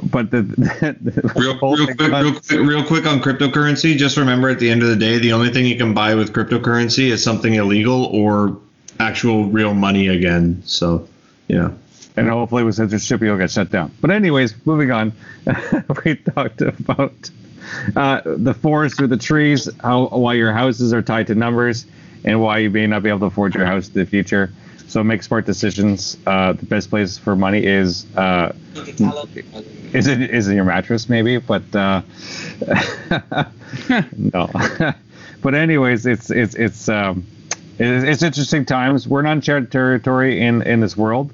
But 0.04 0.30
the, 0.30 0.42
the 1.02 1.32
real, 1.36 1.58
real 1.76 1.86
quick, 1.88 2.00
real 2.00 2.34
quick, 2.34 2.52
real 2.52 2.84
quick 2.86 3.06
on 3.08 3.20
cryptocurrency. 3.20 3.98
Just 3.98 4.18
remember, 4.18 4.50
at 4.50 4.60
the 4.60 4.70
end 4.70 4.84
of 4.84 4.90
the 4.90 4.96
day, 4.96 5.18
the 5.18 5.34
only 5.34 5.50
thing 5.50 5.66
you 5.66 5.78
can 5.78 5.94
buy 5.94 6.14
with 6.14 6.34
cryptocurrency 6.34 7.10
is 7.10 7.24
something 7.24 7.56
illegal 7.56 8.06
or 8.06 8.60
actual 9.00 9.46
real 9.46 9.74
money 9.74 10.08
again. 10.10 10.62
So, 10.66 11.08
yeah. 11.48 11.72
and 12.16 12.30
hopefully 12.30 12.64
with 12.64 12.76
censorship 12.76 13.22
you'll 13.22 13.38
get 13.38 13.50
shut 13.50 13.72
down. 13.72 13.92
But 14.02 14.12
anyways, 14.12 14.54
moving 14.66 14.92
on, 14.92 15.14
we 16.06 16.16
talked 16.16 16.62
about 16.62 17.32
uh, 17.96 18.22
the 18.26 18.54
forest 18.54 19.02
or 19.02 19.08
the 19.08 19.18
trees, 19.18 19.70
how 19.82 20.08
why 20.08 20.34
your 20.34 20.52
houses 20.54 20.94
are 20.94 21.02
tied 21.02 21.28
to 21.28 21.36
numbers, 21.36 21.86
and 22.26 22.42
why 22.42 22.60
you 22.60 22.70
may 22.70 22.88
not 22.88 23.04
be 23.04 23.10
able 23.10 23.20
to 23.20 23.26
afford 23.26 23.56
your 23.56 23.66
house 23.66 23.88
in 23.88 23.94
the 23.94 24.06
future. 24.06 24.52
So 24.88 25.04
make 25.04 25.22
smart 25.22 25.46
decisions. 25.46 26.18
Uh, 26.26 26.54
the 26.54 26.66
best 26.66 26.90
place 26.90 27.18
for 27.18 27.36
money 27.36 27.64
is 27.64 28.06
uh, 28.18 28.54
is 29.94 30.08
it 30.08 30.22
is 30.22 30.48
in 30.48 30.56
your 30.56 30.66
mattress 30.66 31.10
maybe, 31.10 31.38
but 31.38 31.64
uh, 31.76 32.02
no. 34.18 34.50
But 35.42 35.56
anyways, 35.56 36.06
it's 36.06 36.30
it's 36.32 36.54
it's 36.56 36.90
um, 36.90 37.26
it's, 37.78 38.06
it's 38.06 38.24
interesting 38.24 38.66
times. 38.66 39.08
We're 39.08 39.22
not 39.22 39.34
uncharted 39.34 39.72
territory 39.72 40.42
in 40.42 40.62
in 40.64 40.82
this 40.82 40.98
world, 40.98 41.32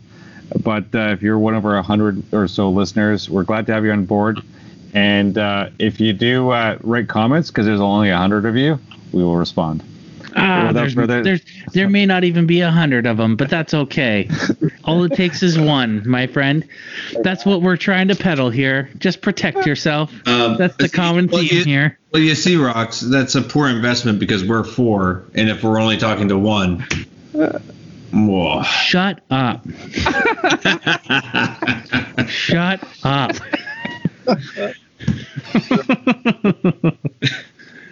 but 0.64 0.84
uh, 0.94 1.10
if 1.14 1.24
you're 1.24 1.40
one 1.40 1.56
of 1.56 1.66
our 1.66 1.82
hundred 1.82 2.22
or 2.34 2.48
so 2.48 2.70
listeners, 2.70 3.30
we're 3.30 3.44
glad 3.44 3.66
to 3.68 3.74
have 3.74 3.84
you 3.84 3.92
on 3.92 4.06
board. 4.06 4.42
And 4.96 5.38
uh, 5.38 5.70
if 5.78 6.00
you 6.00 6.14
do 6.14 6.52
uh, 6.52 6.78
write 6.82 7.10
comments, 7.10 7.52
because 7.52 7.66
there's 7.66 7.82
only 7.82 8.10
a 8.10 8.18
hundred 8.18 8.46
of 8.46 8.56
you, 8.56 8.80
we 9.12 9.22
will 9.22 9.36
respond. 9.36 9.84
Ah, 10.38 10.72
there's, 10.74 10.94
further- 10.94 11.22
there's, 11.22 11.42
there 11.74 11.90
may 11.90 12.06
not 12.06 12.24
even 12.24 12.48
be 12.48 12.62
a 12.62 12.72
hundred 12.72 13.06
of 13.06 13.18
them, 13.18 13.36
but 13.36 13.50
that's 13.50 13.74
okay. 13.74 14.30
All 14.86 15.04
it 15.04 15.14
takes 15.14 15.44
is 15.44 15.60
one, 15.60 16.08
my 16.08 16.28
friend. 16.28 16.68
That's 17.24 17.46
what 17.46 17.62
we're 17.62 17.78
trying 17.78 18.08
to 18.08 18.16
peddle 18.16 18.50
here. 18.50 18.90
Just 18.98 19.22
protect 19.22 19.66
yourself. 19.66 20.12
Um, 20.28 20.56
that's 20.58 20.76
the 20.78 20.90
common 20.90 21.28
well, 21.28 21.42
theme 21.42 21.60
you- 21.60 21.64
here. 21.66 22.00
Well, 22.12 22.22
you 22.22 22.36
see, 22.36 22.56
Rocks, 22.56 23.02
that's 23.02 23.36
a 23.36 23.42
poor 23.42 23.68
investment 23.68 24.20
because 24.20 24.46
we're 24.46 24.64
four, 24.64 25.26
and 25.36 25.50
if 25.50 25.64
we're 25.64 25.80
only 25.80 25.98
talking 25.98 26.30
to 26.30 26.38
one, 26.38 26.86
whoa. 28.14 28.64
Shut 28.64 29.20
up. 29.30 29.66
Shut 32.30 32.82
up. 33.04 33.32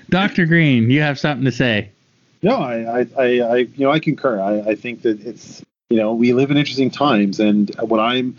Dr. 0.09 0.45
Green, 0.45 0.89
you 0.89 1.01
have 1.01 1.19
something 1.19 1.45
to 1.45 1.51
say. 1.51 1.89
No, 2.41 2.57
I, 2.57 3.07
I, 3.17 3.39
I, 3.39 3.55
you 3.55 3.85
know, 3.85 3.91
I 3.91 3.99
concur. 3.99 4.39
I, 4.39 4.71
I 4.71 4.75
think 4.75 5.03
that 5.03 5.21
it's, 5.25 5.63
you 5.89 5.97
know, 5.97 6.13
we 6.13 6.33
live 6.33 6.51
in 6.51 6.57
interesting 6.57 6.91
times, 6.91 7.39
and 7.39 7.73
what 7.79 7.99
I'm, 7.99 8.35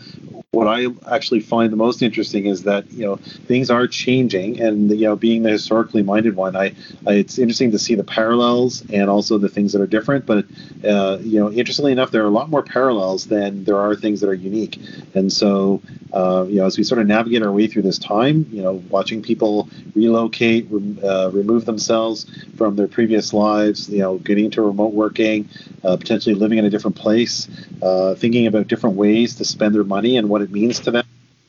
what 0.51 0.67
I 0.67 0.87
actually 1.13 1.41
find 1.41 1.71
the 1.71 1.77
most 1.77 2.01
interesting 2.01 2.45
is 2.45 2.63
that 2.63 2.91
you 2.91 3.05
know 3.05 3.15
things 3.15 3.69
are 3.69 3.87
changing, 3.87 4.61
and 4.61 4.89
you 4.91 5.05
know, 5.05 5.15
being 5.15 5.43
the 5.43 5.49
historically 5.49 6.03
minded 6.03 6.35
one, 6.35 6.55
I, 6.55 6.75
I 7.07 7.13
it's 7.13 7.37
interesting 7.37 7.71
to 7.71 7.79
see 7.79 7.95
the 7.95 8.03
parallels 8.03 8.83
and 8.91 9.09
also 9.09 9.37
the 9.37 9.49
things 9.49 9.73
that 9.73 9.81
are 9.81 9.87
different. 9.87 10.25
But 10.25 10.45
uh, 10.83 11.19
you 11.21 11.39
know, 11.39 11.51
interestingly 11.51 11.91
enough, 11.91 12.11
there 12.11 12.23
are 12.23 12.27
a 12.27 12.31
lot 12.31 12.49
more 12.49 12.63
parallels 12.63 13.27
than 13.27 13.63
there 13.63 13.77
are 13.77 13.95
things 13.95 14.21
that 14.21 14.29
are 14.29 14.33
unique, 14.33 14.79
and 15.13 15.31
so 15.31 15.81
uh, 16.15 16.45
you 16.47 16.55
know, 16.55 16.65
as 16.65 16.77
we 16.77 16.83
sort 16.83 17.01
of 17.01 17.07
navigate 17.07 17.43
our 17.43 17.51
way 17.51 17.67
through 17.67 17.81
this 17.83 17.99
time, 17.99 18.47
you 18.51 18.61
know, 18.63 18.73
watching 18.89 19.21
people 19.21 19.69
relocate, 19.93 20.65
rem- 20.69 20.99
uh, 21.03 21.29
remove 21.33 21.65
themselves 21.65 22.25
from 22.57 22.75
their 22.75 22.87
previous 22.87 23.33
lives, 23.33 23.89
you 23.89 23.99
know, 23.99 24.17
getting 24.19 24.45
into 24.45 24.61
remote 24.61 24.93
working, 24.93 25.47
uh, 25.83 25.97
potentially 25.97 26.35
living 26.35 26.57
in 26.57 26.65
a 26.65 26.69
different 26.69 26.95
place, 26.95 27.49
uh, 27.81 28.15
thinking 28.15 28.47
about 28.47 28.67
different 28.67 28.95
ways 28.95 29.35
to 29.35 29.45
spend 29.45 29.75
their 29.75 29.83
money 29.83 30.17
and 30.17 30.29
what 30.29 30.41
it 30.41 30.51
means 30.51 30.79
to 30.79 30.91
them. 30.91 31.05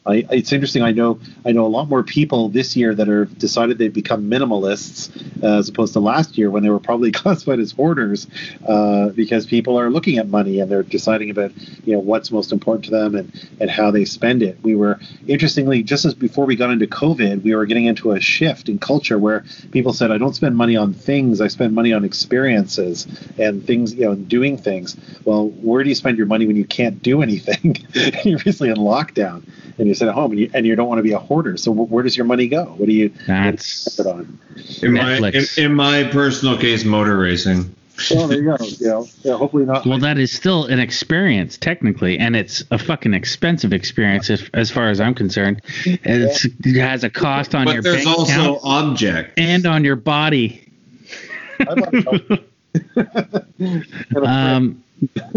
I, 0.06 0.24
it's 0.30 0.52
interesting. 0.52 0.82
I 0.82 0.92
know 0.92 1.18
I 1.44 1.52
know 1.52 1.66
a 1.66 1.68
lot 1.68 1.88
more 1.88 2.02
people 2.02 2.48
this 2.48 2.76
year 2.76 2.94
that 2.94 3.08
have 3.08 3.36
decided 3.38 3.78
they've 3.78 3.92
become 3.92 4.30
minimalists 4.30 5.10
uh, 5.42 5.58
as 5.58 5.68
opposed 5.68 5.94
to 5.94 6.00
last 6.00 6.38
year 6.38 6.50
when 6.50 6.62
they 6.62 6.70
were 6.70 6.78
probably 6.78 7.10
classified 7.12 7.58
as 7.58 7.72
hoarders 7.72 8.28
uh, 8.68 9.08
because 9.10 9.46
people 9.46 9.78
are 9.78 9.90
looking 9.90 10.18
at 10.18 10.28
money 10.28 10.60
and 10.60 10.70
they're 10.70 10.84
deciding 10.84 11.30
about 11.30 11.50
you 11.84 11.92
know 11.92 11.98
what's 11.98 12.30
most 12.30 12.52
important 12.52 12.84
to 12.84 12.90
them 12.92 13.16
and 13.16 13.48
and 13.60 13.68
how 13.68 13.90
they 13.90 14.04
spend 14.04 14.42
it. 14.42 14.58
We 14.62 14.76
were 14.76 15.00
interestingly 15.26 15.82
just 15.82 16.04
as 16.04 16.14
before 16.14 16.46
we 16.46 16.54
got 16.54 16.70
into 16.70 16.86
COVID, 16.86 17.42
we 17.42 17.54
were 17.54 17.66
getting 17.66 17.86
into 17.86 18.12
a 18.12 18.20
shift 18.20 18.68
in 18.68 18.78
culture 18.78 19.18
where 19.18 19.44
people 19.72 19.92
said, 19.92 20.12
"I 20.12 20.18
don't 20.18 20.34
spend 20.34 20.56
money 20.56 20.76
on 20.76 20.92
things. 20.92 21.40
I 21.40 21.48
spend 21.48 21.74
money 21.74 21.92
on 21.92 22.04
experiences 22.04 23.08
and 23.38 23.66
things, 23.66 23.94
you 23.94 24.04
know, 24.04 24.14
doing 24.14 24.56
things." 24.56 24.96
Well, 25.24 25.48
where 25.48 25.82
do 25.82 25.88
you 25.88 25.96
spend 25.96 26.16
your 26.16 26.26
money 26.26 26.46
when 26.46 26.56
you 26.56 26.64
can't 26.64 27.02
do 27.02 27.22
anything? 27.22 27.76
You're 28.24 28.38
basically 28.38 28.68
in 28.68 28.76
lockdown 28.76 29.42
and 29.78 29.86
you 29.88 29.94
sit 29.94 30.08
at 30.08 30.14
home 30.14 30.30
and 30.32 30.40
you, 30.40 30.50
and 30.54 30.66
you 30.66 30.74
don't 30.76 30.88
want 30.88 30.98
to 30.98 31.02
be 31.02 31.12
a 31.12 31.18
hoarder. 31.18 31.56
So 31.56 31.72
wh- 31.72 31.90
where 31.90 32.02
does 32.02 32.16
your 32.16 32.26
money 32.26 32.48
go? 32.48 32.64
What 32.64 32.86
do 32.86 32.92
you 32.92 33.10
That's 33.26 33.98
it 33.98 34.06
on? 34.06 34.38
In 34.82 34.92
my, 34.94 35.16
in, 35.30 35.44
in 35.56 35.74
my 35.74 36.04
personal 36.04 36.56
case, 36.58 36.84
motor 36.84 37.16
racing. 37.18 37.74
Well, 38.10 38.28
there 38.28 38.38
you 38.42 38.56
go. 38.58 38.64
You 38.78 38.86
know, 38.88 39.06
yeah, 39.22 39.36
hopefully 39.38 39.64
not. 39.64 39.86
well, 39.86 39.98
that 40.00 40.18
is 40.18 40.30
still 40.30 40.66
an 40.66 40.78
experience 40.78 41.56
technically, 41.56 42.18
and 42.18 42.36
it's 42.36 42.62
a 42.70 42.76
fucking 42.78 43.14
expensive 43.14 43.72
experience 43.72 44.28
as, 44.28 44.48
as 44.52 44.70
far 44.70 44.90
as 44.90 45.00
I'm 45.00 45.14
concerned. 45.14 45.62
It's, 45.86 46.44
it 46.44 46.78
has 46.78 47.04
a 47.04 47.10
cost 47.10 47.54
on 47.54 47.64
But 47.64 47.72
your 47.74 47.82
there's 47.82 48.04
bank 48.04 48.18
also 48.18 48.32
account 48.56 48.60
object. 48.64 49.38
and 49.38 49.64
on 49.64 49.82
your 49.84 49.96
body. 49.96 50.70
I 51.60 51.64
bought 51.74 51.94
a- 51.94 53.46
and 53.58 54.16
Um, 54.16 54.82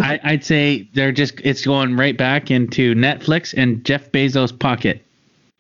I, 0.02 0.20
I'd 0.24 0.44
say 0.44 0.88
they're 0.94 1.12
just 1.12 1.42
it's 1.44 1.66
going 1.66 1.96
right 1.98 2.18
back 2.18 2.50
into 2.52 2.96
Netflix 2.96 3.54
and 3.58 3.84
Jeff 3.84 4.12
Bezos' 4.12 4.58
pocket. 4.58 5.04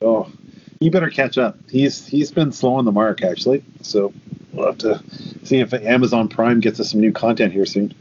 Oh, 0.02 0.32
you 0.80 0.90
better 0.92 1.10
catch 1.10 1.38
up. 1.38 1.58
He's 1.70 2.06
he's 2.08 2.32
been 2.32 2.52
slow 2.52 2.76
on 2.76 2.86
the 2.86 2.92
mark 2.92 3.22
actually. 3.24 3.64
So 3.82 4.14
we'll 4.54 4.68
have 4.68 4.78
to 4.80 5.04
see 5.44 5.60
if 5.60 5.74
Amazon 5.74 6.30
Prime 6.30 6.60
gets 6.62 6.80
us 6.80 6.92
some 6.92 7.02
new 7.02 7.12
content 7.12 7.52
here 7.54 7.66
soon. 7.66 7.94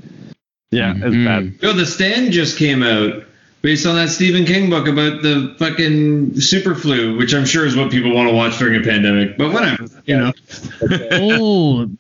Yeah, 0.71 0.95
it's 0.97 1.17
Mm. 1.17 1.25
bad. 1.25 1.55
Yo, 1.63 1.73
The 1.73 1.87
Stand 1.87 2.33
just 2.33 2.59
came 2.59 2.83
out 2.83 3.25
based 3.63 3.87
on 3.87 3.97
that 3.97 4.09
Stephen 4.09 4.45
King 4.45 4.71
book 4.71 4.87
about 4.89 5.23
the 5.23 5.55
fucking 5.59 6.41
super 6.41 6.75
flu, 6.75 7.17
which 7.17 7.35
I'm 7.35 7.45
sure 7.45 7.67
is 7.67 7.77
what 7.77 7.91
people 7.91 8.15
want 8.15 8.29
to 8.29 8.35
watch 8.35 8.59
during 8.59 8.81
a 8.81 8.85
pandemic. 8.85 9.37
But 9.37 9.53
whatever, 9.53 9.87
you 10.05 10.17
know. 10.17 10.33
Oh, 11.13 11.91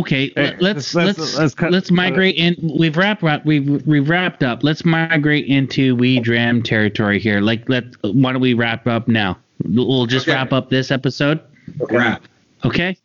okay. 0.00 0.32
Hey, 0.36 0.56
let's 0.60 0.94
let's- 0.94 1.18
let's 1.18 1.18
let's 1.18 1.60
let's, 1.60 1.88
cut- 1.88 1.90
migrate 1.90 2.36
in. 2.36 2.56
We've 2.78 2.96
wrapped 2.96 3.24
up. 3.24 3.44
We've 3.44 3.84
we've 3.86 4.08
wrapped 4.08 4.42
up. 4.42 4.62
Let's 4.62 4.84
migrate 4.84 5.46
into 5.46 5.96
we 5.96 6.20
dram 6.20 6.62
territory 6.62 7.18
here. 7.18 7.40
Like 7.40 7.68
let 7.68 7.84
why 8.02 8.32
don't 8.32 8.40
we 8.40 8.54
wrap 8.54 8.86
up 8.86 9.08
now? 9.08 9.38
We'll 9.64 10.06
just 10.06 10.28
Okay. 10.28 10.36
wrap 10.36 10.52
up 10.52 10.70
this 10.70 10.90
episode. 10.90 11.40
Crap. 11.88 12.22
Okay. 12.64 12.96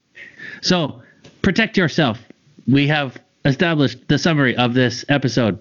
So 0.61 1.01
protect 1.41 1.77
yourself. 1.77 2.19
We 2.67 2.87
have 2.87 3.17
established 3.47 4.07
the 4.07 4.17
summary 4.17 4.55
of 4.55 4.73
this 4.73 5.03
episode. 5.09 5.57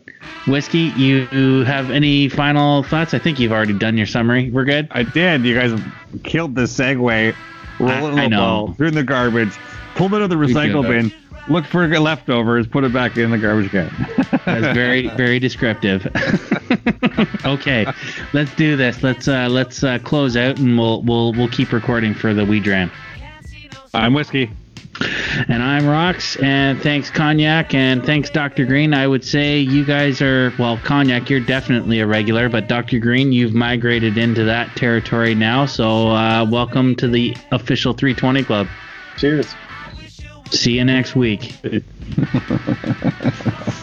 Whiskey, 0.46 0.92
you 0.96 1.26
have 1.64 1.90
any 1.90 2.28
final 2.28 2.82
thoughts? 2.82 3.14
I 3.14 3.18
think 3.18 3.38
you've 3.40 3.52
already 3.52 3.72
done 3.78 3.96
your 3.96 4.06
summary. 4.06 4.50
We're 4.50 4.64
good. 4.64 4.88
I 4.90 5.02
did. 5.02 5.44
You 5.44 5.54
guys 5.54 5.80
killed 6.22 6.54
the 6.54 6.62
segue. 6.62 7.34
Roll 7.78 7.90
I- 7.90 8.08
it 8.08 8.12
in 8.12 8.18
I 8.18 8.26
know. 8.28 8.38
ball, 8.38 8.72
threw 8.74 8.88
in 8.88 8.94
the 8.94 9.04
garbage, 9.04 9.52
pulled 9.94 10.12
it 10.14 10.16
out 10.16 10.22
of 10.22 10.30
the 10.30 10.36
recycle 10.36 10.82
bin, 10.82 11.12
looked 11.48 11.68
for 11.68 11.86
leftovers, 11.86 12.66
put 12.66 12.84
it 12.84 12.92
back 12.92 13.16
in 13.18 13.30
the 13.30 13.38
garbage 13.38 13.70
can. 13.70 13.90
That's 14.46 14.74
very 14.74 15.08
very 15.16 15.38
descriptive. 15.38 16.06
okay, 17.44 17.86
let's 18.32 18.54
do 18.54 18.76
this. 18.76 19.02
Let's 19.02 19.28
uh, 19.28 19.48
let's 19.50 19.84
uh, 19.84 19.98
close 19.98 20.36
out 20.36 20.58
and 20.58 20.78
we'll 20.78 21.02
we'll 21.02 21.32
we'll 21.34 21.48
keep 21.48 21.72
recording 21.72 22.14
for 22.14 22.32
the 22.32 22.44
We 22.44 22.60
Dram. 22.60 22.90
I'm 23.94 24.14
whiskey. 24.14 24.50
And 25.48 25.62
I'm 25.62 25.86
Rocks, 25.86 26.36
and 26.36 26.80
thanks 26.80 27.10
Cognac, 27.10 27.74
and 27.74 28.04
thanks 28.04 28.30
Dr. 28.30 28.64
Green. 28.64 28.94
I 28.94 29.06
would 29.06 29.24
say 29.24 29.58
you 29.58 29.84
guys 29.84 30.22
are 30.22 30.52
well, 30.58 30.78
Cognac, 30.78 31.28
you're 31.28 31.40
definitely 31.40 32.00
a 32.00 32.06
regular, 32.06 32.48
but 32.48 32.68
Dr. 32.68 32.98
Green, 32.98 33.32
you've 33.32 33.52
migrated 33.52 34.16
into 34.16 34.44
that 34.44 34.74
territory 34.76 35.34
now. 35.34 35.66
So 35.66 36.08
uh, 36.08 36.46
welcome 36.50 36.94
to 36.96 37.08
the 37.08 37.36
official 37.52 37.92
320 37.92 38.44
Club. 38.44 38.68
Cheers. 39.18 39.54
See 40.50 40.76
you 40.76 40.84
next 40.84 41.14
week. 41.14 41.54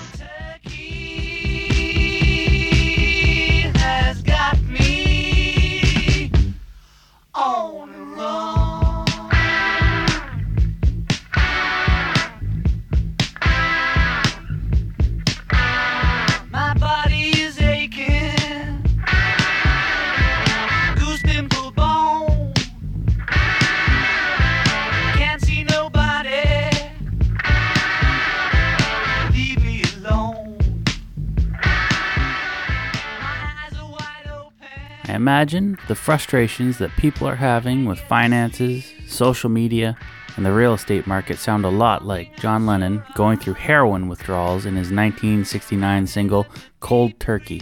imagine 35.23 35.77
the 35.87 35.95
frustrations 35.95 36.79
that 36.79 36.91
people 36.97 37.25
are 37.25 37.37
having 37.37 37.85
with 37.85 37.97
finances, 37.97 38.91
social 39.07 39.49
media, 39.49 39.95
and 40.35 40.45
the 40.45 40.51
real 40.51 40.73
estate 40.73 41.07
market 41.07 41.39
sound 41.39 41.63
a 41.63 41.69
lot 41.69 42.03
like 42.03 42.35
John 42.41 42.65
Lennon 42.65 43.01
going 43.15 43.39
through 43.39 43.53
heroin 43.53 44.09
withdrawals 44.09 44.65
in 44.65 44.75
his 44.75 44.91
1969 44.91 46.07
single 46.07 46.45
Cold 46.81 47.17
Turkey. 47.21 47.61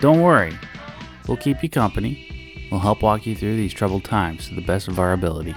Don't 0.00 0.22
worry, 0.22 0.56
we'll 1.28 1.36
keep 1.36 1.62
you 1.62 1.68
company. 1.68 2.68
We'll 2.70 2.80
help 2.80 3.02
walk 3.02 3.26
you 3.26 3.36
through 3.36 3.56
these 3.56 3.74
troubled 3.74 4.04
times 4.04 4.48
to 4.48 4.54
the 4.54 4.64
best 4.64 4.88
of 4.88 4.98
our 4.98 5.12
ability. 5.12 5.54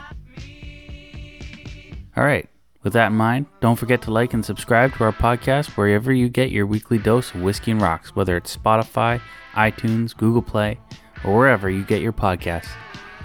All 2.18 2.26
right, 2.26 2.50
with 2.84 2.94
that 2.94 3.12
in 3.12 3.18
mind, 3.18 3.46
don't 3.62 3.78
forget 3.78 4.02
to 4.04 4.12
like 4.12 4.34
and 4.34 4.44
subscribe 4.44 4.94
to 4.96 5.06
our 5.06 5.12
podcast 5.12 5.78
wherever 5.78 6.12
you 6.12 6.30
get 6.30 6.52
your 6.52 6.66
weekly 6.66 6.98
dose 6.98 7.34
of 7.34 7.42
whiskey 7.42 7.72
and 7.72 7.82
rocks, 7.82 8.16
whether 8.16 8.36
it's 8.36 8.56
Spotify, 8.56 9.22
iTunes, 9.54 10.16
Google 10.16 10.42
Play, 10.42 10.80
or 11.24 11.38
wherever 11.38 11.70
you 11.70 11.84
get 11.84 12.02
your 12.02 12.14
podcasts. 12.14 12.70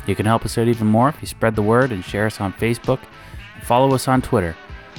You 0.06 0.14
can 0.14 0.26
help 0.26 0.44
us 0.44 0.56
out 0.56 0.68
even 0.68 0.86
more 0.86 1.09
if 1.09 1.20
you 1.20 1.26
spread 1.26 1.55
the 1.55 1.62
word 1.62 1.93
and 1.93 2.05
share 2.05 2.26
us 2.26 2.40
on 2.40 2.52
Facebook. 2.55 3.01
And 3.55 3.64
follow 3.64 3.94
us 3.94 4.09
on 4.09 4.22
Twitter. 4.22 4.56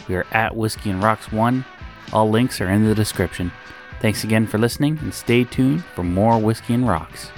We 0.07 0.15
are 0.15 0.27
at 0.31 0.55
Whiskey 0.55 0.91
and 0.91 1.01
Rocks 1.01 1.31
1. 1.31 1.65
All 2.13 2.29
links 2.29 2.61
are 2.61 2.69
in 2.69 2.85
the 2.85 2.93
description. 2.93 3.51
Thanks 4.01 4.23
again 4.23 4.45
for 4.45 4.57
listening 4.57 4.99
and 4.99 5.13
stay 5.13 5.45
tuned 5.45 5.83
for 5.95 6.03
more 6.03 6.39
Whiskey 6.39 6.73
and 6.73 6.87
Rocks. 6.87 7.31